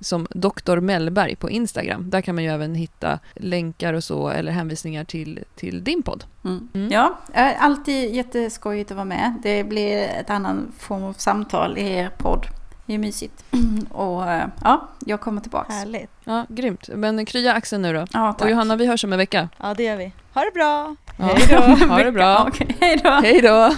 som 0.00 0.26
Dr. 0.30 0.80
Mellberg 0.80 1.36
på 1.36 1.50
Instagram. 1.50 2.10
Där 2.10 2.20
kan 2.20 2.34
man 2.34 2.44
ju 2.44 2.50
även 2.50 2.74
hitta 2.74 3.18
länkar 3.34 3.94
och 3.94 4.04
så 4.04 4.28
eller 4.28 4.52
hänvisningar 4.52 5.04
till, 5.04 5.44
till 5.54 5.84
din 5.84 6.02
podd. 6.02 6.24
Mm. 6.44 6.68
Mm. 6.74 6.92
Ja, 6.92 7.18
eh, 7.32 7.64
alltid 7.64 8.14
jätteskojigt 8.14 8.90
att 8.90 8.96
vara 8.96 9.04
med. 9.04 9.34
Det 9.42 9.64
blir 9.64 9.98
ett 9.98 10.30
annan 10.30 10.72
form 10.78 11.02
av 11.04 11.12
samtal 11.12 11.78
i 11.78 11.92
er 11.92 12.10
podd. 12.18 12.46
Det 12.86 12.94
är 12.94 12.98
mysigt. 12.98 13.44
Och 13.90 14.30
eh, 14.30 14.46
ja, 14.64 14.88
jag 15.06 15.20
kommer 15.20 15.40
tillbaka. 15.40 15.72
Härligt. 15.72 16.10
Ja, 16.24 16.46
grymt. 16.48 16.88
Men 16.94 17.26
krya 17.26 17.52
axeln 17.52 17.82
nu 17.82 17.92
då. 17.92 18.04
Ja, 18.12 18.30
Och 18.30 18.38
tack. 18.38 18.50
Johanna, 18.50 18.76
vi 18.76 18.86
hörs 18.86 19.04
om 19.04 19.12
en 19.12 19.18
vecka. 19.18 19.48
Ja, 19.62 19.74
det 19.74 19.82
gör 19.82 19.96
vi. 19.96 20.12
Ha 20.34 20.44
det 20.44 20.50
bra. 20.54 20.96
Ja. 21.18 21.24
Hej 21.24 21.46
då. 21.50 21.86
Ha 21.86 22.02
det 22.04 22.12
bra. 22.12 22.44
Okej, 22.48 22.76
hej 22.80 23.00
då. 23.04 23.10
Hej 23.10 23.40
då! 23.40 23.74